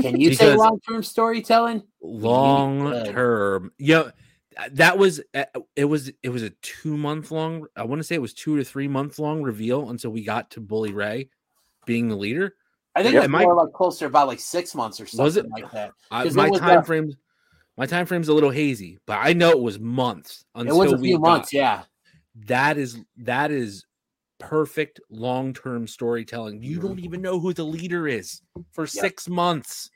Can 0.00 0.20
you 0.20 0.34
say 0.34 0.54
long 0.54 0.80
term 0.80 1.02
storytelling? 1.02 1.82
Long 2.00 2.92
term, 3.06 3.72
Yeah. 3.78 4.10
that 4.72 4.98
was 4.98 5.20
uh, 5.34 5.44
it 5.76 5.84
was 5.84 6.10
it 6.22 6.28
was 6.30 6.42
a 6.42 6.50
two 6.62 6.96
month 6.96 7.30
long. 7.30 7.66
I 7.76 7.84
want 7.84 8.00
to 8.00 8.04
say 8.04 8.14
it 8.16 8.22
was 8.22 8.34
two 8.34 8.56
to 8.56 8.64
three 8.64 8.88
month 8.88 9.18
long 9.18 9.42
reveal 9.42 9.90
until 9.90 10.10
we 10.10 10.24
got 10.24 10.50
to 10.52 10.60
Bully 10.60 10.92
Ray 10.92 11.28
being 11.86 12.08
the 12.08 12.16
leader. 12.16 12.54
I 12.96 13.02
think 13.02 13.14
Yeah, 13.14 13.20
it 13.20 13.22
was 13.24 13.30
my- 13.30 13.42
more 13.44 13.54
like 13.54 13.72
closer 13.72 14.06
about 14.06 14.26
like 14.26 14.40
six 14.40 14.74
months 14.74 15.00
or 15.00 15.06
something 15.06 15.24
Was 15.24 15.36
it? 15.36 15.48
like 15.50 15.70
that. 15.72 15.92
I, 16.10 16.24
'Cause 16.24 16.34
it 16.34 16.36
my 16.36 16.50
was, 16.50 16.58
time 16.60 16.82
frames, 16.82 17.14
my 17.76 17.86
time 17.86 18.04
frame's 18.06 18.26
a 18.28 18.34
little 18.34 18.50
hazy, 18.50 18.98
but 19.06 19.18
I 19.22 19.32
know 19.32 19.50
it 19.52 19.60
was 19.60 19.78
months. 19.78 20.44
Until 20.56 20.74
It 20.82 20.84
was 20.86 20.92
a 20.92 20.96
we 20.96 21.08
few 21.08 21.18
got- 21.18 21.22
months, 21.28 21.52
yeah. 21.52 21.84
That 22.46 22.78
is 22.78 22.98
that 23.18 23.50
is 23.52 23.84
perfect 24.38 25.00
long 25.10 25.52
term 25.52 25.86
storytelling. 25.86 26.62
You 26.62 26.80
don't 26.80 26.98
even 26.98 27.12
mm-hmm. 27.12 27.22
know 27.22 27.40
who 27.40 27.52
the 27.52 27.64
leader 27.64 28.08
is 28.08 28.40
for 28.72 28.84
Yeah. 28.84 29.00
six 29.02 29.28
months. 29.28 29.90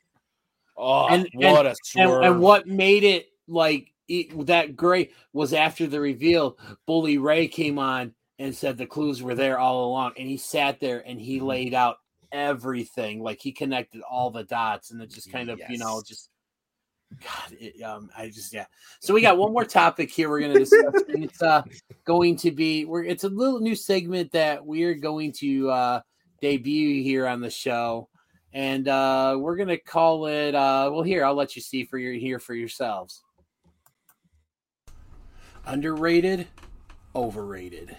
Oh, 0.77 1.06
And- 1.09 1.28
what 1.35 1.66
a 1.66 1.74
And, 1.97 2.24
and 2.24 2.40
what 2.40 2.66
made 2.66 3.05
it 3.05 3.28
like 3.47 3.93
it, 4.09 4.47
that 4.47 4.77
great 4.77 5.12
was 5.32 5.52
after 5.52 5.86
the 5.86 6.01
reveal, 6.01 6.59
Bully 6.86 7.19
Ray 7.19 7.48
came 7.48 7.78
on 7.78 8.14
and 8.39 8.55
said 8.55 8.77
the 8.77 8.86
clues 8.86 9.23
were 9.23 9.35
there 9.35 9.59
all 9.59 9.86
along, 9.86 10.12
and 10.19 10.28
he 10.28 10.36
sat 10.36 10.81
there 10.81 11.06
and 11.06 11.20
he 11.20 11.36
mm-hmm. 11.36 11.47
laid 11.47 11.74
out 11.74 11.98
everything, 12.32 13.23
like 13.23 13.40
he 13.40 13.52
connected 13.52 14.02
all 14.02 14.31
the 14.31 14.44
dots, 14.44 14.90
and 14.90 15.01
it 15.01 15.10
just 15.10 15.31
kind 15.31 15.51
of 15.51 15.60
you 15.69 15.78
know 15.78 16.02
just. 16.05 16.31
God, 17.20 17.56
it, 17.59 17.82
um, 17.82 18.10
I 18.16 18.28
just 18.28 18.52
yeah. 18.52 18.66
So 19.01 19.12
we 19.14 19.20
got 19.20 19.39
one 19.39 19.52
more 19.52 19.64
topic 19.64 20.10
here 20.10 20.28
we're 20.30 20.40
going 20.40 20.52
to 20.52 20.59
discuss, 20.59 21.02
and 21.09 21.24
it's 21.24 21.43
uh 21.43 21.62
going 22.05 22.36
to 22.36 22.51
be 22.51 22.84
we're 22.84 23.05
it's 23.05 23.24
a 23.24 23.28
little 23.28 23.60
new 23.60 23.74
segment 23.74 24.32
that 24.32 24.64
we're 24.64 24.94
going 24.94 25.32
to 25.32 25.70
uh 25.70 26.01
debut 26.40 27.02
here 27.02 27.26
on 27.26 27.40
the 27.40 27.51
show, 27.51 28.09
and 28.52 28.89
uh 28.89 29.36
we're 29.39 29.56
going 29.56 29.68
to 29.68 29.78
call 29.78 30.26
it 30.26 30.55
uh 30.55 30.90
well 30.93 31.02
here 31.02 31.24
I'll 31.24 31.34
let 31.34 31.56
you 31.56 31.62
see 31.62 31.84
for 31.84 31.98
your 31.98 32.12
here 32.12 32.39
for 32.39 32.55
yourselves. 32.55 33.22
Underrated, 35.66 36.48
overrated. 37.14 37.97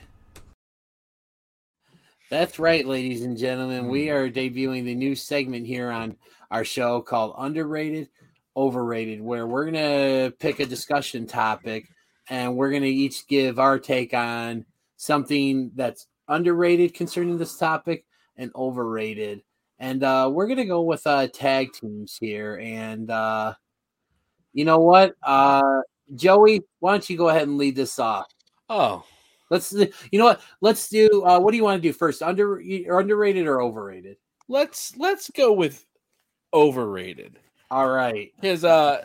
That's 2.29 2.57
right, 2.57 2.85
ladies 2.85 3.21
and 3.21 3.37
gentlemen. 3.37 3.89
We 3.89 4.09
are 4.09 4.29
debuting 4.29 4.85
the 4.85 4.95
new 4.95 5.15
segment 5.15 5.67
here 5.67 5.91
on 5.91 6.17
our 6.49 6.65
show 6.65 6.99
called 6.99 7.35
Underrated, 7.37 8.09
Overrated, 8.55 9.21
where 9.21 9.47
we're 9.47 9.69
going 9.69 9.73
to 9.73 10.33
pick 10.39 10.59
a 10.59 10.65
discussion 10.65 11.25
topic 11.25 11.87
and 12.29 12.55
we're 12.55 12.69
going 12.69 12.83
to 12.83 12.89
each 12.89 13.27
give 13.27 13.59
our 13.59 13.79
take 13.79 14.13
on 14.13 14.65
something 14.97 15.71
that's 15.75 16.07
underrated 16.27 16.93
concerning 16.93 17.37
this 17.37 17.57
topic 17.57 18.05
and 18.37 18.51
overrated. 18.55 19.41
And 19.79 20.03
uh, 20.03 20.29
we're 20.31 20.47
going 20.47 20.57
to 20.57 20.65
go 20.65 20.81
with 20.81 21.05
uh, 21.05 21.27
tag 21.27 21.73
teams 21.73 22.17
here. 22.19 22.59
And 22.61 23.09
uh, 23.09 23.55
you 24.53 24.65
know 24.65 24.79
what? 24.79 25.15
Uh, 25.23 25.81
Joey, 26.15 26.61
why 26.79 26.91
don't 26.91 27.09
you 27.09 27.17
go 27.17 27.29
ahead 27.29 27.47
and 27.47 27.57
lead 27.57 27.75
this 27.75 27.99
off? 27.99 28.27
oh, 28.69 29.03
Let's, 29.49 29.71
you 29.71 30.19
know 30.19 30.25
what? 30.25 30.41
Let's 30.61 30.87
do. 30.87 31.23
Uh, 31.25 31.39
what 31.39 31.51
do 31.51 31.57
you 31.57 31.63
want 31.63 31.81
to 31.81 31.87
do 31.87 31.93
first? 31.93 32.23
Under 32.23 32.61
or 32.87 32.99
underrated 32.99 33.45
or 33.45 33.61
overrated? 33.61 34.17
let's 34.47 34.95
let's 34.97 35.29
go 35.31 35.53
with 35.53 35.85
overrated. 36.53 37.39
All 37.73 37.89
right. 37.89 38.31
His 38.39 38.63
uh, 38.63 39.03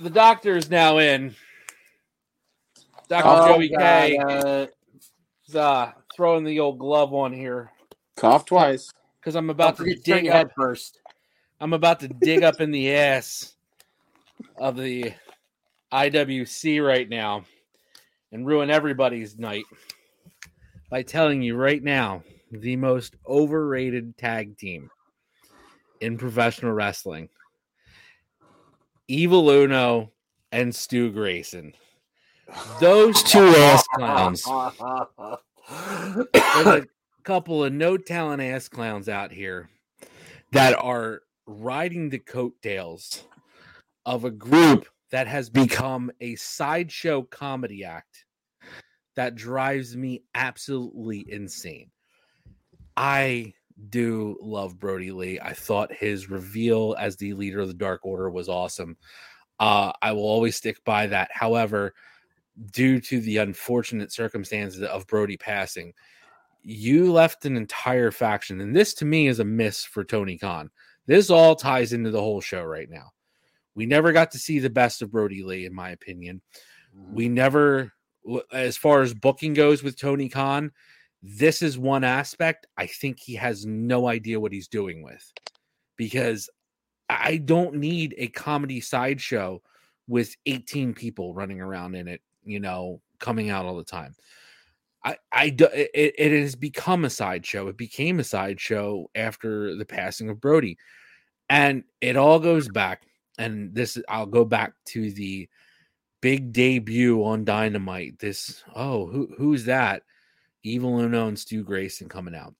the 0.00 0.10
doctor 0.10 0.56
is 0.56 0.70
now 0.70 0.98
in. 0.98 1.34
Doctor 3.08 3.28
Oh, 3.28 3.48
Joey 3.54 3.68
K 3.68 4.16
uh, 4.16 4.66
is 5.48 5.56
uh 5.56 5.90
throwing 6.14 6.44
the 6.44 6.60
old 6.60 6.78
glove 6.78 7.12
on 7.12 7.32
here 7.32 7.72
Cough 8.14 8.44
twice. 8.46 8.92
because 9.18 9.34
I'm 9.34 9.48
don't 9.48 9.56
about 9.56 9.70
to 9.78 9.82
forget 9.82 10.04
to 10.04 10.10
turn 10.12 10.22
dig 10.22 10.32
up. 10.32 10.52
first. 10.56 11.00
I'm 11.60 11.72
about 11.72 11.98
to 12.00 12.08
dig 12.08 12.44
up 12.44 12.60
in 12.60 12.70
the 12.70 12.94
ass 12.94 13.56
of 14.56 14.76
the 14.76 15.12
IWC 15.92 16.86
right 16.86 17.08
now 17.08 17.44
and 18.30 18.46
ruin 18.46 18.70
everybody's 18.70 19.36
night 19.36 19.64
by 20.90 21.02
telling 21.02 21.42
you 21.42 21.56
right 21.56 21.82
now 21.82 22.22
the 22.52 22.76
most 22.76 23.16
overrated 23.26 24.16
tag 24.16 24.56
team 24.56 24.88
in 26.00 26.18
professional 26.18 26.72
wrestling 26.72 27.28
Evil 29.08 29.48
Uno 29.50 30.12
and 30.52 30.74
Stu 30.74 31.10
Grayson. 31.12 31.72
Those 32.80 33.22
two 33.22 33.46
ass 33.46 33.86
clowns. 33.94 34.44
There's 36.32 36.66
a 36.66 36.86
couple 37.22 37.64
of 37.64 37.72
no 37.72 37.96
talent 37.96 38.42
ass 38.42 38.68
clowns 38.68 39.08
out 39.08 39.32
here 39.32 39.68
that 40.52 40.76
are 40.78 41.22
riding 41.46 42.08
the 42.08 42.18
coattails 42.18 43.24
of 44.04 44.24
a 44.24 44.30
group 44.30 44.86
that 45.10 45.26
has 45.26 45.50
become 45.50 46.10
a 46.20 46.34
sideshow 46.36 47.22
comedy 47.22 47.84
act 47.84 48.24
that 49.14 49.34
drives 49.34 49.96
me 49.96 50.22
absolutely 50.34 51.24
insane. 51.28 51.90
I 52.96 53.54
do 53.90 54.38
love 54.40 54.78
Brodie 54.78 55.12
Lee. 55.12 55.40
I 55.40 55.52
thought 55.52 55.92
his 55.92 56.30
reveal 56.30 56.96
as 56.98 57.16
the 57.16 57.34
leader 57.34 57.60
of 57.60 57.68
the 57.68 57.74
Dark 57.74 58.04
Order 58.04 58.30
was 58.30 58.48
awesome. 58.48 58.96
Uh, 59.58 59.92
I 60.02 60.12
will 60.12 60.24
always 60.24 60.56
stick 60.56 60.82
by 60.84 61.06
that. 61.08 61.30
However, 61.32 61.94
due 62.72 63.00
to 63.00 63.20
the 63.20 63.38
unfortunate 63.38 64.12
circumstances 64.12 64.82
of 64.82 65.06
Brodie 65.06 65.36
passing, 65.36 65.92
you 66.62 67.12
left 67.12 67.44
an 67.44 67.56
entire 67.56 68.10
faction. 68.10 68.60
And 68.60 68.74
this 68.74 68.94
to 68.94 69.04
me 69.04 69.28
is 69.28 69.38
a 69.38 69.44
miss 69.44 69.84
for 69.84 70.04
Tony 70.04 70.36
Khan. 70.36 70.70
This 71.06 71.30
all 71.30 71.54
ties 71.54 71.92
into 71.92 72.10
the 72.10 72.20
whole 72.20 72.40
show 72.40 72.62
right 72.64 72.90
now. 72.90 73.12
We 73.74 73.86
never 73.86 74.12
got 74.12 74.30
to 74.32 74.38
see 74.38 74.58
the 74.58 74.70
best 74.70 75.02
of 75.02 75.12
Brodie 75.12 75.44
Lee, 75.44 75.66
in 75.66 75.74
my 75.74 75.90
opinion. 75.90 76.40
We 77.12 77.28
never, 77.28 77.92
as 78.52 78.76
far 78.76 79.02
as 79.02 79.14
booking 79.14 79.52
goes 79.52 79.82
with 79.82 79.98
Tony 79.98 80.28
Khan, 80.28 80.72
this 81.22 81.62
is 81.62 81.78
one 81.78 82.04
aspect 82.04 82.66
I 82.76 82.86
think 82.86 83.18
he 83.18 83.34
has 83.34 83.66
no 83.66 84.08
idea 84.08 84.40
what 84.40 84.52
he's 84.52 84.68
doing 84.68 85.02
with 85.02 85.32
because 85.96 86.48
I 87.08 87.38
don't 87.38 87.76
need 87.76 88.14
a 88.18 88.28
comedy 88.28 88.80
sideshow 88.80 89.62
with 90.08 90.34
18 90.46 90.94
people 90.94 91.34
running 91.34 91.60
around 91.60 91.94
in 91.94 92.08
it, 92.08 92.20
you 92.44 92.60
know, 92.60 93.00
coming 93.18 93.50
out 93.50 93.64
all 93.64 93.76
the 93.76 93.84
time. 93.84 94.14
I, 95.04 95.16
I, 95.30 95.50
do- 95.50 95.68
it, 95.72 95.90
it 95.94 96.32
has 96.42 96.56
become 96.56 97.04
a 97.04 97.10
sideshow. 97.10 97.68
It 97.68 97.76
became 97.76 98.18
a 98.18 98.24
sideshow 98.24 99.06
after 99.14 99.76
the 99.76 99.84
passing 99.84 100.28
of 100.28 100.40
Brodie, 100.40 100.78
and 101.48 101.84
it 102.00 102.16
all 102.16 102.40
goes 102.40 102.68
back. 102.68 103.02
And 103.38 103.74
this, 103.74 103.98
I'll 104.08 104.26
go 104.26 104.44
back 104.44 104.72
to 104.86 105.12
the 105.12 105.48
big 106.20 106.52
debut 106.52 107.22
on 107.22 107.44
Dynamite. 107.44 108.18
This, 108.18 108.64
oh, 108.74 109.06
who, 109.06 109.28
who's 109.36 109.66
that? 109.66 110.02
Evil 110.66 110.98
Uno 110.98 111.28
and 111.28 111.38
Stu 111.38 111.62
Grayson 111.62 112.08
coming 112.08 112.34
out 112.34 112.54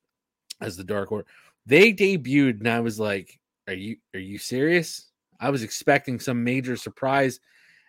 as 0.61 0.77
the 0.77 0.85
Dark 0.85 1.13
Order. 1.13 1.27
They 1.67 1.93
debuted, 1.93 2.61
and 2.61 2.69
I 2.69 2.81
was 2.81 3.01
like, 3.01 3.39
"Are 3.69 3.75
you, 3.75 3.97
are 4.15 4.21
you 4.21 4.39
serious?" 4.39 5.11
I 5.39 5.51
was 5.51 5.63
expecting 5.63 6.19
some 6.19 6.45
major 6.45 6.77
surprise 6.77 7.41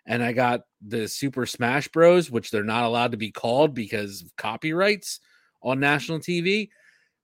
and 0.08 0.22
I 0.22 0.32
got 0.32 0.62
the 0.80 1.06
Super 1.06 1.44
Smash 1.44 1.88
Bros, 1.88 2.30
which 2.30 2.50
they're 2.50 2.64
not 2.64 2.84
allowed 2.84 3.12
to 3.12 3.18
be 3.18 3.30
called 3.30 3.74
because 3.74 4.22
of 4.22 4.34
copyrights 4.36 5.20
on 5.62 5.80
national 5.80 6.18
TV. 6.18 6.70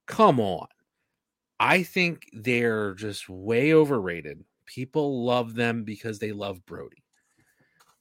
Come 0.06 0.38
on. 0.38 0.66
I 1.58 1.82
think 1.82 2.28
they're 2.34 2.94
just 2.94 3.28
way 3.28 3.72
overrated. 3.72 4.44
People 4.66 5.24
love 5.24 5.54
them 5.54 5.84
because 5.84 6.18
they 6.18 6.32
love 6.32 6.64
Brodie. 6.66 7.03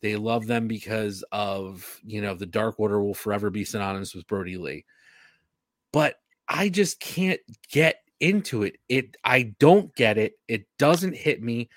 They 0.03 0.15
love 0.15 0.45
them 0.45 0.67
because 0.67 1.23
of, 1.31 1.99
you 2.05 2.21
know, 2.21 2.35
the 2.35 2.45
Dark 2.45 2.79
Order 2.79 3.01
will 3.01 3.15
forever 3.15 3.49
be 3.49 3.65
synonymous 3.65 4.13
with 4.13 4.27
Brodie 4.27 4.57
Lee. 4.57 4.85
But 5.91 6.17
I 6.47 6.69
just 6.69 6.99
can't 6.99 7.39
get 7.71 7.95
into 8.19 8.61
it. 8.61 8.75
It 8.87 9.17
I 9.23 9.55
don't 9.59 9.95
get 9.95 10.19
it. 10.19 10.33
It 10.47 10.67
doesn't 10.77 11.15
hit 11.15 11.41
me 11.41 11.69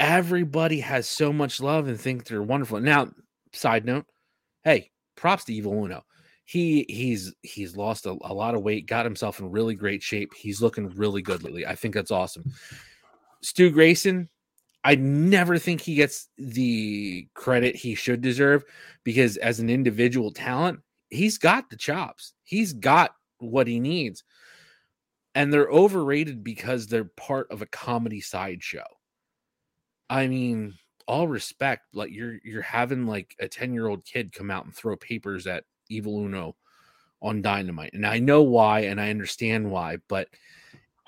everybody 0.00 0.80
has 0.80 1.06
so 1.06 1.32
much 1.32 1.60
love 1.60 1.86
and 1.86 2.00
think 2.00 2.24
they're 2.24 2.42
wonderful. 2.42 2.80
Now, 2.80 3.10
side 3.52 3.84
note, 3.84 4.06
hey, 4.64 4.90
props 5.14 5.44
to 5.44 5.54
Evil 5.54 5.84
Uno. 5.84 6.02
He 6.44 6.84
he's 6.88 7.32
he's 7.42 7.76
lost 7.76 8.06
a, 8.06 8.16
a 8.22 8.34
lot 8.34 8.56
of 8.56 8.62
weight, 8.62 8.88
got 8.88 9.04
himself 9.04 9.38
in 9.38 9.52
really 9.52 9.76
great 9.76 10.02
shape. 10.02 10.32
He's 10.34 10.60
looking 10.60 10.88
really 10.96 11.22
good 11.22 11.44
lately. 11.44 11.64
I 11.64 11.76
think 11.76 11.94
that's 11.94 12.10
awesome. 12.10 12.44
Stu 13.40 13.70
Grayson, 13.70 14.28
I 14.82 14.94
never 14.94 15.58
think 15.58 15.80
he 15.80 15.94
gets 15.94 16.28
the 16.38 17.28
credit 17.34 17.76
he 17.76 17.94
should 17.94 18.22
deserve 18.22 18.64
because 19.04 19.36
as 19.36 19.60
an 19.60 19.68
individual 19.68 20.30
talent, 20.30 20.80
he's 21.10 21.38
got 21.38 21.68
the 21.68 21.76
chops. 21.76 22.32
He's 22.44 22.72
got 22.72 23.14
what 23.38 23.66
he 23.66 23.78
needs. 23.78 24.24
And 25.34 25.52
they're 25.52 25.68
overrated 25.68 26.42
because 26.42 26.86
they're 26.86 27.04
part 27.04 27.50
of 27.50 27.62
a 27.62 27.66
comedy 27.66 28.20
sideshow. 28.20 28.86
I 30.08 30.26
mean, 30.26 30.74
all 31.06 31.28
respect, 31.28 31.86
like 31.94 32.10
you're 32.10 32.38
you're 32.42 32.62
having 32.62 33.06
like 33.06 33.36
a 33.38 33.48
10-year-old 33.48 34.04
kid 34.04 34.32
come 34.32 34.50
out 34.50 34.64
and 34.64 34.74
throw 34.74 34.96
papers 34.96 35.46
at 35.46 35.64
Evil 35.88 36.18
Uno 36.24 36.56
on 37.22 37.42
dynamite. 37.42 37.92
And 37.92 38.06
I 38.06 38.18
know 38.18 38.42
why 38.42 38.80
and 38.80 39.00
I 39.00 39.10
understand 39.10 39.70
why, 39.70 39.98
but 40.08 40.28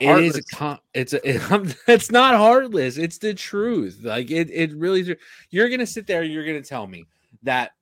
It 0.02 0.24
is 0.24 0.40
a 0.60 0.80
it's 0.94 1.12
a 1.12 1.20
it's 1.86 2.10
not 2.10 2.34
heartless. 2.34 2.98
It's 2.98 3.18
the 3.18 3.34
truth. 3.34 4.00
Like 4.02 4.30
it 4.30 4.50
it 4.50 4.74
really. 4.74 5.16
You're 5.50 5.68
gonna 5.68 5.86
sit 5.86 6.06
there. 6.06 6.22
And 6.22 6.32
you're 6.32 6.46
gonna 6.46 6.62
tell 6.62 6.86
me 6.86 7.06
that 7.42 7.72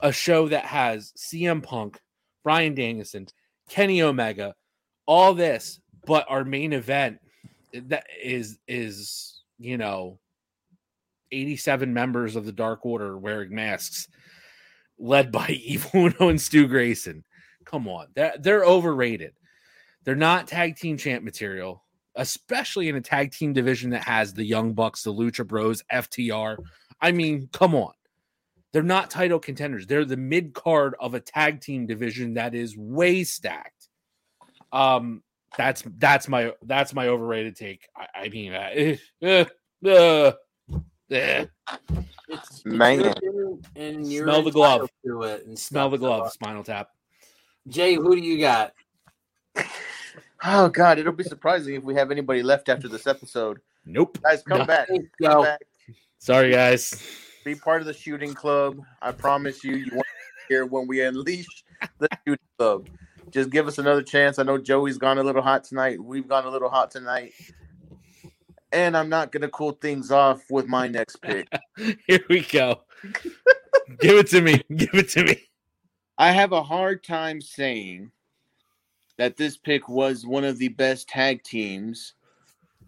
a 0.00 0.12
show 0.12 0.48
that 0.48 0.66
has 0.66 1.12
CM 1.16 1.62
Punk, 1.62 1.98
Bryan 2.42 2.74
Danielson, 2.74 3.26
Kenny 3.68 4.02
Omega, 4.02 4.54
all 5.06 5.32
this, 5.32 5.80
but 6.06 6.26
our 6.28 6.44
main 6.44 6.72
event 6.72 7.18
eh, 7.72 7.80
that 7.86 8.04
is 8.22 8.58
is 8.68 9.42
you 9.58 9.78
know 9.78 10.18
87 11.30 11.92
members 11.94 12.36
of 12.36 12.44
the 12.44 12.52
Dark 12.52 12.84
Order 12.84 13.16
wearing 13.16 13.54
masks, 13.54 14.08
led 14.98 15.32
by 15.32 15.48
Evil 15.64 16.06
Uno 16.06 16.28
and 16.28 16.40
Stu 16.40 16.68
Grayson. 16.68 17.24
Come 17.64 17.88
on, 17.88 18.08
they're 18.14 18.34
they're 18.38 18.64
overrated. 18.64 19.32
They're 20.04 20.14
not 20.14 20.48
tag 20.48 20.76
team 20.76 20.96
champ 20.96 21.22
material, 21.24 21.84
especially 22.16 22.88
in 22.88 22.96
a 22.96 23.00
tag 23.00 23.32
team 23.32 23.52
division 23.52 23.90
that 23.90 24.02
has 24.04 24.34
the 24.34 24.44
Young 24.44 24.72
Bucks, 24.72 25.02
the 25.02 25.12
Lucha 25.12 25.46
Bros, 25.46 25.82
FTR. 25.92 26.56
I 27.00 27.12
mean, 27.12 27.48
come 27.52 27.74
on. 27.74 27.92
They're 28.72 28.82
not 28.82 29.10
title 29.10 29.38
contenders. 29.38 29.86
They're 29.86 30.04
the 30.04 30.16
mid 30.16 30.54
card 30.54 30.94
of 30.98 31.14
a 31.14 31.20
tag 31.20 31.60
team 31.60 31.86
division 31.86 32.34
that 32.34 32.54
is 32.54 32.76
way 32.76 33.22
stacked. 33.22 33.88
Um, 34.72 35.22
that's 35.58 35.82
that's 35.98 36.28
my 36.28 36.54
that's 36.62 36.94
my 36.94 37.08
overrated 37.08 37.54
take. 37.56 37.86
I, 37.94 38.06
I 38.24 38.28
mean, 38.30 38.54
uh, 38.54 39.44
uh, 39.86 40.32
eh. 41.10 41.44
It's, 42.28 42.64
Man. 42.64 43.00
it's 43.00 43.20
your 43.20 43.32
thing, 43.32 43.64
and 43.76 44.10
you're 44.10 44.24
Smell 44.24 44.42
the 44.42 44.50
glove. 44.50 44.80
entitled 44.80 44.90
To 45.04 45.22
it 45.24 45.46
and 45.46 45.58
smell 45.58 45.90
the 45.90 45.98
glove, 45.98 46.32
spinal 46.32 46.64
tap. 46.64 46.88
Jay, 47.68 47.94
who 47.94 48.16
do 48.16 48.22
you 48.22 48.40
got? 48.40 48.72
Oh 50.44 50.68
God, 50.68 50.98
it'll 50.98 51.12
be 51.12 51.22
surprising 51.24 51.74
if 51.76 51.84
we 51.84 51.94
have 51.94 52.10
anybody 52.10 52.42
left 52.42 52.68
after 52.68 52.88
this 52.88 53.06
episode. 53.06 53.60
Nope. 53.86 54.18
Guys, 54.22 54.42
come 54.42 54.58
No. 54.60 54.64
back. 54.64 54.88
Come 54.88 55.06
go. 55.20 55.42
back. 55.42 55.60
Sorry, 56.18 56.50
guys. 56.50 57.00
Be 57.44 57.54
part 57.54 57.80
of 57.80 57.86
the 57.86 57.92
shooting 57.92 58.34
club. 58.34 58.80
I 59.00 59.12
promise 59.12 59.62
you, 59.64 59.76
you 59.76 59.90
won't 59.92 60.06
hear 60.48 60.66
when 60.66 60.86
we 60.86 61.02
unleash 61.02 61.64
the 61.98 62.08
shooting 62.26 62.44
club. 62.58 62.88
Just 63.30 63.50
give 63.50 63.66
us 63.66 63.78
another 63.78 64.02
chance. 64.02 64.38
I 64.38 64.42
know 64.42 64.58
Joey's 64.58 64.98
gone 64.98 65.18
a 65.18 65.22
little 65.22 65.42
hot 65.42 65.64
tonight. 65.64 66.02
We've 66.02 66.28
gone 66.28 66.44
a 66.44 66.50
little 66.50 66.68
hot 66.68 66.90
tonight. 66.90 67.32
And 68.72 68.96
I'm 68.96 69.08
not 69.08 69.32
gonna 69.32 69.48
cool 69.48 69.72
things 69.72 70.10
off 70.10 70.42
with 70.50 70.66
my 70.66 70.88
next 70.88 71.16
pick. 71.22 71.48
Here 72.06 72.24
we 72.28 72.40
go. 72.40 72.82
Give 74.00 74.16
it 74.16 74.28
to 74.28 74.40
me. 74.40 74.62
Give 74.74 74.94
it 74.94 75.08
to 75.10 75.24
me. 75.24 75.36
I 76.18 76.30
have 76.32 76.52
a 76.52 76.62
hard 76.62 77.04
time 77.04 77.40
saying 77.40 78.10
that 79.18 79.36
this 79.36 79.56
pick 79.56 79.88
was 79.88 80.26
one 80.26 80.44
of 80.44 80.58
the 80.58 80.68
best 80.68 81.08
tag 81.08 81.42
teams 81.42 82.14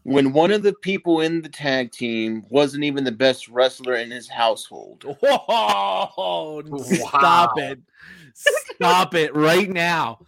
when 0.05 0.33
one 0.33 0.51
of 0.51 0.63
the 0.63 0.75
people 0.75 1.21
in 1.23 1.41
the 1.41 1.49
tag 1.49 1.91
team 1.91 2.45
wasn't 2.51 2.85
even 2.85 3.05
the 3.05 3.13
best 3.13 3.49
wrestler 3.49 3.95
in 3.97 4.11
his 4.11 4.29
household. 4.29 5.03
Whoa! 5.21 6.63
Stop 6.83 7.57
Wow. 7.57 7.63
it. 7.63 7.79
Stop 8.35 9.15
it 9.15 9.35
right 9.35 9.71
now. 9.71 10.19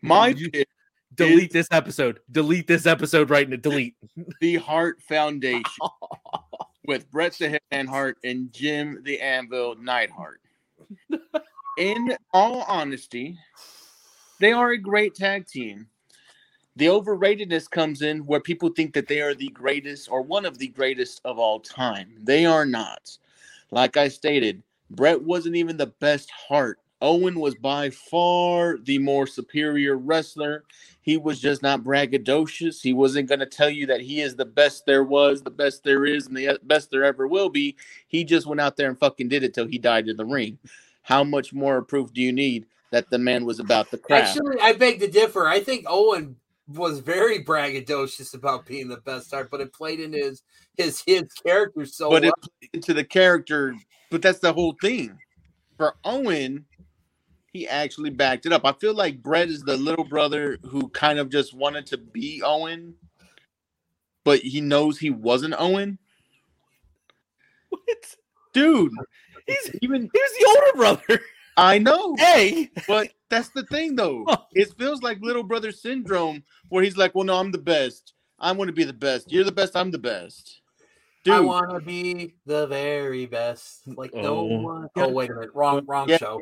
My 0.00 0.28
You- 0.28 0.50
pick, 0.50 0.68
Delete 1.14 1.52
this 1.52 1.68
episode. 1.70 2.20
Delete 2.30 2.66
this 2.66 2.86
episode 2.86 3.28
right 3.28 3.46
now. 3.46 3.56
Delete. 3.56 3.94
the 4.40 4.56
Hart 4.56 5.02
Foundation, 5.02 5.62
with 6.86 7.10
Brett 7.10 7.34
the 7.34 7.60
Hitman 7.70 7.86
Hart 7.86 8.16
and 8.24 8.50
Jim 8.50 9.02
the 9.02 9.20
Anvil 9.20 9.74
Neidhart. 9.76 10.40
In 11.78 12.16
all 12.34 12.62
honesty, 12.68 13.38
they 14.40 14.52
are 14.52 14.72
a 14.72 14.78
great 14.78 15.14
tag 15.14 15.46
team. 15.46 15.86
The 16.76 16.86
overratedness 16.86 17.70
comes 17.70 18.02
in 18.02 18.26
where 18.26 18.40
people 18.40 18.68
think 18.70 18.92
that 18.94 19.08
they 19.08 19.20
are 19.22 19.34
the 19.34 19.48
greatest 19.48 20.10
or 20.10 20.22
one 20.22 20.44
of 20.44 20.58
the 20.58 20.68
greatest 20.68 21.22
of 21.24 21.38
all 21.38 21.60
time. 21.60 22.12
They 22.22 22.44
are 22.44 22.66
not. 22.66 23.16
Like 23.70 23.96
I 23.96 24.08
stated, 24.08 24.62
Brett 24.90 25.22
wasn't 25.22 25.56
even 25.56 25.78
the 25.78 25.86
best 25.86 26.30
Hart. 26.30 26.78
Owen 27.00 27.40
was 27.40 27.56
by 27.56 27.90
far 27.90 28.78
the 28.78 28.98
more 28.98 29.26
superior 29.26 29.96
wrestler. 29.96 30.64
He 31.00 31.16
was 31.16 31.40
just 31.40 31.62
not 31.62 31.82
braggadocious. 31.82 32.80
He 32.80 32.92
wasn't 32.92 33.28
going 33.28 33.40
to 33.40 33.46
tell 33.46 33.70
you 33.70 33.86
that 33.86 34.00
he 34.00 34.20
is 34.20 34.36
the 34.36 34.44
best 34.44 34.86
there 34.86 35.02
was, 35.02 35.42
the 35.42 35.50
best 35.50 35.82
there 35.82 36.04
is, 36.04 36.26
and 36.26 36.36
the 36.36 36.60
best 36.62 36.90
there 36.90 37.02
ever 37.02 37.26
will 37.26 37.48
be. 37.48 37.76
He 38.06 38.24
just 38.24 38.46
went 38.46 38.60
out 38.60 38.76
there 38.76 38.88
and 38.88 38.98
fucking 38.98 39.28
did 39.28 39.42
it 39.42 39.52
till 39.52 39.66
he 39.66 39.78
died 39.78 40.08
in 40.08 40.16
the 40.16 40.24
ring. 40.24 40.58
How 41.02 41.24
much 41.24 41.52
more 41.52 41.82
proof 41.82 42.12
do 42.12 42.20
you 42.20 42.32
need 42.32 42.66
that 42.90 43.10
the 43.10 43.18
man 43.18 43.44
was 43.44 43.58
about 43.58 43.90
the 43.90 43.98
crap? 43.98 44.24
Actually, 44.24 44.60
I 44.60 44.72
beg 44.72 45.00
to 45.00 45.08
differ. 45.08 45.46
I 45.46 45.60
think 45.60 45.84
Owen 45.88 46.36
was 46.68 47.00
very 47.00 47.44
braggadocious 47.44 48.34
about 48.34 48.66
being 48.66 48.88
the 48.88 48.98
best 48.98 49.30
Hart, 49.30 49.50
but 49.50 49.60
it 49.60 49.72
played 49.72 50.00
into 50.00 50.18
his 50.18 50.42
his 50.76 51.02
his 51.06 51.32
character 51.32 51.84
so 51.84 52.10
but 52.10 52.22
well. 52.22 52.32
it 52.60 52.70
into 52.72 52.94
the 52.94 53.04
character. 53.04 53.74
But 54.10 54.22
that's 54.22 54.38
the 54.38 54.52
whole 54.52 54.76
thing. 54.80 55.18
For 55.76 55.96
Owen, 56.04 56.66
he 57.52 57.66
actually 57.66 58.10
backed 58.10 58.46
it 58.46 58.52
up. 58.52 58.64
I 58.64 58.72
feel 58.72 58.94
like 58.94 59.22
Brett 59.22 59.48
is 59.48 59.62
the 59.62 59.76
little 59.76 60.04
brother 60.04 60.58
who 60.64 60.88
kind 60.88 61.18
of 61.18 61.30
just 61.30 61.54
wanted 61.54 61.86
to 61.86 61.98
be 61.98 62.42
Owen, 62.44 62.94
but 64.24 64.40
he 64.40 64.60
knows 64.60 64.98
he 64.98 65.10
wasn't 65.10 65.54
Owen. 65.58 65.98
What? 67.70 68.16
Dude, 68.52 68.92
He's 69.46 69.70
even 69.82 70.02
he 70.12 70.20
was 70.20 70.32
the 70.38 70.46
older 70.48 70.76
brother. 71.06 71.20
I 71.56 71.78
know, 71.78 72.14
Hey. 72.18 72.70
but 72.88 73.08
that's 73.28 73.50
the 73.50 73.64
thing 73.64 73.96
though. 73.96 74.24
Oh. 74.28 74.46
It 74.52 74.72
feels 74.78 75.02
like 75.02 75.18
little 75.20 75.42
brother 75.42 75.70
syndrome 75.72 76.42
where 76.68 76.82
he's 76.82 76.96
like, 76.96 77.14
Well, 77.14 77.24
no, 77.24 77.36
I'm 77.38 77.50
the 77.52 77.58
best. 77.58 78.14
I'm 78.38 78.56
going 78.56 78.66
to 78.68 78.72
be 78.72 78.84
the 78.84 78.92
best. 78.92 79.30
You're 79.30 79.44
the 79.44 79.52
best, 79.52 79.76
I'm 79.76 79.90
the 79.90 79.98
best. 79.98 80.60
Dude. 81.24 81.34
I 81.34 81.38
Dude, 81.38 81.46
want 81.46 81.70
to 81.70 81.80
be 81.80 82.34
the 82.46 82.66
very 82.66 83.26
best. 83.26 83.82
Like 83.86 84.12
no 84.14 84.38
Oh. 84.38 84.58
one. 84.60 84.88
Oh 84.96 85.08
wait 85.08 85.30
a 85.30 85.34
minute, 85.34 85.50
wrong 85.54 85.84
wrong 85.86 86.08
Yeah. 86.08 86.16
show. 86.18 86.40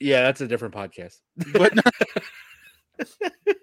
Yeah, 0.00 0.22
that's 0.22 0.40
a 0.40 0.48
different 0.48 0.74
podcast. 0.74 1.18
but 1.52 1.72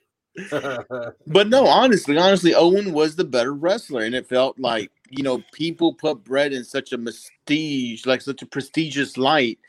But 1.28 1.50
no, 1.50 1.68
honestly, 1.68 2.18
honestly, 2.18 2.54
Owen 2.54 2.94
was 2.94 3.16
the 3.16 3.24
better 3.24 3.54
wrestler, 3.54 4.04
and 4.04 4.16
it 4.16 4.28
felt 4.28 4.60
like 4.60 4.92
you 5.10 5.24
know 5.24 5.44
people 5.52 5.94
put 5.94 6.24
Brett 6.24 6.54
in 6.54 6.64
such 6.64 6.94
a 6.94 6.98
prestige, 6.98 8.06
like 8.06 8.22
such 8.22 8.42
a 8.42 8.46
prestigious 8.46 9.18
light, 9.18 9.60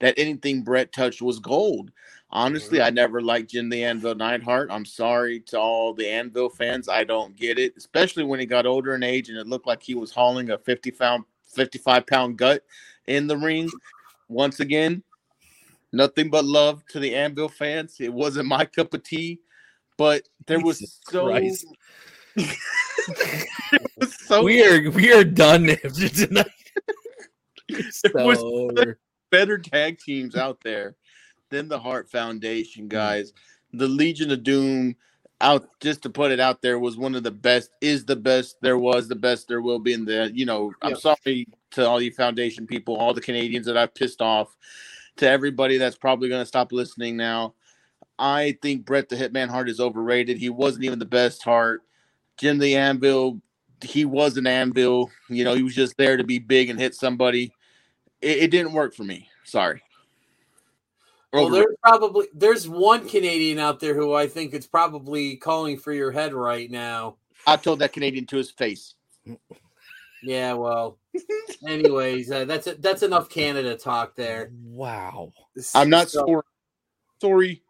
that 0.00 0.14
anything 0.16 0.62
Brett 0.62 0.92
touched 0.92 1.22
was 1.22 1.38
gold. 1.38 1.90
Honestly, 2.30 2.78
mm-hmm. 2.78 2.86
I 2.86 2.90
never 2.90 3.22
liked 3.22 3.50
Jim 3.50 3.70
the 3.70 3.84
Anvil 3.84 4.14
Neidhart. 4.14 4.70
I'm 4.70 4.84
sorry 4.84 5.40
to 5.40 5.58
all 5.58 5.94
the 5.94 6.06
Anvil 6.06 6.50
fans. 6.50 6.88
I 6.88 7.04
don't 7.04 7.34
get 7.34 7.58
it, 7.58 7.74
especially 7.76 8.24
when 8.24 8.38
he 8.38 8.44
got 8.44 8.66
older 8.66 8.94
in 8.94 9.02
age 9.02 9.30
and 9.30 9.38
it 9.38 9.46
looked 9.46 9.66
like 9.66 9.82
he 9.82 9.94
was 9.94 10.12
hauling 10.12 10.50
a 10.50 10.58
50 10.58 10.90
pound, 10.90 11.24
55 11.54 12.06
pound 12.06 12.36
gut 12.36 12.64
in 13.06 13.26
the 13.28 13.36
ring. 13.36 13.70
Once 14.28 14.60
again, 14.60 15.02
nothing 15.90 16.28
but 16.28 16.44
love 16.44 16.84
to 16.88 17.00
the 17.00 17.14
Anvil 17.14 17.48
fans. 17.48 17.96
It 17.98 18.12
wasn't 18.12 18.46
my 18.46 18.66
cup 18.66 18.92
of 18.92 19.02
tea, 19.02 19.40
but 19.98 20.22
there 20.46 20.60
was 20.60 20.78
Jesus 20.78 21.00
so 21.10 21.24
was 21.26 21.66
so 24.26 24.42
we 24.42 24.64
are 24.64 24.90
we 24.90 25.12
are 25.12 25.24
done 25.24 25.68
after 25.68 26.08
tonight. 26.08 26.46
There 27.68 28.24
was 28.24 28.42
better 29.30 29.58
tag 29.58 29.98
teams 29.98 30.34
out 30.34 30.58
there 30.64 30.96
than 31.50 31.68
the 31.68 31.78
Hart 31.78 32.10
Foundation 32.10 32.86
mm. 32.86 32.88
guys. 32.88 33.34
The 33.74 33.86
Legion 33.86 34.30
of 34.30 34.42
Doom 34.42 34.96
out 35.40 35.68
just 35.80 36.02
to 36.02 36.10
put 36.10 36.32
it 36.32 36.40
out 36.40 36.62
there 36.62 36.78
was 36.78 36.96
one 36.96 37.14
of 37.14 37.22
the 37.22 37.30
best 37.30 37.70
is 37.80 38.04
the 38.04 38.16
best 38.16 38.56
there 38.60 38.78
was 38.78 39.06
the 39.06 39.14
best 39.14 39.46
there 39.46 39.62
will 39.62 39.78
be 39.78 39.92
in 39.92 40.04
the 40.04 40.30
you 40.34 40.44
know 40.44 40.72
i'm 40.82 40.90
Yeah. 40.90 40.96
sorry 40.96 41.46
to 41.72 41.86
all 41.86 42.00
you 42.00 42.10
foundation 42.12 42.66
people 42.66 42.96
all 42.96 43.14
the 43.14 43.20
canadians 43.20 43.66
that 43.66 43.76
i've 43.76 43.94
pissed 43.94 44.20
off 44.20 44.56
to 45.16 45.28
everybody 45.28 45.78
that's 45.78 45.96
probably 45.96 46.28
going 46.28 46.42
to 46.42 46.46
stop 46.46 46.72
listening 46.72 47.16
now 47.16 47.54
i 48.18 48.56
think 48.62 48.84
brett 48.84 49.08
the 49.08 49.16
hitman 49.16 49.48
hart 49.48 49.68
is 49.68 49.80
overrated. 49.80 50.38
He 50.38 50.48
wasn't 50.50 50.84
even 50.84 50.98
the 50.98 51.04
best 51.04 51.42
Hart 51.42 51.82
jim 52.36 52.58
the 52.58 52.76
anvil 52.76 53.40
he 53.80 54.04
was 54.04 54.36
an 54.36 54.46
anvil. 54.46 55.10
You 55.28 55.44
know 55.44 55.54
he 55.54 55.62
was 55.62 55.74
just 55.74 55.96
there 55.96 56.16
to 56.16 56.24
be 56.24 56.38
big 56.40 56.68
and 56.68 56.80
hit 56.80 56.94
somebody. 56.96 57.52
It, 58.20 58.38
it 58.38 58.50
didn't 58.50 58.72
work 58.72 58.92
for 58.94 59.04
me. 59.04 59.28
Sorry. 59.44 59.82
Well, 61.32 61.48
there's 61.50 61.76
probably 61.84 62.26
there's 62.34 62.68
one 62.68 63.08
Canadian 63.08 63.58
out 63.58 63.78
there 63.78 63.94
who 63.94 64.14
I 64.14 64.26
think 64.26 64.52
is 64.54 64.66
probably 64.66 65.36
calling 65.36 65.78
for 65.78 65.92
your 65.92 66.10
head 66.10 66.34
right 66.34 66.68
now. 66.70 67.16
i 67.46 67.54
told 67.56 67.78
that 67.80 67.92
canadian 67.92 68.26
to 68.26 68.36
his 68.36 68.50
face. 68.50 68.94
Yeah, 70.22 70.54
well. 70.54 70.98
Anyways, 71.66 72.30
uh, 72.32 72.46
that's 72.46 72.66
that's 72.80 73.02
enough 73.04 73.28
Canada 73.28 73.76
talk 73.76 74.16
there. 74.16 74.50
wow. 74.64 75.32
i'm 75.74 75.90
not 75.90 76.08
So- 76.10 76.24
sorry 76.26 76.42
sorry 77.20 77.62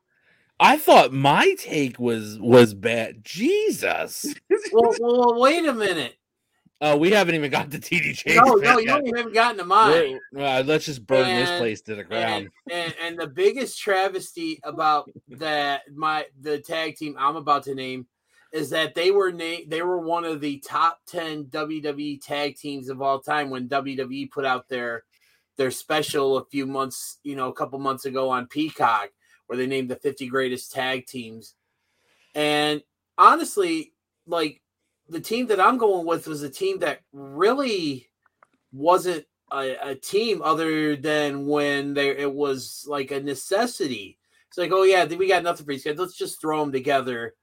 I 0.60 0.76
thought 0.76 1.12
my 1.12 1.54
take 1.58 1.98
was 1.98 2.38
was 2.38 2.74
bad. 2.74 3.24
Jesus. 3.24 4.34
well, 4.72 4.94
well, 5.00 5.40
wait 5.40 5.64
a 5.64 5.72
minute. 5.72 6.16
Oh, 6.80 6.96
we 6.96 7.10
haven't 7.10 7.34
even 7.34 7.50
got 7.50 7.72
to 7.72 7.78
TD 7.78 8.10
TDJ. 8.10 8.36
No, 8.36 8.54
no, 8.54 8.78
you 8.78 8.96
even 8.96 9.16
haven't 9.16 9.34
gotten 9.34 9.58
to 9.58 9.64
mine. 9.64 10.20
Uh, 10.36 10.62
let's 10.64 10.84
just 10.84 11.04
burn 11.04 11.26
this 11.26 11.58
place 11.58 11.80
to 11.82 11.96
the 11.96 12.04
ground. 12.04 12.50
And, 12.70 12.84
and 12.84 12.94
and 13.02 13.18
the 13.18 13.26
biggest 13.26 13.80
travesty 13.80 14.60
about 14.62 15.10
that 15.28 15.82
my 15.92 16.26
the 16.40 16.58
tag 16.58 16.96
team 16.96 17.16
I'm 17.18 17.36
about 17.36 17.64
to 17.64 17.74
name 17.74 18.06
is 18.52 18.70
that 18.70 18.94
they 18.94 19.10
were 19.10 19.32
named 19.32 19.70
they 19.70 19.82
were 19.82 19.98
one 19.98 20.24
of 20.24 20.40
the 20.40 20.58
top 20.60 21.00
10 21.06 21.46
WWE 21.46 22.20
tag 22.24 22.56
teams 22.56 22.88
of 22.88 23.02
all 23.02 23.20
time 23.20 23.50
when 23.50 23.68
WWE 23.68 24.30
put 24.30 24.44
out 24.44 24.68
their 24.68 25.04
their 25.56 25.72
special 25.72 26.36
a 26.36 26.44
few 26.44 26.64
months, 26.64 27.18
you 27.24 27.34
know, 27.34 27.48
a 27.48 27.52
couple 27.54 27.80
months 27.80 28.04
ago 28.04 28.30
on 28.30 28.46
Peacock 28.46 29.10
where 29.48 29.56
they 29.56 29.66
named 29.66 29.88
the 29.88 29.96
50 29.96 30.28
greatest 30.28 30.70
tag 30.70 31.06
teams. 31.06 31.54
And 32.34 32.82
honestly, 33.16 33.92
like 34.26 34.62
the 35.08 35.20
team 35.20 35.48
that 35.48 35.60
I'm 35.60 35.78
going 35.78 36.06
with 36.06 36.28
was 36.28 36.42
a 36.42 36.50
team 36.50 36.78
that 36.80 37.00
really 37.12 38.08
wasn't 38.72 39.24
a, 39.50 39.76
a 39.82 39.94
team 39.94 40.42
other 40.42 40.94
than 40.94 41.46
when 41.46 41.94
there 41.94 42.14
it 42.14 42.32
was 42.32 42.84
like 42.86 43.10
a 43.10 43.20
necessity. 43.20 44.18
It's 44.48 44.58
like, 44.58 44.70
oh 44.72 44.84
yeah, 44.84 45.04
we 45.06 45.28
got 45.28 45.42
nothing 45.42 45.66
for 45.66 45.72
these 45.72 45.84
guys. 45.84 45.98
Let's 45.98 46.16
just 46.16 46.40
throw 46.40 46.60
them 46.60 46.72
together. 46.72 47.34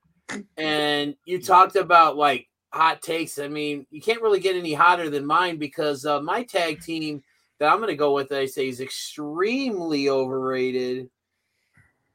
And 0.57 1.15
you 1.25 1.41
talked 1.41 1.75
about 1.75 2.17
like 2.17 2.47
hot 2.71 3.01
takes. 3.01 3.39
I 3.39 3.47
mean, 3.47 3.85
you 3.89 4.01
can't 4.01 4.21
really 4.21 4.39
get 4.39 4.55
any 4.55 4.73
hotter 4.73 5.09
than 5.09 5.25
mine 5.25 5.57
because 5.57 6.05
uh, 6.05 6.21
my 6.21 6.43
tag 6.43 6.81
team 6.81 7.23
that 7.59 7.71
I'm 7.71 7.77
going 7.77 7.89
to 7.89 7.95
go 7.95 8.13
with, 8.13 8.29
that 8.29 8.39
I 8.39 8.45
say 8.45 8.67
is 8.67 8.81
extremely 8.81 10.09
overrated, 10.09 11.09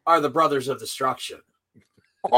are 0.06 0.20
the 0.20 0.30
Brothers 0.30 0.68
of 0.68 0.78
Destruction. 0.78 1.40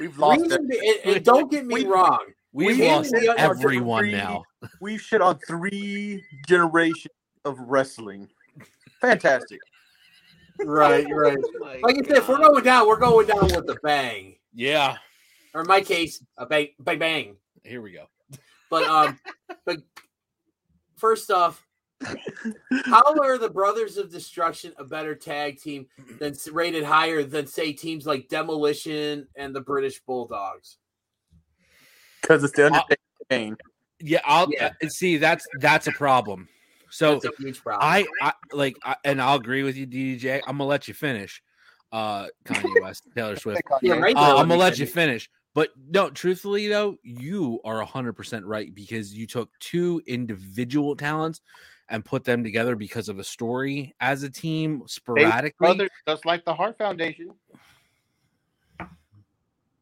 We've 0.00 0.16
lost 0.18 0.40
it. 0.40 0.44
Reason 0.44 0.66
be- 0.68 1.00
and, 1.04 1.16
and 1.16 1.24
don't 1.24 1.50
get 1.50 1.66
me 1.66 1.84
We- 1.84 1.86
wrong. 1.86 2.18
We've 2.52 2.78
we 2.78 2.88
lost 2.88 3.12
hated 3.14 3.28
the 3.28 3.32
other 3.34 3.54
everyone 3.54 4.04
three- 4.04 4.12
now. 4.12 4.42
We've 4.80 5.00
shit 5.00 5.20
on 5.20 5.38
three 5.46 6.24
generations 6.48 7.12
of 7.44 7.58
wrestling. 7.58 8.28
Fantastic. 9.00 9.60
Right, 10.64 11.06
right. 11.14 11.36
Like 11.82 11.96
I 11.96 12.08
said, 12.08 12.16
if 12.16 12.28
we're 12.28 12.38
going 12.38 12.64
down, 12.64 12.88
we're 12.88 12.98
going 12.98 13.26
down 13.26 13.42
with 13.44 13.68
a 13.68 13.76
bang. 13.82 14.36
Yeah. 14.54 14.96
Or 15.54 15.60
in 15.60 15.66
my 15.66 15.80
case, 15.82 16.24
a 16.38 16.46
bang, 16.46 16.68
bang, 16.80 16.98
bang. 16.98 17.36
Here 17.64 17.82
we 17.82 17.92
go. 17.92 18.06
But 18.70 18.84
um, 18.84 19.18
but 19.66 19.78
first 20.96 21.30
off, 21.30 21.64
how 22.84 23.02
are 23.20 23.38
the 23.38 23.50
Brothers 23.50 23.96
of 23.96 24.10
Destruction 24.10 24.72
a 24.78 24.84
better 24.84 25.14
tag 25.14 25.58
team 25.60 25.86
than 26.18 26.34
rated 26.52 26.84
higher 26.84 27.22
than 27.22 27.46
say 27.46 27.72
teams 27.72 28.06
like 28.06 28.28
Demolition 28.28 29.26
and 29.36 29.54
the 29.54 29.60
British 29.60 30.00
Bulldogs? 30.00 30.78
Because 32.20 32.44
it's 32.44 32.54
the 32.54 32.66
Undertaker 32.66 32.96
Kane. 33.30 33.56
Yeah, 34.00 34.20
I'll 34.24 34.48
Yeah. 34.52 34.72
uh, 34.82 34.88
see. 34.88 35.16
That's 35.16 35.46
that's 35.60 35.86
a 35.86 35.92
problem. 35.92 36.48
So 36.90 37.14
That's 37.14 37.26
a 37.38 37.42
huge 37.42 37.62
problem. 37.62 37.88
I, 37.90 38.06
I 38.22 38.32
like, 38.52 38.76
I, 38.82 38.96
and 39.04 39.20
I'll 39.20 39.36
agree 39.36 39.62
with 39.62 39.76
you, 39.76 39.86
DJ. 39.86 40.40
I'm 40.46 40.58
gonna 40.58 40.64
let 40.64 40.88
you 40.88 40.94
finish. 40.94 41.42
Uh, 41.92 42.28
Kanye 42.44 42.64
West, 42.82 43.04
Taylor 43.14 43.36
Swift. 43.36 43.62
Yeah, 43.82 43.94
right 43.94 44.16
Uh, 44.16 44.30
I'm 44.30 44.36
gonna 44.48 44.54
me 44.54 44.56
let 44.60 44.78
you 44.78 44.86
finish. 44.86 45.26
finish. 45.26 45.30
But 45.54 45.70
no, 45.90 46.10
truthfully 46.10 46.68
though, 46.68 46.96
you 47.02 47.60
are 47.64 47.82
hundred 47.82 48.12
percent 48.12 48.46
right 48.46 48.72
because 48.74 49.12
you 49.12 49.26
took 49.26 49.50
two 49.58 50.00
individual 50.06 50.94
talents 50.94 51.40
and 51.88 52.04
put 52.04 52.24
them 52.24 52.44
together 52.44 52.76
because 52.76 53.08
of 53.08 53.18
a 53.18 53.24
story 53.24 53.94
as 54.00 54.22
a 54.22 54.30
team 54.30 54.82
sporadically. 54.86 55.56
Brothers, 55.58 55.90
just 56.06 56.26
like 56.26 56.44
the 56.44 56.54
Hart 56.54 56.76
Foundation. 56.78 57.30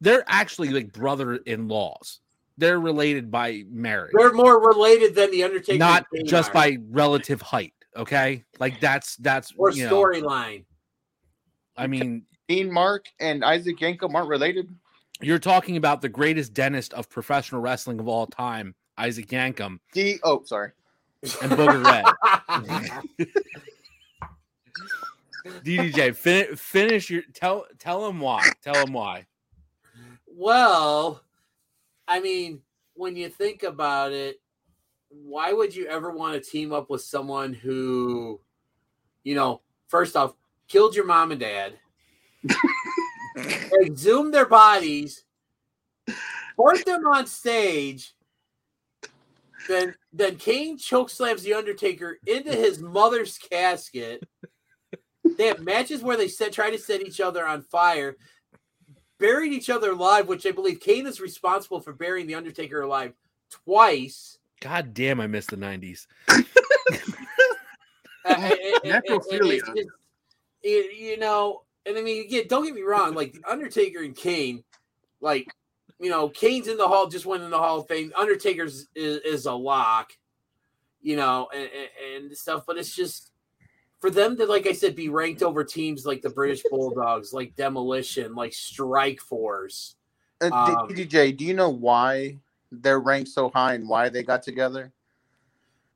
They're 0.00 0.24
actually 0.26 0.68
like 0.68 0.92
brother-in-laws. 0.92 2.20
They're 2.58 2.80
related 2.80 3.30
by 3.30 3.64
marriage, 3.68 4.12
They're 4.16 4.32
more 4.32 4.66
related 4.66 5.14
than 5.14 5.30
the 5.30 5.44
Undertaker, 5.44 5.78
not 5.78 6.06
just 6.24 6.50
are, 6.50 6.54
by 6.54 6.78
relative 6.88 7.42
height. 7.42 7.74
Okay, 7.96 8.44
like 8.58 8.80
that's 8.80 9.16
that's 9.16 9.52
or 9.56 9.72
storyline. 9.72 10.64
I 11.76 11.86
mean, 11.86 12.22
Dean 12.48 12.72
Mark 12.72 13.06
and 13.20 13.44
Isaac 13.44 13.78
Yankem 13.78 14.14
aren't 14.14 14.28
related. 14.28 14.74
you're 15.20 15.38
talking 15.38 15.76
about 15.76 16.00
the 16.00 16.08
greatest 16.08 16.54
dentist 16.54 16.94
of 16.94 17.10
professional 17.10 17.60
wrestling 17.60 18.00
of 18.00 18.08
all 18.08 18.26
time, 18.26 18.74
Isaac 18.96 19.28
Yankem 19.28 19.78
D. 19.92 20.18
Oh, 20.24 20.42
sorry. 20.44 20.70
And 21.34 21.52
Booger 21.52 21.84
Red. 21.84 22.04
DDJ, 25.64 26.14
fin- 26.14 26.56
finish 26.56 27.10
your 27.10 27.22
tell 27.32 27.66
tell 27.78 28.06
him 28.06 28.20
why. 28.20 28.48
Tell 28.62 28.74
him 28.84 28.92
why. 28.92 29.26
Well, 30.26 31.22
I 32.08 32.20
mean, 32.20 32.62
when 32.94 33.16
you 33.16 33.28
think 33.28 33.62
about 33.62 34.12
it, 34.12 34.40
why 35.08 35.52
would 35.52 35.74
you 35.74 35.86
ever 35.86 36.10
want 36.10 36.34
to 36.34 36.50
team 36.50 36.72
up 36.72 36.90
with 36.90 37.02
someone 37.02 37.52
who, 37.52 38.40
you 39.24 39.34
know, 39.34 39.62
first 39.88 40.16
off, 40.16 40.34
killed 40.68 40.94
your 40.94 41.06
mom 41.06 41.30
and 41.30 41.40
dad, 41.40 41.74
exhumed 43.82 44.34
their 44.34 44.46
bodies, 44.46 45.24
forced 46.56 46.86
them 46.86 47.06
on 47.06 47.26
stage, 47.26 48.14
then 49.68 49.94
then 50.12 50.36
Kane 50.36 50.78
chokeslams 50.78 51.42
the 51.42 51.54
Undertaker 51.54 52.18
into 52.26 52.52
his 52.52 52.80
mother's 52.80 53.38
casket. 53.38 54.22
They 55.36 55.46
have 55.46 55.60
matches 55.60 56.02
where 56.02 56.16
they 56.16 56.28
set 56.28 56.52
try 56.52 56.70
to 56.70 56.78
set 56.78 57.00
each 57.02 57.20
other 57.20 57.46
on 57.46 57.62
fire 57.62 58.16
buried 59.18 59.50
each 59.52 59.70
other 59.70 59.92
alive, 59.92 60.28
which 60.28 60.44
I 60.46 60.50
believe 60.50 60.78
Kane 60.78 61.06
is 61.06 61.20
responsible 61.22 61.80
for 61.80 61.94
burying 61.94 62.26
the 62.26 62.34
Undertaker 62.34 62.82
alive 62.82 63.14
twice. 63.50 64.38
God 64.60 64.92
damn, 64.94 65.20
I 65.20 65.26
missed 65.26 65.50
the 65.50 65.56
'90s. 65.56 66.06
Uh, 66.28 66.42
Necrophilia. 68.84 69.58
it's 69.58 69.66
just- 69.68 69.88
it- 70.62 70.96
you 70.96 71.16
know, 71.16 71.62
and 71.84 71.96
I 71.96 72.02
mean, 72.02 72.24
again, 72.24 72.44
don't 72.48 72.64
get 72.64 72.74
me 72.74 72.82
wrong. 72.82 73.14
Like 73.14 73.32
the 73.32 73.44
Undertaker 73.50 74.02
and 74.02 74.16
Kane, 74.16 74.64
like 75.20 75.46
you 75.98 76.10
know, 76.10 76.28
Kane's 76.28 76.68
in 76.68 76.76
the 76.76 76.88
hall, 76.88 77.06
just 77.06 77.26
went 77.26 77.42
in 77.42 77.50
the 77.50 77.58
Hall 77.58 77.80
of 77.80 77.88
Fame. 77.88 78.12
Undertaker's 78.16 78.86
is, 78.94 79.18
is 79.18 79.46
a 79.46 79.52
lock, 79.52 80.12
you 81.00 81.16
know, 81.16 81.48
and, 81.54 81.70
and, 82.14 82.26
and 82.26 82.36
stuff. 82.36 82.64
But 82.66 82.76
it's 82.76 82.94
just 82.94 83.32
for 84.00 84.10
them 84.10 84.36
to, 84.36 84.46
like 84.46 84.66
I 84.66 84.72
said, 84.72 84.94
be 84.94 85.08
ranked 85.08 85.42
over 85.42 85.64
teams 85.64 86.04
like 86.04 86.22
the 86.22 86.30
British 86.30 86.62
Bulldogs, 86.70 87.32
like 87.32 87.56
Demolition, 87.56 88.34
like 88.34 88.52
Strike 88.52 89.20
Force. 89.20 89.96
Uh, 90.40 90.50
Um, 90.52 90.88
DJ, 90.88 91.34
do 91.34 91.46
you 91.46 91.54
know 91.54 91.70
why 91.70 92.38
they're 92.70 93.00
ranked 93.00 93.30
so 93.30 93.48
high 93.48 93.74
and 93.74 93.88
why 93.88 94.10
they 94.10 94.22
got 94.22 94.42
together? 94.42 94.92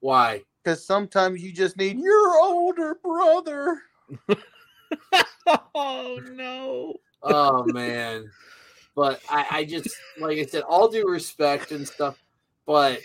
Why? 0.01 0.43
Because 0.63 0.85
sometimes 0.85 1.43
you 1.43 1.53
just 1.53 1.77
need 1.77 1.99
your 1.99 2.41
older 2.43 2.99
brother. 3.03 3.83
oh 5.75 6.21
no. 6.33 6.95
oh 7.23 7.65
man 7.67 8.31
but 8.95 9.21
I, 9.29 9.47
I 9.51 9.65
just 9.65 9.89
like 10.19 10.39
i 10.39 10.45
said 10.45 10.63
all 10.63 10.89
due 10.89 11.09
respect 11.09 11.73
and 11.73 11.87
stuff 11.87 12.19
but 12.67 13.01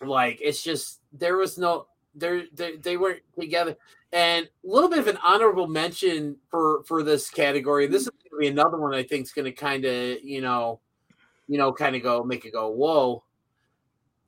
like 0.00 0.38
it's 0.42 0.62
just 0.62 1.00
there 1.12 1.36
was 1.36 1.58
no 1.58 1.86
there 2.14 2.44
they, 2.52 2.76
they 2.76 2.96
weren't 2.96 3.22
together. 3.38 3.76
And 4.12 4.46
a 4.46 4.68
little 4.68 4.88
bit 4.88 4.98
of 4.98 5.06
an 5.06 5.18
honorable 5.22 5.66
mention 5.66 6.36
for 6.50 6.82
for 6.84 7.02
this 7.02 7.28
category 7.28 7.86
this 7.86 8.02
is 8.02 8.08
going 8.08 8.30
to 8.30 8.38
be 8.38 8.46
another 8.46 8.78
one 8.78 8.94
i 8.94 9.02
think 9.02 9.24
is 9.24 9.32
going 9.32 9.44
to 9.44 9.52
kind 9.52 9.84
of 9.84 10.22
you 10.22 10.40
know 10.40 10.80
you 11.46 11.58
know 11.58 11.72
kind 11.72 11.94
of 11.94 12.02
go 12.02 12.22
make 12.24 12.44
it 12.44 12.52
go 12.52 12.68
whoa. 12.68 13.22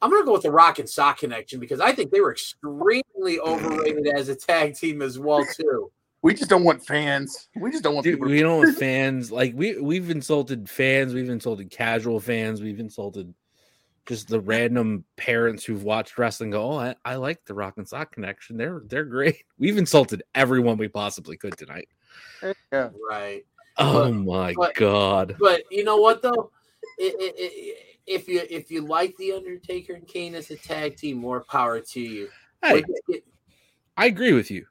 I'm 0.03 0.11
going 0.11 0.23
to 0.23 0.27
go 0.27 0.33
with 0.33 0.43
the 0.43 0.51
rock 0.51 0.79
and 0.79 0.89
sock 0.89 1.19
connection 1.19 1.61
because 1.61 1.81
i 1.81 1.93
think 1.93 2.11
they 2.11 2.21
were 2.21 2.33
extremely 2.33 3.03
mm. 3.15 3.39
overrated 3.39 4.07
as 4.09 4.29
a 4.29 4.35
tag 4.35 4.75
team 4.75 5.01
as 5.01 5.19
well 5.19 5.47
too 5.47 5.91
We 6.23 6.35
just 6.35 6.51
don't 6.51 6.65
want 6.65 6.85
fans. 6.85 7.49
We 7.57 7.71
just 7.71 7.83
don't 7.83 7.95
want 7.95 8.05
Dude, 8.05 8.17
people. 8.17 8.29
we 8.29 8.41
don't 8.41 8.59
want 8.59 8.77
fans 8.79 9.33
like 9.33 9.53
we 9.55 9.81
we've 9.81 10.11
insulted 10.11 10.69
fans, 10.69 11.15
we've 11.15 11.31
insulted 11.31 11.71
casual 11.71 12.21
fans, 12.21 12.61
we've 12.61 12.81
insulted 12.81 13.33
just 14.07 14.29
the 14.29 14.41
random 14.41 15.05
parents 15.17 15.65
who've 15.65 15.83
watched 15.85 16.19
wrestling. 16.19 16.51
Go, 16.51 16.73
oh, 16.73 16.79
I, 16.79 16.95
I 17.05 17.15
like 17.17 17.45
the 17.45 17.55
Rock 17.55 17.75
and 17.79 17.89
Sock 17.89 18.13
connection. 18.13 18.57
They're 18.57 18.83
they're 18.87 19.05
great. 19.05 19.45
We've 19.59 19.79
insulted 19.79 20.23
everyone 20.35 20.77
we 20.79 20.89
possibly 20.89 21.37
could 21.37 21.57
tonight. 21.57 21.89
yeah. 22.73 22.89
right 23.09 23.45
Oh 23.79 24.13
my 24.13 24.53
but- 24.55 24.75
god! 24.75 25.37
But 25.39 25.63
you 25.71 25.85
know 25.85 25.97
what 25.99 26.21
though, 26.23 26.51
it, 26.99 27.15
it, 27.19 27.35
it, 27.39 27.79
if 28.07 28.29
you 28.29 28.43
if 28.51 28.71
you 28.71 28.83
like 28.83 29.17
the 29.17 29.33
Undertaker 29.33 29.95
and 29.95 30.07
Kane 30.07 30.35
as 30.35 30.51
a 30.51 30.57
tag 30.57 30.97
team, 30.97 31.17
more 31.19 31.45
power 31.45 31.81
to 31.81 32.01
you. 32.01 32.29
Hey, 32.63 32.85
it- 33.09 33.25
I 33.97 34.07
agree 34.07 34.33
with 34.35 34.51
you. 34.51 34.67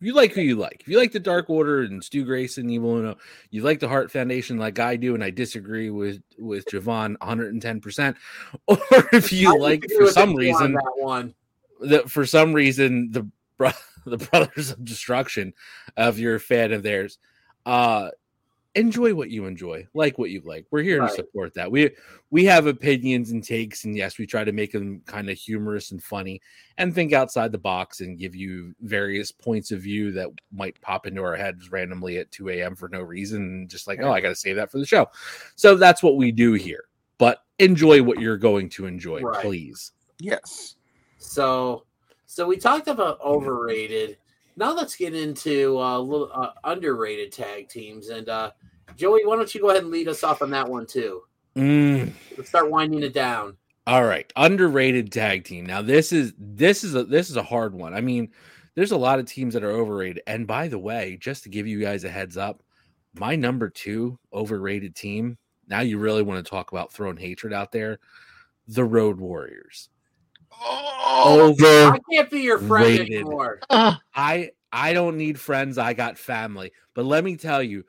You 0.00 0.14
like 0.14 0.32
who 0.32 0.40
you 0.40 0.54
like. 0.54 0.80
If 0.82 0.88
you 0.88 0.96
like 0.98 1.10
the 1.12 1.18
Dark 1.18 1.50
Order 1.50 1.82
and 1.82 2.02
Stu 2.04 2.24
Grayson, 2.24 2.70
Evil 2.70 2.98
Uno, 2.98 3.16
you 3.50 3.62
like 3.62 3.80
the 3.80 3.88
Hart 3.88 4.12
Foundation 4.12 4.56
like 4.56 4.78
I 4.78 4.94
do, 4.96 5.14
and 5.14 5.24
I 5.24 5.30
disagree 5.30 5.90
with 5.90 6.22
with 6.38 6.66
Jovan 6.68 7.16
110. 7.20 7.80
percent 7.80 8.16
Or 8.68 8.78
if 9.12 9.32
you 9.32 9.54
I 9.54 9.58
like 9.58 9.84
for 9.96 10.06
some 10.06 10.30
you 10.30 10.34
on 10.34 10.38
reason 10.38 10.72
that 10.74 10.92
one. 10.96 11.34
that 11.80 12.10
for 12.10 12.24
some 12.24 12.52
reason 12.52 13.10
the 13.10 13.28
the 14.06 14.18
Brothers 14.18 14.70
of 14.70 14.84
Destruction, 14.84 15.52
if 15.96 16.18
you're 16.18 16.36
a 16.36 16.40
fan 16.40 16.72
of 16.72 16.82
theirs, 16.84 17.18
uh, 17.66 18.10
enjoy 18.74 19.14
what 19.14 19.30
you 19.30 19.46
enjoy, 19.46 19.86
like 19.94 20.18
what 20.18 20.30
you 20.30 20.40
like. 20.44 20.66
We're 20.70 20.82
here 20.82 21.00
Right. 21.00 21.08
to 21.10 21.14
support 21.16 21.54
that. 21.54 21.70
We 21.70 21.90
we 22.30 22.44
have 22.44 22.66
opinions 22.66 23.30
and 23.30 23.42
takes, 23.42 23.84
and 23.84 23.96
yes, 23.96 24.18
we 24.18 24.26
try 24.26 24.44
to 24.44 24.52
make 24.52 24.72
them 24.72 25.00
kind 25.06 25.30
of 25.30 25.38
humorous 25.38 25.90
and 25.90 26.02
funny, 26.02 26.40
and 26.76 26.94
think 26.94 27.12
outside 27.12 27.50
the 27.52 27.58
box 27.58 28.00
and 28.00 28.18
give 28.18 28.34
you 28.36 28.74
various 28.80 29.32
points 29.32 29.72
of 29.72 29.80
view 29.80 30.12
that 30.12 30.28
might 30.52 30.80
pop 30.80 31.06
into 31.06 31.22
our 31.22 31.36
heads 31.36 31.70
randomly 31.72 32.18
at 32.18 32.30
2 32.30 32.50
a.m. 32.50 32.74
for 32.76 32.88
no 32.88 33.00
reason, 33.00 33.66
just 33.68 33.86
like, 33.86 34.00
oh, 34.02 34.12
I 34.12 34.20
got 34.20 34.28
to 34.28 34.36
save 34.36 34.56
that 34.56 34.70
for 34.70 34.78
the 34.78 34.86
show. 34.86 35.08
So 35.56 35.74
that's 35.74 36.02
what 36.02 36.16
we 36.16 36.30
do 36.32 36.52
here. 36.52 36.84
But 37.16 37.42
enjoy 37.58 38.02
what 38.02 38.20
you're 38.20 38.36
going 38.36 38.68
to 38.70 38.86
enjoy, 38.86 39.20
Right. 39.22 39.44
please. 39.44 39.92
Yes. 40.20 40.76
So, 41.16 41.84
so 42.26 42.46
we 42.46 42.56
talked 42.58 42.86
about 42.88 43.20
overrated. 43.20 44.18
Now 44.58 44.74
let's 44.74 44.96
get 44.96 45.14
into 45.14 45.78
uh, 45.78 46.00
little 46.00 46.30
uh, 46.34 46.50
underrated 46.64 47.30
tag 47.30 47.68
teams. 47.68 48.08
And 48.08 48.28
uh, 48.28 48.50
Joey, 48.96 49.24
why 49.24 49.36
don't 49.36 49.54
you 49.54 49.60
go 49.60 49.70
ahead 49.70 49.84
and 49.84 49.92
lead 49.92 50.08
us 50.08 50.24
off 50.24 50.42
on 50.42 50.50
that 50.50 50.68
one 50.68 50.84
too? 50.84 51.22
Mm. 51.56 52.12
Let's 52.36 52.48
start 52.48 52.68
winding 52.68 53.04
it 53.04 53.14
down. 53.14 53.56
All 53.86 54.04
right, 54.04 54.30
underrated 54.36 55.12
tag 55.12 55.44
team. 55.44 55.64
Now 55.64 55.80
this 55.80 56.12
is 56.12 56.34
this 56.36 56.82
is 56.82 56.96
a 56.96 57.04
this 57.04 57.30
is 57.30 57.36
a 57.36 57.42
hard 57.42 57.72
one. 57.72 57.94
I 57.94 58.00
mean, 58.00 58.30
there's 58.74 58.90
a 58.90 58.98
lot 58.98 59.20
of 59.20 59.26
teams 59.26 59.54
that 59.54 59.62
are 59.62 59.70
overrated. 59.70 60.24
And 60.26 60.46
by 60.46 60.66
the 60.66 60.78
way, 60.78 61.16
just 61.20 61.44
to 61.44 61.48
give 61.48 61.68
you 61.68 61.80
guys 61.80 62.02
a 62.02 62.10
heads 62.10 62.36
up, 62.36 62.62
my 63.14 63.36
number 63.36 63.70
2 63.70 64.18
overrated 64.32 64.96
team. 64.96 65.38
Now 65.68 65.80
you 65.80 65.98
really 65.98 66.22
want 66.22 66.44
to 66.44 66.50
talk 66.50 66.72
about 66.72 66.92
throwing 66.92 67.16
hatred 67.16 67.52
out 67.52 67.70
there, 67.70 68.00
the 68.66 68.84
Road 68.84 69.20
Warriors. 69.20 69.88
Oh, 70.52 71.40
Over 71.50 71.64
I 71.94 71.98
can't 72.12 72.30
be 72.30 72.40
your 72.40 72.58
friend 72.58 72.86
Rated. 72.86 73.12
anymore. 73.12 73.60
I 73.70 74.50
I 74.72 74.92
don't 74.92 75.16
need 75.16 75.38
friends, 75.40 75.78
I 75.78 75.94
got 75.94 76.18
family. 76.18 76.72
But 76.94 77.04
let 77.04 77.24
me 77.24 77.36
tell 77.36 77.62
you, 77.62 77.84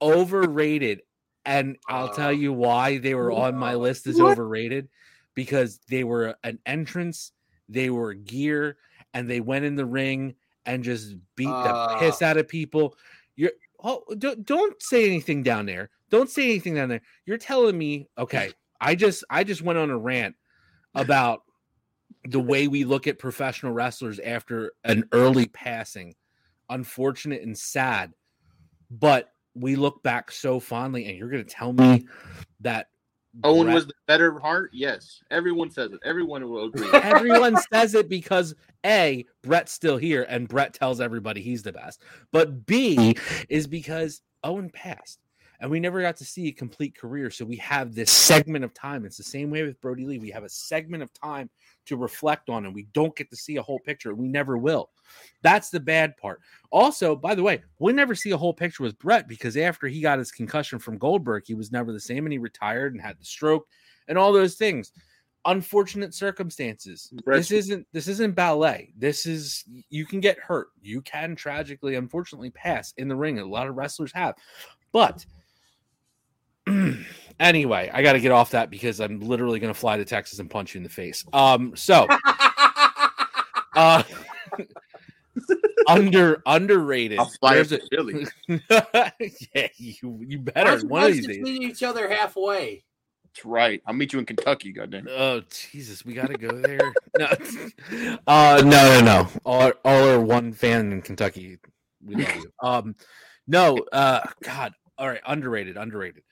overrated 0.00 1.02
and 1.44 1.76
I'll 1.88 2.08
tell 2.08 2.28
Uh, 2.28 2.32
you 2.32 2.52
why 2.52 2.98
they 2.98 3.14
were 3.14 3.32
on 3.32 3.56
my 3.56 3.74
list 3.74 4.06
as 4.06 4.18
what? 4.18 4.32
overrated 4.32 4.88
because 5.34 5.78
they 5.88 6.04
were 6.04 6.36
an 6.42 6.58
entrance, 6.66 7.32
they 7.68 7.90
were 7.90 8.14
gear 8.14 8.76
and 9.14 9.28
they 9.30 9.40
went 9.40 9.64
in 9.64 9.76
the 9.76 9.86
ring 9.86 10.34
and 10.64 10.82
just 10.84 11.14
beat 11.36 11.48
Uh. 11.48 11.88
the 11.88 11.96
piss 11.98 12.22
out 12.22 12.36
of 12.36 12.48
people. 12.48 12.96
You're 13.36 13.52
oh, 13.82 14.02
don't, 14.18 14.44
don't 14.44 14.80
say 14.82 15.06
anything 15.06 15.42
down 15.42 15.66
there. 15.66 15.90
Don't 16.10 16.30
say 16.30 16.44
anything 16.44 16.74
down 16.74 16.88
there. 16.88 17.02
You're 17.26 17.38
telling 17.38 17.76
me, 17.76 18.08
okay, 18.18 18.52
I 18.80 18.94
just 18.94 19.24
I 19.30 19.44
just 19.44 19.62
went 19.62 19.78
on 19.78 19.90
a 19.90 19.98
rant 19.98 20.36
about 20.94 21.42
the 22.28 22.40
way 22.40 22.68
we 22.68 22.84
look 22.84 23.06
at 23.06 23.18
professional 23.18 23.72
wrestlers 23.72 24.18
after 24.20 24.72
an 24.84 25.08
early 25.12 25.46
passing. 25.46 26.14
Unfortunate 26.68 27.42
and 27.42 27.56
sad. 27.56 28.12
But 28.90 29.32
we 29.54 29.76
look 29.76 30.02
back 30.02 30.30
so 30.30 30.60
fondly, 30.60 31.06
and 31.06 31.16
you're 31.16 31.30
going 31.30 31.44
to 31.44 31.50
tell 31.50 31.72
me 31.72 32.00
mm. 32.00 32.06
that 32.60 32.88
Owen 33.44 33.64
Bret- 33.66 33.74
was 33.74 33.86
the 33.86 33.94
better 34.06 34.38
Hart. 34.38 34.70
Yes, 34.72 35.22
everyone 35.30 35.70
says 35.70 35.92
it. 35.92 36.00
Everyone 36.04 36.48
will 36.48 36.66
agree. 36.66 36.88
everyone 36.92 37.56
says 37.72 37.94
it 37.94 38.08
because 38.08 38.54
A, 38.84 39.24
Brett's 39.42 39.72
still 39.72 39.96
here, 39.96 40.26
and 40.28 40.48
Brett 40.48 40.74
tells 40.74 41.00
everybody 41.00 41.42
he's 41.42 41.62
the 41.62 41.72
best. 41.72 42.02
But 42.32 42.66
B 42.66 42.96
mm. 42.96 43.46
is 43.48 43.66
because 43.66 44.22
Owen 44.44 44.70
passed. 44.70 45.20
And 45.60 45.70
we 45.70 45.80
never 45.80 46.00
got 46.02 46.16
to 46.18 46.24
see 46.24 46.48
a 46.48 46.52
complete 46.52 46.96
career. 46.96 47.30
So 47.30 47.44
we 47.44 47.56
have 47.56 47.94
this 47.94 48.10
segment 48.10 48.64
of 48.64 48.74
time. 48.74 49.04
It's 49.04 49.16
the 49.16 49.22
same 49.22 49.50
way 49.50 49.62
with 49.62 49.80
Brody 49.80 50.04
Lee. 50.04 50.18
We 50.18 50.30
have 50.30 50.44
a 50.44 50.48
segment 50.48 51.02
of 51.02 51.12
time 51.14 51.48
to 51.86 51.96
reflect 51.96 52.48
on, 52.50 52.66
and 52.66 52.74
we 52.74 52.84
don't 52.92 53.14
get 53.16 53.30
to 53.30 53.36
see 53.36 53.56
a 53.56 53.62
whole 53.62 53.78
picture. 53.78 54.14
We 54.14 54.28
never 54.28 54.58
will. 54.58 54.90
That's 55.42 55.70
the 55.70 55.78
bad 55.80 56.16
part. 56.16 56.40
Also, 56.70 57.14
by 57.14 57.34
the 57.34 57.42
way, 57.42 57.62
we 57.78 57.92
never 57.92 58.14
see 58.14 58.32
a 58.32 58.36
whole 58.36 58.52
picture 58.52 58.82
with 58.82 58.98
Brett 58.98 59.28
because 59.28 59.56
after 59.56 59.86
he 59.86 60.00
got 60.00 60.18
his 60.18 60.32
concussion 60.32 60.78
from 60.78 60.98
Goldberg, 60.98 61.44
he 61.46 61.54
was 61.54 61.70
never 61.72 61.92
the 61.92 62.00
same 62.00 62.26
and 62.26 62.32
he 62.32 62.38
retired 62.38 62.92
and 62.92 63.00
had 63.00 63.18
the 63.20 63.24
stroke 63.24 63.66
and 64.08 64.18
all 64.18 64.32
those 64.32 64.56
things. 64.56 64.92
Unfortunate 65.44 66.12
circumstances. 66.12 67.12
Brett's- 67.24 67.48
This 67.48 67.58
isn't 67.66 67.86
this 67.92 68.08
isn't 68.08 68.34
ballet. 68.34 68.92
This 68.98 69.26
is 69.26 69.62
you 69.90 70.04
can 70.04 70.18
get 70.18 70.40
hurt. 70.40 70.68
You 70.82 71.00
can 71.02 71.36
tragically, 71.36 71.94
unfortunately, 71.94 72.50
pass 72.50 72.92
in 72.96 73.06
the 73.06 73.14
ring. 73.14 73.38
A 73.38 73.44
lot 73.46 73.68
of 73.68 73.76
wrestlers 73.76 74.10
have. 74.12 74.34
But 74.90 75.24
anyway, 77.40 77.90
I 77.92 78.02
got 78.02 78.14
to 78.14 78.20
get 78.20 78.32
off 78.32 78.50
that 78.50 78.70
because 78.70 79.00
I'm 79.00 79.20
literally 79.20 79.60
going 79.60 79.72
to 79.72 79.78
fly 79.78 79.96
to 79.96 80.04
Texas 80.04 80.38
and 80.38 80.50
punch 80.50 80.74
you 80.74 80.78
in 80.78 80.84
the 80.84 80.90
face. 80.90 81.24
Um, 81.32 81.74
so 81.76 82.06
uh, 83.76 84.02
under 85.88 86.42
underrated. 86.46 87.18
I'll 87.18 87.26
fly 87.40 87.54
There's 87.54 87.68
to 87.68 87.80
Philly. 87.90 88.26
yeah, 88.48 89.68
you 89.76 90.24
you 90.26 90.38
better 90.38 90.78
don't 90.78 90.88
one 90.88 91.02
of 91.04 91.12
these 91.12 91.26
just 91.26 91.28
days. 91.28 91.42
meet 91.42 91.62
each 91.62 91.82
other 91.82 92.08
halfway? 92.08 92.84
That's 93.24 93.44
right. 93.44 93.82
I'll 93.86 93.94
meet 93.94 94.12
you 94.12 94.18
in 94.18 94.26
Kentucky. 94.26 94.72
Goddamn. 94.72 95.08
Oh 95.10 95.42
Jesus, 95.50 96.04
we 96.04 96.14
gotta 96.14 96.38
go 96.38 96.48
there. 96.48 96.92
No, 97.18 97.26
uh, 98.26 98.62
no, 98.64 99.00
no, 99.00 99.00
no. 99.00 99.28
All, 99.44 99.72
all 99.84 100.08
are 100.08 100.20
one 100.20 100.52
fan 100.52 100.92
in 100.92 101.02
Kentucky. 101.02 101.58
We 102.04 102.16
love 102.16 102.36
you. 102.36 102.52
Um, 102.62 102.96
no, 103.46 103.78
uh, 103.92 104.20
God. 104.42 104.72
All 104.98 105.08
right, 105.08 105.20
underrated, 105.26 105.76
underrated. 105.76 106.22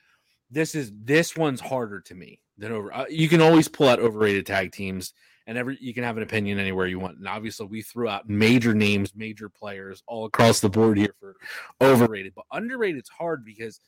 This 0.51 0.75
is 0.75 0.91
this 1.03 1.35
one's 1.35 1.61
harder 1.61 1.99
to 2.01 2.15
me 2.15 2.39
than 2.57 2.71
over. 2.71 2.93
Uh, 2.93 3.05
you 3.09 3.27
can 3.27 3.41
always 3.41 3.67
pull 3.67 3.87
out 3.87 3.99
overrated 3.99 4.45
tag 4.45 4.71
teams, 4.71 5.13
and 5.47 5.57
every 5.57 5.77
you 5.81 5.93
can 5.93 6.03
have 6.03 6.17
an 6.17 6.23
opinion 6.23 6.59
anywhere 6.59 6.87
you 6.87 6.99
want. 6.99 7.17
And 7.17 7.27
obviously, 7.27 7.65
we 7.65 7.81
threw 7.81 8.07
out 8.07 8.29
major 8.29 8.73
names, 8.73 9.15
major 9.15 9.49
players 9.49 10.03
all 10.07 10.25
across 10.25 10.59
the 10.59 10.69
board 10.69 10.97
here 10.97 11.15
for 11.19 11.35
overrated, 11.81 12.33
but 12.35 12.45
underrated 12.51 13.03
underrated's 13.03 13.09
hard 13.09 13.43
because 13.43 13.79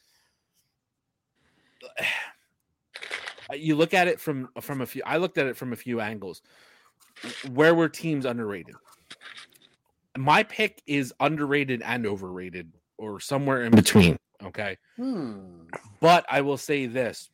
you 3.55 3.75
look 3.75 3.93
at 3.93 4.07
it 4.07 4.19
from 4.19 4.49
from 4.61 4.81
a 4.81 4.85
few 4.85 5.01
i 5.05 5.17
looked 5.17 5.37
at 5.37 5.47
it 5.47 5.55
from 5.55 5.73
a 5.73 5.75
few 5.75 6.01
angles 6.01 6.41
where 7.51 7.73
were 7.73 7.89
teams 7.89 8.25
underrated 8.25 8.75
my 10.17 10.43
pick 10.43 10.81
is 10.87 11.13
underrated 11.19 11.81
and 11.83 12.05
overrated 12.05 12.71
or 12.97 13.19
somewhere 13.19 13.63
in 13.63 13.71
between 13.71 14.17
okay 14.43 14.77
Hmm. 14.95 15.67
but 15.99 16.25
i 16.29 16.41
will 16.41 16.57
say 16.57 16.85
this 16.85 17.29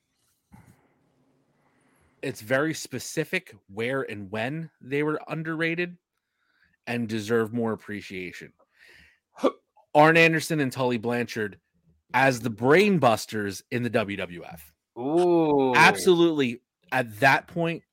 it's 2.22 2.42
very 2.42 2.74
specific 2.74 3.56
where 3.74 4.02
and 4.04 4.32
when 4.32 4.70
they 4.82 5.04
were 5.04 5.20
underrated 5.28 5.98
and 6.88 7.08
deserve 7.08 7.54
more 7.54 7.74
appreciation 7.74 8.54
arn 9.96 10.18
anderson 10.18 10.60
and 10.60 10.72
tully 10.72 10.98
blanchard 10.98 11.60
as 12.14 12.40
the 12.40 12.50
brain 12.50 13.00
busters 13.00 13.64
in 13.72 13.84
the 13.84 13.90
wwf 13.90 14.60
Ooh. 14.98 15.74
absolutely 15.76 16.62
at 16.92 17.20
that 17.20 17.48
point 17.48 17.84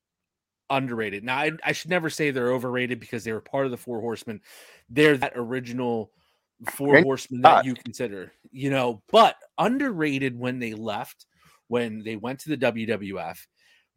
underrated. 0.70 1.24
Now 1.24 1.36
I, 1.38 1.50
I 1.64 1.72
should 1.72 1.90
never 1.90 2.08
say 2.08 2.30
they're 2.30 2.52
overrated 2.52 3.00
because 3.00 3.24
they 3.24 3.32
were 3.32 3.40
part 3.40 3.64
of 3.64 3.72
the 3.72 3.76
four 3.76 4.00
horsemen. 4.00 4.40
They're 4.88 5.16
that 5.16 5.32
original 5.34 6.12
four 6.68 6.94
Thank 6.94 7.06
horsemen 7.06 7.40
that 7.42 7.64
you 7.64 7.74
consider, 7.74 8.32
you 8.50 8.70
know, 8.70 9.02
but 9.10 9.36
underrated 9.58 10.38
when 10.38 10.58
they 10.58 10.74
left, 10.74 11.26
when 11.68 12.02
they 12.02 12.16
went 12.16 12.40
to 12.40 12.50
the 12.50 12.56
WWF. 12.56 13.38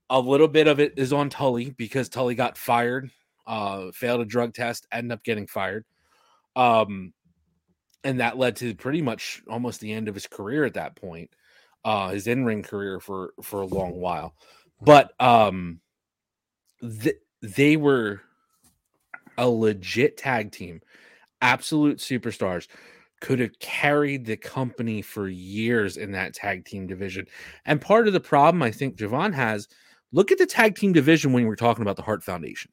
A 0.10 0.20
little 0.20 0.48
bit 0.48 0.68
of 0.68 0.80
it 0.80 0.94
is 0.98 1.14
on 1.14 1.30
Tully 1.30 1.72
because 1.72 2.10
Tully 2.10 2.36
got 2.36 2.58
fired, 2.58 3.10
uh, 3.48 3.92
failed 3.94 4.22
a 4.22 4.26
drug 4.26 4.54
test, 4.54 4.88
ended 4.92 5.12
up 5.12 5.24
getting 5.24 5.48
fired. 5.48 5.86
Um, 6.56 7.14
and 8.04 8.20
that 8.20 8.38
led 8.38 8.56
to 8.58 8.76
pretty 8.76 9.02
much 9.02 9.42
almost 9.50 9.80
the 9.80 9.92
end 9.92 10.08
of 10.08 10.16
his 10.16 10.28
career 10.28 10.66
at 10.66 10.74
that 10.74 10.96
point 10.96 11.30
uh 11.86 12.10
his 12.10 12.28
in-ring 12.28 12.64
career 12.64 13.00
for 13.00 13.34
for 13.42 13.62
a 13.62 13.66
long 13.66 13.94
while 13.94 14.36
but 14.82 15.14
um 15.20 15.80
th- 16.82 17.20
they 17.42 17.76
were 17.78 18.22
a 19.38 19.48
legit 19.48 20.18
tag 20.18 20.52
team 20.52 20.82
absolute 21.44 22.00
superstars 22.00 22.68
could 23.22 23.40
have 23.40 23.58
carried 23.60 24.26
the 24.26 24.36
company 24.36 25.02
for 25.02 25.30
years 25.30 25.98
in 25.98 26.12
that 26.12 26.34
tag 26.34 26.66
team 26.66 26.88
division 26.88 27.26
and 27.66 27.80
part 27.80 28.08
of 28.08 28.14
the 28.14 28.20
problem 28.20 28.64
i 28.64 28.72
think 28.72 28.96
Jovan 28.96 29.34
has 29.34 29.68
look 30.12 30.32
at 30.32 30.38
the 30.38 30.46
tag 30.46 30.76
team 30.76 30.94
division 30.94 31.34
when 31.34 31.46
we're 31.46 31.56
talking 31.56 31.84
about 31.84 31.96
the 31.96 32.02
Hart 32.02 32.24
Foundation 32.24 32.72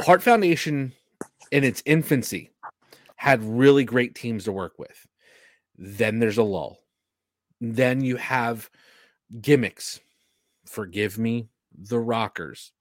Hart 0.00 0.22
Foundation 0.22 0.92
in 1.50 1.64
its 1.64 1.82
infancy 1.86 2.50
had 3.16 3.42
really 3.42 3.84
great 3.84 4.14
teams 4.14 4.44
to 4.44 4.52
work 4.52 4.78
with 4.78 5.06
then 5.76 6.18
there's 6.18 6.38
a 6.38 6.42
lull 6.42 6.80
then 7.60 8.00
you 8.02 8.16
have 8.16 8.70
gimmicks. 9.40 10.00
Forgive 10.66 11.18
me, 11.18 11.48
the 11.72 11.98
Rockers. 11.98 12.72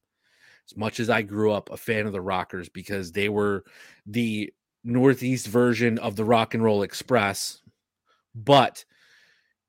As 0.70 0.78
much 0.78 1.00
as 1.00 1.10
I 1.10 1.22
grew 1.22 1.52
up 1.52 1.72
a 1.72 1.78
fan 1.78 2.06
of 2.06 2.14
the 2.14 2.22
Rockers 2.22 2.70
because 2.70 3.12
they 3.12 3.30
were 3.30 3.64
the 4.06 4.52
Northeast 4.84 5.48
version 5.48 5.98
of 6.00 6.16
the 6.16 6.26
Rock 6.26 6.54
and 6.54 6.64
Roll 6.64 6.84
Express, 6.84 7.62
but 8.36 8.84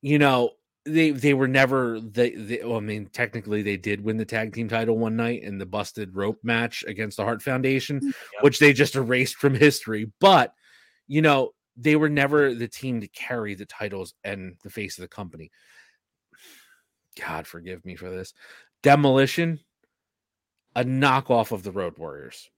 you 0.02 0.18
know 0.18 0.50
they 0.84 1.10
they 1.10 1.34
were 1.34 1.48
never 1.48 2.00
they, 2.00 2.30
they 2.30 2.60
well, 2.64 2.78
I 2.78 2.80
mean 2.80 3.06
technically 3.12 3.62
they 3.62 3.76
did 3.76 4.02
win 4.02 4.16
the 4.16 4.24
tag 4.24 4.52
team 4.52 4.68
title 4.68 4.98
one 4.98 5.16
night 5.16 5.42
in 5.42 5.58
the 5.58 5.66
busted 5.66 6.16
rope 6.16 6.38
match 6.42 6.84
against 6.86 7.16
the 7.16 7.24
Hart 7.24 7.42
Foundation, 7.42 8.00
mm, 8.00 8.12
which 8.40 8.58
they 8.58 8.72
just 8.72 8.96
erased 8.96 9.36
from 9.36 9.54
history. 9.56 10.10
But 10.20 10.52
you 11.06 11.22
know 11.22 11.50
they 11.76 11.96
were 11.96 12.08
never 12.08 12.54
the 12.54 12.68
team 12.68 13.00
to 13.00 13.08
carry 13.08 13.54
the 13.54 13.66
titles 13.66 14.14
and 14.24 14.56
the 14.64 14.70
face 14.70 14.98
of 14.98 15.02
the 15.02 15.08
company. 15.08 15.50
God 17.24 17.46
forgive 17.46 17.84
me 17.84 17.96
for 17.96 18.10
this. 18.10 18.34
Demolition, 18.82 19.60
a 20.76 20.84
knockoff 20.84 21.52
of 21.52 21.62
the 21.62 21.72
Road 21.72 21.98
Warriors. 21.98 22.50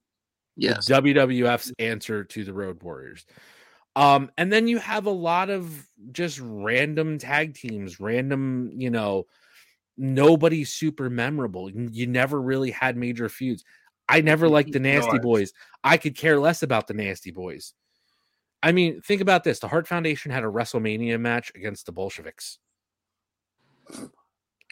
Yes. 0.57 0.89
WWF's 0.89 1.73
answer 1.79 2.25
to 2.25 2.45
the 2.45 2.53
Road 2.53 2.83
Warriors. 2.83 3.25
Um, 3.97 4.31
and 4.39 4.53
then 4.53 4.69
you 4.69 4.79
have 4.79 5.07
a 5.07 5.11
lot 5.11 5.51
of 5.51 5.87
just 6.13 6.41
random 6.43 7.19
tag 7.19 7.55
teams, 7.55 7.99
random, 7.99 8.71
you 8.77 8.91
know, 8.91 9.27
nobody 9.97 10.65
super 10.65 11.11
memorable. 11.11 11.71
You 11.71 12.07
never 12.07 12.41
really 12.41 12.71
had 12.71 12.97
major 12.97 13.29
feuds. 13.29 13.65
I 14.09 14.21
never 14.21 14.49
liked 14.49 14.73
the 14.73 14.81
Nasty 14.81 15.19
Boys. 15.19 15.53
I 15.85 15.97
could 15.97 16.17
care 16.17 16.39
less 16.39 16.63
about 16.63 16.89
the 16.89 16.95
Nasty 16.95 17.31
Boys. 17.31 17.75
I 18.63 18.73
mean, 18.73 19.01
think 19.01 19.21
about 19.21 19.45
this. 19.45 19.61
The 19.61 19.69
Hart 19.69 19.89
Foundation 19.89 20.31
had 20.31 20.45
a 20.45 20.49
WrestleMania 20.49 21.19
match 21.19 21.53
against 21.55 21.87
the 21.87 21.93
Bolsheviks. 21.93 22.59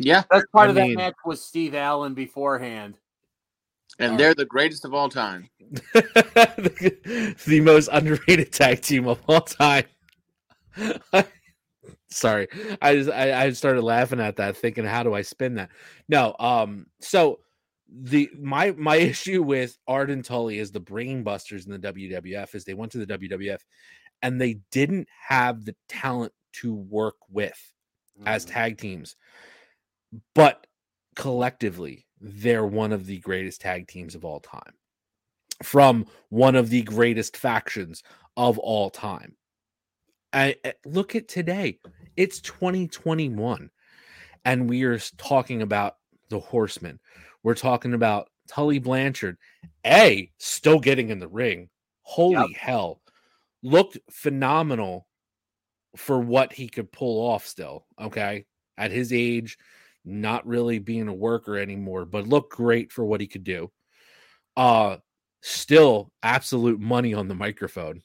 Yeah. 0.00 0.24
That's 0.30 0.44
part 0.52 0.66
I 0.66 0.70
of 0.70 0.74
that 0.74 0.90
match 0.90 1.14
was 1.24 1.40
Steve 1.40 1.74
Allen 1.74 2.14
beforehand. 2.14 2.94
And 3.98 4.18
they're 4.18 4.34
the 4.34 4.44
greatest 4.44 4.84
of 4.84 4.94
all 4.94 5.08
time. 5.08 5.48
the, 5.92 7.34
the 7.46 7.60
most 7.60 7.88
underrated 7.92 8.52
tag 8.52 8.82
team 8.82 9.06
of 9.08 9.20
all 9.28 9.40
time. 9.40 9.84
Sorry, 12.10 12.48
I 12.80 12.94
just 12.94 13.10
I, 13.10 13.44
I 13.44 13.50
started 13.50 13.82
laughing 13.82 14.20
at 14.20 14.36
that, 14.36 14.56
thinking, 14.56 14.84
how 14.84 15.02
do 15.02 15.14
I 15.14 15.22
spin 15.22 15.56
that? 15.56 15.70
No, 16.08 16.34
um, 16.38 16.86
so 17.00 17.40
the 17.90 18.30
my 18.38 18.72
my 18.72 18.96
issue 19.12 19.42
with 19.42 19.76
Arn 19.86 20.10
and 20.10 20.24
Tully 20.24 20.58
is 20.58 20.70
the 20.70 20.80
brain 20.80 21.22
busters 21.22 21.66
in 21.66 21.72
the 21.72 21.92
WWF 21.92 22.54
is 22.54 22.64
they 22.64 22.74
went 22.74 22.92
to 22.92 23.04
the 23.04 23.18
WWF 23.18 23.60
and 24.22 24.40
they 24.40 24.60
didn't 24.72 25.08
have 25.28 25.64
the 25.64 25.74
talent 25.88 26.32
to 26.54 26.74
work 26.74 27.16
with 27.30 27.60
as 28.26 28.44
Mm-hmm. 28.44 28.52
tag 28.52 28.78
teams, 28.78 29.16
but 30.34 30.66
collectively, 31.14 32.07
they're 32.20 32.66
one 32.66 32.92
of 32.92 33.06
the 33.06 33.18
greatest 33.18 33.60
tag 33.60 33.86
teams 33.88 34.14
of 34.14 34.24
all 34.24 34.40
time 34.40 34.72
from 35.62 36.06
one 36.28 36.54
of 36.56 36.70
the 36.70 36.82
greatest 36.82 37.36
factions 37.36 38.02
of 38.36 38.58
all 38.58 38.90
time. 38.90 39.34
I, 40.32 40.56
I- 40.64 40.74
look 40.84 41.16
at 41.16 41.28
today. 41.28 41.78
It's 42.16 42.40
2021 42.40 43.70
and 44.44 44.68
we 44.68 44.82
are 44.84 44.98
talking 45.16 45.62
about 45.62 45.96
the 46.28 46.40
horsemen. 46.40 46.98
We're 47.42 47.54
talking 47.54 47.94
about 47.94 48.28
Tully 48.48 48.78
Blanchard. 48.78 49.36
A 49.86 50.30
still 50.38 50.78
getting 50.80 51.10
in 51.10 51.18
the 51.18 51.28
ring. 51.28 51.68
Holy 52.02 52.52
hell. 52.54 53.00
Looked 53.62 53.98
phenomenal 54.10 55.06
for 55.96 56.20
what 56.20 56.52
he 56.52 56.68
could 56.68 56.92
pull 56.92 57.26
off 57.28 57.46
still. 57.46 57.86
Okay. 58.00 58.46
At 58.76 58.92
his 58.92 59.12
age, 59.12 59.58
not 60.08 60.46
really 60.46 60.78
being 60.78 61.08
a 61.08 61.14
worker 61.14 61.56
anymore, 61.58 62.04
but 62.04 62.26
looked 62.26 62.52
great 62.52 62.92
for 62.92 63.04
what 63.04 63.20
he 63.20 63.26
could 63.26 63.44
do. 63.44 63.70
Uh 64.56 64.98
still 65.40 66.10
absolute 66.22 66.80
money 66.80 67.14
on 67.14 67.28
the 67.28 67.34
microphone 67.34 68.02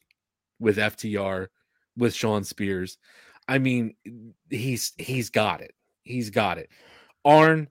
with 0.60 0.78
FTR, 0.78 1.48
with 1.98 2.14
Shawn 2.14 2.44
Spears. 2.44 2.98
I 3.48 3.58
mean, 3.58 3.96
he's 4.50 4.94
he's 4.98 5.30
got 5.30 5.62
it. 5.62 5.74
He's 6.04 6.30
got 6.30 6.58
it. 6.58 6.70
Arn, 7.26 7.70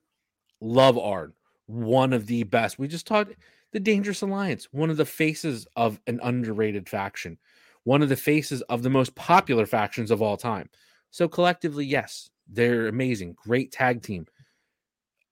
love 0.60 0.98
Arn. 0.98 1.32
One 1.66 2.12
of 2.12 2.26
the 2.26 2.42
best. 2.44 2.78
We 2.78 2.88
just 2.88 3.06
talked 3.06 3.34
the 3.72 3.80
Dangerous 3.80 4.22
Alliance, 4.22 4.68
one 4.70 4.90
of 4.90 4.96
the 4.98 5.06
faces 5.06 5.66
of 5.76 5.98
an 6.06 6.20
underrated 6.22 6.88
faction, 6.88 7.38
one 7.84 8.02
of 8.02 8.08
the 8.08 8.16
faces 8.16 8.60
of 8.62 8.82
the 8.82 8.90
most 8.90 9.14
popular 9.14 9.64
factions 9.64 10.10
of 10.10 10.20
all 10.20 10.36
time. 10.36 10.68
So 11.10 11.26
collectively, 11.28 11.86
yes, 11.86 12.30
they're 12.52 12.88
amazing. 12.88 13.34
Great 13.36 13.72
tag 13.72 14.02
team. 14.02 14.26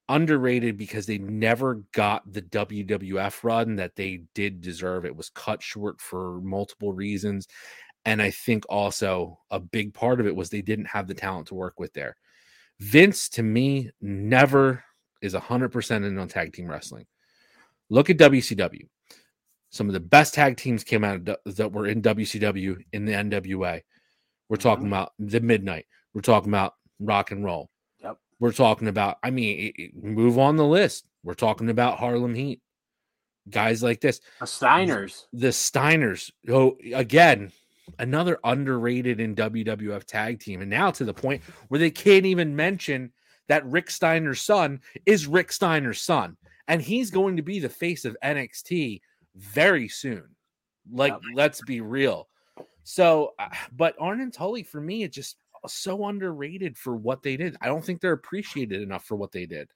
Underrated 0.08 0.76
because 0.76 1.06
they 1.06 1.18
never 1.18 1.84
got 1.92 2.30
the 2.32 2.42
WWF 2.42 3.44
run 3.44 3.76
that 3.76 3.94
they 3.94 4.24
did 4.34 4.60
deserve. 4.60 5.04
It 5.04 5.14
was 5.14 5.30
cut 5.30 5.62
short 5.62 6.00
for 6.00 6.40
multiple 6.40 6.92
reasons. 6.92 7.46
And 8.04 8.20
I 8.20 8.30
think 8.30 8.64
also 8.68 9.38
a 9.50 9.60
big 9.60 9.94
part 9.94 10.20
of 10.20 10.26
it 10.26 10.34
was 10.34 10.48
they 10.48 10.62
didn't 10.62 10.86
have 10.86 11.06
the 11.06 11.14
talent 11.14 11.48
to 11.48 11.54
work 11.54 11.78
with 11.78 11.92
there. 11.92 12.16
Vince, 12.80 13.28
to 13.30 13.42
me, 13.42 13.90
never 14.00 14.82
is 15.20 15.34
100% 15.34 16.06
in 16.06 16.18
on 16.18 16.28
tag 16.28 16.52
team 16.52 16.68
wrestling. 16.68 17.06
Look 17.90 18.08
at 18.08 18.16
WCW. 18.16 18.88
Some 19.68 19.86
of 19.86 19.92
the 19.92 20.00
best 20.00 20.34
tag 20.34 20.56
teams 20.56 20.82
came 20.82 21.04
out 21.04 21.28
of, 21.28 21.56
that 21.56 21.72
were 21.72 21.86
in 21.86 22.02
WCW 22.02 22.78
in 22.92 23.04
the 23.04 23.12
NWA. 23.12 23.82
We're 24.48 24.56
mm-hmm. 24.56 24.62
talking 24.62 24.86
about 24.86 25.12
the 25.18 25.40
Midnight. 25.40 25.86
We're 26.14 26.22
talking 26.22 26.48
about 26.50 26.74
rock 27.00 27.30
and 27.32 27.44
roll. 27.44 27.70
Yep. 28.02 28.18
We're 28.38 28.52
talking 28.52 28.88
about, 28.88 29.18
I 29.22 29.30
mean, 29.30 29.72
i- 29.78 29.82
i- 29.82 29.90
move 29.94 30.38
on 30.38 30.56
the 30.56 30.66
list. 30.66 31.06
We're 31.24 31.34
talking 31.34 31.68
about 31.70 31.98
Harlem 31.98 32.34
Heat. 32.34 32.60
Guys 33.48 33.82
like 33.82 34.00
this 34.00 34.20
The 34.38 34.46
Steiners. 34.46 35.24
the 35.32 35.48
Steiners, 35.48 36.30
who 36.44 36.78
again, 36.94 37.50
another 37.98 38.38
underrated 38.44 39.18
in 39.18 39.34
WWF 39.34 40.04
tag 40.04 40.38
team, 40.40 40.60
and 40.60 40.70
now 40.70 40.90
to 40.92 41.04
the 41.04 41.14
point 41.14 41.42
where 41.68 41.80
they 41.80 41.90
can't 41.90 42.26
even 42.26 42.54
mention 42.54 43.12
that 43.48 43.66
Rick 43.66 43.90
Steiner's 43.90 44.42
son 44.42 44.80
is 45.06 45.26
Rick 45.26 45.50
Steiner's 45.52 46.00
son, 46.00 46.36
and 46.68 46.80
he's 46.80 47.10
going 47.10 47.36
to 47.36 47.42
be 47.42 47.58
the 47.58 47.68
face 47.68 48.04
of 48.04 48.16
NXT 48.22 49.00
very 49.34 49.88
soon. 49.88 50.36
Like, 50.92 51.12
Yep. 51.14 51.22
let's 51.34 51.60
be 51.62 51.80
real. 51.80 52.28
So, 52.84 53.34
uh, 53.38 53.48
but 53.72 53.96
Arn 53.98 54.20
and 54.20 54.32
Tully 54.32 54.62
for 54.62 54.80
me, 54.80 55.02
it 55.02 55.12
just 55.12 55.36
so 55.66 56.06
underrated 56.06 56.76
for 56.76 56.96
what 56.96 57.22
they 57.22 57.36
did. 57.36 57.56
I 57.60 57.66
don't 57.66 57.84
think 57.84 58.00
they're 58.00 58.12
appreciated 58.12 58.82
enough 58.82 59.04
for 59.04 59.16
what 59.16 59.32
they 59.32 59.46
did. 59.46 59.70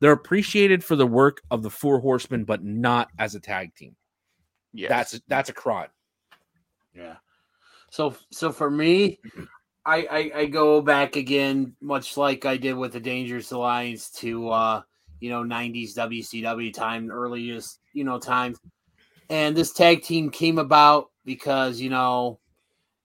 They're 0.00 0.12
appreciated 0.12 0.82
for 0.82 0.96
the 0.96 1.06
work 1.06 1.42
of 1.50 1.62
the 1.62 1.70
Four 1.70 2.00
Horsemen, 2.00 2.44
but 2.44 2.64
not 2.64 3.08
as 3.18 3.34
a 3.34 3.40
tag 3.40 3.74
team. 3.74 3.94
Yeah, 4.72 4.88
That's 4.88 5.20
that's 5.28 5.50
a 5.50 5.52
crime. 5.52 5.90
Yeah. 6.94 7.16
So 7.90 8.16
so 8.30 8.52
for 8.52 8.70
me, 8.70 9.20
I, 9.84 10.06
I 10.10 10.40
I 10.40 10.46
go 10.46 10.80
back 10.80 11.16
again, 11.16 11.76
much 11.80 12.16
like 12.16 12.46
I 12.46 12.56
did 12.56 12.74
with 12.74 12.94
the 12.94 13.00
Dangerous 13.00 13.52
Alliance 13.52 14.10
to 14.12 14.48
uh 14.48 14.82
you 15.20 15.30
know 15.30 15.42
90s 15.42 15.94
WCW 15.94 16.72
time, 16.72 17.10
earliest 17.10 17.80
you 17.92 18.04
know 18.04 18.18
times, 18.18 18.58
and 19.28 19.56
this 19.56 19.72
tag 19.72 20.02
team 20.02 20.30
came 20.30 20.58
about 20.58 21.10
because 21.24 21.80
you 21.80 21.90
know 21.90 22.40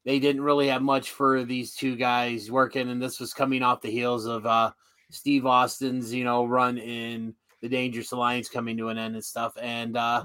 they 0.08 0.20
didn't 0.20 0.42
really 0.42 0.70
have 0.70 0.82
much 0.82 1.12
for 1.12 1.44
these 1.44 1.76
two 1.76 1.98
guys 1.98 2.50
working, 2.50 2.90
and 2.90 3.02
this 3.02 3.20
was 3.20 3.34
coming 3.34 3.62
off 3.62 3.82
the 3.82 3.92
heels 3.92 4.26
of 4.26 4.46
uh 4.46 4.72
Steve 5.10 5.46
Austin's 5.46 6.14
you 6.14 6.24
know 6.24 6.46
run 6.46 6.78
in 6.78 7.36
the 7.62 7.68
Dangerous 7.68 8.14
Alliance 8.14 8.48
coming 8.48 8.78
to 8.78 8.88
an 8.88 8.98
end 8.98 9.16
and 9.16 9.24
stuff, 9.24 9.58
and 9.62 9.98
uh 9.98 10.24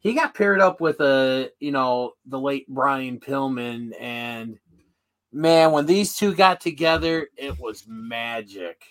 he 0.00 0.12
got 0.12 0.34
paired 0.34 0.60
up 0.60 0.82
with 0.82 1.00
a 1.00 1.50
you 1.58 1.72
know 1.72 2.12
the 2.26 2.38
late 2.38 2.68
Brian 2.68 3.18
Pillman 3.18 3.98
and 3.98 4.58
man 5.32 5.72
when 5.72 5.86
these 5.86 6.14
two 6.14 6.34
got 6.34 6.60
together 6.60 7.28
it 7.34 7.58
was 7.58 7.86
magic. 7.88 8.82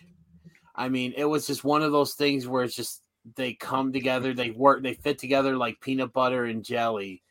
I 0.75 0.89
mean 0.89 1.13
it 1.15 1.25
was 1.25 1.45
just 1.45 1.63
one 1.63 1.83
of 1.83 1.91
those 1.91 2.15
things 2.15 2.47
where 2.47 2.63
it's 2.63 2.75
just 2.75 3.03
they 3.35 3.53
come 3.53 3.93
together 3.93 4.33
they 4.33 4.49
work 4.49 4.81
they 4.81 4.95
fit 4.95 5.19
together 5.19 5.55
like 5.55 5.79
peanut 5.79 6.11
butter 6.11 6.45
and 6.45 6.65
jelly 6.65 7.21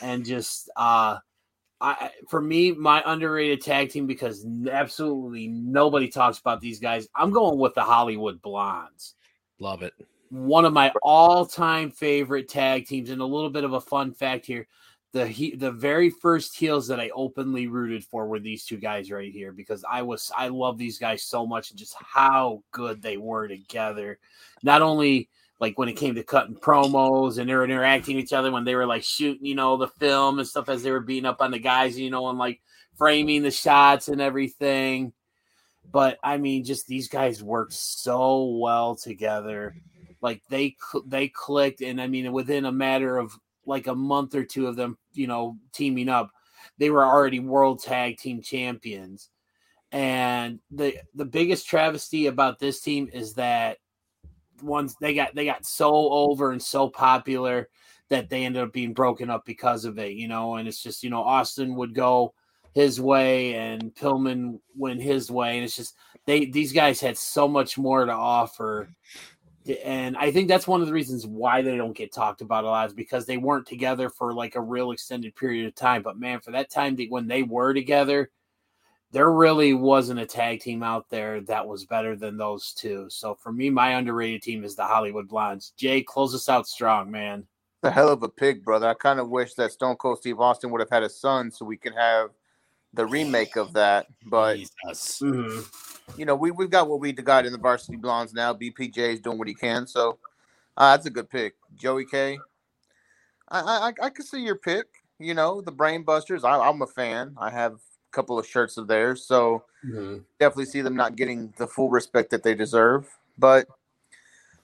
and 0.00 0.24
just 0.24 0.70
uh 0.76 1.18
I 1.80 2.10
for 2.28 2.40
me 2.40 2.72
my 2.72 3.02
underrated 3.06 3.62
tag 3.62 3.90
team 3.90 4.06
because 4.06 4.46
absolutely 4.70 5.48
nobody 5.48 6.08
talks 6.08 6.38
about 6.38 6.60
these 6.60 6.78
guys 6.78 7.08
I'm 7.14 7.30
going 7.30 7.58
with 7.58 7.74
the 7.74 7.82
Hollywood 7.82 8.42
Blondes 8.42 9.14
Love 9.58 9.82
it. 9.82 9.94
one 10.28 10.64
of 10.64 10.72
my 10.72 10.92
all-time 11.02 11.90
favorite 11.90 12.48
tag 12.48 12.86
teams 12.86 13.10
and 13.10 13.22
a 13.22 13.26
little 13.26 13.50
bit 13.50 13.64
of 13.64 13.72
a 13.72 13.80
fun 13.80 14.12
fact 14.12 14.46
here 14.46 14.66
the 15.12 15.26
he, 15.26 15.56
the 15.56 15.72
very 15.72 16.10
first 16.10 16.56
heels 16.56 16.86
that 16.88 17.00
I 17.00 17.10
openly 17.14 17.66
rooted 17.66 18.04
for 18.04 18.26
were 18.26 18.38
these 18.38 18.64
two 18.64 18.76
guys 18.76 19.10
right 19.10 19.32
here 19.32 19.52
because 19.52 19.84
I 19.90 20.02
was 20.02 20.30
I 20.36 20.48
love 20.48 20.78
these 20.78 20.98
guys 20.98 21.24
so 21.24 21.46
much 21.46 21.70
and 21.70 21.78
just 21.78 21.94
how 21.98 22.62
good 22.70 23.02
they 23.02 23.16
were 23.16 23.48
together 23.48 24.18
not 24.62 24.82
only 24.82 25.28
like 25.60 25.78
when 25.78 25.88
it 25.88 25.96
came 25.96 26.14
to 26.14 26.22
cutting 26.22 26.56
promos 26.56 27.38
and 27.38 27.48
they 27.48 27.54
were 27.54 27.64
interacting 27.64 28.16
with 28.16 28.24
each 28.24 28.32
other 28.32 28.50
when 28.50 28.64
they 28.64 28.74
were 28.74 28.86
like 28.86 29.04
shooting 29.04 29.44
you 29.44 29.54
know 29.54 29.76
the 29.76 29.88
film 29.88 30.38
and 30.38 30.48
stuff 30.48 30.68
as 30.68 30.82
they 30.82 30.90
were 30.90 31.00
beating 31.00 31.26
up 31.26 31.40
on 31.40 31.50
the 31.50 31.58
guys 31.58 31.98
you 31.98 32.10
know 32.10 32.28
and 32.28 32.38
like 32.38 32.60
framing 32.96 33.42
the 33.42 33.50
shots 33.50 34.08
and 34.08 34.20
everything. 34.20 35.12
But 35.90 36.18
I 36.22 36.36
mean 36.36 36.64
just 36.64 36.86
these 36.86 37.08
guys 37.08 37.42
worked 37.42 37.72
so 37.72 38.44
well 38.44 38.96
together. 38.96 39.74
Like 40.20 40.42
they 40.50 40.76
they 41.06 41.28
clicked 41.28 41.80
and 41.80 42.00
i 42.00 42.06
mean 42.06 42.30
within 42.32 42.66
a 42.66 42.72
matter 42.72 43.16
of 43.16 43.32
like 43.64 43.86
a 43.86 43.94
month 43.94 44.34
or 44.34 44.44
two 44.44 44.66
of 44.66 44.76
them 44.76 44.98
you 45.12 45.26
know 45.26 45.56
teaming 45.72 46.08
up 46.08 46.30
they 46.78 46.90
were 46.90 47.04
already 47.04 47.40
world 47.40 47.82
tag 47.82 48.16
team 48.16 48.42
champions. 48.42 49.28
And 49.92 50.60
the 50.70 50.98
the 51.14 51.24
biggest 51.24 51.66
travesty 51.66 52.26
about 52.26 52.58
this 52.58 52.80
team 52.80 53.08
is 53.12 53.34
that 53.34 53.78
once 54.62 54.94
they 55.00 55.14
got 55.14 55.34
they 55.34 55.44
got 55.44 55.66
so 55.66 56.10
over 56.10 56.52
and 56.52 56.62
so 56.62 56.88
popular 56.88 57.68
that 58.10 58.28
they 58.28 58.44
ended 58.44 58.62
up 58.62 58.72
being 58.72 58.92
broken 58.92 59.30
up 59.30 59.46
because 59.46 59.84
of 59.84 59.98
it, 59.98 60.12
you 60.12 60.28
know. 60.28 60.56
And 60.56 60.68
it's 60.68 60.82
just, 60.82 61.02
you 61.02 61.10
know, 61.10 61.22
Austin 61.22 61.76
would 61.76 61.94
go 61.94 62.34
his 62.74 63.00
way 63.00 63.54
and 63.54 63.94
Pillman 63.94 64.58
went 64.76 65.00
his 65.00 65.30
way. 65.30 65.56
And 65.56 65.64
it's 65.64 65.76
just, 65.76 65.94
they, 66.26 66.44
these 66.44 66.72
guys 66.72 67.00
had 67.00 67.16
so 67.16 67.48
much 67.48 67.78
more 67.78 68.04
to 68.04 68.12
offer. 68.12 68.90
And 69.84 70.16
I 70.16 70.32
think 70.32 70.48
that's 70.48 70.66
one 70.66 70.80
of 70.80 70.88
the 70.88 70.92
reasons 70.92 71.26
why 71.26 71.62
they 71.62 71.76
don't 71.76 71.96
get 71.96 72.12
talked 72.12 72.40
about 72.40 72.64
a 72.64 72.68
lot 72.68 72.88
is 72.88 72.94
because 72.94 73.26
they 73.26 73.36
weren't 73.36 73.66
together 73.66 74.10
for 74.10 74.34
like 74.34 74.56
a 74.56 74.60
real 74.60 74.90
extended 74.90 75.36
period 75.36 75.66
of 75.66 75.74
time. 75.76 76.02
But 76.02 76.18
man, 76.18 76.40
for 76.40 76.50
that 76.50 76.70
time 76.70 76.96
when 77.08 77.28
they 77.28 77.44
were 77.44 77.72
together, 77.72 78.30
there 79.12 79.32
really 79.32 79.74
wasn't 79.74 80.20
a 80.20 80.26
tag 80.26 80.60
team 80.60 80.82
out 80.82 81.08
there 81.10 81.40
that 81.42 81.66
was 81.66 81.84
better 81.84 82.14
than 82.14 82.36
those 82.36 82.72
two. 82.72 83.06
So 83.10 83.34
for 83.34 83.52
me, 83.52 83.68
my 83.68 83.94
underrated 83.94 84.42
team 84.42 84.62
is 84.64 84.76
the 84.76 84.84
Hollywood 84.84 85.28
Blondes. 85.28 85.72
Jay, 85.76 86.02
close 86.02 86.34
us 86.34 86.48
out 86.48 86.68
strong, 86.68 87.10
man. 87.10 87.44
The 87.82 87.90
hell 87.90 88.10
of 88.10 88.22
a 88.22 88.28
pick, 88.28 88.64
brother. 88.64 88.88
I 88.88 88.94
kind 88.94 89.18
of 89.18 89.30
wish 89.30 89.54
that 89.54 89.72
Stone 89.72 89.96
Cold 89.96 90.18
Steve 90.18 90.38
Austin 90.38 90.70
would 90.70 90.80
have 90.80 90.90
had 90.90 91.02
a 91.02 91.08
son 91.08 91.50
so 91.50 91.64
we 91.64 91.76
could 91.76 91.94
have 91.94 92.30
the 92.92 93.06
remake 93.06 93.56
of 93.56 93.72
that. 93.72 94.06
But 94.26 94.56
Jesus. 94.56 95.20
Mhm. 95.20 96.16
you 96.16 96.24
know, 96.26 96.36
we 96.36 96.50
we've 96.50 96.70
got 96.70 96.88
what 96.88 97.00
we 97.00 97.12
got 97.12 97.46
in 97.46 97.52
the 97.52 97.58
Varsity 97.58 97.96
Blondes 97.96 98.34
now. 98.34 98.52
BPJ 98.52 99.14
is 99.14 99.20
doing 99.20 99.38
what 99.38 99.48
he 99.48 99.54
can, 99.54 99.86
so 99.86 100.18
uh, 100.76 100.94
that's 100.94 101.06
a 101.06 101.10
good 101.10 101.30
pick. 101.30 101.54
Joey 101.74 102.04
K. 102.04 102.38
I 103.48 103.60
I 103.60 103.92
I 104.06 104.10
could 104.10 104.26
see 104.26 104.42
your 104.42 104.56
pick. 104.56 104.86
You 105.18 105.34
know, 105.34 105.60
the 105.60 105.72
Brainbusters. 105.72 106.44
I, 106.44 106.58
I'm 106.58 106.82
a 106.82 106.86
fan. 106.86 107.34
I 107.38 107.50
have 107.50 107.80
couple 108.10 108.38
of 108.38 108.46
shirts 108.46 108.76
of 108.76 108.86
theirs, 108.86 109.24
so 109.24 109.64
mm-hmm. 109.84 110.18
definitely 110.38 110.66
see 110.66 110.80
them 110.80 110.96
not 110.96 111.16
getting 111.16 111.52
the 111.58 111.66
full 111.66 111.90
respect 111.90 112.30
that 112.30 112.42
they 112.42 112.54
deserve. 112.54 113.08
But 113.38 113.66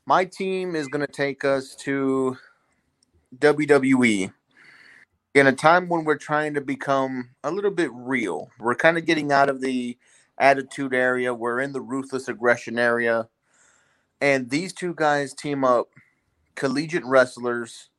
my 0.04 0.24
team 0.24 0.76
is 0.76 0.88
going 0.88 1.04
to 1.04 1.12
take 1.12 1.44
us 1.44 1.74
to 1.76 2.36
WWE 3.38 4.32
in 5.34 5.46
a 5.46 5.52
time 5.52 5.88
when 5.88 6.04
we're 6.04 6.16
trying 6.16 6.54
to 6.54 6.60
become 6.60 7.30
a 7.44 7.50
little 7.50 7.70
bit 7.70 7.90
real. 7.92 8.50
We're 8.58 8.74
kind 8.74 8.96
of 8.96 9.04
getting 9.04 9.32
out 9.32 9.50
of 9.50 9.60
the 9.60 9.98
attitude 10.38 10.94
area, 10.94 11.34
we're 11.34 11.60
in 11.60 11.72
the 11.72 11.80
ruthless 11.80 12.28
aggression 12.28 12.78
area. 12.78 13.28
And 14.20 14.48
these 14.48 14.72
two 14.72 14.94
guys 14.94 15.34
team 15.34 15.64
up, 15.64 15.88
collegiate 16.54 17.04
wrestlers. 17.04 17.90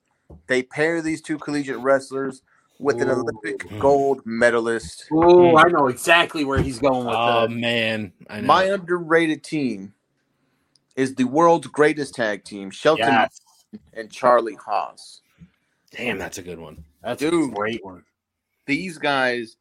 They 0.47 0.63
pair 0.63 1.01
these 1.01 1.21
two 1.21 1.37
collegiate 1.37 1.77
wrestlers 1.77 2.41
with 2.79 3.01
an 3.01 3.09
Ooh. 3.09 3.13
Olympic 3.13 3.79
gold 3.79 4.21
medalist. 4.25 5.05
Ooh, 5.11 5.51
hmm. 5.51 5.57
I 5.57 5.63
know 5.63 5.87
exactly 5.87 6.45
where 6.45 6.61
he's 6.61 6.79
going 6.79 7.05
with 7.05 7.15
oh, 7.15 7.25
that. 7.25 7.37
Oh 7.37 7.47
this. 7.47 7.57
man, 7.57 8.13
I 8.29 8.41
know. 8.41 8.47
My 8.47 8.63
underrated 8.65 9.43
team 9.43 9.93
is 10.95 11.15
the 11.15 11.23
world's 11.25 11.67
greatest 11.67 12.15
tag 12.15 12.43
team, 12.43 12.71
Shelton 12.71 13.07
Yes. 13.07 13.41
and 13.93 14.11
Charlie 14.11 14.55
Haas. 14.55 15.21
Damn, 15.91 16.17
that's 16.17 16.37
a 16.37 16.43
good 16.43 16.59
one. 16.59 16.83
That's 17.03 17.21
a 17.21 17.31
Dude. 17.31 17.53
great 17.53 17.83
one. 17.83 18.03
These 18.65 18.97
guys, 18.97 19.55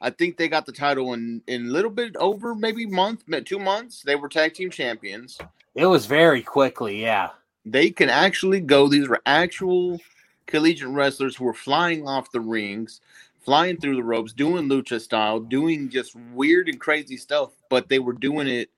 I 0.00 0.10
think 0.10 0.36
they 0.36 0.48
got 0.48 0.66
the 0.66 0.72
title 0.72 1.12
in 1.14 1.42
in 1.46 1.66
a 1.66 1.70
little 1.70 1.90
bit 1.90 2.14
over 2.16 2.54
maybe 2.54 2.86
month, 2.86 3.24
two 3.44 3.58
months. 3.58 4.02
They 4.02 4.14
were 4.14 4.28
tag 4.28 4.54
team 4.54 4.70
champions. 4.70 5.38
It 5.74 5.86
was 5.86 6.06
very 6.06 6.42
quickly, 6.42 7.02
yeah. 7.02 7.30
They 7.64 7.90
can 7.90 8.10
actually 8.10 8.60
go. 8.60 8.88
These 8.88 9.08
were 9.08 9.22
actual 9.26 10.00
collegiate 10.46 10.88
wrestlers 10.88 11.36
who 11.36 11.44
were 11.44 11.54
flying 11.54 12.06
off 12.06 12.30
the 12.32 12.40
rings, 12.40 13.00
flying 13.44 13.76
through 13.78 13.96
the 13.96 14.02
ropes, 14.02 14.32
doing 14.32 14.68
lucha 14.68 15.00
style, 15.00 15.40
doing 15.40 15.88
just 15.88 16.14
weird 16.32 16.68
and 16.68 16.80
crazy 16.80 17.16
stuff. 17.16 17.52
But 17.68 17.88
they 17.88 17.98
were 17.98 18.12
doing 18.12 18.48
it, 18.48 18.70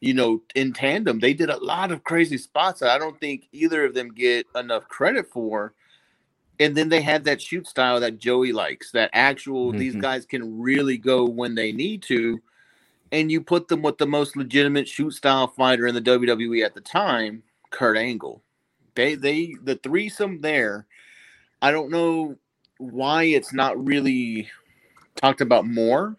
you 0.00 0.14
know, 0.14 0.42
in 0.54 0.72
tandem. 0.72 1.18
They 1.18 1.34
did 1.34 1.50
a 1.50 1.64
lot 1.64 1.92
of 1.92 2.04
crazy 2.04 2.38
spots 2.38 2.80
that 2.80 2.90
I 2.90 2.98
don't 2.98 3.18
think 3.20 3.48
either 3.52 3.84
of 3.84 3.94
them 3.94 4.12
get 4.12 4.46
enough 4.54 4.88
credit 4.88 5.30
for. 5.30 5.74
And 6.58 6.74
then 6.74 6.88
they 6.88 7.02
had 7.02 7.24
that 7.24 7.42
shoot 7.42 7.66
style 7.66 8.00
that 8.00 8.18
Joey 8.18 8.52
likes. 8.52 8.90
That 8.92 9.10
actual 9.12 9.72
these 9.72 9.94
Mhm. 9.94 10.00
guys 10.00 10.24
can 10.24 10.58
really 10.58 10.96
go 10.96 11.24
when 11.26 11.54
they 11.54 11.72
need 11.72 12.02
to. 12.04 12.40
And 13.12 13.30
you 13.30 13.40
put 13.40 13.68
them 13.68 13.82
with 13.82 13.98
the 13.98 14.06
most 14.06 14.36
legitimate 14.36 14.88
shoot 14.88 15.12
style 15.12 15.48
fighter 15.48 15.86
in 15.86 15.94
the 15.94 16.00
WWE 16.00 16.64
at 16.64 16.74
the 16.74 16.80
time, 16.80 17.42
Kurt 17.70 17.96
Angle. 17.96 18.42
They 18.94 19.14
they 19.14 19.54
the 19.62 19.76
threesome 19.76 20.40
there. 20.40 20.86
I 21.62 21.70
don't 21.70 21.90
know 21.90 22.36
why 22.78 23.24
it's 23.24 23.52
not 23.52 23.82
really 23.82 24.48
talked 25.16 25.40
about 25.40 25.66
more. 25.66 26.16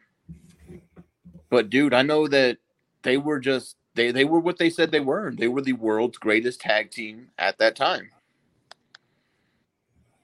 But 1.50 1.70
dude, 1.70 1.94
I 1.94 2.02
know 2.02 2.28
that 2.28 2.58
they 3.04 3.18
were 3.18 3.40
just 3.40 3.78
they 3.96 4.12
they 4.12 4.26
were 4.26 4.40
what 4.40 4.58
they 4.58 4.70
said 4.70 4.92
they 4.92 5.00
were. 5.00 5.32
They 5.32 5.48
were 5.48 5.62
the 5.62 5.74
world's 5.74 6.18
greatest 6.18 6.62
tag 6.62 6.92
team 6.92 7.30
at 7.38 7.58
that 7.60 7.76
time. 7.76 8.10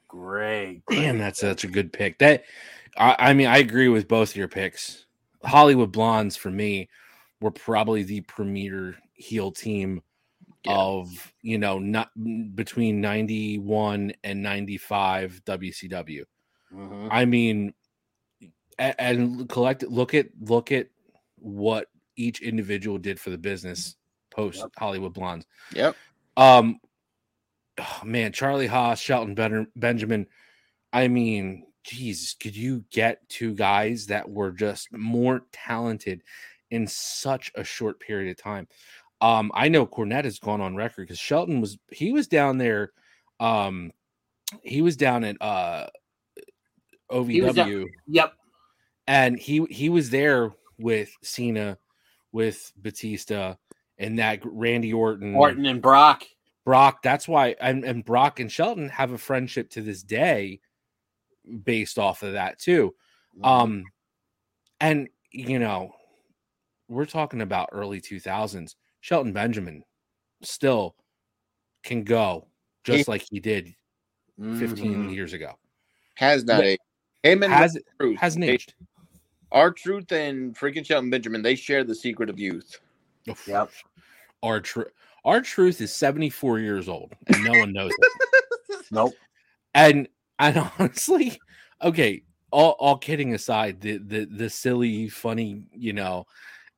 Great. 0.07 0.83
Damn, 0.89 1.17
that's 1.17 1.39
such 1.39 1.63
a 1.63 1.67
good 1.67 1.91
pick. 1.91 2.19
That 2.19 2.43
I, 2.97 3.15
I 3.19 3.33
mean, 3.33 3.47
I 3.47 3.57
agree 3.57 3.87
with 3.87 4.07
both 4.07 4.31
of 4.31 4.35
your 4.35 4.47
picks. 4.47 5.05
Hollywood 5.43 5.91
Blondes 5.91 6.37
for 6.37 6.51
me 6.51 6.89
were 7.41 7.51
probably 7.51 8.03
the 8.03 8.21
premier 8.21 8.95
heel 9.13 9.51
team 9.51 10.01
Yeah. 10.65 10.73
of 10.77 11.33
you 11.41 11.57
know 11.57 11.77
not 11.79 12.09
between 12.55 13.01
91 13.01 14.13
and 14.23 14.41
95 14.41 15.41
WCW. 15.45 16.23
Mhm. 16.73 17.07
I 17.11 17.25
mean, 17.25 17.73
and 18.79 19.47
collect 19.49 19.83
look 19.83 20.13
at 20.13 20.27
look 20.39 20.71
at 20.71 20.87
what 21.37 21.89
each 22.15 22.41
individual 22.41 22.97
did 22.97 23.19
for 23.19 23.29
the 23.29 23.37
business 23.37 23.95
post 24.31 24.59
Yep. 24.59 24.71
Hollywood 24.77 25.13
Blondes. 25.13 25.45
Yep. 25.73 25.95
Um, 26.37 26.79
oh, 27.79 28.01
man, 28.05 28.31
Charlie 28.31 28.67
Haas, 28.67 28.99
Shelton 28.99 29.35
ben- 29.35 29.67
Benjamin. 29.75 30.27
I 30.91 31.07
mean, 31.07 31.65
Jesus, 31.83 32.33
could 32.33 32.55
you 32.55 32.85
get 32.91 33.27
two 33.29 33.53
guys 33.53 34.07
that 34.07 34.29
were 34.29 34.51
just 34.51 34.91
more 34.93 35.45
talented 35.51 36.23
in 36.71 36.87
such 36.87 37.51
a 37.55 37.63
short 37.63 37.99
period 37.99 38.31
of 38.31 38.37
time? 38.41 38.67
Um, 39.23 39.51
I 39.53 39.69
know 39.69 39.85
Cornette 39.87 40.25
has 40.25 40.37
gone 40.37 40.59
on 40.59 40.75
record 40.75 41.03
because 41.07 41.17
Shelton 41.17 41.61
was 41.61 41.77
he 41.91 42.11
was 42.11 42.27
down 42.27 42.57
there. 42.57 42.91
Um, 43.39 43.91
he 44.63 44.81
was 44.81 44.97
down 44.97 45.23
at 45.23 45.41
uh 45.41 45.87
He 47.09 47.41
was 47.41 47.55
down- 47.55 47.69
OVW 47.69 47.87
Yep. 48.07 48.33
and 49.07 49.39
he 49.39 49.65
he 49.69 49.87
was 49.89 50.09
there 50.09 50.51
with 50.77 51.09
Cena, 51.23 51.77
with 52.33 52.73
Batista, 52.75 53.55
and 53.97 54.19
that 54.19 54.39
Randy 54.43 54.91
Orton, 54.91 55.35
Orton 55.35 55.65
and 55.65 55.81
Brock. 55.81 56.25
Brock. 56.65 57.01
That's 57.01 57.27
why 57.27 57.55
and, 57.61 57.85
and 57.85 58.03
Brock 58.03 58.39
and 58.41 58.51
Shelton 58.51 58.89
have 58.89 59.11
a 59.13 59.17
friendship 59.17 59.69
to 59.71 59.81
this 59.81 60.03
day, 60.03 60.59
based 61.63 61.97
off 61.97 62.23
of 62.23 62.33
that 62.33 62.59
too. 62.59 62.93
Mm-hmm. 63.37 63.45
Um, 63.45 63.83
and 64.81 65.07
you 65.31 65.59
know, 65.59 65.93
we're 66.89 67.05
talking 67.05 67.41
about 67.41 67.69
early 67.71 68.01
two 68.01 68.19
thousands. 68.19 68.75
Shelton 69.03 69.33
Benjamin 69.33 69.83
still 70.43 70.95
can 71.83 72.05
go 72.05 72.47
just 72.85 73.05
He- 73.05 73.11
like 73.11 73.25
he 73.29 73.41
did 73.41 73.75
15 74.39 75.09
Mhm. 75.09 75.13
years 75.13 75.33
ago. 75.33 75.59
Has 76.15 76.45
not 76.45 76.63
Yeah. 76.63 76.69
aged. 76.69 76.81
Him 77.23 77.43
and 77.43 77.51
Has 77.51 77.77
Truth. 77.99 78.17
hasn't 78.17 78.45
aged. 78.45 78.75
R-Truth 79.51 80.09
and 80.13 80.55
freaking 80.55 80.85
Shelton 80.85 81.09
Benjamin, 81.09 81.41
they 81.41 81.55
share 81.55 81.83
the 81.83 81.93
secret 81.93 82.29
of 82.29 82.39
youth. 82.39 82.79
Oof. 83.29 83.45
Yep. 83.45 83.71
R-Truth, 84.41 84.87
our 85.25 85.41
truth 85.41 85.81
is 85.81 85.91
74 85.91 86.59
years 86.59 86.87
old, 86.87 87.13
and 87.27 87.43
no 87.43 87.59
one 87.59 87.73
knows 87.73 87.91
it. 87.91 88.21
Nope. 88.91 89.13
And 89.75 90.07
and 90.39 90.57
honestly, 90.79 91.37
okay, 91.81 92.23
all, 92.51 92.71
all 92.79 92.97
kidding 92.97 93.33
aside, 93.33 93.81
the, 93.81 93.97
the 93.97 94.25
the 94.25 94.49
silly, 94.49 95.09
funny, 95.09 95.67
you 95.73 95.91
know, 95.91 96.25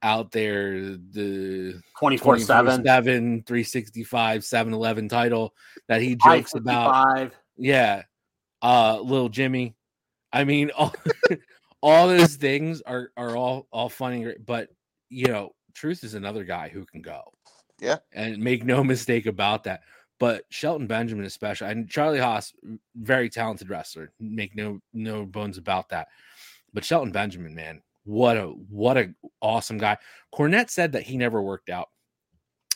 out 0.06 0.32
there, 0.32 0.80
the 0.80 1.82
24 2.00 2.40
7. 2.40 2.86
7, 2.86 3.44
365, 3.44 4.46
7 4.46 4.74
Eleven 4.74 5.10
title 5.10 5.54
that 5.88 6.02
he 6.02 6.16
jokes 6.16 6.54
about. 6.54 7.34
Yeah. 7.58 8.04
Uh 8.62 9.00
little 9.02 9.30
Jimmy. 9.30 9.76
I 10.32 10.44
mean 10.44 10.70
all, 10.78 10.94
all 11.82 12.08
those 12.08 12.36
things 12.36 12.82
are 12.84 13.12
are 13.18 13.36
all 13.36 13.68
all 13.72 13.90
funny, 13.90 14.36
but 14.46 14.70
you 15.10 15.28
know, 15.28 15.52
Truth 15.74 16.06
is 16.06 16.14
another 16.14 16.46
guy 16.46 16.70
who 16.70 16.86
can 16.86 17.02
go. 17.02 17.22
Yeah. 17.82 17.98
And 18.14 18.38
make 18.38 18.64
no 18.64 18.84
mistake 18.84 19.26
about 19.26 19.66
that. 19.66 19.82
But 20.20 20.46
Shelton 20.50 20.88
Benjamin 20.88 21.26
especially 21.26 21.68
and 21.68 21.90
Charlie 21.90 22.20
Haas, 22.20 22.54
very 22.96 23.30
talented 23.30 23.70
wrestler. 23.70 24.14
Make 24.20 24.56
no 24.56 24.80
no 24.94 25.26
bones 25.26 25.58
about 25.58 25.90
that. 25.90 26.08
But 26.74 26.86
Shelton 26.86 27.12
Benjamin, 27.12 27.56
man, 27.56 27.82
what 28.06 28.38
a 28.38 28.46
what 28.46 28.98
a 28.98 29.14
awesome 29.42 29.78
guy. 29.78 29.98
Cornette 30.34 30.70
said 30.70 30.94
that 30.94 31.04
he 31.04 31.18
never 31.18 31.42
worked 31.42 31.70
out. 31.70 31.90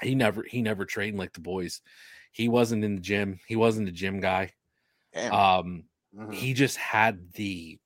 He 0.02 0.16
never 0.16 0.44
he 0.44 0.62
never 0.62 0.86
trained 0.86 1.18
like 1.18 1.34
the 1.34 1.40
boys. 1.40 1.82
He 2.32 2.50
wasn't 2.50 2.84
in 2.84 2.96
the 2.96 3.02
gym. 3.02 3.40
He 3.48 3.56
wasn't 3.56 3.90
a 3.90 3.94
gym 3.94 4.20
guy. 4.20 4.54
Damn. 5.14 5.34
Um, 5.34 5.84
Mhm. 6.16 6.34
he 6.34 6.54
just 6.54 6.78
had 6.78 7.34
the 7.34 7.80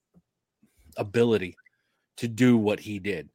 ability 0.97 1.57
to 2.17 2.27
do 2.27 2.57
what 2.57 2.79
he 2.79 2.99
did. 2.99 3.29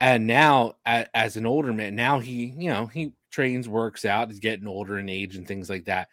And 0.00 0.26
now, 0.26 0.74
a- 0.84 1.06
as 1.16 1.36
an 1.36 1.46
older 1.46 1.72
man, 1.72 1.94
now 1.94 2.18
he, 2.18 2.46
you 2.46 2.70
know, 2.70 2.86
he 2.86 3.12
trains, 3.30 3.68
works 3.68 4.04
out, 4.04 4.28
he's 4.28 4.40
getting 4.40 4.66
older 4.66 4.98
in 4.98 5.08
age 5.08 5.36
and 5.36 5.46
things 5.46 5.70
like 5.70 5.84
that. 5.84 6.08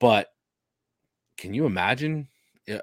But 0.00 0.32
can 1.36 1.54
you 1.54 1.66
imagine 1.66 2.28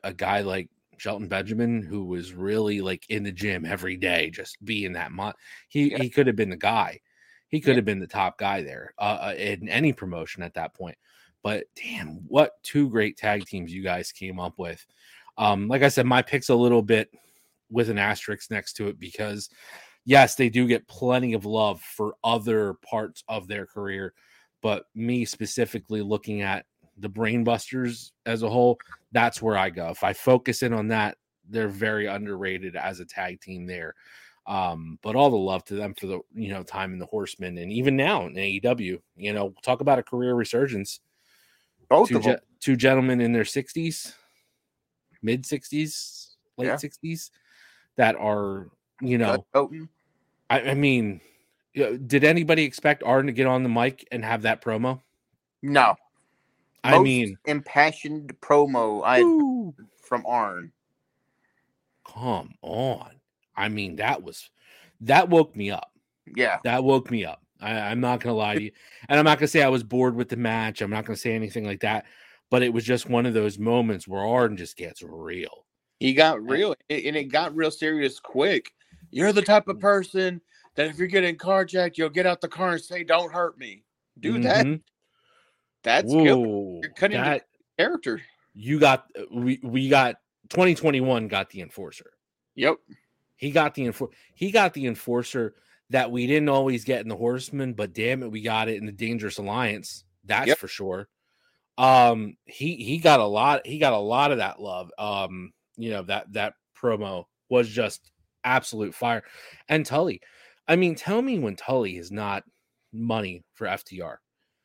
a 0.03 0.14
guy 0.14 0.41
like 0.41 0.69
Shelton 0.97 1.27
Benjamin 1.27 1.81
who 1.81 2.05
was 2.05 2.34
really 2.34 2.81
like 2.81 3.05
in 3.09 3.23
the 3.23 3.31
gym 3.31 3.65
every 3.65 3.97
day, 3.97 4.30
just 4.30 4.63
being 4.65 4.93
that 4.93 5.11
mon- 5.11 5.34
he 5.69 5.91
Yeah. 5.91 6.01
he 6.01 6.09
could 6.09 6.27
have 6.27 6.35
been 6.35 6.49
the 6.49 6.57
guy. 6.57 6.99
He 7.49 7.61
could 7.61 7.72
Yeah. 7.72 7.76
have 7.77 7.85
been 7.85 7.99
the 7.99 8.07
top 8.07 8.38
guy 8.38 8.61
there 8.61 8.93
uh, 8.97 9.31
uh, 9.31 9.35
in 9.38 9.69
any 9.69 9.93
promotion 9.93 10.43
at 10.43 10.53
that 10.55 10.73
point. 10.73 10.97
But 11.43 11.65
damn, 11.76 12.27
what 12.27 12.61
two 12.63 12.89
great 12.89 13.17
tag 13.17 13.45
teams 13.45 13.72
you 13.73 13.84
guys 13.84 14.11
came 14.11 14.39
up 14.39 14.57
with. 14.57 14.85
Um, 15.38 15.67
like 15.67 15.84
I 15.84 15.89
said, 15.89 16.05
my 16.05 16.22
pick's 16.22 16.49
a 16.49 16.55
little 16.55 16.81
bit 16.81 17.11
with 17.69 17.89
an 17.89 17.97
asterisk 17.99 18.49
next 18.51 18.73
to 18.73 18.88
it 18.88 18.99
because 18.99 19.49
yes, 20.05 20.35
they 20.35 20.49
do 20.49 20.67
get 20.67 20.88
plenty 20.88 21.34
of 21.34 21.45
love 21.45 21.81
for 21.81 22.15
other 22.23 22.76
parts 22.76 23.23
of 23.27 23.47
their 23.47 23.65
career, 23.65 24.13
but 24.61 24.85
me 24.95 25.26
specifically 25.26 26.01
looking 26.01 26.41
at 26.41 26.65
the 26.97 27.09
Brainbusters 27.09 28.11
as 28.26 28.43
a 28.43 28.49
whole, 28.49 28.80
that's 29.11 29.41
where 29.41 29.57
I 29.57 29.69
go. 29.69 29.89
If 29.89 30.03
I 30.03 30.13
focus 30.13 30.63
in 30.63 30.73
on 30.73 30.88
that, 30.89 31.17
they're 31.49 31.67
very 31.67 32.07
underrated 32.07 32.76
as 32.76 32.99
a 32.99 33.05
tag 33.05 33.41
team 33.41 33.65
there. 33.65 33.95
Um, 34.47 34.99
but 35.01 35.15
all 35.15 35.30
the 35.30 35.35
love 35.38 35.63
to 35.65 35.76
them 35.76 35.93
for 35.95 36.05
the 36.07 36.19
you 36.35 36.49
know 36.49 36.61
time 36.63 36.93
in 36.93 36.99
the 36.99 37.05
Horsemen 37.07 37.57
and 37.57 37.72
even 37.72 37.95
now 37.95 38.27
in 38.27 38.34
AEW, 38.34 39.01
you 39.17 39.34
know, 39.34 39.53
talk 39.63 39.81
about 39.81 39.99
a 39.99 40.03
career 40.03 40.35
resurgence. 40.35 40.99
Both 41.89 42.09
Two, 42.09 42.17
of 42.17 42.23
them. 42.23 42.38
ge- 42.38 42.63
two 42.63 42.76
gentlemen 42.76 43.22
in 43.22 43.31
their 43.34 43.45
sixties, 43.45 44.13
mid 45.23 45.45
sixties, 45.45 46.38
late 46.57 46.67
Yeah. 46.67 46.76
sixties, 46.77 47.31
that 47.95 48.15
are 48.15 48.69
you 49.01 49.17
know 49.17 49.45
I, 50.49 50.61
I 50.61 50.73
mean, 50.76 51.22
did 51.73 52.23
anybody 52.23 52.63
expect 52.63 53.01
Arn 53.03 53.26
to 53.26 53.31
get 53.34 53.47
on 53.47 53.63
the 53.63 53.69
mic 53.69 54.07
and 54.11 54.23
have 54.23 54.43
that 54.43 54.61
promo? 54.61 55.01
No. 55.63 55.95
I 56.86 56.91
Most 56.91 57.03
mean, 57.03 57.38
impassioned 57.45 58.40
promo 58.41 59.02
I 59.03 59.22
from 60.03 60.24
Arn. 60.28 60.72
come 62.07 62.53
on. 62.62 63.10
I 63.56 63.70
mean, 63.70 63.95
that 63.95 64.22
was 64.22 64.52
that 65.02 65.30
woke 65.30 65.56
me 65.56 65.72
up. 65.72 65.91
Yeah. 66.36 66.60
That 66.64 66.84
woke 66.84 67.10
me 67.10 67.26
up. 67.26 67.41
I, 67.60 67.72
I'm 67.72 67.99
not 68.02 68.20
gonna 68.20 68.36
lie 68.36 68.53
to 68.56 68.62
you, 68.62 68.72
and 69.10 69.18
I'm 69.18 69.26
not 69.26 69.40
gonna 69.40 69.48
say 69.48 69.64
I 69.64 69.70
was 69.70 69.84
bored 69.84 70.16
with 70.16 70.30
the 70.30 70.38
match. 70.38 70.82
I'm 70.82 70.91
not 70.91 71.06
gonna 71.06 71.18
say 71.18 71.34
anything 71.34 71.66
like 71.66 71.80
that. 71.80 72.06
But 72.52 72.62
it 72.62 72.72
was 72.72 72.84
just 72.84 73.10
one 73.10 73.26
of 73.26 73.34
those 73.34 73.57
moments 73.57 74.07
where 74.07 74.24
Arn 74.24 74.56
just 74.56 74.78
gets 74.78 75.02
real. 75.02 75.66
He 75.99 76.14
got 76.14 76.44
real, 76.44 76.76
and 76.91 77.16
it 77.16 77.32
got 77.32 77.56
real 77.56 77.72
serious 77.72 78.20
quick. 78.20 78.72
You're 79.10 79.34
the 79.34 79.41
type 79.41 79.68
of 79.68 79.78
mm-hmm. 79.78 79.88
person 79.88 80.41
that 80.76 80.86
if 80.88 80.99
you're 80.99 81.07
getting 81.07 81.36
carjacked, 81.36 81.98
you'll 81.98 82.10
get 82.10 82.28
out 82.28 82.41
the 82.41 82.48
car 82.48 82.74
and 82.74 82.82
say, 82.82 83.03
"Don't 83.03 83.34
hurt 83.34 83.57
me." 83.57 83.84
Do 84.20 84.40
that. 84.44 84.68
Mm-hmm. 84.68 84.82
That's 85.86 86.12
Whoa, 86.12 86.80
You're 86.82 86.91
cutting 86.91 87.22
that 87.22 87.44
character. 87.78 88.22
you 88.53 88.80
got. 88.80 89.06
We 89.32 89.60
we 89.64 89.88
got 89.88 90.16
2021 90.49 91.28
got 91.30 91.49
the 91.52 91.62
enforcer. 91.62 92.12
Yep. 92.56 92.76
He 93.38 93.52
got 93.52 93.74
the 93.76 93.84
enfor- 93.84 94.12
he 94.34 94.52
got 94.52 94.74
the 94.74 94.88
enforcer 94.88 95.56
that 95.91 96.12
we 96.12 96.26
didn't 96.28 96.49
always 96.49 96.84
get 96.84 97.02
in 97.02 97.07
the 97.07 97.16
Horseman, 97.16 97.74
but 97.74 97.94
damn 97.94 98.24
it, 98.24 98.32
we 98.32 98.41
got 98.41 98.68
it 98.68 98.78
in 98.78 98.86
the 98.86 98.91
Dangerous 98.91 99.38
Alliance. 99.38 100.03
That's 100.24 100.48
Yep. 100.48 100.57
for 100.57 100.68
sure. 100.68 101.07
Um, 101.78 102.38
he 102.45 102.76
he 102.78 102.98
got 102.98 103.20
a 103.20 103.26
lot. 103.26 103.66
He 103.68 103.78
got 103.78 103.94
a 103.94 103.98
lot 103.98 104.32
of 104.32 104.40
that 104.40 104.60
love. 104.62 104.91
Um, 104.98 105.53
you 105.78 105.91
know 105.91 106.02
that 106.03 106.34
that 106.34 106.53
promo 106.82 107.26
was 107.49 107.70
just 107.70 108.12
absolute 108.44 108.95
fire. 108.95 109.24
And 109.70 109.86
Tully, 109.86 110.22
I 110.68 110.78
mean, 110.78 110.95
tell 110.95 111.22
me 111.22 111.38
when 111.38 111.56
Tully 111.56 111.98
is 111.98 112.12
not 112.12 112.44
money 112.94 113.44
for 113.53 113.68
FTR. 113.68 114.18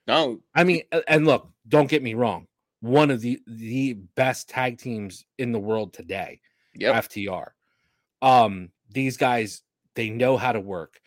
No. 0.06 0.40
I 0.54 0.64
mean, 0.64 0.82
and 1.08 1.26
look, 1.26 1.48
don't 1.68 1.88
get 1.88 2.02
me 2.02 2.14
wrong. 2.14 2.46
One 2.80 3.10
of 3.10 3.20
the 3.20 3.40
the 3.46 3.94
best 4.14 4.48
tag 4.48 4.78
teams 4.78 5.24
in 5.38 5.52
the 5.52 5.58
world 5.58 5.92
today. 5.92 6.40
Yep. 6.74 7.04
FTR. 7.08 7.48
Um, 8.22 8.70
these 8.90 9.16
guys 9.16 9.62
they 9.94 10.10
know 10.10 10.36
how 10.36 10.52
to 10.52 10.60
work. 10.60 11.00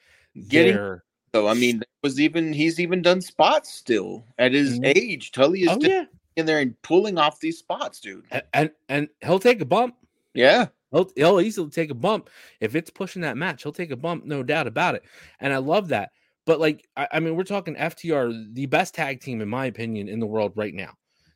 Getting 0.48 0.76
They're 0.76 1.04
so 1.34 1.48
I 1.48 1.54
mean, 1.56 1.82
was 2.04 2.20
even 2.20 2.54
he's 2.54 2.80
even 2.80 3.02
done 3.02 3.22
spots 3.22 3.74
still 3.74 4.24
at 4.38 4.54
his 4.54 4.80
Mhm. 4.80 4.96
age. 4.96 5.32
Tully 5.32 5.62
is 5.64 5.70
oh 5.72 5.78
yeah, 5.82 6.06
in 6.36 6.46
there 6.46 6.60
and 6.60 6.80
pulling 6.84 7.18
off 7.18 7.40
these 7.40 7.58
spots, 7.58 8.00
dude. 8.00 8.26
A- 8.32 8.44
and 8.56 8.72
and 8.90 9.10
he'll 9.24 9.40
take 9.40 9.62
a 9.62 9.66
bump. 9.66 9.96
Yeah. 10.34 10.68
He'll, 10.92 11.10
he'll 11.16 11.42
easily 11.42 11.72
take 11.72 11.90
a 11.90 11.96
bump 11.96 12.30
if 12.60 12.76
it's 12.76 12.92
pushing 12.92 13.24
that 13.24 13.36
match. 13.36 13.64
He'll 13.64 13.72
take 13.72 13.90
a 13.90 13.96
bump, 13.96 14.26
no 14.26 14.44
doubt 14.44 14.68
about 14.68 14.94
it. 14.94 15.04
And 15.40 15.52
I 15.52 15.58
love 15.58 15.88
that. 15.88 16.12
But 16.46 16.60
like, 16.60 16.88
I, 16.96 17.08
I 17.14 17.20
mean, 17.20 17.36
we're 17.36 17.44
talking 17.44 17.76
FTR, 17.76 18.54
the 18.54 18.66
best 18.66 18.96
tag 18.96 19.22
team 19.22 19.42
in 19.42 19.50
my 19.50 19.66
opinion 19.66 20.10
in 20.10 20.20
the 20.20 20.26
world 20.26 20.54
right 20.56 20.74
now. 20.74 20.94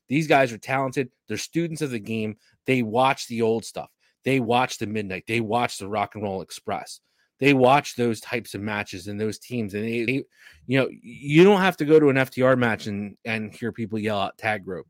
These 0.10 0.28
guys 0.28 0.54
are 0.54 0.58
talented. 0.58 1.10
They're 1.28 1.38
students 1.38 1.82
of 1.82 1.92
the 1.92 2.00
game. 2.00 2.38
They 2.66 2.82
watch 2.82 3.28
the 3.28 3.42
old 3.42 3.66
stuff. 3.66 3.90
They 4.24 4.40
watch 4.40 4.78
the 4.78 4.88
Midnight. 4.88 5.26
They 5.28 5.42
watch 5.42 5.78
the 5.78 5.88
Rock 5.88 6.16
and 6.16 6.24
Roll 6.24 6.42
Express. 6.42 7.00
They 7.40 7.54
watch 7.54 7.96
those 7.96 8.20
types 8.20 8.56
of 8.56 8.62
matches 8.62 9.08
and 9.08 9.20
those 9.20 9.38
teams. 9.38 9.74
And 9.74 9.84
they, 9.84 10.06
they 10.06 10.24
you 10.66 10.80
know, 10.80 10.90
you 11.02 11.44
don't 11.44 11.62
have 11.62 11.78
to 11.78 11.86
go 11.86 12.00
to 12.00 12.10
an 12.10 12.16
FTR 12.16 12.58
match 12.58 12.88
and 12.88 13.16
and 13.26 13.54
hear 13.54 13.72
people 13.72 14.00
yell 14.00 14.20
out 14.20 14.38
tag 14.38 14.68
rope. 14.68 14.88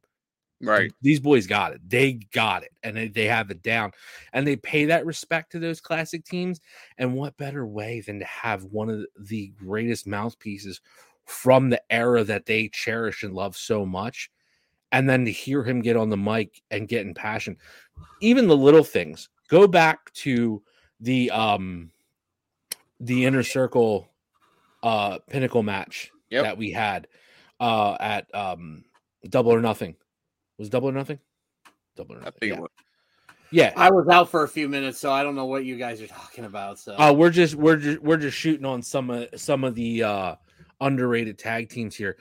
Right. 0.61 0.91
These 1.01 1.19
boys 1.19 1.45
got 1.45 1.73
it. 1.73 1.81
They 1.87 2.13
got 2.13 2.63
it, 2.63 2.71
and 2.81 2.97
they, 2.97 3.07
they 3.09 3.25
have 3.25 3.51
it 3.51 3.61
down, 3.61 3.91
and 4.33 4.45
they 4.47 4.55
pay 4.55 4.85
that 4.85 5.05
respect 5.05 5.51
to 5.51 5.59
those 5.59 5.79
classic 5.79 6.25
teams. 6.25 6.59
And 6.97 7.13
what 7.13 7.37
better 7.37 7.65
way 7.65 8.01
than 8.01 8.19
to 8.19 8.25
have 8.25 8.63
one 8.63 8.89
of 8.89 9.05
the 9.19 9.49
greatest 9.49 10.07
mouthpieces 10.07 10.81
from 11.25 11.69
the 11.69 11.81
era 11.91 12.23
that 12.23 12.45
they 12.45 12.69
cherish 12.69 13.21
and 13.23 13.33
love 13.33 13.55
so 13.55 13.85
much, 13.85 14.31
and 14.91 15.07
then 15.07 15.25
to 15.25 15.31
hear 15.31 15.63
him 15.63 15.81
get 15.81 15.95
on 15.95 16.09
the 16.09 16.17
mic 16.17 16.61
and 16.71 16.87
get 16.87 17.05
in 17.05 17.13
passion, 17.13 17.57
even 18.21 18.47
the 18.47 18.57
little 18.57 18.83
things. 18.83 19.29
Go 19.49 19.67
back 19.67 20.11
to 20.13 20.63
the 20.99 21.29
um 21.29 21.91
the 22.99 23.25
inner 23.25 23.43
circle 23.43 24.09
uh 24.81 25.19
pinnacle 25.29 25.61
match 25.61 26.11
Yep. 26.29 26.43
that 26.43 26.57
we 26.57 26.71
had 26.71 27.07
uh 27.59 27.95
at 27.99 28.33
um 28.33 28.83
double 29.29 29.53
or 29.53 29.61
nothing 29.61 29.95
was 30.57 30.69
Double 30.69 30.89
or 30.89 30.93
Nothing? 30.93 31.19
Double 31.95 32.15
or 32.15 32.21
Nothing. 32.21 32.49
Yeah. 32.49 32.59
yeah. 33.51 33.73
I 33.75 33.89
was 33.91 34.07
out 34.07 34.29
for 34.29 34.43
a 34.43 34.47
few 34.47 34.67
minutes, 34.69 34.99
so 34.99 35.11
I 35.11 35.23
don't 35.23 35.35
know 35.35 35.45
what 35.45 35.65
you 35.65 35.77
guys 35.77 36.01
are 36.01 36.07
talking 36.07 36.45
about. 36.45 36.79
So 36.79 36.95
Uh, 36.97 37.13
we're 37.13 37.29
just 37.29 37.55
we're 37.55 37.77
just 37.77 37.99
we're 38.01 38.17
just 38.17 38.37
shooting 38.37 38.65
on 38.65 38.81
some 38.81 39.09
of 39.09 39.27
some 39.35 39.63
of 39.63 39.75
the 39.75 40.03
uh 40.03 40.35
underrated 40.81 41.37
tag 41.39 41.69
teams 41.69 41.95
here, 41.95 42.17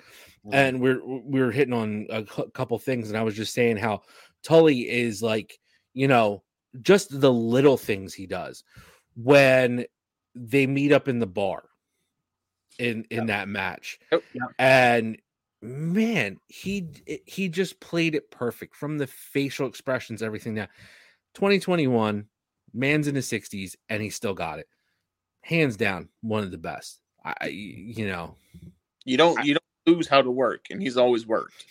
and 0.52 0.80
we're 0.80 1.00
we're 1.04 1.50
hitting 1.50 1.74
on 1.74 2.06
a 2.10 2.24
couple 2.24 2.78
things, 2.78 3.08
and 3.08 3.18
I 3.18 3.22
was 3.22 3.34
just 3.34 3.52
saying 3.52 3.76
how 3.76 4.02
Tully 4.42 4.88
is 4.88 5.22
like 5.22 5.58
you 5.94 6.08
know 6.08 6.42
just 6.82 7.20
the 7.20 7.32
little 7.32 7.76
things 7.76 8.12
he 8.14 8.26
does 8.26 8.62
when 9.14 9.86
they 10.34 10.66
meet 10.66 10.92
up 10.92 11.08
in 11.08 11.18
the 11.18 11.26
bar 11.26 11.64
in 12.78 13.06
in 13.10 13.26
that 13.26 13.48
match, 13.48 13.98
Yep. 14.12 14.22
and 14.58 15.18
man, 15.62 16.38
he 16.48 16.88
he 17.26 17.48
just 17.48 17.80
played 17.80 18.14
it 18.14 18.30
perfect 18.30 18.76
from 18.76 18.98
the 18.98 19.06
facial 19.06 19.66
expressions, 19.66 20.22
everything. 20.22 20.54
That 20.54 20.70
2021, 21.34 22.26
man's 22.74 23.08
in 23.08 23.14
his 23.14 23.28
60s, 23.30 23.74
and 23.88 24.02
he 24.02 24.10
still 24.10 24.34
got 24.34 24.58
it. 24.58 24.68
Hands 25.42 25.76
down, 25.76 26.08
one 26.22 26.42
of 26.44 26.50
the 26.50 26.58
best. 26.58 27.00
I, 27.24 27.34
I- 27.42 27.46
you 27.48 28.06
know, 28.06 28.36
You 29.04 29.16
don't 29.16 29.44
you 29.44 29.54
don't 29.54 29.96
lose 29.96 30.08
how 30.08 30.22
to 30.22 30.30
work, 30.30 30.66
and 30.70 30.80
he's 30.82 30.96
always 30.96 31.26
worked. 31.26 31.64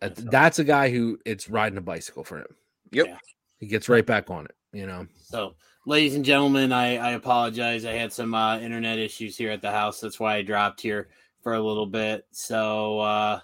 that's 0.00 0.58
a 0.58 0.64
guy 0.64 0.90
who 0.90 1.18
it's 1.24 1.48
riding 1.48 1.78
a 1.78 1.82
bicycle 1.82 2.24
for 2.24 2.38
him. 2.38 2.46
Yep. 2.92 3.06
Yeah. 3.06 3.18
He 3.58 3.66
gets 3.66 3.88
right 3.88 4.04
back 4.04 4.30
on 4.30 4.44
it. 4.46 4.56
You 4.72 4.86
know, 4.86 5.06
So, 5.22 5.54
ladies 5.86 6.14
and 6.14 6.24
gentlemen, 6.24 6.72
I, 6.72 6.96
I 6.96 7.10
apologize. 7.12 7.84
I 7.84 7.92
had 7.92 8.10
some 8.10 8.32
uh, 8.34 8.58
internet 8.58 8.98
issues 8.98 9.36
here 9.36 9.50
at 9.50 9.60
the 9.60 9.70
house. 9.70 10.00
That's 10.00 10.18
why 10.18 10.36
I 10.36 10.42
dropped 10.42 10.80
here 10.80 11.08
for 11.42 11.54
a 11.54 11.60
little 11.60 11.86
bit. 11.86 12.26
So, 12.30 13.00
uh, 13.00 13.40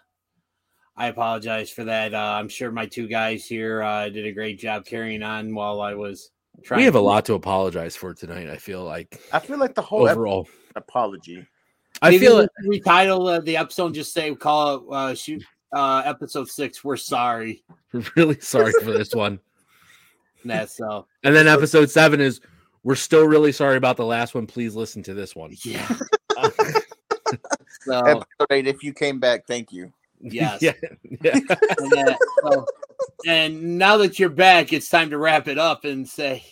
I 0.97 1.07
apologize 1.09 1.71
for 1.71 1.85
that. 1.85 2.13
Uh, 2.13 2.19
I'm 2.39 2.49
sure 2.49 2.73
my 2.73 2.87
two 2.87 3.07
guys 3.07 3.47
here 3.47 3.83
uh, 3.83 4.09
did 4.09 4.27
a 4.27 4.33
great 4.33 4.59
job 4.59 4.85
carrying 4.85 5.23
on 5.23 5.55
while 5.55 5.81
I 5.81 5.95
was 5.95 6.31
trying. 6.65 6.79
we 6.79 6.85
have 6.87 6.97
a 6.97 7.01
lot 7.01 7.25
to 7.27 7.35
apologize 7.35 7.95
for 7.95 8.13
tonight. 8.15 8.49
I 8.49 8.57
feel 8.57 8.83
like 8.85 9.21
I 9.33 9.39
feel 9.39 9.59
like 9.59 9.75
the 9.77 9.83
whole 9.83 10.09
overall, 10.09 10.49
apology. 10.75 11.47
I 12.03 12.11
Maybe 12.11 12.27
feel 12.27 12.39
we 12.39 12.45
it. 12.45 12.51
should 12.63 12.83
retitle 12.85 13.33
uh, 13.33 13.41
the 13.41 13.57
episode 13.57 13.87
and 13.87 13.95
just 13.95 14.13
say 14.13 14.35
call 14.35 14.75
it 14.77 14.83
uh, 14.93 15.15
shoot 15.15 15.45
uh, 15.73 16.03
episode 16.05 16.49
six. 16.49 16.83
We're 16.83 16.97
sorry. 16.97 17.63
We're 17.93 18.03
really 18.17 18.41
sorry 18.41 18.73
for 18.83 18.91
this 18.91 19.15
one. 19.15 19.39
And 20.43 20.51
That's 20.51 20.77
so 20.77 21.07
And 21.23 21.35
then 21.35 21.47
episode 21.47 21.91
seven 21.91 22.21
is 22.21 22.41
we're 22.83 22.95
still 22.97 23.27
really 23.27 23.53
sorry 23.53 23.77
about 23.77 23.97
the 23.97 24.05
last 24.05 24.35
one. 24.35 24.47
Please 24.49 24.75
listen 24.75 25.03
to 25.05 25.15
this 25.15 25.37
one. 25.37 25.55
yeah. 25.65 25.89
So 27.89 27.99
Episode 28.01 28.47
eight. 28.51 28.67
If 28.67 28.83
you 28.83 28.93
came 28.93 29.19
back, 29.19 29.47
thank 29.47 29.73
you. 29.73 29.93
Yes. 30.21 30.63
yeah. 30.63 30.73
yeah. 31.23 31.39
and, 31.79 32.09
uh, 32.09 32.17
so- 32.43 32.67
and 33.27 33.79
now 33.79 33.97
that 33.99 34.19
you're 34.19 34.29
back, 34.29 34.73
it's 34.73 34.89
time 34.89 35.11
to 35.11 35.19
wrap 35.19 35.49
it 35.49 35.59
up 35.59 35.85
and 35.85 36.09
say 36.09 36.45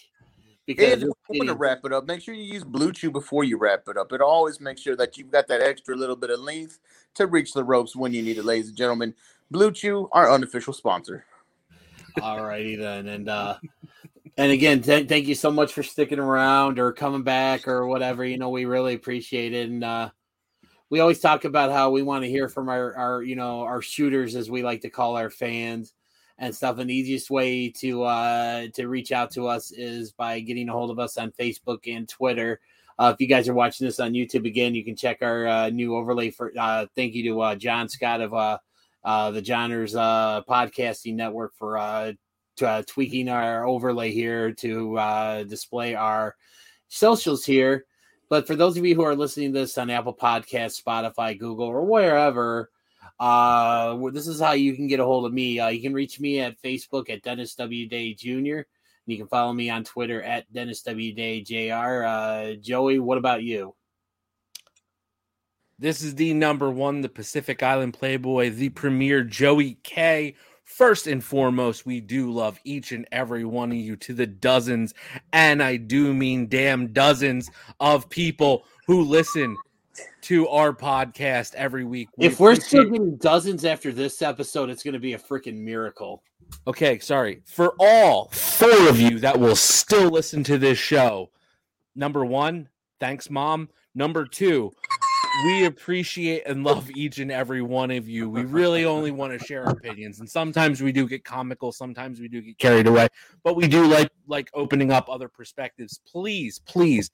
because 0.67 0.85
If 0.85 0.93
it's 0.95 1.03
you 1.31 1.39
want 1.39 1.49
to 1.49 1.55
wrap 1.55 1.81
it 1.85 1.93
up, 1.93 2.07
make 2.07 2.21
sure 2.21 2.35
you 2.35 2.43
use 2.43 2.65
Blue 2.65 2.93
Chew 2.93 3.11
before 3.13 3.45
you 3.45 3.57
wrap 3.57 3.85
it 3.89 3.97
up. 3.97 4.13
It 4.13 4.21
always 4.21 4.61
makes 4.61 4.81
sure 4.81 4.97
that 4.97 5.17
you've 5.17 5.31
got 5.31 5.47
that 5.47 5.63
extra 5.63 5.95
little 5.95 6.17
bit 6.17 6.31
of 6.31 6.41
length 6.41 6.81
to 7.15 7.27
reach 7.27 7.53
the 7.53 7.63
ropes 7.63 7.95
when 7.95 8.13
you 8.13 8.23
need 8.23 8.37
it, 8.39 8.45
ladies 8.45 8.69
and 8.69 8.77
gentlemen. 8.77 9.15
Blue 9.51 9.71
Chew, 9.71 10.09
our 10.13 10.31
unofficial 10.31 10.73
sponsor. 10.73 11.25
All 12.21 12.43
righty 12.43 12.75
then, 12.75 13.07
and 13.07 13.29
uh, 13.29 13.59
and 14.37 14.51
again, 14.51 14.83
th- 14.83 15.09
thank 15.09 15.27
you 15.27 15.37
so 15.37 15.51
much 15.53 15.73
for 15.73 15.85
sticking 15.85 16.19
around 16.19 16.81
or 16.81 16.93
coming 16.93 17.23
back 17.23 17.69
or 17.69 17.87
whatever. 17.87 18.25
You 18.25 18.39
know, 18.39 18.49
we 18.51 18.65
really 18.65 18.95
appreciate 18.95 19.55
it, 19.55 19.69
and 19.69 19.85
uh, 19.85 20.11
we 20.91 21.01
always 21.01 21.21
talk 21.21 21.45
about 21.45 21.73
how 21.73 21.91
we 21.91 22.03
want 22.03 22.25
to 22.25 22.31
hear 22.31 22.49
from 22.49 22.69
our 22.69 22.95
our 22.97 23.23
you 23.23 23.37
know 23.37 23.61
our 23.61 23.83
shooters 23.83 24.37
as 24.37 24.51
we 24.51 24.63
like 24.63 24.83
to 24.83 24.91
call 24.91 25.17
our 25.17 25.31
fans 25.31 25.93
and 26.39 26.55
stuff. 26.55 26.79
And 26.79 26.91
the 26.91 26.95
easiest 26.95 27.31
way 27.31 27.71
to 27.71 28.05
uh, 28.05 28.67
to 28.75 28.89
reach 28.89 29.13
out 29.13 29.31
to 29.33 29.47
us 29.49 29.73
is 29.73 30.13
by 30.13 30.41
getting 30.41 30.69
a 30.69 30.73
hold 30.73 30.91
of 30.91 30.99
us 30.99 31.17
on 31.17 31.33
Facebook 31.33 31.81
and 31.87 32.09
Twitter. 32.09 32.61
Uh, 32.99 33.13
if 33.15 33.21
you 33.21 33.27
guys 33.27 33.49
are 33.49 33.55
watching 33.55 33.87
this 33.87 34.01
on 34.01 34.13
YouTube 34.13 34.47
again, 34.47 34.75
you 34.75 34.85
can 34.85 34.97
check 34.97 35.19
our 35.21 35.47
uh, 35.47 35.71
new 35.71 35.95
overlay 35.97 36.31
for. 36.31 36.53
Uh, 36.59 36.87
thank 36.95 37.15
you 37.15 37.23
to 37.25 37.41
uh, 37.41 37.55
John 37.55 37.89
Scott 37.89 38.21
of 38.21 38.33
uh, 38.33 38.59
uh, 39.05 39.31
the 39.31 39.43
Johners 39.43 39.95
uh, 39.95 40.43
podcasting 40.49 41.15
network 41.15 41.55
for 41.55 41.79
uh, 41.79 42.13
uh, 42.63 42.83
tweaking 42.87 43.29
our 43.29 43.67
overlay 43.67 44.13
here 44.13 44.53
to 44.53 44.99
uh, 44.99 45.43
display 45.45 45.95
our 45.95 46.37
socials 46.89 47.45
here. 47.45 47.87
But 48.29 48.47
for 48.47 48.57
those 48.57 48.77
of 48.77 48.85
you 48.85 48.95
who 48.95 49.05
are 49.05 49.15
listening 49.15 49.53
to 49.53 49.61
this 49.61 49.79
on 49.79 49.91
Apple 49.91 50.15
Podcasts, 50.15 50.83
Spotify, 50.83 51.39
Google, 51.39 51.67
or 51.67 51.85
wherever, 51.85 52.71
uh, 53.21 53.97
this 54.11 54.27
is 54.27 54.41
how 54.41 54.53
you 54.53 54.75
can 54.75 54.89
get 54.89 55.01
a 55.01 55.05
hold 55.05 55.27
of 55.27 55.33
me. 55.33 55.61
Uh, 55.61 55.69
you 55.69 55.81
can 55.81 55.95
reach 55.95 56.19
me 56.19 56.41
at 56.41 56.61
Facebook 56.61 57.09
at 57.09 57.23
Dennis 57.23 57.55
W. 57.55 57.89
Day 57.89 58.15
Jr. 58.15 58.29
And 58.59 58.65
You 59.07 59.17
can 59.17 59.29
follow 59.29 59.53
me 59.53 59.71
on 59.71 59.85
Twitter 59.85 60.23
at 60.23 60.53
Dennis 60.53 60.83
W. 60.83 61.15
Day 61.15 61.41
Jr. 61.41 62.05
Uh, 62.05 62.53
Joey, 62.61 62.99
what 62.99 63.19
about 63.19 63.43
you? 63.43 63.75
This 65.79 66.03
is 66.03 66.15
the 66.15 66.33
number 66.33 66.71
one, 66.71 67.03
the 67.03 67.09
Pacific 67.09 67.63
Island 67.63 67.95
Playboy, 67.95 68.51
the 68.51 68.71
premier 68.71 69.23
Joey 69.23 69.79
K. 69.83 70.35
First 70.67 71.07
and 71.07 71.23
foremost, 71.23 71.87
we 71.87 72.01
do 72.01 72.33
love 72.33 72.59
each 72.65 72.91
and 72.91 73.07
every 73.13 73.45
one 73.45 73.71
of 73.71 73.79
you 73.79 73.95
to 73.97 74.13
the 74.13 74.27
dozens, 74.27 74.95
and 75.33 75.63
I 75.63 75.77
do 75.77 76.13
mean 76.13 76.49
damn 76.49 76.93
dozens 76.93 77.49
of 77.79 78.11
people 78.11 78.65
who 78.89 79.03
listen 79.03 79.57
to 80.23 80.49
our 80.49 80.73
podcast 80.73 81.55
every 81.55 81.85
week. 81.85 82.09
We 82.19 82.27
if 82.27 82.41
we're 82.41 82.57
still 82.57 82.85
getting 82.85 83.17
dozens 83.17 83.65
after 83.65 83.93
this 83.93 84.21
episode, 84.23 84.69
it's 84.69 84.83
going 84.83 84.95
to 84.95 85.01
be 85.01 85.13
a 85.13 85.19
freaking 85.19 85.59
miracle. 85.59 86.25
Okay, 86.67 86.99
sorry. 86.99 87.43
For 87.47 87.75
all 87.79 88.29
four 88.33 88.89
of 88.89 89.01
you 89.01 89.21
that 89.21 89.39
will 89.39 89.57
still 89.57 90.11
listen 90.11 90.43
to 90.45 90.59
this 90.59 90.79
show, 90.79 91.31
number 91.95 92.25
one, 92.25 92.69
thanks, 92.99 93.31
mom. 93.31 93.69
Number 93.95 94.27
two, 94.27 94.73
we 95.45 95.65
appreciate 95.65 96.43
and 96.47 96.65
love 96.65 96.91
each 96.91 97.19
and 97.19 97.31
every 97.31 97.63
one 97.63 97.91
of 97.91 98.09
you. 98.09 98.29
We 98.29 98.43
really 98.43 98.85
only 98.85 99.11
want 99.11 99.39
to 99.39 99.45
share 99.45 99.65
our 99.65 99.73
opinions, 99.73 100.21
and 100.21 100.29
sometimes 100.29 100.83
we 100.83 100.93
do 100.93 101.07
get 101.07 101.25
comical, 101.25 101.73
sometimes 101.73 102.21
we 102.21 102.29
do 102.29 102.41
get 102.41 102.59
carried 102.59 102.87
away, 102.87 103.09
but 103.43 103.57
we 103.57 103.69
do 103.69 103.87
like 103.87 104.11
like 104.27 104.51
opening 104.55 104.91
up 104.91 105.09
other 105.09 105.29
perspectives. 105.29 106.01
Please, 106.07 106.61
please, 106.61 107.11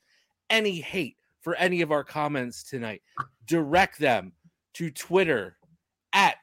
any 0.51 0.81
hate 0.81 1.17
for 1.41 1.55
any 1.57 1.83
of 1.83 1.91
our 1.91 2.05
comments 2.05 2.63
tonight, 2.63 3.03
direct 3.47 3.99
them 3.99 4.33
to 4.75 4.91
Twitter 4.91 5.57
at 6.13 6.37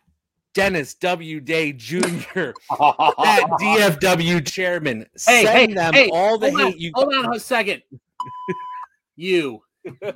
Dennis 0.54 0.94
W. 0.96 1.40
Day 1.40 1.72
Jr. 1.72 2.00
at 2.72 3.44
DFW 3.62 4.46
chairman. 4.46 5.06
Hey, 5.26 5.44
Send 5.46 5.48
hey, 5.48 5.74
them 5.74 5.94
hey, 5.94 6.10
all 6.12 6.38
the 6.38 6.52
hold 6.52 6.62
hate 6.62 6.74
on, 6.74 6.80
you 6.80 6.92
hold 6.94 7.14
on 7.14 7.36
a 7.36 7.40
second. 7.40 7.82
you. 9.16 9.62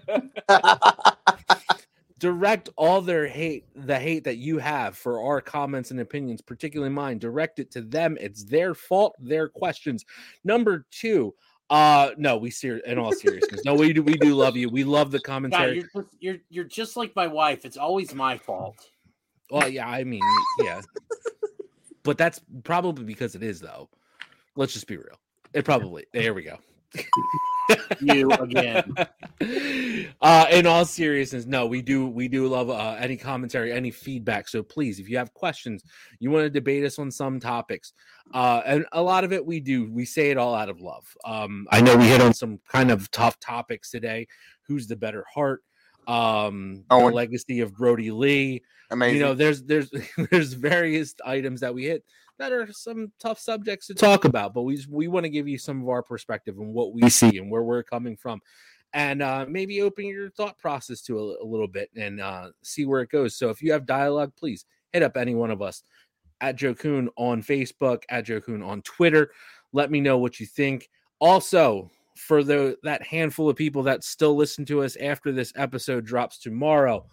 direct 2.23 2.69
all 2.77 3.01
their 3.01 3.27
hate, 3.27 3.65
the 3.75 3.99
hate 3.99 4.23
that 4.23 4.37
you 4.37 4.57
have 4.57 4.97
for 4.97 5.21
our 5.21 5.41
comments 5.41 5.91
and 5.91 5.99
opinions, 5.99 6.41
particularly 6.41 6.93
mine, 6.93 7.17
direct 7.17 7.59
it 7.59 7.69
to 7.71 7.81
them. 7.81 8.17
It's 8.21 8.45
their 8.45 8.73
fault, 8.73 9.13
their 9.19 9.49
questions. 9.49 10.05
Number 10.45 10.85
two, 10.89 11.33
uh, 11.69 12.11
no, 12.17 12.37
we 12.37 12.49
ser 12.49 12.77
in 12.77 12.97
all 12.97 13.11
seriousness, 13.11 13.65
no, 13.65 13.73
we 13.73 13.91
do, 13.91 14.01
we 14.01 14.13
do 14.13 14.35
love 14.35 14.55
you. 14.55 14.69
We 14.69 14.85
love 14.85 15.11
the 15.11 15.19
God, 15.19 15.25
commentary. 15.25 15.75
you're, 15.75 16.03
just, 16.03 16.15
you're 16.19 16.37
you're 16.49 16.63
just 16.63 16.95
like 16.95 17.13
my 17.15 17.27
wife. 17.27 17.65
It's 17.65 17.77
always 17.77 18.13
my 18.13 18.37
fault. 18.37 18.89
Well, 19.51 19.67
yeah, 19.67 19.89
I 19.89 20.05
mean, 20.05 20.21
yeah, 20.59 20.81
but 22.03 22.17
that's 22.17 22.41
probably 22.63 23.03
because 23.03 23.35
it 23.35 23.43
is, 23.43 23.59
though. 23.59 23.89
Let's 24.55 24.71
just 24.71 24.87
be 24.87 24.97
real. 24.97 25.19
It 25.53 25.65
probably. 25.65 26.05
There 26.13 26.33
we 26.33 26.43
go. 26.43 26.57
You 28.01 28.29
again. 28.31 28.93
uh 30.21 30.45
in 30.51 30.67
all 30.67 30.83
seriousness 30.83 31.45
no 31.45 31.65
we 31.65 31.81
do 31.81 32.07
we 32.07 32.27
do 32.27 32.47
love 32.47 32.69
uh 32.69 32.97
any 32.99 33.15
commentary 33.15 33.71
any 33.71 33.89
feedback. 33.89 34.49
So 34.49 34.61
please 34.63 34.99
if 34.99 35.09
you 35.09 35.17
have 35.17 35.33
questions 35.33 35.83
you 36.19 36.29
want 36.29 36.43
to 36.43 36.49
debate 36.49 36.83
us 36.83 36.99
on 36.99 37.09
some 37.09 37.39
topics 37.39 37.93
uh 38.33 38.61
and 38.65 38.85
a 38.91 39.01
lot 39.01 39.23
of 39.23 39.31
it 39.31 39.45
we 39.45 39.61
do 39.61 39.89
we 39.91 40.03
say 40.03 40.29
it 40.29 40.37
all 40.37 40.53
out 40.53 40.69
of 40.69 40.81
love. 40.81 41.05
Um 41.23 41.65
i 41.71 41.79
know 41.79 41.95
we 41.95 42.05
hit 42.05 42.21
on 42.21 42.33
some 42.33 42.59
kind 42.67 42.91
of 42.91 43.09
tough 43.11 43.39
topics 43.39 43.89
today. 43.89 44.27
Who's 44.67 44.87
the 44.87 44.97
better 44.97 45.25
Hart? 45.33 45.61
Um 46.05 46.83
the 46.89 46.97
legacy 46.97 47.61
of 47.61 47.73
Brodie 47.75 48.11
Lee. 48.11 48.61
Amazing. 48.91 49.15
you 49.15 49.21
know 49.23 49.33
there's 49.33 49.63
there's 49.63 49.89
there's 50.31 50.53
various 50.53 51.15
items 51.25 51.61
that 51.61 51.73
we 51.73 51.85
hit 51.85 52.03
that 52.43 52.51
are 52.51 52.71
some 52.73 53.11
tough 53.19 53.39
subjects 53.39 53.87
to 53.87 53.93
talk 53.93 54.25
about 54.25 54.53
but 54.53 54.63
we 54.63 54.83
we 54.89 55.07
want 55.07 55.23
to 55.23 55.29
give 55.29 55.47
you 55.47 55.57
some 55.57 55.81
of 55.81 55.87
our 55.87 56.03
perspective 56.03 56.57
and 56.57 56.73
what 56.73 56.93
we 56.93 57.09
see 57.09 57.37
and 57.37 57.49
where 57.49 57.63
we're 57.63 57.83
coming 57.83 58.17
from. 58.17 58.41
And 58.95 59.23
uh, 59.23 59.47
maybe 59.49 59.81
open 59.81 60.05
your 60.05 60.29
thought 60.29 60.59
process 60.59 61.01
to 61.03 61.17
a, 61.17 61.43
a 61.43 61.45
little 61.45 61.67
bit 61.67 61.89
and 61.95 62.21
uh, 62.21 62.49
see 62.61 62.85
where 62.85 63.01
it 63.01 63.09
goes. 63.09 63.35
So 63.35 63.49
if 63.49 63.61
you 63.61 63.71
have 63.71 63.85
dialogue 63.85 64.33
please 64.35 64.65
hit 64.91 65.03
up 65.03 65.17
any 65.17 65.35
one 65.35 65.51
of 65.51 65.61
us. 65.61 65.83
At 66.41 66.57
joe 66.57 66.73
Kuhn 66.73 67.09
on 67.15 67.41
facebook 67.41 68.03
at 68.09 68.25
joe 68.25 68.41
Kuhn 68.41 68.61
on 68.61 68.81
twitter. 68.81 69.31
Let 69.71 69.89
me 69.89 70.01
know 70.01 70.17
what 70.17 70.39
you 70.39 70.45
think. 70.45 70.89
Also 71.19 71.89
for 72.17 72.43
the 72.43 72.77
that 72.83 73.01
handful 73.01 73.49
of 73.49 73.55
people 73.55 73.83
that 73.83 74.03
still 74.03 74.35
listen 74.35 74.65
to 74.65 74.83
us 74.83 74.97
after 74.97 75.31
this 75.31 75.53
episode 75.55 76.05
drops 76.05 76.37
tomorrow 76.37 77.03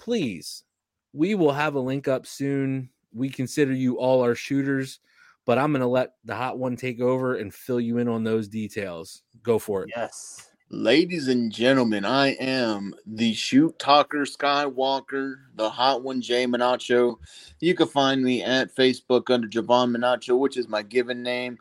please 0.00 0.64
we 1.12 1.34
will 1.34 1.52
have 1.52 1.74
a 1.74 1.80
link 1.80 2.08
up 2.08 2.26
soon. 2.26 2.90
We 3.14 3.28
consider 3.28 3.72
you 3.72 3.98
all 3.98 4.22
our 4.22 4.34
shooters, 4.34 5.00
but 5.44 5.58
I'm 5.58 5.72
going 5.72 5.80
to 5.80 5.86
let 5.86 6.14
the 6.24 6.34
hot 6.34 6.58
one 6.58 6.76
take 6.76 7.00
over 7.00 7.36
and 7.36 7.52
fill 7.52 7.80
you 7.80 7.98
in 7.98 8.08
on 8.08 8.24
those 8.24 8.48
details. 8.48 9.22
Go 9.42 9.58
for 9.58 9.82
it. 9.84 9.90
Yes. 9.94 10.48
Ladies 10.74 11.28
and 11.28 11.52
gentlemen, 11.52 12.06
I 12.06 12.28
am 12.28 12.94
the 13.06 13.34
shoot 13.34 13.78
talker 13.78 14.24
Skywalker, 14.24 15.34
the 15.54 15.68
hot 15.68 16.02
one 16.02 16.22
Jay 16.22 16.46
Menacho. 16.46 17.16
You 17.60 17.74
can 17.74 17.88
find 17.88 18.22
me 18.22 18.42
at 18.42 18.74
Facebook 18.74 19.28
under 19.28 19.46
Jovan 19.46 19.90
Menacho, 19.90 20.38
which 20.38 20.56
is 20.56 20.68
my 20.68 20.80
given 20.80 21.22
name. 21.22 21.58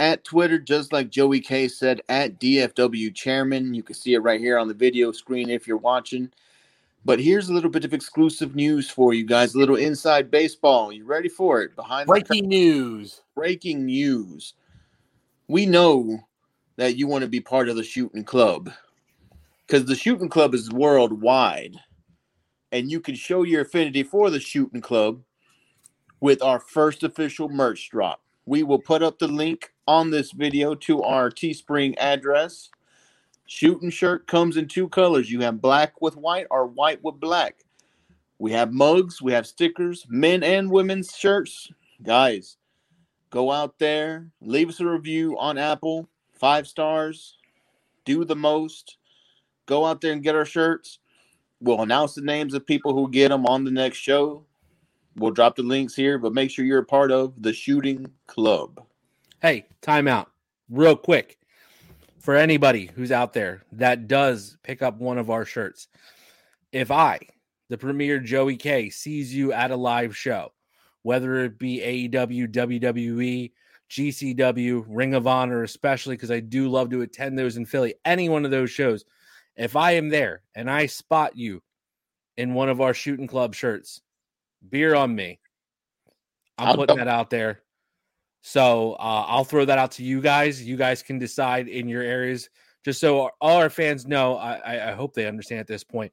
At 0.00 0.24
Twitter, 0.24 0.58
just 0.58 0.92
like 0.92 1.10
Joey 1.10 1.38
K 1.38 1.68
said, 1.68 2.00
at 2.08 2.40
DFW 2.40 3.14
Chairman. 3.14 3.74
You 3.74 3.84
can 3.84 3.94
see 3.94 4.14
it 4.14 4.22
right 4.22 4.40
here 4.40 4.58
on 4.58 4.66
the 4.66 4.74
video 4.74 5.12
screen 5.12 5.50
if 5.50 5.68
you're 5.68 5.76
watching. 5.76 6.32
But 7.08 7.20
here's 7.20 7.48
a 7.48 7.54
little 7.54 7.70
bit 7.70 7.86
of 7.86 7.94
exclusive 7.94 8.54
news 8.54 8.90
for 8.90 9.14
you 9.14 9.24
guys, 9.24 9.54
a 9.54 9.58
little 9.58 9.76
inside 9.76 10.30
baseball. 10.30 10.92
You 10.92 11.06
ready 11.06 11.30
for 11.30 11.62
it? 11.62 11.74
Behind 11.74 12.06
the 12.06 12.10
Breaking 12.10 12.46
news. 12.46 13.22
breaking 13.34 13.86
news. 13.86 14.52
We 15.48 15.64
know 15.64 16.18
that 16.76 16.96
you 16.98 17.06
want 17.06 17.22
to 17.22 17.28
be 17.28 17.40
part 17.40 17.70
of 17.70 17.76
the 17.76 17.82
shooting 17.82 18.24
club 18.24 18.70
because 19.66 19.86
the 19.86 19.96
shooting 19.96 20.28
club 20.28 20.52
is 20.52 20.70
worldwide. 20.70 21.76
And 22.72 22.90
you 22.90 23.00
can 23.00 23.14
show 23.14 23.42
your 23.42 23.62
affinity 23.62 24.02
for 24.02 24.28
the 24.28 24.38
shooting 24.38 24.82
club 24.82 25.22
with 26.20 26.42
our 26.42 26.60
first 26.60 27.04
official 27.04 27.48
merch 27.48 27.88
drop. 27.88 28.20
We 28.44 28.62
will 28.64 28.80
put 28.80 29.02
up 29.02 29.18
the 29.18 29.28
link 29.28 29.72
on 29.86 30.10
this 30.10 30.32
video 30.32 30.74
to 30.74 31.02
our 31.02 31.30
Teespring 31.30 31.94
address. 31.96 32.68
Shooting 33.50 33.88
shirt 33.88 34.26
comes 34.26 34.58
in 34.58 34.68
two 34.68 34.90
colors. 34.90 35.30
You 35.30 35.40
have 35.40 35.62
black 35.62 36.02
with 36.02 36.18
white 36.18 36.46
or 36.50 36.66
white 36.66 37.02
with 37.02 37.18
black. 37.18 37.64
We 38.38 38.52
have 38.52 38.74
mugs, 38.74 39.22
we 39.22 39.32
have 39.32 39.46
stickers, 39.46 40.06
men 40.06 40.42
and 40.42 40.70
women's 40.70 41.16
shirts. 41.16 41.72
Guys, 42.02 42.58
go 43.30 43.50
out 43.50 43.78
there, 43.78 44.28
leave 44.42 44.68
us 44.68 44.80
a 44.80 44.86
review 44.86 45.38
on 45.38 45.56
Apple, 45.56 46.10
five 46.34 46.68
stars, 46.68 47.38
do 48.04 48.26
the 48.26 48.36
most. 48.36 48.98
Go 49.64 49.86
out 49.86 50.02
there 50.02 50.12
and 50.12 50.22
get 50.22 50.36
our 50.36 50.44
shirts. 50.44 50.98
We'll 51.58 51.80
announce 51.80 52.14
the 52.14 52.20
names 52.20 52.52
of 52.52 52.66
people 52.66 52.92
who 52.92 53.10
get 53.10 53.30
them 53.30 53.46
on 53.46 53.64
the 53.64 53.70
next 53.70 53.96
show. 53.96 54.44
We'll 55.16 55.32
drop 55.32 55.56
the 55.56 55.62
links 55.62 55.94
here, 55.94 56.18
but 56.18 56.34
make 56.34 56.50
sure 56.50 56.66
you're 56.66 56.80
a 56.80 56.84
part 56.84 57.10
of 57.10 57.42
the 57.42 57.54
shooting 57.54 58.10
club. 58.26 58.84
Hey, 59.40 59.64
timeout, 59.80 60.26
real 60.68 60.96
quick. 60.96 61.37
For 62.28 62.36
anybody 62.36 62.90
who's 62.94 63.10
out 63.10 63.32
there 63.32 63.62
that 63.72 64.06
does 64.06 64.58
pick 64.62 64.82
up 64.82 64.98
one 64.98 65.16
of 65.16 65.30
our 65.30 65.46
shirts, 65.46 65.88
if 66.72 66.90
I, 66.90 67.20
the 67.70 67.78
premier 67.78 68.20
Joey 68.20 68.58
K, 68.58 68.90
sees 68.90 69.34
you 69.34 69.54
at 69.54 69.70
a 69.70 69.76
live 69.76 70.14
show, 70.14 70.52
whether 71.00 71.36
it 71.36 71.58
be 71.58 71.80
AEW, 72.10 72.48
WWE, 72.48 73.50
GCW, 73.88 74.84
Ring 74.88 75.14
of 75.14 75.26
Honor, 75.26 75.62
especially 75.62 76.16
because 76.16 76.30
I 76.30 76.40
do 76.40 76.68
love 76.68 76.90
to 76.90 77.00
attend 77.00 77.38
those 77.38 77.56
in 77.56 77.64
Philly, 77.64 77.94
any 78.04 78.28
one 78.28 78.44
of 78.44 78.50
those 78.50 78.70
shows, 78.70 79.06
if 79.56 79.74
I 79.74 79.92
am 79.92 80.10
there 80.10 80.42
and 80.54 80.70
I 80.70 80.84
spot 80.84 81.34
you 81.34 81.62
in 82.36 82.52
one 82.52 82.68
of 82.68 82.82
our 82.82 82.92
shooting 82.92 83.26
club 83.26 83.54
shirts, 83.54 84.02
beer 84.68 84.94
on 84.94 85.14
me. 85.14 85.40
I'm 86.58 86.68
I'll 86.68 86.76
putting 86.76 86.96
go- 86.96 87.04
that 87.06 87.08
out 87.08 87.30
there. 87.30 87.62
So 88.40 88.92
uh, 88.94 89.24
I'll 89.26 89.44
throw 89.44 89.64
that 89.64 89.78
out 89.78 89.92
to 89.92 90.04
you 90.04 90.20
guys. 90.20 90.62
You 90.62 90.76
guys 90.76 91.02
can 91.02 91.18
decide 91.18 91.68
in 91.68 91.88
your 91.88 92.02
areas. 92.02 92.48
Just 92.84 93.00
so 93.00 93.30
all 93.40 93.56
our 93.56 93.70
fans 93.70 94.06
know, 94.06 94.36
I, 94.36 94.54
I, 94.54 94.90
I 94.90 94.92
hope 94.92 95.14
they 95.14 95.26
understand 95.26 95.60
at 95.60 95.66
this 95.66 95.84
point. 95.84 96.12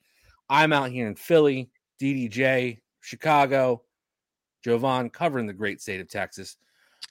I'm 0.50 0.74
out 0.74 0.92
here 0.92 1.08
in 1.08 1.16
Philly, 1.16 1.70
DDJ, 2.02 2.80
Chicago, 3.02 3.84
Jovan 4.64 5.10
covering 5.10 5.46
the 5.46 5.54
great 5.54 5.82
state 5.82 6.02
of 6.02 6.10
Texas. 6.10 6.58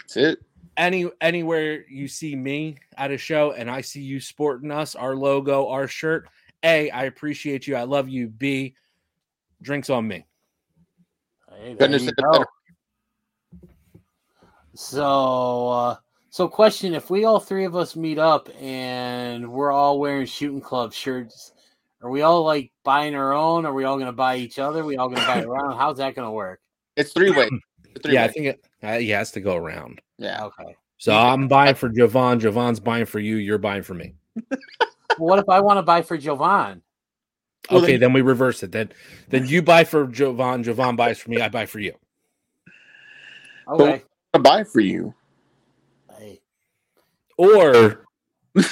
That's 0.01 0.17
it. 0.17 0.39
Any 0.77 1.09
anywhere 1.21 1.85
you 1.89 2.09
see 2.09 2.35
me 2.35 2.79
at 2.97 3.13
a 3.13 3.17
show 3.17 3.53
and 3.53 3.71
I 3.71 3.81
see 3.81 4.03
you 4.03 4.19
sporting 4.19 4.73
us, 4.73 4.97
our 4.97 5.15
logo, 5.15 5.69
our 5.69 5.87
shirt. 5.87 6.29
A, 6.65 6.91
I 6.91 7.05
appreciate 7.05 7.67
you. 7.67 7.77
I 7.77 7.85
love 7.85 8.09
you. 8.09 8.29
B, 8.29 8.75
drinks 9.63 9.89
on 9.89 10.09
me. 10.09 10.27
Hey, 11.51 11.75
there 11.75 11.77
Couldn't 11.77 11.93
have 11.93 12.01
you 12.03 12.09
said 12.09 12.15
it 12.19 12.33
better. 12.33 12.47
So, 14.75 15.69
uh, 15.69 15.97
so 16.31 16.49
question: 16.49 16.95
If 16.95 17.11
we 17.11 17.25
all 17.25 17.41
three 17.41 17.65
of 17.65 17.77
us 17.77 17.97
meet 17.97 18.19
up 18.19 18.49
and 18.61 19.51
we're 19.51 19.73
all 19.73 19.99
wearing 19.99 20.27
shooting 20.27 20.61
club 20.61 20.93
shirts, 20.93 21.53
are 22.03 22.11
we 22.11 22.23
all 22.23 22.45
like 22.45 22.73
buying 22.83 23.15
our 23.15 23.33
own? 23.33 23.65
Are 23.67 23.73
we 23.73 23.85
all 23.85 23.97
going 23.97 24.07
to 24.07 24.13
buy 24.13 24.37
each 24.37 24.59
other? 24.59 24.85
we 24.85 24.97
all 24.97 25.09
going 25.09 25.21
to 25.21 25.27
buy 25.27 25.43
around? 25.45 25.77
How's 25.77 25.99
that 25.99 26.15
going 26.15 26.27
to 26.27 26.33
work? 26.33 26.61
It's 26.97 27.13
three 27.13 27.31
way. 27.31 27.49
Three 28.03 28.15
yeah, 28.15 28.25
I 28.25 28.29
think 28.29 28.47
it, 28.47 28.67
uh, 28.83 28.99
he 28.99 29.11
has 29.11 29.31
to 29.33 29.41
go 29.41 29.55
around. 29.57 30.01
Yeah. 30.19 30.45
Okay. 30.45 30.77
So 30.99 31.13
I'm 31.15 31.49
buying 31.49 31.75
for 31.75 31.89
Jovan. 31.89 32.41
Jovan's 32.41 32.81
buying 32.81 33.05
for 33.05 33.21
you. 33.21 33.37
You're 33.37 33.59
buying 33.59 33.83
for 33.83 33.95
me. 33.95 34.15
Well, 34.51 34.59
what 35.19 35.39
if 35.39 35.49
I 35.49 35.61
want 35.61 35.79
to 35.79 35.83
buy 35.83 36.03
for 36.03 36.17
Jovan? 36.17 36.83
Well, 37.71 37.83
okay, 37.83 37.93
then- 37.93 38.01
then 38.01 38.13
we 38.13 38.23
reverse 38.23 38.63
it. 38.63 38.73
Then 38.73 38.91
then 39.29 39.47
you 39.47 39.63
buy 39.63 39.85
for 39.85 40.07
Jovan. 40.07 40.65
Jovan 40.65 40.97
buys 40.97 41.19
for 41.19 41.31
me. 41.31 41.41
I 41.41 41.49
buy 41.49 41.67
for 41.67 41.79
you. 41.79 41.95
Okay. 43.69 44.03
I 44.35 44.39
buy 44.39 44.65
for 44.65 44.81
you. 44.81 45.15
Hey, 46.19 46.41
Or 47.39 48.05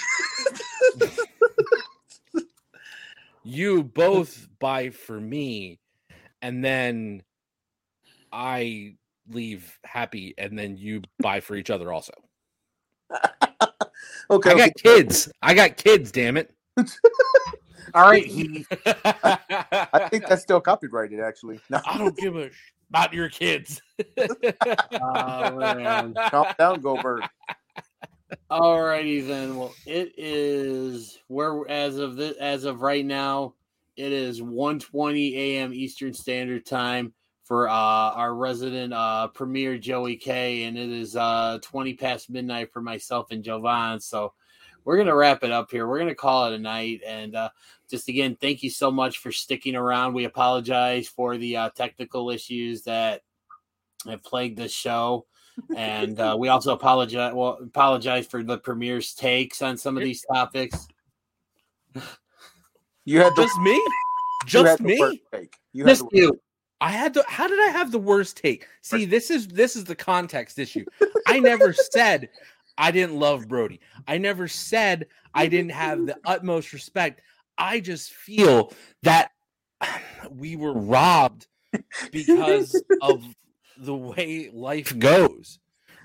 you 3.45 3.85
both 3.85 4.49
buy 4.59 4.91
for 4.91 5.21
me, 5.21 5.79
and 6.43 6.65
then 6.65 7.23
I 8.33 8.97
leave 9.31 9.79
happy, 9.85 10.35
and 10.37 10.59
then 10.59 10.77
you 10.77 11.03
buy 11.21 11.39
for 11.41 11.55
each 11.55 11.71
other 11.71 11.93
also. 11.93 12.13
Okay. 14.31 14.51
I 14.51 14.55
got 14.55 14.75
kids. 14.77 15.31
I 15.43 15.53
got 15.53 15.77
kids. 15.77 16.11
Damn 16.11 16.39
it. 16.39 16.55
all 17.95 18.11
right. 18.11 18.27
He, 18.33 18.67
I 18.87 20.09
think 20.11 20.27
that's 20.27 20.43
still 20.43 20.61
copyrighted, 20.61 21.21
actually. 21.21 21.61
No, 21.71 21.81
I 21.87 21.99
don't 21.99 22.17
give 22.17 22.37
a 22.37 22.51
sh- 22.51 22.73
about 22.91 23.13
your 23.13 23.29
kids. 23.29 23.81
Oh, 25.01 25.59
man. 25.59 26.15
calm 26.31 26.47
down, 26.59 26.81
Goldberg. 26.81 27.25
All 28.51 28.83
righty 28.83 29.21
then. 29.21 29.57
Well, 29.57 29.75
it 29.87 30.13
is 30.17 31.19
where 31.29 31.69
as 31.69 31.97
of 31.99 32.17
this 32.17 32.37
as 32.37 32.65
of 32.65 32.83
right 32.83 33.05
now, 33.05 33.55
it 33.97 34.13
is 34.13 34.41
1:20 34.41 35.35
a.m. 35.35 35.73
Eastern 35.73 36.13
Standard 36.13 36.67
Time 36.67 37.15
for 37.45 37.69
uh, 37.69 37.73
our 37.73 38.35
resident 38.35 38.93
uh, 38.93 39.29
premier 39.29 39.79
Joey 39.79 40.17
K, 40.17 40.65
and 40.65 40.79
it 40.79 40.91
is 40.91 41.17
uh, 41.17 41.59
20 41.63 41.95
past 41.95 42.31
midnight 42.31 42.73
for 42.73 42.81
myself 42.81 43.31
and 43.31 43.43
Jovan. 43.43 44.01
So 44.01 44.33
we're 44.85 44.97
gonna 44.97 45.15
wrap 45.15 45.45
it 45.45 45.51
up 45.51 45.71
here. 45.71 45.87
We're 45.87 45.99
gonna 45.99 46.15
call 46.15 46.47
it 46.47 46.55
a 46.55 46.59
night, 46.59 47.01
and 47.07 47.35
uh, 47.35 47.51
just 47.91 48.09
again, 48.09 48.37
thank 48.41 48.63
you 48.63 48.71
so 48.71 48.91
much 48.91 49.19
for 49.19 49.31
sticking 49.33 49.77
around. 49.77 50.15
We 50.15 50.25
apologize 50.25 51.09
for 51.09 51.37
the 51.37 51.57
uh, 51.57 51.71
technical 51.71 52.31
issues 52.31 52.83
that 52.83 53.23
have 54.07 54.23
plagued 54.25 54.59
this 54.59 54.73
show 54.73 55.27
and 55.77 56.19
uh, 56.19 56.35
we 56.39 56.49
also 56.49 56.73
apologize 56.73 57.33
well 57.35 57.59
apologize 57.63 58.27
for 58.27 58.43
the 58.43 58.57
premier's 58.59 59.13
takes 59.15 59.61
on 59.63 59.77
some 59.77 59.97
of 59.99 60.03
these 60.03 60.25
topics 60.33 60.89
You 63.05 63.21
had 63.21 63.35
the, 63.37 63.43
Just 63.43 63.59
me? 63.61 63.73
you 63.75 63.89
Just 64.47 64.71
had 64.71 64.81
me? 64.81 65.23
take. 65.33 65.57
You 65.73 65.85
had 65.85 65.91
just 65.91 66.09
the- 66.11 66.17
you 66.19 66.41
I 66.81 66.91
had 66.91 67.15
the 67.15 67.25
how 67.29 67.47
did 67.47 67.61
I 67.61 67.69
have 67.69 67.93
the 67.93 67.99
worst 67.99 68.37
take? 68.39 68.67
See, 68.81 69.05
this 69.05 69.31
is 69.31 69.47
this 69.47 69.77
is 69.77 69.85
the 69.85 69.95
context 69.95 70.59
issue. 70.59 70.85
I 71.29 71.39
never 71.39 71.73
said 71.73 72.29
I 72.79 72.91
didn't 72.91 73.17
love 73.19 73.49
Brodie. 73.49 73.81
I 74.07 74.19
never 74.19 74.49
said 74.49 75.07
I 75.35 75.47
didn't 75.47 75.73
have 75.73 76.07
the 76.07 76.17
utmost 76.25 76.73
respect. 76.73 77.21
I 77.59 77.81
just 77.81 78.13
feel 78.13 78.73
that 79.03 79.31
we 80.31 80.57
were 80.57 80.75
robbed 80.75 81.47
because 82.11 82.81
of 83.03 83.23
the 83.79 83.95
way 83.95 84.51
life 84.53 84.99
goes. 84.99 85.59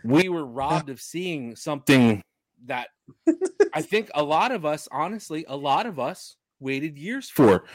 We 0.04 0.30
were 0.30 0.46
robbed 0.46 0.90
of 0.90 1.02
seeing 1.02 1.56
something 1.56 2.22
that 2.66 2.90
I 3.74 3.82
think 3.82 4.10
a 4.14 4.24
lot 4.24 4.52
of 4.52 4.66
us, 4.66 4.88
honestly, 4.92 5.46
a 5.48 5.56
lot 5.56 5.86
of 5.86 6.00
us 6.00 6.36
waited 6.60 6.98
years 6.98 7.30
for. 7.30 7.66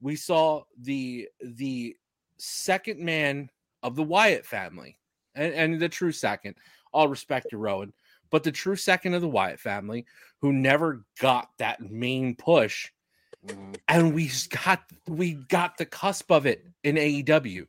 We 0.00 0.16
saw 0.16 0.62
the 0.80 1.28
the 1.40 1.96
second 2.38 3.00
man 3.00 3.50
of 3.82 3.96
the 3.96 4.02
Wyatt 4.02 4.46
family, 4.46 4.98
and, 5.34 5.52
and 5.52 5.80
the 5.80 5.88
true 5.88 6.12
second. 6.12 6.56
All 6.92 7.08
respect 7.08 7.50
to 7.50 7.56
Rowan, 7.56 7.92
but 8.30 8.42
the 8.42 8.52
true 8.52 8.76
second 8.76 9.14
of 9.14 9.20
the 9.20 9.28
Wyatt 9.28 9.60
family, 9.60 10.06
who 10.40 10.52
never 10.52 11.04
got 11.20 11.48
that 11.58 11.80
main 11.80 12.34
push, 12.34 12.90
mm-hmm. 13.46 13.72
and 13.88 14.14
we 14.14 14.30
got 14.64 14.82
we 15.06 15.34
got 15.34 15.76
the 15.76 15.86
cusp 15.86 16.30
of 16.30 16.46
it 16.46 16.64
in 16.84 16.96
AEW. 16.96 17.66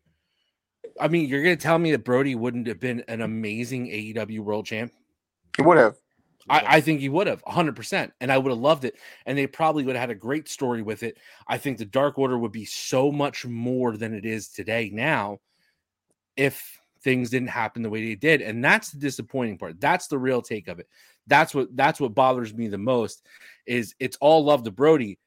I 1.00 1.08
mean, 1.08 1.28
you're 1.28 1.44
gonna 1.44 1.56
tell 1.56 1.80
me 1.80 1.92
that 1.92 2.04
Brodie 2.04 2.36
wouldn't 2.36 2.68
have 2.68 2.80
been 2.80 3.04
an 3.08 3.22
amazing 3.22 3.88
AEW 3.88 4.40
world 4.40 4.66
champ? 4.66 4.92
He 5.58 5.64
would 5.64 5.78
have. 5.78 5.96
I, 6.50 6.78
I 6.78 6.82
think 6.82 7.00
he 7.00 7.10
would 7.10 7.28
have 7.28 7.44
100%. 7.46 8.12
And 8.20 8.32
I 8.32 8.38
would 8.38 8.50
have 8.50 8.60
loved 8.60 8.86
it. 8.86 8.96
And 9.26 9.38
they 9.38 9.48
probably 9.48 9.84
would 9.84 9.96
have 9.96 10.02
had 10.02 10.10
a 10.10 10.16
great 10.16 10.50
story 10.50 10.82
with 10.82 11.04
it. 11.04 11.18
I 11.48 11.58
think 11.58 11.78
the 11.78 11.86
Dark 11.86 12.18
Order 12.18 12.38
would 12.38 12.52
be 12.52 12.66
so 12.66 13.12
much 13.12 13.46
more 13.46 13.96
than 13.96 14.14
it 14.14 14.26
is 14.26 14.50
today 14.50 14.90
now 14.92 15.40
if 16.36 16.80
things 17.04 17.30
didn't 17.30 17.50
happen 17.50 17.82
the 17.82 17.90
way 17.90 18.06
they 18.06 18.16
did. 18.16 18.42
And 18.42 18.64
that's 18.64 18.92
the 18.92 19.00
disappointing 19.00 19.58
part. 19.58 19.80
That's 19.80 20.08
the 20.08 20.20
real 20.20 20.42
take 20.42 20.68
of 20.68 20.80
it. 20.80 20.88
That's 21.28 21.54
what 21.54 21.76
that's 21.76 22.00
what 22.00 22.16
bothers 22.16 22.54
me 22.54 22.68
the 22.68 22.78
most 22.78 23.26
is 23.66 23.96
it's 24.00 24.18
all 24.22 24.44
love 24.44 24.64
to 24.64 24.72
Brodie, 24.72 25.20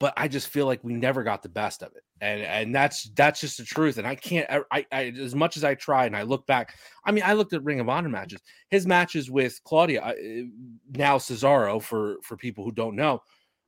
but 0.00 0.14
I 0.16 0.26
just 0.26 0.48
feel 0.48 0.66
like 0.66 0.82
we 0.82 0.94
never 0.94 1.22
got 1.22 1.42
the 1.42 1.48
best 1.48 1.82
of 1.82 1.94
it. 1.94 2.02
And 2.20 2.42
and 2.42 2.74
that's 2.74 3.10
that's 3.14 3.40
just 3.40 3.58
the 3.58 3.64
truth. 3.64 3.98
And 3.98 4.06
I 4.06 4.14
can't 4.14 4.48
I, 4.70 4.86
I, 4.90 5.04
as 5.20 5.34
much 5.34 5.56
as 5.56 5.64
I 5.64 5.74
try 5.74 6.06
and 6.06 6.16
I 6.16 6.22
look 6.22 6.46
back, 6.46 6.74
I 7.04 7.12
mean, 7.12 7.22
I 7.24 7.34
looked 7.34 7.52
at 7.52 7.62
Ring 7.62 7.80
of 7.80 7.88
Honor 7.88 8.08
matches 8.08 8.40
his 8.70 8.86
matches 8.86 9.30
with 9.30 9.60
Claudio, 9.64 10.02
I- 10.02 10.48
now 10.90 11.18
Cesaro 11.18 11.82
for 11.82 12.16
for 12.22 12.36
people 12.36 12.64
who 12.64 12.72
don't 12.72 12.96
know. 12.96 13.22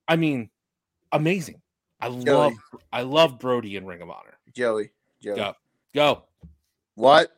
I 0.08 0.16
mean, 0.16 0.50
amazing. 1.12 1.60
I 2.00 2.08
love 2.08 2.52
I 2.92 3.02
love 3.02 3.38
Brodie 3.38 3.76
in 3.76 3.86
Ring 3.86 4.02
of 4.02 4.10
Honor. 4.10 4.38
Joey. 4.54 4.90
Joey. 5.22 5.36
Go. 5.36 5.54
Go. 5.94 6.22
What? 6.96 7.32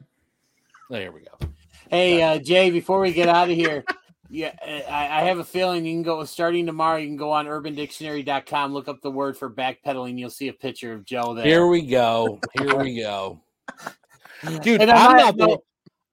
There 0.90 1.10
we 1.12 1.20
go. 1.22 1.48
hey 1.90 2.22
uh, 2.22 2.38
jay 2.38 2.70
before 2.70 3.00
we 3.00 3.12
get 3.12 3.28
out 3.28 3.48
of 3.50 3.54
here 3.56 3.84
yeah 4.30 4.52
uh, 4.66 4.90
I, 4.90 5.20
I 5.20 5.24
have 5.24 5.38
a 5.38 5.44
feeling 5.44 5.84
you 5.84 5.94
can 5.94 6.02
go 6.02 6.24
starting 6.24 6.66
tomorrow 6.66 6.96
you 6.98 7.06
can 7.08 7.16
go 7.16 7.30
on 7.32 7.46
urbandictionary.com 7.46 8.72
look 8.72 8.88
up 8.88 9.00
the 9.02 9.10
word 9.10 9.36
for 9.36 9.50
backpedaling 9.50 10.18
you'll 10.18 10.30
see 10.30 10.48
a 10.48 10.52
picture 10.52 10.92
of 10.92 11.04
joe 11.04 11.34
there 11.34 11.44
Here 11.44 11.66
we 11.66 11.82
go. 11.82 12.40
Here 12.58 12.76
we 12.76 13.00
go. 13.00 13.40
Dude, 14.62 14.80
I'm 14.82 14.90
on 14.90 15.16
that 15.16 15.36
not 15.36 15.36
the 15.36 15.58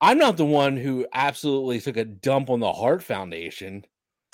I'm 0.01 0.17
not 0.17 0.37
the 0.37 0.45
one 0.45 0.75
who 0.75 1.05
absolutely 1.13 1.79
took 1.79 1.97
a 1.97 2.05
dump 2.05 2.49
on 2.49 2.59
the 2.59 2.71
Hart 2.73 3.03
Foundation 3.03 3.85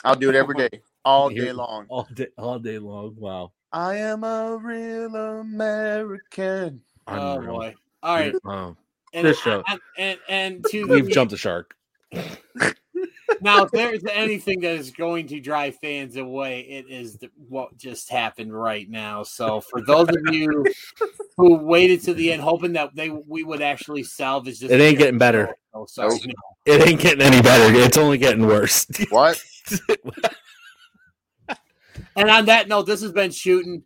I'll 0.04 0.16
do 0.16 0.30
it 0.30 0.36
every 0.36 0.56
day, 0.56 0.70
all 1.04 1.28
Here- 1.30 1.46
day 1.46 1.52
long. 1.52 1.86
all 1.90 2.08
day 2.14 2.28
all 2.38 2.60
day 2.60 2.80
long. 2.80 3.16
Wow. 3.18 3.52
I 3.72 3.96
am 3.98 4.24
a 4.24 4.58
real 4.58 5.16
American. 5.16 6.82
oh 7.08 7.34
Unreal. 7.36 7.54
boy 7.54 7.76
all 8.04 8.16
right 8.16 8.36
Wow. 8.44 8.78
And, 9.14 9.26
This 9.26 9.40
show. 9.40 9.64
and, 9.68 9.80
and, 9.98 10.20
and 10.30 10.66
to 10.72 10.86
We've 10.90 11.06
the, 11.06 11.12
jumped 11.12 11.32
the 11.32 11.38
shark. 11.38 11.76
now 13.42 13.64
if 13.64 13.72
there's 13.72 14.04
anything 14.12 14.60
that 14.62 14.74
is 14.76 14.90
going 14.92 15.28
to 15.28 15.40
drive 15.40 15.76
fans 15.82 16.16
away 16.18 16.62
it 16.62 16.90
is 16.90 17.18
the, 17.20 17.30
what 17.48 17.78
just 17.78 18.10
happened 18.10 18.52
right 18.52 18.90
now 18.90 19.22
so 19.22 19.62
for 19.62 19.82
those 19.82 20.10
of 20.10 20.18
you 20.34 20.66
who 21.38 21.54
waited 21.56 22.02
to 22.02 22.14
the 22.16 22.34
end 22.34 22.42
hoping 22.42 22.74
that 22.74 22.90
they 22.96 23.10
we 23.12 23.44
would 23.44 23.62
actually 23.62 24.02
salvage 24.04 24.60
this 24.60 24.72
It 24.72 24.82
ain't 24.82 24.98
getting 24.98 25.20
better. 25.20 25.56
oh 25.76 25.86
sorry 25.86 26.10
Nope. 26.10 26.22
no. 26.26 26.74
It 26.74 26.88
ain't 26.88 27.00
getting 27.00 27.22
any 27.22 27.42
better. 27.42 27.74
It's 27.74 27.98
only 27.98 28.18
getting 28.18 28.46
worse. 28.46 28.86
What? 29.12 29.42
and 32.16 32.30
on 32.30 32.46
that 32.46 32.68
note 32.68 32.84
this 32.88 33.02
has 33.02 33.12
been 33.12 33.32
shooting 33.32 33.84